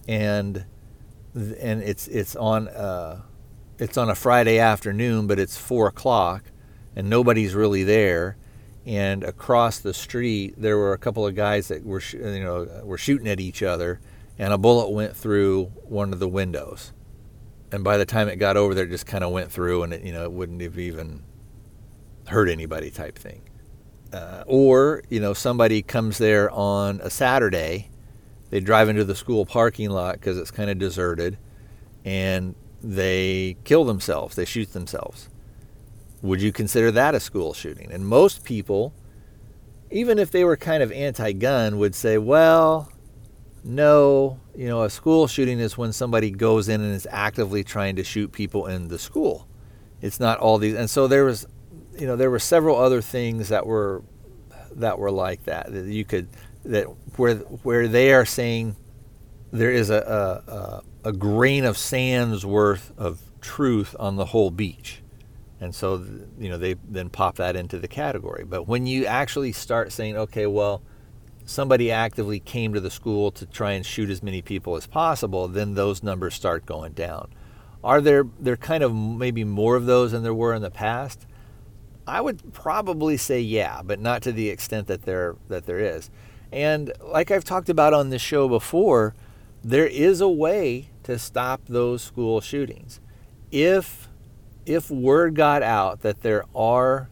and 0.07 0.65
and 1.35 1.83
it's 1.83 2.09
it's 2.09 2.37
on 2.37 2.69
a, 2.69 3.25
it's 3.79 3.99
on 3.99 4.09
a 4.09 4.15
Friday 4.15 4.59
afternoon, 4.59 5.27
but 5.27 5.39
it's 5.39 5.57
four 5.57 5.87
o'clock 5.87 6.45
and 6.95 7.11
nobody's 7.11 7.55
really 7.55 7.85
there. 7.85 8.37
And 8.87 9.25
across 9.25 9.79
the 9.79 9.93
street, 9.93 10.55
there 10.57 10.79
were 10.79 10.93
a 10.93 10.99
couple 10.99 11.27
of 11.27 11.35
guys 11.35 11.69
that 11.69 11.85
were, 11.85 12.03
you 12.13 12.43
know, 12.43 12.83
were 12.85 12.99
shooting 12.99 13.27
at 13.27 13.41
each 13.41 13.63
other, 13.63 14.01
and 14.39 14.53
a 14.53 14.59
bullet 14.59 14.91
went 14.91 15.17
through 15.17 15.65
one 15.85 16.13
of 16.13 16.21
the 16.21 16.29
windows. 16.29 16.93
And 17.73 17.83
by 17.83 17.97
the 17.97 18.07
time 18.07 18.29
it 18.29 18.37
got 18.37 18.57
over 18.57 18.75
there, 18.75 18.85
it 18.85 18.91
just 18.91 19.07
kind 19.07 19.25
of 19.25 19.33
went 19.33 19.51
through, 19.51 19.83
and 19.83 19.93
it, 19.93 20.03
you 20.03 20.13
know, 20.13 20.25
it 20.25 20.33
wouldn't 20.33 20.61
have 20.61 20.79
even 20.79 21.23
hurt 22.29 22.49
anybody, 22.49 22.91
type 22.91 23.19
thing. 23.19 23.43
Uh, 24.13 24.45
or 24.47 25.03
you 25.11 25.21
know, 25.21 25.35
somebody 25.35 25.83
comes 25.83 26.19
there 26.19 26.51
on 26.51 27.01
a 27.03 27.11
Saturday, 27.11 27.91
they 28.51 28.61
drive 28.61 28.89
into 28.89 29.05
the 29.05 29.15
school 29.15 29.45
parking 29.45 29.91
lot 29.91 30.15
because 30.15 30.39
it's 30.39 30.51
kind 30.51 30.71
of 30.71 30.79
deserted, 30.79 31.39
and 32.05 32.55
they 32.83 33.57
kill 33.65 33.85
themselves. 33.85 34.37
They 34.37 34.45
shoot 34.45 34.73
themselves. 34.73 35.29
Would 36.23 36.41
you 36.41 36.53
consider 36.53 36.91
that 36.93 37.15
a 37.15 37.21
school 37.21 37.53
shooting? 37.53 37.91
And 37.93 38.07
most 38.07 38.45
people, 38.45 38.95
even 39.91 40.19
if 40.19 40.31
they 40.31 40.45
were 40.45 40.57
kind 40.57 40.83
of 40.83 40.93
anti 40.93 41.33
gun, 41.33 41.79
would 41.79 41.95
say, 41.95 42.17
well, 42.17 42.93
no, 43.67 44.39
you 44.55 44.69
know, 44.69 44.85
a 44.85 44.91
school 44.91 45.27
shooting 45.27 45.59
is 45.59 45.77
when 45.77 45.93
somebody 45.93 46.31
goes 46.31 46.69
in 46.69 46.81
and 46.81 46.95
is 46.95 47.07
actively 47.11 47.65
trying 47.65 47.97
to 47.97 48.05
shoot 48.05 48.31
people 48.31 48.67
in 48.67 48.89
the 48.89 48.99
school. 48.99 49.49
It's 50.01 50.21
not 50.21 50.39
all 50.39 50.59
these. 50.59 50.75
And 50.75 50.89
so 50.89 51.09
there 51.09 51.25
was, 51.25 51.47
you 51.99 52.07
know, 52.07 52.15
there 52.15 52.31
were 52.31 52.39
several 52.39 52.77
other 52.77 53.03
things 53.03 53.49
that 53.49 53.67
were 53.67 54.03
that 54.77 54.99
were 54.99 55.11
like 55.11 55.45
that 55.45 55.73
that 55.73 55.87
you 55.87 56.05
could 56.05 56.29
that 56.65 56.85
where 57.17 57.37
where 57.37 57.89
they 57.89 58.13
are 58.13 58.25
saying 58.25 58.77
there 59.53 59.71
is 59.71 59.91
a, 59.91 60.83
a, 61.05 61.09
a 61.09 61.13
grain 61.13 61.65
of 61.65 61.79
sand's 61.79 62.45
worth 62.45 62.93
of 62.97 63.21
truth 63.41 63.97
on 63.99 64.17
the 64.17 64.27
whole 64.27 64.51
beach. 64.51 65.03
And 65.61 65.75
so, 65.75 66.05
you 66.39 66.51
know, 66.51 66.59
they 66.59 66.75
then 66.87 67.09
pop 67.09 67.37
that 67.37 67.57
into 67.57 67.79
the 67.79 67.89
category. 67.89 68.45
But 68.45 68.69
when 68.69 68.87
you 68.87 69.07
actually 69.07 69.53
start 69.53 69.91
saying, 69.91 70.17
okay, 70.17 70.47
well, 70.47 70.83
somebody 71.47 71.91
actively 71.91 72.41
came 72.41 72.75
to 72.75 72.81
the 72.81 72.91
school 72.91 73.31
to 73.31 73.47
try 73.47 73.73
and 73.73 73.87
shoot 73.87 74.11
as 74.11 74.23
many 74.23 74.43
people 74.43 74.77
as 74.77 74.87
possible, 74.87 75.49
then 75.49 75.75
those 75.75 76.03
numbers 76.03 76.35
start 76.35 76.67
going 76.67 76.93
down. 76.93 77.31
Are 77.83 78.01
there 78.01 78.25
there 78.39 78.57
kind 78.57 78.83
of 78.83 78.95
maybe 78.95 79.45
more 79.45 79.77
of 79.77 79.87
those 79.87 80.13
than 80.13 80.25
there 80.25 80.35
were 80.35 80.55
in 80.55 80.63
the 80.63 80.71
past? 80.71 81.25
I 82.07 82.21
would 82.21 82.53
probably 82.53 83.17
say 83.17 83.41
yeah, 83.41 83.81
but 83.83 84.01
not 84.01 84.23
to 84.23 84.33
the 84.33 84.51
extent 84.51 84.89
that 84.89 85.05
there 85.05 85.37
that 85.49 85.67
there 85.67 85.79
is. 85.79 86.11
And 86.53 86.93
like 87.01 87.31
I've 87.31 87.45
talked 87.45 87.69
about 87.69 87.95
on 87.95 88.11
this 88.11 88.23
show 88.23 88.49
before, 88.49 89.15
there 89.63 89.87
is 89.87 90.21
a 90.21 90.29
way 90.29 90.91
to 91.05 91.19
stop 91.19 91.63
those 91.67 92.03
school 92.03 92.41
shootings. 92.41 93.01
If 93.53 94.09
if 94.65 94.91
word 94.91 95.37
got 95.37 95.63
out 95.63 96.01
that 96.01 96.23
there 96.23 96.45
are 96.57 97.09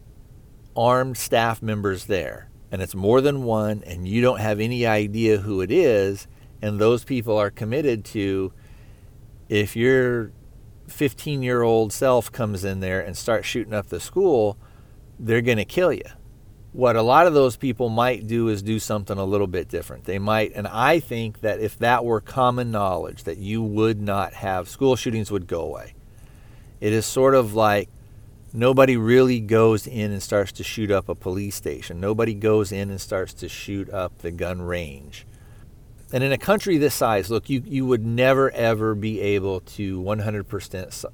armed 0.76 1.16
staff 1.16 1.62
members 1.62 2.06
there 2.06 2.48
and 2.74 2.82
it's 2.82 2.96
more 2.96 3.20
than 3.20 3.44
one 3.44 3.84
and 3.86 4.08
you 4.08 4.20
don't 4.20 4.40
have 4.40 4.58
any 4.58 4.84
idea 4.84 5.38
who 5.38 5.60
it 5.60 5.70
is 5.70 6.26
and 6.60 6.80
those 6.80 7.04
people 7.04 7.38
are 7.38 7.48
committed 7.48 8.04
to 8.04 8.52
if 9.48 9.76
your 9.76 10.32
15 10.88 11.40
year 11.40 11.62
old 11.62 11.92
self 11.92 12.32
comes 12.32 12.64
in 12.64 12.80
there 12.80 13.00
and 13.00 13.16
starts 13.16 13.46
shooting 13.46 13.72
up 13.72 13.86
the 13.90 14.00
school 14.00 14.58
they're 15.20 15.40
going 15.40 15.56
to 15.56 15.64
kill 15.64 15.92
you 15.92 16.02
what 16.72 16.96
a 16.96 17.02
lot 17.02 17.28
of 17.28 17.34
those 17.34 17.56
people 17.56 17.90
might 17.90 18.26
do 18.26 18.48
is 18.48 18.60
do 18.60 18.80
something 18.80 19.16
a 19.16 19.24
little 19.24 19.46
bit 19.46 19.68
different. 19.68 20.06
They 20.06 20.18
might, 20.18 20.50
and 20.56 20.66
I 20.66 20.98
think 20.98 21.42
that 21.42 21.60
if 21.60 21.78
that 21.78 22.04
were 22.04 22.20
common 22.20 22.72
knowledge, 22.72 23.22
that 23.22 23.38
you 23.38 23.62
would 23.62 24.00
not 24.02 24.34
have 24.34 24.68
school 24.68 24.96
shootings 24.96 25.30
would 25.30 25.46
go 25.46 25.60
away. 25.60 25.94
It 26.80 26.92
is 26.92 27.06
sort 27.06 27.36
of 27.36 27.54
like 27.54 27.90
nobody 28.54 28.96
really 28.96 29.40
goes 29.40 29.86
in 29.86 30.12
and 30.12 30.22
starts 30.22 30.52
to 30.52 30.64
shoot 30.64 30.90
up 30.90 31.08
a 31.08 31.14
police 31.14 31.56
station. 31.56 32.00
Nobody 32.00 32.32
goes 32.32 32.70
in 32.70 32.88
and 32.88 33.00
starts 33.00 33.34
to 33.34 33.48
shoot 33.48 33.90
up 33.90 34.18
the 34.18 34.30
gun 34.30 34.62
range. 34.62 35.26
And 36.12 36.22
in 36.22 36.30
a 36.30 36.38
country 36.38 36.78
this 36.78 36.94
size, 36.94 37.28
look, 37.28 37.50
you, 37.50 37.62
you 37.66 37.84
would 37.84 38.06
never 38.06 38.50
ever 38.52 38.94
be 38.94 39.20
able 39.20 39.60
to 39.60 40.00
100% 40.00 41.06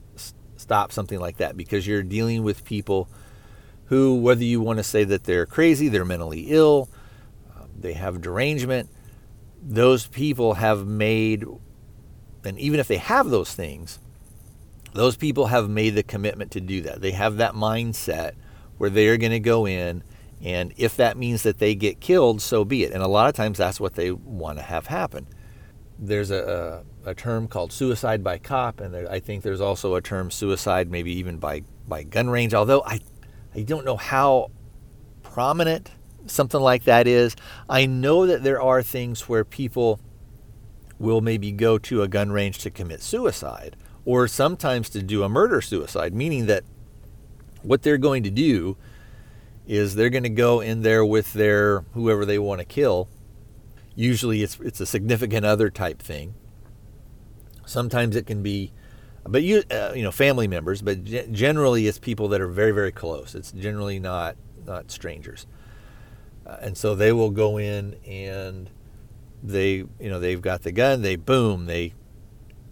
stop 0.56 0.92
something 0.92 1.18
like 1.18 1.38
that 1.38 1.56
because 1.56 1.86
you're 1.86 2.02
dealing 2.02 2.42
with 2.42 2.64
people 2.64 3.08
who, 3.86 4.16
whether 4.16 4.44
you 4.44 4.60
want 4.60 4.78
to 4.78 4.82
say 4.84 5.02
that 5.04 5.24
they're 5.24 5.46
crazy, 5.46 5.88
they're 5.88 6.04
mentally 6.04 6.42
ill, 6.48 6.90
um, 7.56 7.70
they 7.76 7.94
have 7.94 8.20
derangement, 8.20 8.90
those 9.62 10.06
people 10.06 10.54
have 10.54 10.86
made, 10.86 11.44
and 12.44 12.58
even 12.58 12.78
if 12.78 12.86
they 12.86 12.98
have 12.98 13.30
those 13.30 13.54
things, 13.54 13.98
those 14.92 15.16
people 15.16 15.46
have 15.46 15.68
made 15.68 15.90
the 15.90 16.02
commitment 16.02 16.50
to 16.52 16.60
do 16.60 16.80
that. 16.82 17.00
They 17.00 17.12
have 17.12 17.36
that 17.36 17.54
mindset 17.54 18.32
where 18.78 18.90
they're 18.90 19.16
going 19.16 19.32
to 19.32 19.40
go 19.40 19.66
in, 19.66 20.02
and 20.42 20.72
if 20.76 20.96
that 20.96 21.16
means 21.16 21.42
that 21.42 21.58
they 21.58 21.74
get 21.74 22.00
killed, 22.00 22.40
so 22.40 22.64
be 22.64 22.84
it. 22.84 22.92
And 22.92 23.02
a 23.02 23.08
lot 23.08 23.28
of 23.28 23.34
times 23.34 23.58
that's 23.58 23.78
what 23.78 23.94
they 23.94 24.10
want 24.10 24.58
to 24.58 24.62
have 24.64 24.86
happen. 24.86 25.26
There's 25.98 26.30
a, 26.30 26.82
a, 27.04 27.10
a 27.10 27.14
term 27.14 27.46
called 27.46 27.72
suicide 27.72 28.24
by 28.24 28.38
cop, 28.38 28.80
and 28.80 28.94
there, 28.94 29.10
I 29.10 29.20
think 29.20 29.42
there's 29.42 29.60
also 29.60 29.94
a 29.94 30.00
term 30.00 30.30
suicide, 30.30 30.90
maybe 30.90 31.12
even 31.12 31.36
by, 31.36 31.62
by 31.86 32.04
gun 32.04 32.30
range, 32.30 32.54
although 32.54 32.82
I 32.84 33.00
I 33.54 33.62
don't 33.62 33.84
know 33.84 33.96
how 33.96 34.50
prominent 35.22 35.90
something 36.26 36.60
like 36.60 36.84
that 36.84 37.06
is. 37.06 37.34
I 37.68 37.86
know 37.86 38.26
that 38.26 38.42
there 38.42 38.62
are 38.62 38.82
things 38.82 39.28
where 39.28 39.44
people 39.44 40.00
will 40.98 41.20
maybe 41.20 41.50
go 41.50 41.78
to 41.78 42.02
a 42.02 42.08
gun 42.08 42.30
range 42.30 42.58
to 42.58 42.70
commit 42.70 43.02
suicide 43.02 43.76
or 44.04 44.26
sometimes 44.26 44.88
to 44.90 45.02
do 45.02 45.22
a 45.22 45.28
murder 45.28 45.60
suicide, 45.60 46.14
meaning 46.14 46.46
that 46.46 46.64
what 47.62 47.82
they're 47.82 47.98
going 47.98 48.22
to 48.22 48.30
do 48.30 48.76
is 49.66 49.94
they're 49.94 50.10
going 50.10 50.22
to 50.22 50.28
go 50.28 50.60
in 50.60 50.82
there 50.82 51.04
with 51.04 51.32
their 51.32 51.80
whoever 51.92 52.24
they 52.24 52.38
want 52.38 52.60
to 52.60 52.64
kill. 52.64 53.08
Usually 53.94 54.42
it's 54.42 54.58
it's 54.60 54.80
a 54.80 54.86
significant 54.86 55.44
other 55.44 55.70
type 55.70 56.00
thing. 56.00 56.34
Sometimes 57.66 58.16
it 58.16 58.26
can 58.26 58.42
be 58.42 58.72
but 59.24 59.42
you 59.42 59.62
uh, 59.70 59.92
you 59.94 60.02
know 60.02 60.10
family 60.10 60.48
members 60.48 60.82
but 60.82 61.04
generally 61.04 61.86
it's 61.86 61.98
people 61.98 62.28
that 62.28 62.40
are 62.40 62.48
very 62.48 62.72
very 62.72 62.92
close 62.92 63.34
it's 63.34 63.52
generally 63.52 63.98
not 63.98 64.36
not 64.66 64.90
strangers 64.90 65.46
uh, 66.46 66.56
and 66.60 66.76
so 66.76 66.94
they 66.94 67.12
will 67.12 67.30
go 67.30 67.58
in 67.58 67.94
and 68.06 68.70
they 69.42 69.74
you 69.74 69.88
know 70.00 70.18
they've 70.18 70.42
got 70.42 70.62
the 70.62 70.72
gun 70.72 71.02
they 71.02 71.16
boom 71.16 71.66
they 71.66 71.92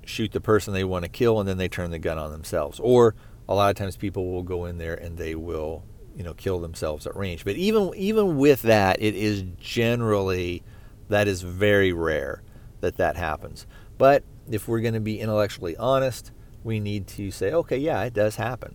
shoot 0.09 0.33
the 0.33 0.41
person 0.41 0.73
they 0.73 0.85
want 0.85 1.05
to 1.05 1.09
kill 1.09 1.39
and 1.41 1.49
then 1.49 1.59
they 1.59 1.69
turn 1.69 1.91
the 1.91 1.99
gun 1.99 2.19
on 2.19 2.31
themselves 2.31 2.81
or 2.81 3.15
a 3.49 3.55
lot 3.55 3.71
of 3.71 3.77
times 3.77 3.97
people 3.97 4.31
will 4.31 4.43
go 4.43 4.65
in 4.65 4.79
there 4.79 4.95
and 4.95 5.17
they 5.19 5.35
will 5.35 5.85
you 6.17 6.23
know 6.23 6.35
kill 6.35 6.59
themselves 6.59 7.07
at 7.07 7.15
range 7.17 7.45
but 7.45 7.57
even 7.57 7.93
even 7.95 8.37
with 8.37 8.63
that 8.63 9.01
it 9.01 9.15
is 9.15 9.45
generally 9.61 10.63
that 11.09 11.29
is 11.29 11.43
very 11.43 11.93
rare 11.93 12.43
that 12.81 12.97
that 12.97 13.17
happens 13.17 13.67
but 13.97 14.23
if 14.51 14.67
we're 14.67 14.81
going 14.81 14.95
to 14.95 15.01
be 15.01 15.21
intellectually 15.21 15.77
honest 15.77 16.33
we 16.65 16.81
need 16.81 17.07
to 17.07 17.31
say, 17.31 17.53
okay, 17.53 17.79
yeah, 17.79 18.03
it 18.05 18.15
does 18.15 18.37
happen. 18.37 18.75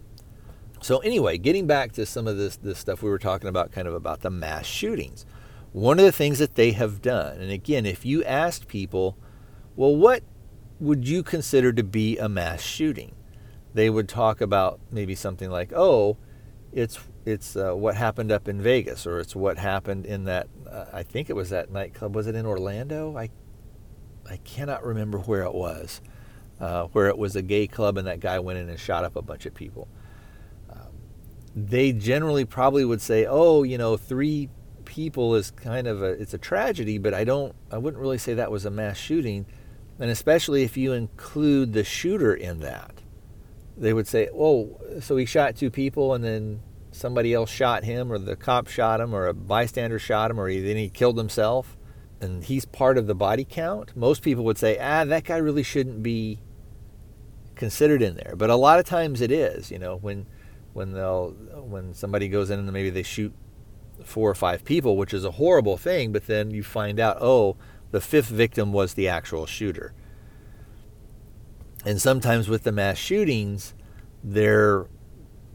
So 0.81 0.97
anyway, 0.99 1.37
getting 1.37 1.67
back 1.67 1.93
to 1.93 2.05
some 2.05 2.27
of 2.27 2.37
this 2.37 2.57
this 2.57 2.79
stuff 2.79 3.01
we 3.01 3.09
were 3.09 3.19
talking 3.19 3.47
about, 3.47 3.71
kind 3.71 3.87
of 3.87 3.93
about 3.93 4.21
the 4.21 4.29
mass 4.29 4.65
shootings. 4.65 5.25
One 5.71 5.97
of 5.97 6.05
the 6.05 6.11
things 6.11 6.39
that 6.39 6.55
they 6.55 6.71
have 6.73 7.01
done, 7.01 7.39
and 7.39 7.51
again, 7.51 7.85
if 7.85 8.05
you 8.05 8.23
asked 8.25 8.67
people, 8.67 9.17
well, 9.75 9.95
what 9.95 10.23
would 10.83 11.07
you 11.07 11.23
consider 11.23 11.71
to 11.73 11.83
be 11.83 12.17
a 12.17 12.27
mass 12.27 12.61
shooting? 12.61 13.15
They 13.73 13.89
would 13.89 14.07
talk 14.07 14.41
about 14.41 14.79
maybe 14.91 15.15
something 15.15 15.49
like, 15.49 15.71
oh, 15.73 16.17
it's 16.71 16.99
it's 17.25 17.55
uh, 17.55 17.73
what 17.73 17.95
happened 17.95 18.31
up 18.31 18.47
in 18.47 18.61
Vegas, 18.61 19.07
or 19.07 19.19
it's 19.19 19.35
what 19.35 19.57
happened 19.57 20.05
in 20.05 20.25
that. 20.25 20.47
Uh, 20.69 20.85
I 20.91 21.03
think 21.03 21.29
it 21.29 21.35
was 21.35 21.49
that 21.49 21.71
nightclub. 21.71 22.15
Was 22.15 22.27
it 22.27 22.35
in 22.35 22.45
Orlando? 22.45 23.15
I 23.17 23.29
I 24.29 24.37
cannot 24.37 24.85
remember 24.85 25.19
where 25.19 25.43
it 25.43 25.53
was 25.53 26.01
uh, 26.59 26.85
where 26.87 27.07
it 27.07 27.17
was 27.17 27.35
a 27.35 27.41
gay 27.41 27.67
club 27.67 27.97
and 27.97 28.07
that 28.07 28.19
guy 28.19 28.39
went 28.39 28.59
in 28.59 28.69
and 28.69 28.79
shot 28.79 29.03
up 29.03 29.15
a 29.15 29.21
bunch 29.21 29.45
of 29.45 29.53
people. 29.53 29.87
Um, 30.69 30.87
they 31.55 31.91
generally 31.91 32.45
probably 32.45 32.85
would 32.85 33.01
say, 33.01 33.25
"Oh, 33.25 33.63
you 33.63 33.77
know, 33.77 33.97
three 33.97 34.49
people 34.85 35.35
is 35.35 35.51
kind 35.51 35.87
of 35.87 36.01
a 36.01 36.11
it's 36.11 36.33
a 36.33 36.37
tragedy, 36.37 36.97
but 36.97 37.13
I 37.13 37.23
don't 37.23 37.55
I 37.71 37.77
wouldn't 37.77 38.01
really 38.01 38.17
say 38.17 38.33
that 38.35 38.51
was 38.51 38.65
a 38.65 38.71
mass 38.71 38.97
shooting." 38.97 39.45
And 39.99 40.09
especially 40.09 40.63
if 40.63 40.75
you 40.77 40.93
include 40.93 41.73
the 41.73 41.83
shooter 41.83 42.33
in 42.33 42.59
that. 42.59 43.01
They 43.77 43.93
would 43.93 44.07
say, 44.07 44.29
"Oh, 44.33 44.79
so 45.01 45.17
he 45.17 45.25
shot 45.25 45.55
two 45.55 45.71
people 45.71 46.13
and 46.13 46.23
then 46.23 46.61
somebody 46.91 47.33
else 47.33 47.49
shot 47.49 47.83
him 47.83 48.11
or 48.11 48.19
the 48.19 48.35
cop 48.35 48.67
shot 48.67 49.01
him 49.01 49.15
or 49.15 49.27
a 49.27 49.33
bystander 49.33 49.97
shot 49.97 50.29
him 50.29 50.39
or 50.39 50.47
he, 50.47 50.59
then 50.59 50.77
he 50.77 50.89
killed 50.89 51.17
himself." 51.17 51.77
and 52.23 52.45
he's 52.45 52.63
part 52.63 52.97
of 52.97 53.05
the 53.05 53.13
body 53.13 53.45
count, 53.47 53.95
most 53.97 54.21
people 54.21 54.45
would 54.45 54.57
say, 54.57 54.79
ah, 54.79 55.03
that 55.03 55.25
guy 55.25 55.37
really 55.37 55.61
shouldn't 55.61 56.01
be 56.01 56.39
considered 57.55 58.01
in 58.01 58.15
there. 58.15 58.33
But 58.37 58.49
a 58.49 58.55
lot 58.55 58.79
of 58.79 58.85
times 58.85 59.19
it 59.21 59.31
is, 59.31 59.69
you 59.69 59.77
know, 59.77 59.97
when 59.97 60.25
when 60.71 60.93
they'll 60.93 61.31
when 61.31 61.93
somebody 61.93 62.29
goes 62.29 62.49
in 62.49 62.59
and 62.59 62.71
maybe 62.71 62.89
they 62.89 63.03
shoot 63.03 63.33
four 64.03 64.29
or 64.29 64.35
five 64.35 64.63
people, 64.63 64.97
which 64.97 65.13
is 65.13 65.25
a 65.25 65.31
horrible 65.31 65.77
thing, 65.77 66.11
but 66.11 66.25
then 66.25 66.49
you 66.49 66.63
find 66.63 66.99
out, 66.99 67.17
oh, 67.21 67.57
the 67.93 68.01
fifth 68.01 68.27
victim 68.27 68.73
was 68.73 68.95
the 68.95 69.07
actual 69.07 69.45
shooter. 69.45 69.93
And 71.85 72.01
sometimes 72.01 72.49
with 72.49 72.63
the 72.63 72.71
mass 72.71 72.97
shootings, 72.97 73.75
they're 74.23 74.87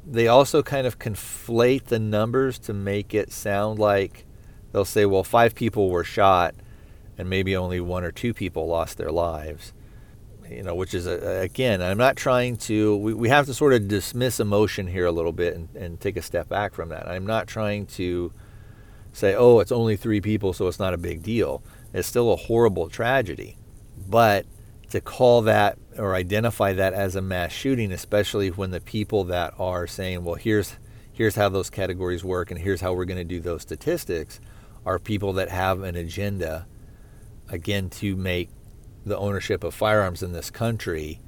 they 0.06 0.28
also 0.28 0.62
kind 0.62 0.86
of 0.86 1.00
conflate 1.00 1.86
the 1.86 1.98
numbers 1.98 2.60
to 2.60 2.72
make 2.72 3.12
it 3.12 3.32
sound 3.32 3.80
like 3.80 4.24
they'll 4.72 4.84
say, 4.84 5.04
well, 5.04 5.24
five 5.24 5.56
people 5.56 5.90
were 5.90 6.04
shot 6.04 6.54
and 7.18 7.28
maybe 7.28 7.56
only 7.56 7.80
one 7.80 8.04
or 8.04 8.12
two 8.12 8.32
people 8.32 8.68
lost 8.68 8.98
their 8.98 9.10
lives. 9.10 9.74
You 10.48 10.62
know, 10.62 10.76
which 10.76 10.94
is, 10.94 11.06
a, 11.06 11.40
again, 11.42 11.82
I'm 11.82 11.98
not 11.98 12.16
trying 12.16 12.56
to, 12.58 12.96
we, 12.96 13.14
we 13.14 13.28
have 13.28 13.46
to 13.46 13.54
sort 13.54 13.74
of 13.74 13.88
dismiss 13.88 14.38
emotion 14.38 14.86
here 14.86 15.06
a 15.06 15.12
little 15.12 15.32
bit 15.32 15.56
and, 15.56 15.68
and 15.74 16.00
take 16.00 16.16
a 16.16 16.22
step 16.22 16.48
back 16.48 16.72
from 16.72 16.88
that. 16.88 17.06
I'm 17.08 17.26
not 17.26 17.48
trying 17.48 17.84
to 17.86 18.32
say, 19.12 19.34
oh, 19.34 19.58
it's 19.58 19.72
only 19.72 19.96
three 19.96 20.20
people, 20.20 20.52
so 20.52 20.68
it's 20.68 20.78
not 20.78 20.94
a 20.94 20.98
big 20.98 21.22
deal. 21.22 21.62
It's 21.92 22.08
still 22.08 22.32
a 22.32 22.36
horrible 22.36 22.88
tragedy. 22.88 23.56
But 24.08 24.46
to 24.90 25.00
call 25.00 25.42
that 25.42 25.78
or 25.96 26.14
identify 26.14 26.72
that 26.72 26.94
as 26.94 27.16
a 27.16 27.22
mass 27.22 27.52
shooting, 27.52 27.92
especially 27.92 28.50
when 28.50 28.70
the 28.70 28.80
people 28.80 29.24
that 29.24 29.54
are 29.58 29.86
saying, 29.86 30.24
well, 30.24 30.36
here's 30.36 30.76
here's 31.12 31.34
how 31.34 31.48
those 31.48 31.68
categories 31.68 32.22
work 32.22 32.50
and 32.50 32.60
here's 32.60 32.80
how 32.80 32.92
we're 32.92 33.04
going 33.04 33.18
to 33.18 33.24
do 33.24 33.40
those 33.40 33.62
statistics, 33.62 34.40
are 34.86 34.98
people 35.00 35.32
that 35.32 35.48
have 35.48 35.82
an 35.82 35.96
agenda, 35.96 36.66
again, 37.48 37.90
to 37.90 38.14
make 38.14 38.50
the 39.04 39.18
ownership 39.18 39.64
of 39.64 39.74
firearms 39.74 40.22
in 40.22 40.32
this 40.32 40.48
country 40.50 41.20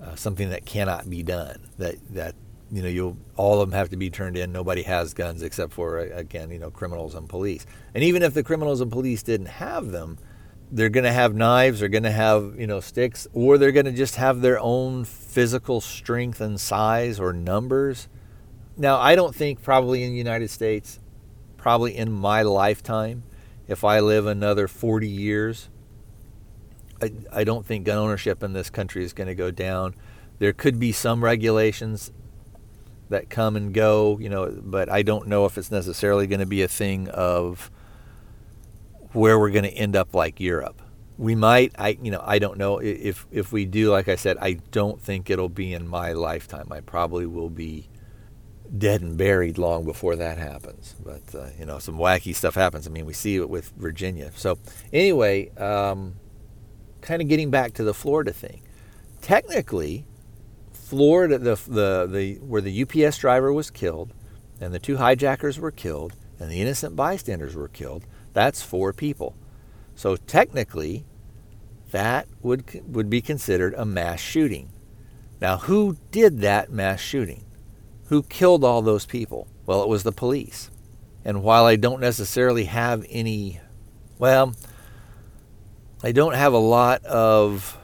uh, 0.00 0.14
something 0.14 0.50
that 0.50 0.64
cannot 0.64 1.10
be 1.10 1.22
done. 1.22 1.68
That 1.78 1.96
that 2.10 2.34
you 2.70 2.82
know, 2.82 2.88
you 2.88 3.16
all 3.36 3.60
of 3.60 3.68
them 3.68 3.76
have 3.76 3.90
to 3.90 3.96
be 3.96 4.10
turned 4.10 4.36
in. 4.36 4.52
Nobody 4.52 4.82
has 4.82 5.14
guns 5.14 5.42
except 5.42 5.72
for 5.72 5.98
uh, 5.98 6.08
again, 6.12 6.50
you 6.50 6.58
know, 6.58 6.70
criminals 6.70 7.14
and 7.14 7.28
police. 7.28 7.66
And 7.94 8.04
even 8.04 8.22
if 8.22 8.34
the 8.34 8.42
criminals 8.42 8.80
and 8.80 8.92
police 8.92 9.22
didn't 9.22 9.46
have 9.46 9.90
them, 9.90 10.18
they're 10.70 10.90
going 10.90 11.04
to 11.04 11.12
have 11.12 11.34
knives, 11.34 11.80
they're 11.80 11.88
going 11.88 12.02
to 12.02 12.10
have, 12.10 12.54
you 12.58 12.66
know, 12.66 12.80
sticks, 12.80 13.26
or 13.32 13.56
they're 13.56 13.72
going 13.72 13.86
to 13.86 13.92
just 13.92 14.16
have 14.16 14.40
their 14.40 14.60
own 14.60 15.04
physical 15.04 15.80
strength 15.80 16.40
and 16.40 16.60
size 16.60 17.18
or 17.18 17.32
numbers. 17.32 18.08
Now, 18.76 18.98
I 18.98 19.14
don't 19.14 19.34
think 19.34 19.62
probably 19.62 20.04
in 20.04 20.10
the 20.10 20.18
United 20.18 20.50
States, 20.50 21.00
probably 21.56 21.96
in 21.96 22.12
my 22.12 22.42
lifetime, 22.42 23.22
if 23.66 23.82
I 23.82 24.00
live 24.00 24.26
another 24.26 24.68
40 24.68 25.08
years, 25.08 25.68
I, 27.00 27.12
I 27.32 27.44
don't 27.44 27.64
think 27.64 27.86
gun 27.86 27.98
ownership 27.98 28.42
in 28.42 28.52
this 28.52 28.70
country 28.70 29.04
is 29.04 29.12
going 29.12 29.28
to 29.28 29.34
go 29.34 29.50
down. 29.50 29.94
There 30.38 30.52
could 30.52 30.78
be 30.78 30.92
some 30.92 31.24
regulations 31.24 32.12
that 33.08 33.30
come 33.30 33.56
and 33.56 33.72
go, 33.72 34.18
you 34.18 34.28
know, 34.28 34.54
but 34.62 34.88
I 34.88 35.02
don't 35.02 35.28
know 35.28 35.46
if 35.46 35.56
it's 35.58 35.70
necessarily 35.70 36.26
going 36.26 36.40
to 36.40 36.46
be 36.46 36.62
a 36.62 36.68
thing 36.68 37.08
of 37.08 37.70
where 39.12 39.38
we're 39.38 39.50
going 39.50 39.64
to 39.64 39.72
end 39.72 39.96
up 39.96 40.14
like 40.14 40.40
Europe. 40.40 40.82
We 41.16 41.34
might, 41.34 41.72
I 41.78 41.98
you 42.00 42.10
know, 42.10 42.22
I 42.24 42.38
don't 42.38 42.58
know 42.58 42.78
if 42.78 43.26
if 43.32 43.50
we 43.50 43.64
do. 43.64 43.90
Like 43.90 44.08
I 44.08 44.14
said, 44.14 44.36
I 44.40 44.52
don't 44.70 45.00
think 45.00 45.30
it'll 45.30 45.48
be 45.48 45.74
in 45.74 45.88
my 45.88 46.12
lifetime. 46.12 46.68
I 46.70 46.80
probably 46.80 47.26
will 47.26 47.50
be 47.50 47.88
dead 48.76 49.00
and 49.00 49.16
buried 49.16 49.58
long 49.58 49.84
before 49.84 50.14
that 50.16 50.38
happens. 50.38 50.94
But 51.02 51.34
uh, 51.34 51.48
you 51.58 51.66
know, 51.66 51.80
some 51.80 51.96
wacky 51.96 52.34
stuff 52.34 52.54
happens. 52.54 52.86
I 52.86 52.90
mean, 52.90 53.04
we 53.04 53.14
see 53.14 53.36
it 53.36 53.50
with 53.50 53.70
Virginia. 53.70 54.30
So 54.36 54.58
anyway, 54.92 55.48
um, 55.56 56.14
kind 57.00 57.20
of 57.20 57.28
getting 57.28 57.50
back 57.50 57.72
to 57.74 57.84
the 57.84 57.94
Florida 57.94 58.32
thing. 58.32 58.62
Technically, 59.20 60.06
Florida, 60.88 61.38
the 61.38 61.56
the 61.66 62.06
the 62.10 62.34
where 62.36 62.62
the 62.62 62.82
UPS 62.82 63.18
driver 63.18 63.52
was 63.52 63.70
killed, 63.70 64.12
and 64.60 64.72
the 64.72 64.78
two 64.78 64.96
hijackers 64.96 65.58
were 65.58 65.70
killed, 65.70 66.14
and 66.40 66.50
the 66.50 66.60
innocent 66.60 66.96
bystanders 66.96 67.54
were 67.54 67.68
killed 67.68 68.04
that's 68.32 68.62
four 68.62 68.92
people. 68.92 69.34
So 69.94 70.16
technically, 70.16 71.04
that 71.90 72.28
would, 72.42 72.82
would 72.86 73.10
be 73.10 73.20
considered 73.20 73.74
a 73.74 73.84
mass 73.84 74.20
shooting. 74.20 74.70
Now, 75.40 75.56
who 75.58 75.96
did 76.10 76.40
that 76.40 76.70
mass 76.70 77.00
shooting? 77.00 77.44
Who 78.06 78.22
killed 78.22 78.64
all 78.64 78.82
those 78.82 79.06
people? 79.06 79.48
Well, 79.66 79.82
it 79.82 79.88
was 79.88 80.02
the 80.02 80.12
police. 80.12 80.70
And 81.24 81.42
while 81.42 81.64
I 81.64 81.76
don't 81.76 82.00
necessarily 82.00 82.64
have 82.64 83.04
any, 83.10 83.60
well, 84.18 84.54
I 86.02 86.12
don't 86.12 86.34
have 86.34 86.52
a 86.52 86.58
lot 86.58 87.04
of 87.04 87.77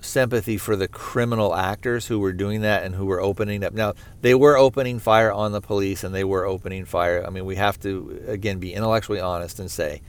sympathy 0.00 0.56
for 0.56 0.76
the 0.76 0.88
criminal 0.88 1.54
actors 1.54 2.06
who 2.06 2.18
were 2.18 2.32
doing 2.32 2.60
that 2.60 2.84
and 2.84 2.94
who 2.94 3.06
were 3.06 3.20
opening 3.20 3.64
up. 3.64 3.72
Now, 3.72 3.94
they 4.20 4.34
were 4.34 4.56
opening 4.56 4.98
fire 4.98 5.32
on 5.32 5.52
the 5.52 5.60
police 5.60 6.04
and 6.04 6.14
they 6.14 6.24
were 6.24 6.44
opening 6.44 6.84
fire. 6.84 7.24
I 7.26 7.30
mean, 7.30 7.44
we 7.44 7.56
have 7.56 7.80
to, 7.80 8.22
again, 8.26 8.58
be 8.58 8.74
intellectually 8.74 9.20
honest 9.20 9.58
and 9.58 9.70
say 9.70 10.02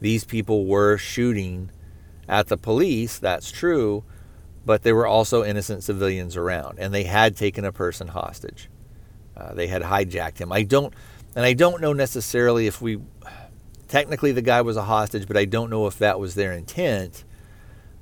these 0.00 0.24
people 0.24 0.66
were 0.66 0.96
shooting 0.96 1.70
at 2.28 2.48
the 2.48 2.56
police. 2.56 3.18
That's 3.18 3.50
true. 3.50 4.04
But 4.64 4.82
there 4.82 4.94
were 4.94 5.06
also 5.06 5.44
innocent 5.44 5.82
civilians 5.82 6.36
around 6.36 6.78
and 6.78 6.94
they 6.94 7.04
had 7.04 7.36
taken 7.36 7.64
a 7.64 7.72
person 7.72 8.08
hostage. 8.08 8.70
Uh, 9.36 9.52
they 9.52 9.66
had 9.66 9.82
hijacked 9.82 10.38
him. 10.38 10.52
I 10.52 10.62
don't, 10.62 10.94
and 11.34 11.44
I 11.44 11.54
don't 11.54 11.80
know 11.80 11.92
necessarily 11.92 12.66
if 12.66 12.80
we, 12.80 13.00
technically 13.88 14.32
the 14.32 14.42
guy 14.42 14.62
was 14.62 14.76
a 14.76 14.84
hostage, 14.84 15.26
but 15.26 15.36
I 15.36 15.44
don't 15.44 15.70
know 15.70 15.86
if 15.86 15.98
that 15.98 16.20
was 16.20 16.34
their 16.34 16.52
intent 16.52 17.24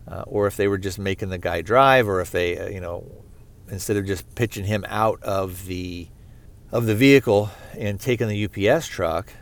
uh, 0.09 0.25
or 0.27 0.47
if 0.47 0.57
they 0.57 0.69
were 0.69 0.79
just 0.79 0.99
making 0.99 1.29
the 1.29 1.39
guy 1.39 1.63
drive, 1.63 2.09
or 2.09 2.21
if 2.21 2.31
they, 2.31 2.59
uh, 2.59 2.69
you 2.69 2.81
know, 2.81 3.11
instead 3.69 3.97
of 3.97 4.07
just 4.07 4.35
pitching 4.35 4.65
him 4.65 4.85
out 4.89 5.23
of 5.23 5.67
the 5.67 6.09
of 6.71 6.87
the 6.87 6.95
vehicle 6.95 7.51
and 7.79 8.01
taking 8.01 8.29
the 8.29 8.69
UPS 8.69 8.87
truck, 8.87 9.33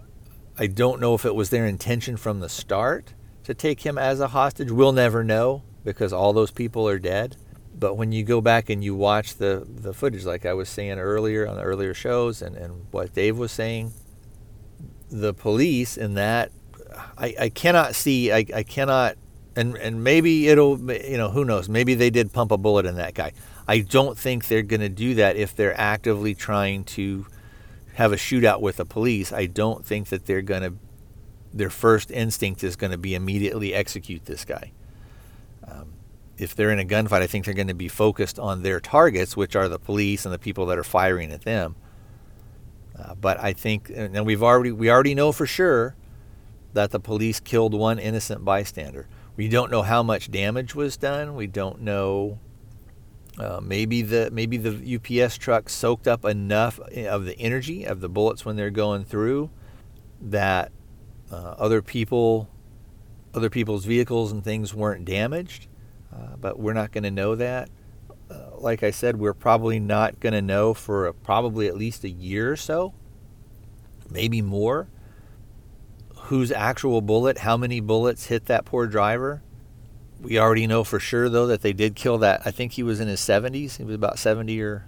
I 0.58 0.66
don't 0.66 1.00
know 1.00 1.14
if 1.14 1.24
it 1.24 1.34
was 1.34 1.50
their 1.50 1.66
intention 1.66 2.16
from 2.16 2.40
the 2.40 2.48
start 2.48 3.14
to 3.44 3.54
take 3.54 3.82
him 3.82 3.96
as 3.96 4.20
a 4.20 4.28
hostage. 4.28 4.70
We'll 4.70 4.92
never 4.92 5.24
know 5.24 5.62
because 5.84 6.12
all 6.12 6.32
those 6.32 6.50
people 6.50 6.88
are 6.88 6.98
dead. 6.98 7.36
But 7.74 7.94
when 7.94 8.12
you 8.12 8.24
go 8.24 8.40
back 8.40 8.68
and 8.68 8.84
you 8.84 8.94
watch 8.94 9.36
the, 9.36 9.66
the 9.66 9.94
footage, 9.94 10.24
like 10.24 10.44
I 10.44 10.52
was 10.52 10.68
saying 10.68 10.98
earlier 10.98 11.46
on 11.46 11.56
the 11.56 11.62
earlier 11.62 11.94
shows, 11.94 12.42
and, 12.42 12.56
and 12.56 12.86
what 12.90 13.14
Dave 13.14 13.38
was 13.38 13.52
saying, 13.52 13.92
the 15.08 15.32
police 15.32 15.96
in 15.96 16.14
that, 16.14 16.52
I, 17.16 17.34
I 17.40 17.48
cannot 17.48 17.94
see, 17.94 18.32
I, 18.32 18.44
I 18.54 18.62
cannot 18.64 19.16
and 19.60 19.76
and 19.76 20.02
maybe 20.02 20.48
it'll 20.48 20.80
you 20.90 21.18
know 21.18 21.30
who 21.30 21.44
knows? 21.44 21.68
Maybe 21.68 21.94
they 21.94 22.10
did 22.10 22.32
pump 22.32 22.50
a 22.50 22.56
bullet 22.56 22.86
in 22.86 22.96
that 22.96 23.14
guy. 23.14 23.32
I 23.68 23.80
don't 23.80 24.18
think 24.18 24.48
they're 24.48 24.62
going 24.62 24.80
to 24.80 24.88
do 24.88 25.14
that 25.14 25.36
if 25.36 25.54
they're 25.54 25.78
actively 25.78 26.34
trying 26.34 26.84
to 26.84 27.26
have 27.94 28.12
a 28.12 28.16
shootout 28.16 28.60
with 28.60 28.78
the 28.78 28.86
police. 28.86 29.32
I 29.32 29.46
don't 29.46 29.84
think 29.84 30.08
that 30.08 30.26
they're 30.26 30.42
going 30.42 30.62
to 30.62 30.74
their 31.52 31.70
first 31.70 32.10
instinct 32.10 32.64
is 32.64 32.76
going 32.76 32.92
to 32.92 32.98
be 32.98 33.14
immediately 33.14 33.74
execute 33.74 34.24
this 34.24 34.44
guy. 34.44 34.72
Um, 35.68 35.92
if 36.38 36.54
they're 36.54 36.70
in 36.70 36.78
a 36.78 36.84
gunfight 36.84 37.20
i 37.20 37.26
think 37.26 37.44
they're 37.44 37.52
going 37.52 37.68
to 37.68 37.74
be 37.74 37.88
focused 37.88 38.38
on 38.38 38.62
their 38.62 38.80
targets 38.80 39.36
which 39.36 39.54
are 39.54 39.68
the 39.68 39.78
police 39.78 40.24
and 40.24 40.32
the 40.32 40.38
people 40.38 40.64
that 40.66 40.78
are 40.78 40.84
firing 40.84 41.30
at 41.30 41.42
them. 41.42 41.76
Uh, 42.98 43.14
but 43.14 43.38
i 43.40 43.52
think 43.52 43.90
and 43.94 44.24
we've 44.24 44.42
already 44.42 44.72
we 44.72 44.90
already 44.90 45.14
know 45.14 45.32
for 45.32 45.46
sure 45.46 45.94
that 46.72 46.92
the 46.92 47.00
police 47.00 47.40
killed 47.40 47.74
one 47.74 47.98
innocent 47.98 48.44
bystander 48.44 49.06
we 49.40 49.48
don't 49.48 49.70
know 49.70 49.80
how 49.80 50.02
much 50.02 50.30
damage 50.30 50.74
was 50.74 50.98
done. 50.98 51.34
We 51.34 51.46
don't 51.46 51.80
know. 51.80 52.38
Uh, 53.38 53.58
maybe 53.62 54.02
the 54.02 54.30
maybe 54.30 54.58
the 54.58 55.22
UPS 55.22 55.38
truck 55.38 55.70
soaked 55.70 56.06
up 56.06 56.26
enough 56.26 56.78
of 56.78 57.24
the 57.24 57.34
energy 57.38 57.84
of 57.84 58.02
the 58.02 58.08
bullets 58.10 58.44
when 58.44 58.56
they're 58.56 58.68
going 58.68 59.02
through 59.02 59.48
that 60.20 60.72
uh, 61.32 61.54
other 61.56 61.80
people, 61.80 62.50
other 63.32 63.48
people's 63.48 63.86
vehicles 63.86 64.30
and 64.30 64.44
things 64.44 64.74
weren't 64.74 65.06
damaged. 65.06 65.68
Uh, 66.14 66.36
but 66.38 66.58
we're 66.58 66.74
not 66.74 66.92
going 66.92 67.04
to 67.04 67.10
know 67.10 67.34
that. 67.34 67.70
Uh, 68.30 68.50
like 68.58 68.82
I 68.82 68.90
said, 68.90 69.16
we're 69.16 69.32
probably 69.32 69.80
not 69.80 70.20
going 70.20 70.34
to 70.34 70.42
know 70.42 70.74
for 70.74 71.06
a, 71.06 71.14
probably 71.14 71.66
at 71.66 71.78
least 71.78 72.04
a 72.04 72.10
year 72.10 72.52
or 72.52 72.56
so, 72.56 72.92
maybe 74.10 74.42
more 74.42 74.90
whose 76.30 76.52
actual 76.52 77.00
bullet, 77.00 77.38
how 77.38 77.56
many 77.56 77.80
bullets 77.80 78.26
hit 78.26 78.46
that 78.46 78.64
poor 78.64 78.86
driver. 78.86 79.42
We 80.20 80.38
already 80.38 80.64
know 80.68 80.84
for 80.84 81.00
sure, 81.00 81.28
though, 81.28 81.48
that 81.48 81.62
they 81.62 81.72
did 81.72 81.96
kill 81.96 82.18
that. 82.18 82.42
I 82.44 82.52
think 82.52 82.70
he 82.70 82.84
was 82.84 83.00
in 83.00 83.08
his 83.08 83.18
70s. 83.18 83.78
He 83.78 83.82
was 83.82 83.96
about 83.96 84.16
70 84.16 84.62
or 84.62 84.86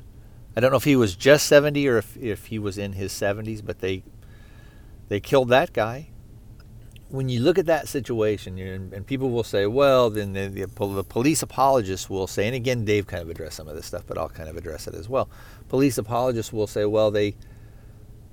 I 0.56 0.60
don't 0.60 0.70
know 0.70 0.76
if 0.76 0.84
he 0.84 0.94
was 0.94 1.16
just 1.16 1.46
70 1.46 1.88
or 1.88 1.98
if, 1.98 2.16
if 2.16 2.46
he 2.46 2.60
was 2.60 2.78
in 2.78 2.92
his 2.92 3.12
70s, 3.12 3.60
but 3.64 3.80
they 3.80 4.04
they 5.08 5.18
killed 5.18 5.48
that 5.48 5.72
guy. 5.72 6.10
When 7.08 7.28
you 7.28 7.40
look 7.40 7.58
at 7.58 7.66
that 7.66 7.88
situation, 7.88 8.56
and, 8.60 8.92
and 8.92 9.04
people 9.04 9.30
will 9.30 9.42
say, 9.42 9.66
well, 9.66 10.10
then 10.10 10.34
the, 10.34 10.46
the, 10.46 10.66
the 10.66 11.02
police 11.02 11.42
apologists 11.42 12.08
will 12.08 12.28
say, 12.28 12.46
and 12.46 12.54
again, 12.54 12.84
Dave 12.84 13.08
kind 13.08 13.20
of 13.20 13.28
addressed 13.28 13.56
some 13.56 13.66
of 13.66 13.74
this 13.74 13.86
stuff, 13.86 14.04
but 14.06 14.16
I'll 14.16 14.28
kind 14.28 14.48
of 14.48 14.56
address 14.56 14.86
it 14.86 14.94
as 14.94 15.08
well. 15.08 15.28
Police 15.68 15.98
apologists 15.98 16.52
will 16.52 16.68
say, 16.68 16.84
well, 16.84 17.10
they 17.10 17.34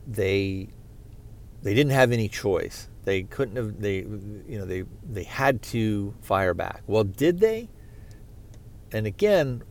they 0.06 0.70
they 1.64 1.74
didn't 1.74 1.94
have 1.94 2.12
any 2.12 2.30
choice. 2.30 2.88
They 3.10 3.24
couldn't 3.24 3.56
have. 3.56 3.82
They, 3.82 3.96
you 3.98 4.60
know, 4.60 4.66
they 4.66 4.84
they 5.04 5.24
had 5.24 5.64
to 5.64 6.14
fire 6.22 6.54
back. 6.54 6.84
Well, 6.86 7.04
did 7.04 7.40
they? 7.40 7.68
And 8.92 9.08
again, 9.08 9.64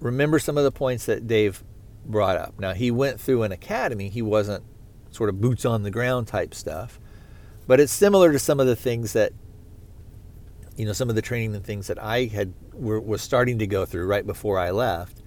remember 0.00 0.38
some 0.38 0.56
of 0.56 0.64
the 0.64 0.72
points 0.72 1.04
that 1.04 1.26
Dave 1.26 1.62
brought 2.06 2.38
up. 2.38 2.58
Now 2.58 2.72
he 2.72 2.90
went 2.90 3.20
through 3.20 3.42
an 3.42 3.52
academy. 3.52 4.08
He 4.08 4.22
wasn't 4.22 4.64
sort 5.10 5.28
of 5.28 5.38
boots 5.38 5.66
on 5.66 5.82
the 5.82 5.90
ground 5.90 6.28
type 6.28 6.54
stuff, 6.54 6.98
but 7.66 7.78
it's 7.78 7.92
similar 7.92 8.32
to 8.32 8.38
some 8.38 8.58
of 8.58 8.66
the 8.66 8.76
things 8.76 9.12
that 9.12 9.34
you 10.78 10.86
know, 10.86 10.94
some 10.94 11.10
of 11.10 11.14
the 11.14 11.20
training 11.20 11.54
and 11.54 11.62
things 11.62 11.88
that 11.88 12.02
I 12.02 12.24
had 12.24 12.54
were, 12.72 13.00
was 13.00 13.20
starting 13.20 13.58
to 13.58 13.66
go 13.66 13.84
through 13.84 14.06
right 14.06 14.26
before 14.26 14.58
I 14.58 14.70
left. 14.70 15.22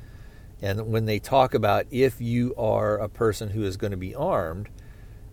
And 0.63 0.87
when 0.87 1.05
they 1.05 1.19
talk 1.19 1.53
about 1.53 1.85
if 1.91 2.19
you 2.19 2.55
are 2.57 2.97
a 2.97 3.07
person 3.07 3.51
who 3.51 3.65
is 3.65 3.77
going 3.77 3.91
to 3.91 3.97
be 3.97 4.15
armed 4.15 4.69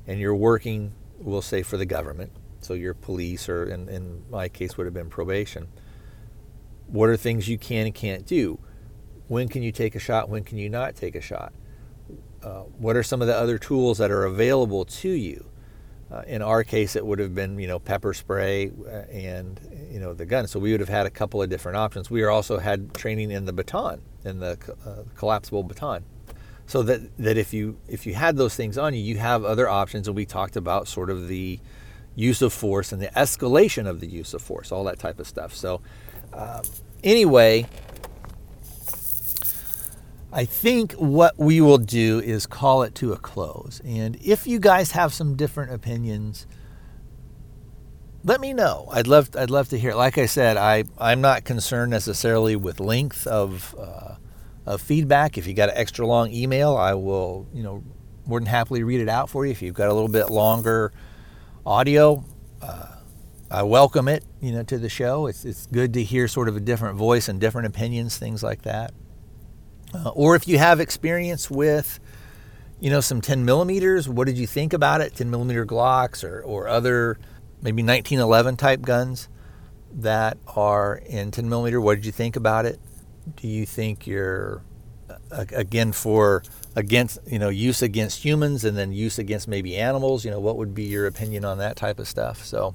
and 0.07 0.21
you're 0.21 0.37
working, 0.37 0.93
we'll 1.19 1.43
say 1.43 1.63
for 1.63 1.77
the 1.77 1.87
government, 1.87 2.33
so 2.61 2.75
you're 2.75 2.95
police 2.95 3.49
or 3.49 3.65
in, 3.65 3.89
in 3.89 4.25
my 4.31 4.49
case 4.49 4.77
would 4.77 4.87
have 4.87 4.95
been 4.95 5.11
probation, 5.11 5.69
what 6.87 7.09
are 7.09 7.17
things 7.17 7.49
you 7.49 7.59
can 7.59 7.87
and 7.87 7.95
can't 7.95 8.27
do? 8.27 8.59
When 9.27 9.49
can 9.49 9.63
you 9.63 9.73
take 9.73 9.95
a 9.95 9.99
shot? 9.99 10.29
When 10.29 10.43
can 10.43 10.59
you 10.59 10.71
not 10.71 10.97
take 10.97 11.15
a 11.15 11.21
shot? 11.21 11.53
Uh, 12.43 12.63
what 12.79 12.97
are 12.97 13.03
some 13.03 13.21
of 13.21 13.29
the 13.29 13.37
other 13.37 13.59
tools 13.59 13.99
that 13.99 14.11
are 14.11 14.25
available 14.25 14.85
to 14.85 15.09
you? 15.09 15.45
Uh, 16.11 16.23
in 16.27 16.41
our 16.41 16.65
case, 16.65 16.97
it 16.97 17.05
would 17.05 17.19
have 17.19 17.35
been, 17.35 17.59
you 17.59 17.67
know, 17.67 17.79
pepper 17.79 18.15
spray 18.15 18.71
uh, 18.87 18.91
and, 19.11 19.61
you 19.91 20.01
know, 20.01 20.15
the 20.15 20.25
gun. 20.25 20.47
So 20.47 20.59
we 20.59 20.71
would 20.73 20.81
have 20.81 20.89
had 20.89 21.05
a 21.05 21.11
couple 21.11 21.43
of 21.43 21.51
different 21.51 21.77
options. 21.77 22.11
We 22.11 22.25
also 22.25 22.59
had 22.59 22.95
training 22.95 23.31
in 23.31 23.45
the 23.45 23.53
baton, 23.53 24.01
in 24.25 24.41
the 24.41 24.57
uh, 24.87 25.03
collapsible 25.15 25.65
baton. 25.65 26.05
So 26.69 26.83
that, 26.83 27.17
that 27.17 27.39
if 27.39 27.55
you 27.55 27.79
if 27.89 28.07
you 28.07 28.13
had 28.15 28.37
those 28.37 28.55
things 28.55 28.77
on 28.77 28.93
you, 28.95 29.01
you 29.01 29.17
have 29.17 29.43
other 29.43 29.69
options. 29.69 30.07
And 30.07 30.15
we 30.15 30.27
talked 30.27 30.55
about 30.55 30.87
sort 30.87 31.09
of 31.09 31.27
the 31.27 31.59
use 32.15 32.43
of 32.43 32.53
force 32.53 32.93
and 32.93 33.01
the 33.01 33.09
escalation 33.09 33.87
of 33.87 34.01
the 34.01 34.07
use 34.07 34.35
of 34.35 34.43
force, 34.43 34.71
all 34.71 34.85
that 34.85 34.99
type 34.99 35.19
of 35.19 35.27
stuff. 35.27 35.55
So 35.55 35.81
um, 36.35 36.61
anyway, 37.03 37.67
I 40.31 40.45
think 40.45 40.93
what 40.93 41.39
we 41.39 41.63
will 41.63 41.79
do 41.79 42.21
is 42.21 42.47
call 42.47 42.83
it 42.83 42.95
to 42.97 43.15
a 43.15 43.17
close. 43.17 43.81
And 43.83 44.17
if 44.17 44.47
you 44.47 44.59
guys 44.59 44.91
have 44.91 45.15
some 45.15 45.37
different 45.37 45.73
opinions, 45.73 46.47
let 48.25 48.43
me 48.43 48.53
know. 48.53 48.91
I'd 48.93 49.07
love 49.07 49.31
I'd 49.35 49.49
love 49.49 49.71
to 49.71 49.79
hear. 49.79 49.95
Like 49.95 50.19
I 50.19 50.27
said, 50.27 50.59
I 50.59 50.85
I'm 50.99 51.23
not 51.23 51.45
concerned 51.45 51.93
necessarily 51.93 52.57
with 52.57 52.79
length 52.79 53.27
of 53.27 53.75
uh, 53.79 54.17
of 54.69 54.83
feedback. 54.83 55.39
If 55.39 55.47
you 55.47 55.55
got 55.55 55.71
an 55.71 55.77
extra 55.77 56.07
long 56.07 56.31
email, 56.31 56.77
I 56.77 56.95
will 56.95 57.49
you 57.55 57.63
know 57.63 57.83
more 58.27 58.39
than 58.39 58.47
happily 58.47 58.83
read 58.83 59.01
it 59.01 59.09
out 59.09 59.31
for 59.31 59.47
you. 59.47 59.51
If 59.51 59.63
you've 59.63 59.75
got 59.75 59.89
a 59.89 59.95
little 59.95 60.09
bit 60.09 60.31
longer 60.31 60.93
audio, 61.65 62.23
uh, 62.61 62.87
I 63.51 63.63
welcome 63.63 64.09
it. 64.09 64.25
You 64.41 64.53
know 64.53 64.63
to 64.65 64.79
the 64.79 64.91
show. 64.91 65.27
It's 65.27 65.45
it's 65.45 65.67
good 65.67 65.95
to 65.95 66.05
hear 66.05 66.29
sort 66.29 66.49
of 66.49 66.57
a 66.57 66.61
different 66.61 66.97
voice 66.99 67.29
and 67.29 67.41
different 67.41 67.67
opinions, 67.67 68.19
things 68.19 68.43
like 68.43 68.63
that. 68.63 68.93
Uh, 69.95 70.11
or 70.11 70.37
if 70.37 70.47
you 70.47 70.59
have 70.59 70.81
experience 70.81 71.51
with, 71.51 71.99
you 72.79 72.91
know, 72.91 73.01
some 73.01 73.23
10 73.23 73.47
millimeters, 73.47 74.07
what 74.07 74.27
did 74.27 74.37
you 74.37 74.47
think 74.47 74.75
about 74.75 75.01
it? 75.01 75.15
10 75.15 75.31
millimeter 75.31 75.65
Glocks 75.65 76.23
or, 76.23 76.43
or 76.43 76.69
other 76.69 77.19
maybe 77.63 77.83
1911 77.83 78.59
type 78.59 78.83
guns 78.83 79.31
that 79.91 80.37
are 80.47 80.97
in 81.07 81.31
10 81.31 81.49
millimeter. 81.49 81.81
What 81.81 81.95
did 81.95 82.05
you 82.05 82.13
think 82.13 82.37
about 82.37 82.67
it? 82.67 82.79
Do 83.37 83.49
you 83.49 83.67
think 83.67 84.07
you're, 84.07 84.63
uh, 85.09 85.45
again, 85.53 85.93
for 85.93 86.43
against, 86.77 87.19
you 87.27 87.39
know, 87.39 87.49
use 87.49 87.83
against 87.83 88.25
humans 88.25 88.65
and 88.65 88.77
then 88.77 88.93
use 88.93 89.19
against 89.19 89.49
maybe 89.49 89.77
animals? 89.77 90.25
You 90.25 90.31
know, 90.31 90.41
what 90.41 90.57
would 90.57 90.75
be 90.75 90.85
your 90.85 91.07
opinion 91.07 91.45
on 91.45 91.59
that 91.59 91.77
type 91.77 91.99
of 91.99 92.09
stuff? 92.09 92.45
So, 92.45 92.75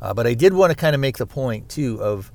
uh, 0.00 0.14
but 0.14 0.26
I 0.26 0.34
did 0.34 0.52
want 0.52 0.70
to 0.70 0.76
kind 0.76 0.94
of 0.94 1.00
make 1.00 1.18
the 1.18 1.26
point 1.26 1.68
too 1.68 2.02
of, 2.02 2.30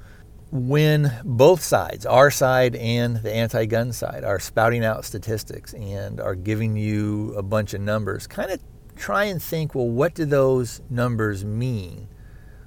when 0.52 1.14
both 1.24 1.62
sides, 1.62 2.06
our 2.06 2.30
side 2.30 2.76
and 2.76 3.18
the 3.18 3.34
anti 3.34 3.66
gun 3.66 3.94
side, 3.94 4.24
are 4.24 4.40
spouting 4.40 4.84
out 4.84 5.06
statistics 5.06 5.74
and 5.74 6.20
are 6.20 6.36
giving 6.36 6.76
you 6.76 7.34
a 7.38 7.42
bunch 7.42 7.74
of 7.74 7.82
numbers, 7.82 8.28
kind 8.28 8.52
of 8.52 8.60
try 8.96 9.24
and 9.26 9.42
think, 9.42 9.74
well, 9.74 9.88
what 9.88 10.14
do 10.14 10.26
those 10.26 10.82
numbers 10.90 11.46
mean? 11.46 12.10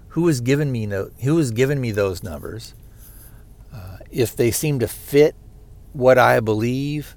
Who 0.09 0.27
has 0.29 0.41
given 0.41 0.73
me 0.73 0.87
no, 0.87 1.11
who 1.23 1.37
has 1.37 1.51
given 1.51 1.81
me 1.81 1.91
those 1.91 2.23
numbers? 2.23 2.75
If 4.15 4.37
they 4.37 4.51
seem 4.51 4.79
to 4.79 4.89
fit 4.89 5.35
what 5.93 6.19
I 6.19 6.41
believe, 6.41 7.17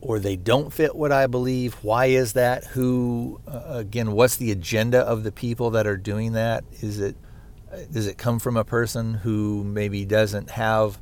or 0.00 0.18
they 0.18 0.36
don't 0.36 0.72
fit 0.72 0.94
what 0.94 1.10
I 1.10 1.26
believe, 1.26 1.74
why 1.82 2.06
is 2.06 2.34
that? 2.34 2.64
Who, 2.66 3.40
uh, 3.48 3.62
again, 3.66 4.12
what's 4.12 4.36
the 4.36 4.52
agenda 4.52 5.00
of 5.00 5.24
the 5.24 5.32
people 5.32 5.70
that 5.70 5.86
are 5.86 5.96
doing 5.96 6.32
that? 6.32 6.64
Is 6.80 7.00
it 7.00 7.16
does 7.90 8.06
it 8.06 8.16
come 8.16 8.38
from 8.38 8.56
a 8.56 8.64
person 8.64 9.14
who 9.14 9.64
maybe 9.64 10.04
doesn't 10.04 10.50
have 10.50 11.00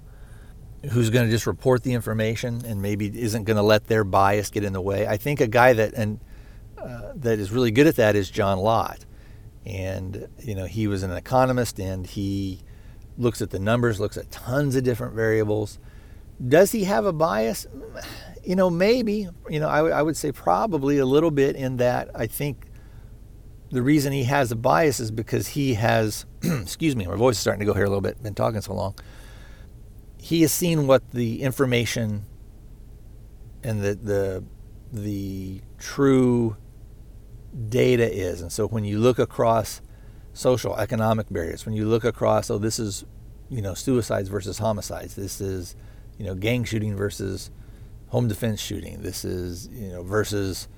who's 0.91 1.11
going 1.11 1.25
to 1.25 1.31
just 1.31 1.47
report 1.47 1.83
the 1.83 1.93
information 1.93 2.63
and 2.65 2.83
maybe 2.83 3.07
isn't 3.07 3.45
going 3.45 3.57
to 3.57 3.63
let 3.63 3.87
their 3.87 4.05
bias 4.05 4.51
get 4.51 4.65
in 4.65 4.73
the 4.73 4.81
way 4.81 5.07
i 5.07 5.17
think 5.17 5.41
a 5.41 5.47
guy 5.47 5.73
that 5.73 5.95
and 5.95 6.21
uh, 6.79 7.13
that 7.15 7.39
is 7.39 7.51
really 7.51 7.71
good 7.71 7.87
at 7.87 7.97
that 7.97 8.17
is 8.17 8.31
john 8.31 8.59
lott 8.59 9.05
and 9.65 10.29
you 10.41 10.55
know 10.55 10.67
he 10.67 10.87
was 10.87 11.03
an 11.03 11.13
economist 11.13 11.79
and 11.79 12.07
he 12.07 12.61
looks 13.17 13.41
at 13.41 13.51
the 13.51 13.59
numbers 13.59 14.01
looks 14.01 14.17
at 14.17 14.31
tons 14.31 14.77
of 14.77 14.85
different 14.85 15.15
variables 15.15 15.79
does 16.49 16.73
he 16.73 16.85
have 16.85 17.07
a 17.07 17.13
bias 17.13 17.67
you 18.43 18.57
know 18.57 18.69
maybe 18.69 19.29
you 19.49 19.61
know 19.61 19.69
I, 19.69 19.77
w- 19.77 19.95
I 19.95 20.03
would 20.03 20.17
say 20.17 20.33
probably 20.33 20.99
a 20.99 21.07
little 21.07 21.31
bit 21.31 21.57
in 21.57 21.77
that 21.79 22.11
i 22.15 22.27
think 22.27 22.67
the 23.75 23.83
reason 23.83 24.13
he 24.13 24.23
has 24.25 24.53
a 24.53 24.57
bias 24.57 25.01
is 25.01 25.11
because 25.11 25.49
he 25.49 25.75
has, 25.75 26.27
excuse 26.43 26.95
me, 26.95 27.07
my 27.07 27.17
voice 27.17 27.35
is 27.35 27.41
starting 27.41 27.59
to 27.59 27.67
go 27.67 27.75
here 27.75 27.85
a 27.85 27.89
little 27.89 28.01
bit, 28.01 28.23
been 28.23 28.35
talking 28.35 28.61
so 28.61 28.73
long. 28.73 28.95
He 30.17 30.43
has 30.43 30.53
seen 30.53 30.87
what 30.87 31.11
the 31.11 31.43
information 31.43 32.25
and 33.65 33.83
the, 33.83 33.95
the, 33.97 34.45
the 34.93 35.61
true 35.79 36.57
data 37.69 38.11
is. 38.11 38.43
And 38.43 38.53
so 38.53 38.69
when 38.69 38.85
you 38.85 39.01
look 39.01 39.19
across 39.19 39.81
social, 40.35 40.77
economic 40.77 41.27
barriers, 41.31 41.65
when 41.65 41.75
you 41.75 41.87
look 41.87 42.05
across, 42.05 42.51
oh, 42.51 42.59
this 42.59 42.79
is, 42.79 43.07
you 43.49 43.63
know, 43.63 43.73
suicides 43.73 44.29
versus 44.29 44.59
homicides, 44.59 45.15
this 45.15 45.41
is, 45.41 45.75
you 46.19 46.27
know, 46.27 46.35
gang 46.35 46.65
shooting 46.65 46.97
versus 46.97 47.51
home 48.09 48.29
defense 48.29 48.61
shooting, 48.61 49.01
this 49.01 49.25
is, 49.25 49.69
you 49.69 49.89
know, 49.89 50.03
versus 50.03 50.69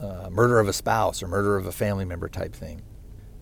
uh, 0.00 0.28
murder 0.30 0.58
of 0.58 0.68
a 0.68 0.72
spouse 0.72 1.22
or 1.22 1.28
murder 1.28 1.56
of 1.56 1.66
a 1.66 1.72
family 1.72 2.04
member 2.04 2.28
type 2.28 2.54
thing. 2.54 2.82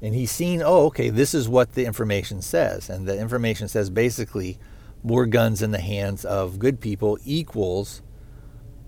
And 0.02 0.14
he's 0.14 0.31
seen, 0.31 0.60
oh, 0.62 0.86
okay, 0.86 1.09
this 1.09 1.35
is 1.35 1.48
what 1.48 1.72
the 1.72 1.86
information 1.86 2.43
says. 2.43 2.90
And 2.90 3.06
the 3.06 3.18
information 3.18 3.68
says 3.68 3.89
basically 3.89 4.59
more 5.02 5.24
guns 5.24 5.62
in 5.62 5.70
the 5.70 5.81
hands 5.81 6.24
of 6.24 6.59
good 6.59 6.81
people 6.81 7.18
equals 7.24 8.02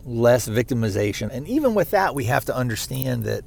less 0.04 0.48
victimization. 0.48 1.30
And 1.32 1.48
even 1.48 1.74
with 1.74 1.90
that, 1.90 2.14
we 2.14 2.24
have 2.24 2.44
to 2.46 2.54
understand 2.54 3.24
that 3.24 3.44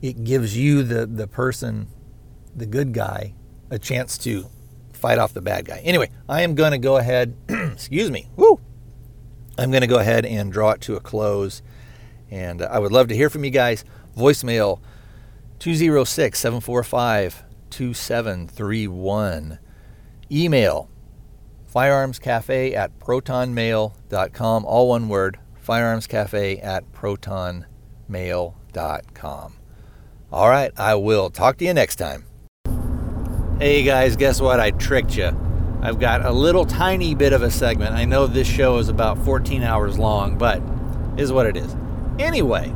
it 0.00 0.24
gives 0.24 0.56
you, 0.56 0.82
the, 0.82 1.06
the 1.06 1.26
person, 1.26 1.88
the 2.54 2.66
good 2.66 2.92
guy, 2.92 3.34
a 3.70 3.78
chance 3.78 4.18
to 4.18 4.50
fight 4.92 5.18
off 5.18 5.32
the 5.32 5.40
bad 5.40 5.64
guy. 5.64 5.78
Anyway, 5.78 6.10
I 6.28 6.42
am 6.42 6.54
going 6.54 6.72
to 6.72 6.78
go 6.78 6.98
ahead, 6.98 7.34
excuse 7.48 8.10
me, 8.10 8.28
woo! 8.36 8.60
I'm 9.58 9.70
going 9.70 9.82
to 9.82 9.86
go 9.86 9.98
ahead 9.98 10.24
and 10.24 10.52
draw 10.52 10.70
it 10.70 10.80
to 10.82 10.96
a 10.96 11.00
close. 11.00 11.62
And 12.30 12.62
uh, 12.62 12.68
I 12.70 12.78
would 12.78 12.92
love 12.92 13.08
to 13.08 13.16
hear 13.16 13.28
from 13.28 13.44
you 13.44 13.50
guys. 13.50 13.84
Voicemail 14.16 14.80
206 15.58 16.38
745 16.38 17.44
2731. 17.70 19.58
Email 20.32 20.88
firearmscafe 21.72 22.74
at 22.74 22.98
protonmail.com. 22.98 24.64
All 24.64 24.88
one 24.88 25.08
word 25.08 25.38
firearmscafe 25.66 26.64
at 26.64 26.90
protonmail.com. 26.92 29.54
All 30.32 30.48
right, 30.48 30.70
I 30.76 30.94
will 30.94 31.30
talk 31.30 31.56
to 31.58 31.64
you 31.64 31.74
next 31.74 31.96
time. 31.96 32.24
Hey 33.60 33.82
guys, 33.82 34.16
guess 34.16 34.40
what? 34.40 34.58
I 34.58 34.70
tricked 34.70 35.18
you. 35.18 35.36
I've 35.82 35.98
got 35.98 36.24
a 36.24 36.32
little 36.32 36.64
tiny 36.64 37.14
bit 37.14 37.34
of 37.34 37.42
a 37.42 37.50
segment. 37.50 37.94
I 37.94 38.06
know 38.06 38.26
this 38.26 38.48
show 38.48 38.78
is 38.78 38.88
about 38.88 39.18
14 39.18 39.62
hours 39.62 39.98
long, 39.98 40.38
but 40.38 40.62
is 41.18 41.30
what 41.30 41.44
it 41.44 41.58
is. 41.58 41.76
Anyway, 42.18 42.72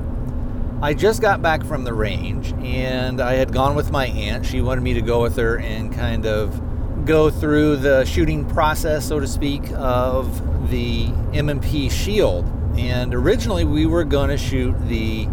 I 0.82 0.92
just 0.92 1.22
got 1.22 1.40
back 1.40 1.64
from 1.64 1.84
the 1.84 1.94
range 1.94 2.52
and 2.62 3.22
I 3.22 3.32
had 3.32 3.50
gone 3.50 3.74
with 3.74 3.92
my 3.92 4.08
aunt. 4.08 4.44
She 4.44 4.60
wanted 4.60 4.82
me 4.82 4.92
to 4.92 5.00
go 5.00 5.22
with 5.22 5.36
her 5.36 5.58
and 5.58 5.90
kind 5.90 6.26
of 6.26 7.06
go 7.06 7.30
through 7.30 7.76
the 7.76 8.04
shooting 8.04 8.44
process, 8.44 9.08
so 9.08 9.18
to 9.18 9.26
speak, 9.26 9.62
of 9.76 10.70
the 10.70 11.06
M&P 11.32 11.88
Shield. 11.88 12.46
And 12.76 13.14
originally 13.14 13.64
we 13.64 13.86
were 13.86 14.04
going 14.04 14.28
to 14.28 14.36
shoot 14.36 14.78
the 14.86 15.28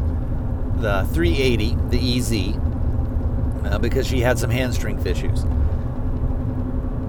the 0.78 1.06
380, 1.12 1.76
the 1.90 2.18
EZ, 2.18 2.71
uh, 3.66 3.78
because 3.80 4.08
she 4.08 4.20
had 4.20 4.40
some 4.40 4.50
hand 4.50 4.74
strength 4.74 5.06
issues. 5.06 5.46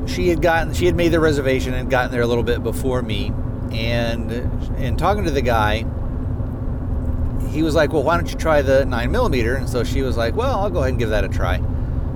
She 0.06 0.28
had 0.28 0.42
gotten, 0.42 0.74
she 0.74 0.86
had 0.86 0.96
made 0.96 1.08
the 1.08 1.20
reservation 1.20 1.74
and 1.74 1.90
gotten 1.90 2.10
there 2.10 2.22
a 2.22 2.26
little 2.26 2.42
bit 2.42 2.62
before 2.62 3.02
me, 3.02 3.32
and 3.70 4.30
and 4.76 4.98
talking 4.98 5.24
to 5.24 5.30
the 5.30 5.42
guy, 5.42 5.84
he 7.50 7.62
was 7.62 7.74
like, 7.74 7.92
well, 7.92 8.02
why 8.02 8.16
don't 8.16 8.30
you 8.30 8.38
try 8.38 8.62
the 8.62 8.84
9 8.84 9.10
millimeter? 9.10 9.54
And 9.56 9.68
so 9.68 9.84
she 9.84 10.02
was 10.02 10.16
like, 10.16 10.34
well, 10.34 10.58
I'll 10.58 10.70
go 10.70 10.80
ahead 10.80 10.90
and 10.90 10.98
give 10.98 11.10
that 11.10 11.24
a 11.24 11.28
try. 11.28 11.62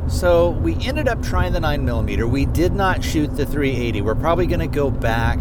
So 0.09 0.51
we 0.51 0.75
ended 0.87 1.09
up 1.09 1.23
trying 1.23 1.53
the 1.53 1.61
9 1.61 1.85
millimeter. 1.85 2.27
We 2.27 2.47
did 2.47 2.73
not 2.73 3.05
shoot 3.05 3.37
the 3.37 3.45
380. 3.45 4.03
We're 4.03 4.15
probably 4.15 4.47
going 4.47 4.61
to 4.61 4.67
go 4.67 4.91
back 4.91 5.39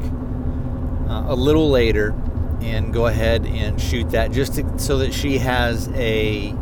uh, 1.07 1.26
a 1.27 1.35
little 1.35 1.69
later 1.69 2.15
and 2.61 2.93
go 2.93 3.05
ahead 3.07 3.45
and 3.45 3.80
shoot 3.80 4.09
that 4.11 4.31
just 4.31 4.55
to, 4.55 4.80
so 4.80 4.97
that 4.99 5.13
she 5.13 5.38
has 5.38 5.89
a 5.89 6.55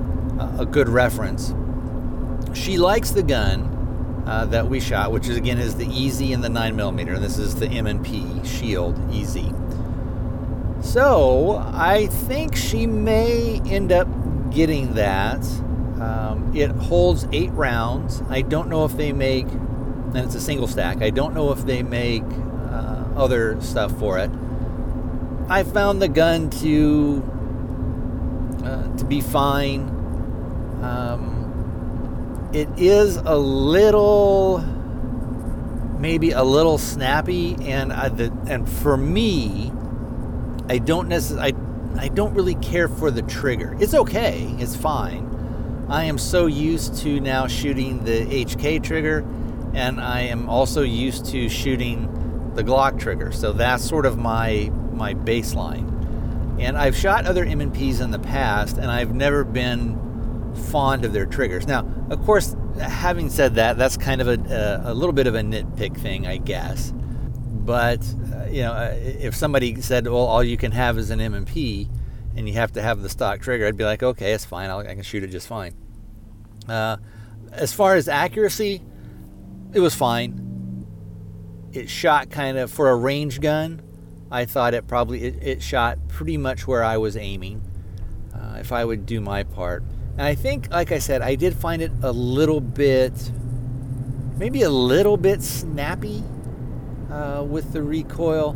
a 0.59 0.65
good 0.65 0.89
reference. 0.89 1.53
She 2.53 2.77
likes 2.77 3.11
the 3.11 3.23
gun 3.23 4.23
uh, 4.25 4.45
that 4.45 4.67
we 4.67 4.79
shot, 4.79 5.11
which 5.11 5.27
is 5.27 5.37
again 5.37 5.57
is 5.57 5.75
the 5.75 5.85
EZ 5.85 6.21
and 6.21 6.43
the 6.43 6.49
9 6.49 6.75
millimeter. 6.75 7.19
This 7.19 7.37
is 7.37 7.55
the 7.55 7.67
M&P 7.67 8.43
Shield 8.45 8.99
EZ. 9.13 9.37
So 10.81 11.63
I 11.73 12.07
think 12.07 12.55
she 12.55 12.85
may 12.85 13.61
end 13.65 13.91
up 13.91 14.07
getting 14.51 14.93
that. 14.93 15.43
Um, 15.99 16.51
it 16.53 16.69
holds 16.71 17.25
eight 17.31 17.51
rounds. 17.51 18.21
I 18.29 18.41
don't 18.41 18.69
know 18.69 18.85
if 18.85 18.93
they 18.97 19.13
make, 19.13 19.47
and 19.47 20.17
it's 20.17 20.35
a 20.35 20.41
single 20.41 20.67
stack. 20.67 21.01
I 21.01 21.09
don't 21.09 21.33
know 21.33 21.51
if 21.51 21.65
they 21.65 21.81
make 21.83 22.23
uh, 22.23 23.05
other 23.15 23.59
stuff 23.61 23.97
for 23.97 24.19
it. 24.19 24.29
I 25.49 25.63
found 25.63 26.01
the 26.01 26.07
gun 26.07 26.49
to 26.61 27.23
uh, 28.63 28.97
to 28.97 29.05
be 29.05 29.21
fine. 29.21 29.89
Um, 30.81 31.42
it 32.53 32.69
is 32.77 33.17
a 33.17 33.37
little, 33.37 34.59
maybe 35.99 36.31
a 36.31 36.43
little 36.43 36.77
snappy, 36.77 37.55
and 37.61 37.91
uh, 37.91 38.09
the, 38.09 38.31
and 38.47 38.69
for 38.69 38.95
me, 38.95 39.71
I 40.69 40.77
don't 40.77 41.09
necessarily. 41.09 41.55
I 41.97 42.07
don't 42.07 42.33
really 42.33 42.55
care 42.55 42.87
for 42.87 43.11
the 43.11 43.21
trigger. 43.21 43.77
It's 43.79 43.93
okay. 43.93 44.55
It's 44.57 44.75
fine. 44.75 45.85
I 45.89 46.05
am 46.05 46.17
so 46.17 46.47
used 46.47 46.97
to 46.99 47.19
now 47.19 47.45
shooting 47.45 48.03
the 48.03 48.25
HK 48.25 48.81
trigger, 48.81 49.19
and 49.73 50.01
I 50.01 50.21
am 50.21 50.49
also 50.49 50.81
used 50.81 51.25
to 51.27 51.49
shooting 51.49 52.51
the 52.55 52.63
Glock 52.63 52.99
trigger. 52.99 53.31
So 53.31 53.53
that's 53.53 53.87
sort 53.87 54.05
of 54.05 54.17
my 54.17 54.71
my 54.91 55.13
baseline. 55.13 55.89
And 56.59 56.77
I've 56.77 56.95
shot 56.95 57.25
other 57.25 57.43
M&Ps 57.43 57.99
in 57.99 58.11
the 58.11 58.19
past, 58.19 58.77
and 58.77 58.89
I've 58.89 59.13
never 59.13 59.43
been 59.43 59.99
fond 60.55 61.05
of 61.05 61.13
their 61.13 61.25
triggers. 61.25 61.67
Now, 61.67 61.85
of 62.09 62.23
course, 62.23 62.55
having 62.79 63.29
said 63.29 63.55
that, 63.55 63.77
that's 63.77 63.97
kind 63.97 64.21
of 64.21 64.27
a, 64.27 64.81
a, 64.85 64.91
a 64.91 64.93
little 64.93 65.13
bit 65.13 65.27
of 65.27 65.35
a 65.35 65.41
nitpick 65.41 65.97
thing, 65.97 66.27
I 66.27 66.37
guess. 66.37 66.93
But 67.63 68.03
uh, 68.33 68.45
you 68.45 68.63
know, 68.63 68.73
uh, 68.73 68.95
if 68.99 69.35
somebody 69.35 69.79
said, 69.81 70.05
"Well, 70.05 70.17
all 70.17 70.43
you 70.43 70.57
can 70.57 70.71
have 70.71 70.97
is 70.97 71.09
an 71.09 71.21
M&P," 71.21 71.89
and 72.35 72.47
you 72.47 72.55
have 72.55 72.73
to 72.73 72.81
have 72.81 73.01
the 73.01 73.09
stock 73.09 73.39
trigger, 73.39 73.65
I'd 73.67 73.77
be 73.77 73.85
like, 73.85 74.03
"Okay, 74.03 74.33
it's 74.33 74.45
fine. 74.45 74.69
I'll, 74.69 74.79
I 74.79 74.95
can 74.95 75.03
shoot 75.03 75.23
it 75.23 75.27
just 75.27 75.47
fine." 75.47 75.73
Uh, 76.67 76.97
as 77.51 77.71
far 77.71 77.95
as 77.95 78.07
accuracy, 78.07 78.81
it 79.73 79.79
was 79.79 79.95
fine. 79.95 80.85
It 81.71 81.89
shot 81.89 82.29
kind 82.29 82.57
of 82.57 82.71
for 82.71 82.89
a 82.89 82.95
range 82.95 83.39
gun. 83.39 83.81
I 84.29 84.45
thought 84.45 84.73
it 84.73 84.87
probably 84.87 85.23
it, 85.23 85.43
it 85.43 85.61
shot 85.61 85.99
pretty 86.07 86.37
much 86.37 86.67
where 86.67 86.83
I 86.83 86.97
was 86.97 87.15
aiming. 87.15 87.61
Uh, 88.33 88.57
if 88.59 88.71
I 88.71 88.83
would 88.83 89.05
do 89.05 89.21
my 89.21 89.43
part, 89.43 89.83
and 90.17 90.21
I 90.21 90.35
think, 90.35 90.69
like 90.71 90.91
I 90.91 90.99
said, 90.99 91.21
I 91.21 91.35
did 91.35 91.55
find 91.55 91.81
it 91.81 91.91
a 92.03 92.11
little 92.11 92.61
bit, 92.61 93.31
maybe 94.37 94.61
a 94.61 94.69
little 94.69 95.17
bit 95.17 95.41
snappy 95.41 96.23
uh, 97.11 97.43
with 97.47 97.73
the 97.73 97.81
recoil. 97.81 98.55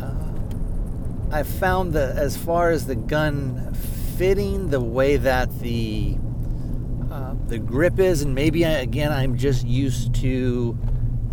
Uh, 0.00 1.34
I 1.34 1.42
found 1.42 1.92
that 1.92 2.16
as 2.16 2.36
far 2.36 2.70
as 2.70 2.86
the 2.86 2.94
gun 2.94 3.74
fitting, 4.16 4.70
the 4.70 4.80
way 4.80 5.18
that 5.18 5.60
the 5.60 6.16
uh, 7.10 7.34
the 7.48 7.58
grip 7.58 7.98
is, 7.98 8.22
and 8.22 8.34
maybe 8.34 8.64
I, 8.64 8.70
again 8.70 9.12
I'm 9.12 9.36
just 9.36 9.66
used 9.66 10.14
to 10.16 10.78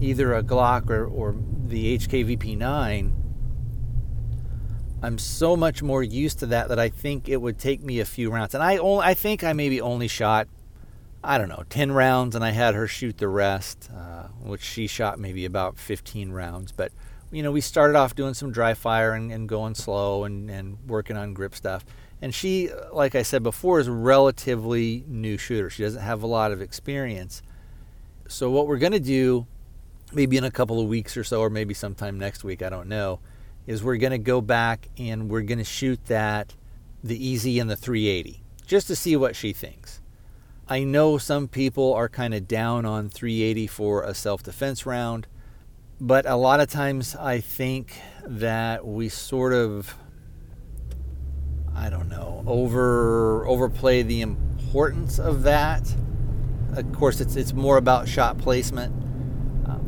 either 0.01 0.33
a 0.33 0.43
Glock 0.43 0.89
or, 0.89 1.05
or 1.05 1.35
the 1.65 1.97
HK 1.97 2.37
VP9 2.37 3.22
I'm 5.03 5.17
so 5.17 5.57
much 5.57 5.83
more 5.83 6.01
used 6.01 6.39
to 6.39 6.45
that 6.47 6.69
that 6.69 6.79
I 6.79 6.87
think 6.87 7.27
it 7.27 7.41
would 7.41 7.59
take 7.59 7.83
me 7.83 7.99
a 7.99 8.05
few 8.05 8.31
rounds. 8.31 8.53
And 8.53 8.63
I 8.63 8.77
only, 8.77 9.03
I 9.03 9.13
think 9.13 9.43
I 9.43 9.51
maybe 9.51 9.81
only 9.81 10.07
shot, 10.07 10.47
I 11.21 11.37
don't 11.37 11.49
know, 11.49 11.65
10 11.69 11.91
rounds, 11.91 12.35
and 12.37 12.43
I 12.43 12.51
had 12.51 12.73
her 12.73 12.87
shoot 12.87 13.17
the 13.17 13.27
rest, 13.27 13.89
uh, 13.93 14.27
which 14.41 14.63
she 14.63 14.87
shot 14.87 15.19
maybe 15.19 15.43
about 15.43 15.77
15 15.77 16.31
rounds. 16.31 16.71
But 16.71 16.93
you 17.31 17.43
know, 17.43 17.51
we 17.51 17.59
started 17.59 17.97
off 17.97 18.15
doing 18.15 18.33
some 18.33 18.51
dry 18.51 18.73
fire 18.75 19.11
and, 19.11 19.29
and 19.29 19.49
going 19.49 19.75
slow 19.75 20.23
and, 20.23 20.49
and 20.49 20.77
working 20.87 21.17
on 21.17 21.33
grip 21.33 21.53
stuff. 21.53 21.83
And 22.21 22.33
she, 22.33 22.69
like 22.93 23.13
I 23.13 23.23
said 23.23 23.43
before, 23.43 23.81
is 23.81 23.87
a 23.87 23.91
relatively 23.91 25.03
new 25.05 25.37
shooter. 25.37 25.69
She 25.69 25.83
doesn't 25.83 26.01
have 26.01 26.23
a 26.23 26.27
lot 26.27 26.53
of 26.53 26.61
experience. 26.61 27.41
So 28.29 28.49
what 28.49 28.67
we're 28.67 28.77
going 28.77 28.93
to 28.93 29.01
do, 29.01 29.47
maybe 30.13 30.37
in 30.37 30.45
a 30.45 30.51
couple 30.51 30.79
of 30.79 30.87
weeks 30.87 31.17
or 31.17 31.25
so, 31.25 31.41
or 31.41 31.49
maybe 31.49 31.73
sometime 31.73 32.17
next 32.17 32.45
week, 32.45 32.61
I 32.61 32.69
don't 32.69 32.87
know 32.87 33.19
is 33.65 33.83
we're 33.83 33.97
going 33.97 34.11
to 34.11 34.17
go 34.17 34.41
back 34.41 34.89
and 34.97 35.29
we're 35.29 35.41
going 35.41 35.57
to 35.57 35.63
shoot 35.63 36.03
that, 36.05 36.55
the 37.03 37.33
EZ 37.33 37.45
and 37.57 37.69
the 37.69 37.75
380, 37.75 38.43
just 38.65 38.87
to 38.87 38.95
see 38.95 39.15
what 39.15 39.35
she 39.35 39.53
thinks. 39.53 40.01
I 40.67 40.83
know 40.83 41.17
some 41.17 41.47
people 41.47 41.93
are 41.93 42.07
kind 42.07 42.33
of 42.33 42.47
down 42.47 42.85
on 42.85 43.09
380 43.09 43.67
for 43.67 44.03
a 44.03 44.13
self 44.13 44.43
defense 44.43 44.85
round, 44.85 45.27
but 45.99 46.25
a 46.25 46.35
lot 46.35 46.59
of 46.59 46.69
times 46.69 47.15
I 47.15 47.39
think 47.39 47.99
that 48.25 48.85
we 48.85 49.09
sort 49.09 49.53
of, 49.53 49.95
I 51.75 51.89
don't 51.89 52.09
know, 52.09 52.43
over 52.47 53.45
overplay 53.45 54.03
the 54.03 54.21
importance 54.21 55.19
of 55.19 55.43
that. 55.43 55.93
Of 56.75 56.91
course, 56.93 57.19
it's 57.19 57.35
it's 57.35 57.53
more 57.53 57.77
about 57.77 58.07
shot 58.07 58.37
placement 58.37 58.95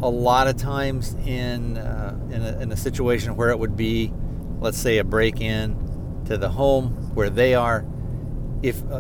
a 0.02 0.10
lot 0.10 0.48
of 0.48 0.58
times 0.58 1.16
in 1.26 1.78
uh, 1.78 2.18
in, 2.32 2.42
a, 2.42 2.60
in, 2.62 2.72
a, 2.72 2.78
situation 2.78 3.36
where 3.36 3.50
it 3.50 3.60
would 3.60 3.76
be, 3.76 4.12
let's 4.60 4.78
say, 4.78 5.00
a 5.00 5.04
break-in 5.04 6.24
to 6.26 6.38
the 6.38 6.50
home 6.50 6.90
where 7.14 7.30
they 7.30 7.56
are, 7.56 7.86
if 8.62 8.84
uh, 8.92 9.00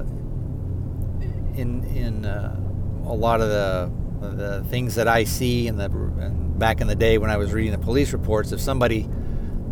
in 1.55 1.83
in 1.95 2.25
uh, 2.25 2.55
a 3.05 3.13
lot 3.13 3.41
of 3.41 3.49
the 3.49 3.91
the 4.21 4.63
things 4.69 4.95
that 4.95 5.07
I 5.07 5.23
see 5.23 5.67
in 5.67 5.77
the 5.77 5.85
and 5.85 6.57
back 6.57 6.81
in 6.81 6.87
the 6.87 6.95
day 6.95 7.17
when 7.17 7.29
I 7.29 7.37
was 7.37 7.53
reading 7.53 7.71
the 7.71 7.77
police 7.77 8.13
reports, 8.13 8.51
if 8.51 8.59
somebody 8.59 9.07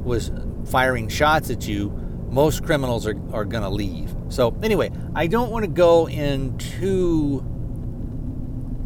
was 0.03 0.31
firing 0.65 1.07
shots 1.07 1.49
at 1.49 1.67
you, 1.67 1.89
most 2.29 2.63
criminals 2.63 3.07
are, 3.07 3.15
are 3.31 3.45
going 3.45 3.63
to 3.63 3.69
leave. 3.69 4.13
So 4.29 4.55
anyway, 4.63 4.91
I 5.15 5.27
don't 5.27 5.51
want 5.51 5.63
to 5.63 5.71
go 5.71 6.07
into 6.07 7.43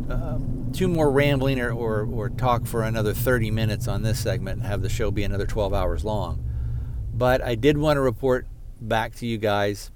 uh, 0.09 0.37
too 0.77 0.87
more 0.87 1.09
rambling 1.09 1.59
or, 1.59 1.71
or, 1.71 2.05
or 2.05 2.29
talk 2.29 2.67
for 2.67 2.83
another 2.83 3.11
30 3.11 3.49
minutes 3.49 3.87
on 3.87 4.03
this 4.03 4.19
segment 4.19 4.59
and 4.59 4.67
have 4.67 4.83
the 4.83 4.89
show 4.89 5.09
be 5.09 5.23
another 5.23 5.47
12 5.47 5.73
hours 5.73 6.05
long. 6.05 6.43
But 7.11 7.41
I 7.41 7.55
did 7.55 7.79
want 7.79 7.97
to 7.97 8.01
report 8.01 8.45
back 8.79 9.15
to 9.15 9.25
you 9.25 9.39
guys 9.39 9.89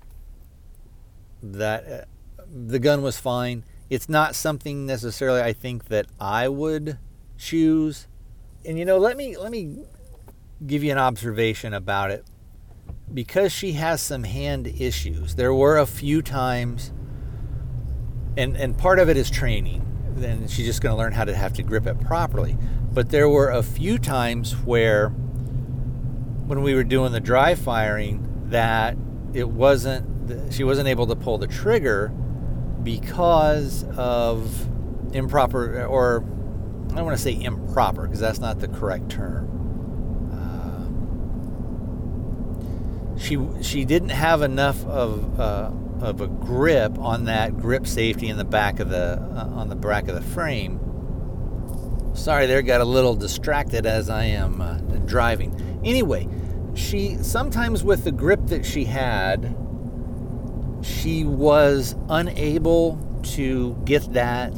that 1.43 1.87
uh, 1.87 2.43
the 2.51 2.79
gun 2.79 3.03
was 3.03 3.19
fine. 3.19 3.63
It's 3.91 4.09
not 4.09 4.33
something 4.33 4.87
necessarily 4.87 5.41
I 5.41 5.53
think 5.53 5.85
that 5.89 6.07
I 6.19 6.49
would 6.49 6.97
choose. 7.37 8.07
And 8.65 8.79
you 8.79 8.85
know, 8.85 8.97
let 8.97 9.17
me 9.17 9.37
let 9.37 9.51
me 9.51 9.83
give 10.65 10.83
you 10.83 10.91
an 10.91 10.97
observation 10.97 11.73
about 11.75 12.09
it. 12.09 12.25
Because 13.13 13.51
she 13.51 13.73
has 13.73 14.01
some 14.01 14.23
hand 14.23 14.65
issues, 14.65 15.35
there 15.35 15.53
were 15.53 15.77
a 15.77 15.85
few 15.85 16.23
times 16.23 16.91
and 18.35 18.55
and 18.57 18.77
part 18.77 18.97
of 18.97 19.09
it 19.09 19.17
is 19.17 19.29
training 19.29 19.90
then 20.15 20.47
she's 20.47 20.65
just 20.65 20.81
going 20.81 20.93
to 20.93 20.97
learn 20.97 21.13
how 21.13 21.25
to 21.25 21.35
have 21.35 21.53
to 21.53 21.63
grip 21.63 21.87
it 21.87 21.99
properly. 22.01 22.57
But 22.91 23.09
there 23.09 23.29
were 23.29 23.49
a 23.49 23.63
few 23.63 23.97
times 23.97 24.53
where, 24.53 25.09
when 25.09 26.61
we 26.61 26.75
were 26.75 26.83
doing 26.83 27.11
the 27.11 27.19
dry 27.19 27.55
firing, 27.55 28.27
that 28.49 28.97
it 29.33 29.47
wasn't 29.47 30.53
she 30.53 30.63
wasn't 30.63 30.87
able 30.87 31.07
to 31.07 31.15
pull 31.15 31.37
the 31.37 31.47
trigger 31.47 32.09
because 32.83 33.83
of 33.97 34.67
improper 35.13 35.85
or 35.85 36.23
I 36.91 36.95
don't 36.95 37.05
want 37.05 37.17
to 37.17 37.23
say 37.23 37.41
improper 37.41 38.03
because 38.03 38.19
that's 38.19 38.39
not 38.39 38.59
the 38.59 38.67
correct 38.67 39.09
term. 39.09 39.47
Uh, 43.15 43.17
she 43.17 43.37
she 43.61 43.85
didn't 43.85 44.09
have 44.09 44.41
enough 44.41 44.85
of 44.85 45.39
uh, 45.39 45.71
of 46.01 46.21
a 46.21 46.27
grip 46.27 46.97
on 46.99 47.25
that 47.25 47.57
grip 47.57 47.87
safety 47.87 48.27
in 48.27 48.37
the 48.37 48.45
back 48.45 48.79
of 48.79 48.89
the 48.89 49.19
uh, 49.19 49.49
on 49.53 49.69
the 49.69 49.75
back 49.75 50.07
of 50.07 50.15
the 50.15 50.21
frame. 50.21 50.79
Sorry, 52.13 52.45
there 52.45 52.61
got 52.61 52.81
a 52.81 52.85
little 52.85 53.15
distracted 53.15 53.85
as 53.85 54.09
I 54.09 54.25
am 54.25 54.61
uh, 54.61 54.77
driving. 55.05 55.81
Anyway, 55.83 56.27
she 56.73 57.17
sometimes 57.21 57.83
with 57.83 58.03
the 58.03 58.11
grip 58.11 58.47
that 58.47 58.65
she 58.65 58.85
had, 58.85 59.55
she 60.81 61.23
was 61.23 61.95
unable 62.09 62.99
to 63.23 63.79
get 63.85 64.11
that 64.13 64.53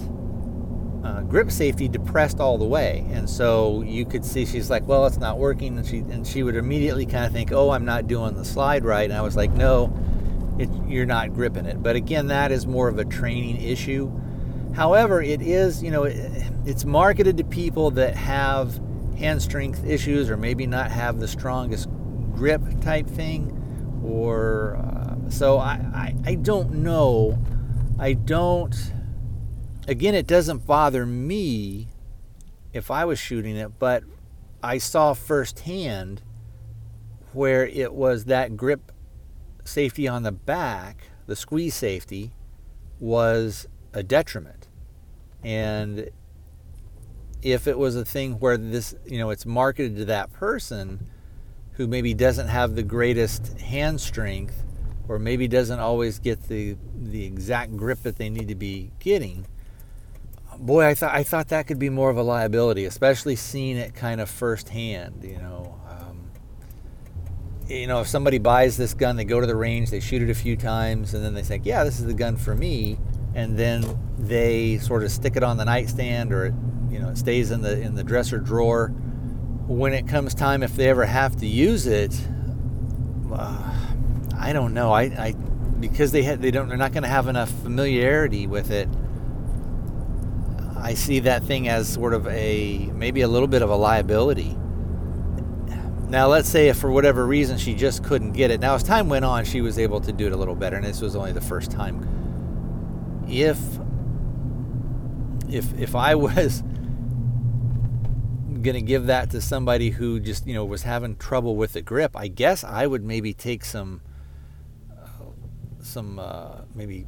uh, 1.04 1.22
grip 1.22 1.52
safety 1.52 1.88
depressed 1.88 2.40
all 2.40 2.58
the 2.58 2.66
way, 2.66 3.06
and 3.12 3.30
so 3.30 3.82
you 3.82 4.06
could 4.06 4.24
see 4.24 4.46
she's 4.46 4.70
like, 4.70 4.88
"Well, 4.88 5.06
it's 5.06 5.18
not 5.18 5.38
working," 5.38 5.78
and 5.78 5.86
she 5.86 6.00
and 6.00 6.26
she 6.26 6.44
would 6.44 6.56
immediately 6.56 7.06
kind 7.06 7.26
of 7.26 7.34
think, 7.34 7.52
"Oh, 7.52 7.72
I'm 7.72 7.86
not 7.86 8.08
doing 8.08 8.36
the 8.36 8.46
slide 8.46 8.86
right," 8.86 9.10
and 9.10 9.14
I 9.14 9.22
was 9.22 9.36
like, 9.36 9.52
"No." 9.52 9.94
It, 10.60 10.70
you're 10.88 11.06
not 11.06 11.34
gripping 11.34 11.66
it. 11.66 11.82
But 11.82 11.96
again, 11.96 12.28
that 12.28 12.52
is 12.52 12.68
more 12.68 12.88
of 12.88 12.98
a 12.98 13.06
training 13.06 13.62
issue. 13.62 14.12
However, 14.74 15.22
it 15.22 15.42
is, 15.42 15.84
you 15.84 15.92
know, 15.92 16.04
it, 16.04 16.52
it's 16.66 16.86
marketed 16.86 17.38
to 17.38 17.44
people 17.44 17.92
that 17.92 18.16
have 18.16 18.80
hand 19.18 19.42
strength 19.42 19.86
issues 19.86 20.30
or 20.30 20.38
maybe 20.38 20.66
not 20.66 20.92
have 20.92 21.20
the 21.20 21.28
strongest 21.28 21.88
grip 22.34 22.62
type 22.82 23.08
thing. 23.08 23.60
Or 24.04 24.78
uh, 24.78 25.30
so 25.30 25.58
I, 25.58 25.74
I, 25.94 26.16
I 26.26 26.36
don't 26.36 26.76
know. 26.76 27.38
I 28.00 28.14
don't, 28.14 28.76
again, 29.88 30.16
it 30.16 30.28
doesn't 30.28 30.66
bother 30.66 31.06
me 31.06 31.90
if 32.74 32.90
I 32.90 33.06
was 33.06 33.20
shooting 33.20 33.56
it, 33.56 33.78
but 33.78 34.04
I 34.64 34.78
saw 34.78 35.14
firsthand 35.14 36.24
where 37.34 37.66
it 37.66 37.94
was 37.94 38.26
that 38.26 38.58
grip 38.58 38.93
safety 39.64 40.08
on 40.08 40.24
the 40.24 40.32
back, 40.32 41.10
the 41.28 41.36
squeeze 41.36 41.76
safety, 41.76 42.32
was 43.00 43.68
a 43.94 44.04
detriment. 44.04 44.68
And 45.44 46.10
if 47.42 47.68
it 47.68 47.78
was 47.78 47.96
a 47.96 48.06
thing 48.06 48.34
where 48.40 48.58
this, 48.58 48.96
you 49.06 49.18
know, 49.18 49.30
it's 49.30 49.46
marketed 49.46 49.98
to 49.98 50.06
that 50.06 50.32
person 50.32 51.10
who 51.74 51.88
maybe 51.88 52.14
doesn't 52.14 52.48
have 52.48 52.76
the 52.76 52.84
greatest 52.84 53.60
hand 53.60 54.00
strength 54.00 54.64
or 55.08 55.20
maybe 55.20 55.48
doesn't 55.48 55.80
always 55.80 56.20
get 56.20 56.44
the 56.48 56.78
the 56.96 57.26
exact 57.26 57.76
grip 57.76 58.02
that 58.04 58.18
they 58.18 58.30
need 58.30 58.48
to 58.48 58.56
be 58.56 58.92
getting, 59.00 59.46
boy, 60.58 60.86
I 60.86 60.94
thought 60.94 61.14
I 61.14 61.24
thought 61.24 61.50
that 61.50 61.68
could 61.68 61.80
be 61.80 61.90
more 61.90 62.10
of 62.10 62.18
a 62.18 62.24
liability, 62.24 62.86
especially 62.86 63.36
seeing 63.36 63.78
it 63.78 63.94
kind 63.94 64.22
of 64.22 64.30
firsthand. 64.30 65.24
You 65.24 65.38
know, 65.38 65.73
you 67.68 67.88
know, 67.88 68.02
if 68.02 68.08
somebody 68.08 68.38
buys 68.38 68.78
this 68.78 68.94
gun, 68.94 69.16
they 69.16 69.24
go 69.24 69.40
to 69.40 69.48
the 69.48 69.56
range, 69.56 69.90
they 69.90 70.00
shoot 70.00 70.22
it 70.22 70.30
a 70.30 70.36
few 70.36 70.56
times, 70.56 71.14
and 71.14 71.24
then 71.24 71.34
they 71.34 71.44
think, 71.44 71.66
yeah, 71.66 71.84
this 71.84 72.00
is 72.00 72.06
the 72.06 72.14
gun 72.14 72.38
for 72.38 72.56
me, 72.56 72.98
and 73.34 73.58
then 73.58 73.98
they 74.18 74.78
sort 74.80 75.04
of 75.04 75.12
stick 75.12 75.36
it 75.36 75.44
on 75.44 75.58
the 75.58 75.66
nightstand, 75.66 76.34
or 76.34 76.48
it, 76.48 76.54
you 76.90 77.00
know, 77.00 77.10
it 77.10 77.18
stays 77.18 77.52
in 77.52 77.62
the 77.62 77.80
in 77.82 77.96
the 77.96 78.04
dresser 78.04 78.40
drawer. 78.40 78.90
When 79.68 79.94
it 79.94 80.08
comes 80.08 80.34
time, 80.34 80.62
if 80.62 80.76
they 80.76 80.90
ever 80.90 81.06
have 81.06 81.38
to 81.38 81.48
use 81.48 81.88
it, 81.88 82.14
uh, 83.32 83.74
I 84.38 84.52
don't 84.52 84.74
know. 84.74 84.92
I, 84.92 85.04
I 85.04 85.32
because 85.80 86.12
they 86.12 86.24
had, 86.24 86.42
they 86.42 86.52
don't 86.52 86.68
they're 86.68 86.78
not 86.78 86.92
going 86.92 87.04
to 87.04 87.10
have 87.10 87.28
enough 87.28 87.50
familiarity 87.50 88.48
with 88.48 88.72
it 88.72 88.88
I 90.84 90.96
see 90.96 91.20
that 91.20 91.44
thing 91.44 91.70
as 91.70 91.88
sort 91.88 92.14
of 92.14 92.28
a 92.28 92.92
maybe 92.94 93.22
a 93.22 93.28
little 93.30 93.48
bit 93.48 93.62
of 93.62 93.70
a 93.70 93.76
liability. 93.76 94.58
Now, 96.14 96.28
let's 96.28 96.48
say 96.48 96.68
if 96.68 96.78
for 96.78 96.92
whatever 96.92 97.26
reason 97.26 97.58
she 97.58 97.74
just 97.74 98.04
couldn't 98.04 98.34
get 98.34 98.52
it. 98.52 98.60
Now, 98.60 98.76
as 98.76 98.84
time 98.84 99.10
went 99.10 99.26
on, 99.26 99.46
she 99.46 99.62
was 99.62 99.80
able 99.80 100.00
to 100.02 100.14
do 100.14 100.28
it 100.28 100.32
a 100.32 100.38
little 100.38 100.54
better, 100.54 100.76
and 100.76 100.86
this 100.86 101.02
was 101.02 101.16
only 101.16 101.32
the 101.32 101.42
first 101.42 101.72
time. 101.72 103.26
If 103.28 103.58
if 105.50 105.74
if 105.80 105.96
I 105.96 106.14
was 106.30 106.62
going 108.62 108.76
to 108.76 108.82
give 108.82 109.08
that 109.08 109.32
to 109.32 109.42
somebody 109.42 109.90
who 109.90 110.20
just 110.20 110.46
you 110.46 110.54
know 110.54 110.64
was 110.66 110.84
having 110.84 111.16
trouble 111.16 111.56
with 111.56 111.74
the 111.74 111.82
grip, 111.82 112.16
I 112.16 112.28
guess 112.28 112.64
I 112.64 112.86
would 112.86 113.04
maybe 113.04 113.34
take 113.34 113.66
some 113.66 114.02
uh, 114.96 115.08
some 115.82 116.20
uh, 116.20 116.62
maybe 116.76 117.08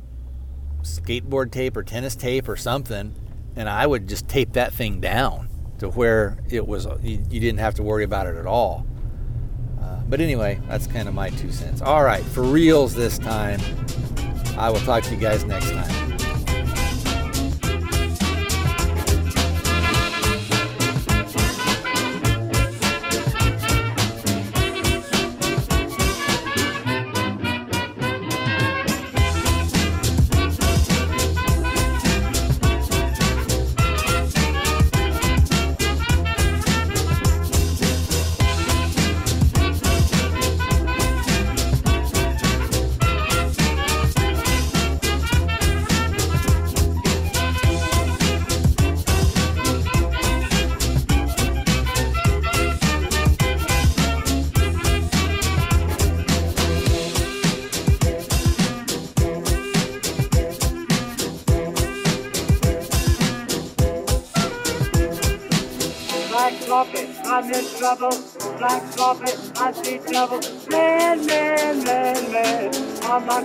skateboard 0.82 1.52
tape 1.52 1.78
or 1.78 1.84
tennis 1.84 2.16
tape 2.16 2.50
or 2.50 2.56
something 2.56 3.14
and 3.56 3.70
I 3.70 3.86
would 3.86 4.08
just 4.10 4.28
tape 4.28 4.54
that 4.54 4.74
thing 4.74 5.00
down 5.00 5.50
to 5.78 5.90
where 5.90 6.38
it 6.50 6.68
was 6.68 6.88
you, 7.04 7.24
you 7.30 7.40
didn't 7.40 7.60
have 7.60 7.76
to 7.76 7.84
worry 7.84 8.04
about 8.04 8.26
it 8.26 8.36
at 8.36 8.48
all. 8.48 8.88
But 10.08 10.22
anyway, 10.22 10.60
that's 10.68 10.88
kind 10.88 11.08
of 11.08 11.14
my 11.14 11.30
two 11.32 11.52
cents. 11.52 11.82
All 11.82 12.04
right, 12.04 12.24
for 12.24 12.44
reals 12.44 12.94
this 12.94 13.18
time. 13.18 13.60
I 14.58 14.70
will 14.70 14.80
talk 14.80 15.04
to 15.04 15.16
you 15.16 15.20
guys 15.20 15.44
next 15.44 15.72
time. 15.72 16.35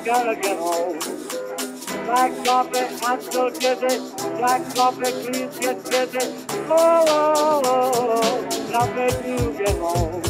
Gonna 0.05 0.35
get 0.35 0.57
home. 0.57 0.99
Black 2.07 2.45
carpet, 2.45 2.89
I'm 3.03 3.21
so 3.21 3.51
dizzy. 3.51 3.99
Black 4.39 4.75
carpet, 4.75 5.13
please 5.13 5.59
get 5.59 5.85
busy. 5.85 6.47
Oh, 6.71 7.05
oh, 7.07 7.61
oh, 7.65 8.21
oh, 8.23 8.71
now 8.73 8.87
make 8.95 9.23
get 9.59 9.77
home. 9.77 10.23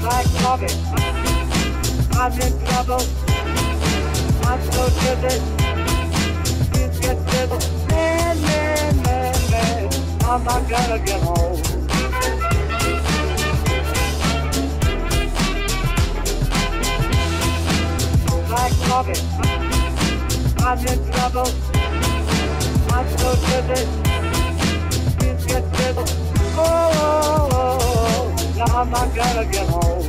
Black 0.00 0.26
carpet, 0.36 0.76
I'm 2.12 2.32
in 2.32 2.66
trouble. 2.66 3.02
I'm 4.44 4.60
so 4.72 4.88
dizzy. 5.00 5.40
Please 6.70 7.00
get 7.00 7.18
busy. 7.24 7.86
Man, 7.88 8.42
man, 8.42 9.02
man, 9.02 9.50
man. 9.50 9.92
I'm 10.24 10.44
not 10.44 10.68
gonna 10.68 10.98
get 10.98 11.22
home. 11.22 11.65
Black 18.56 18.72
Robin, 18.88 19.16
I'm 20.64 20.78
in 20.78 21.12
trouble. 21.12 21.46
I'm 22.90 23.06
so 23.18 23.34
dizzy. 23.44 23.86
Please 25.18 25.44
get 25.44 25.70
busy. 25.72 26.04
Oh, 26.56 26.90
oh, 26.94 27.48
oh, 27.52 27.78
oh, 27.92 28.54
now 28.56 28.80
I'm 28.80 28.90
not 28.90 29.14
gonna 29.14 29.44
get 29.52 29.68
home. 29.68 30.05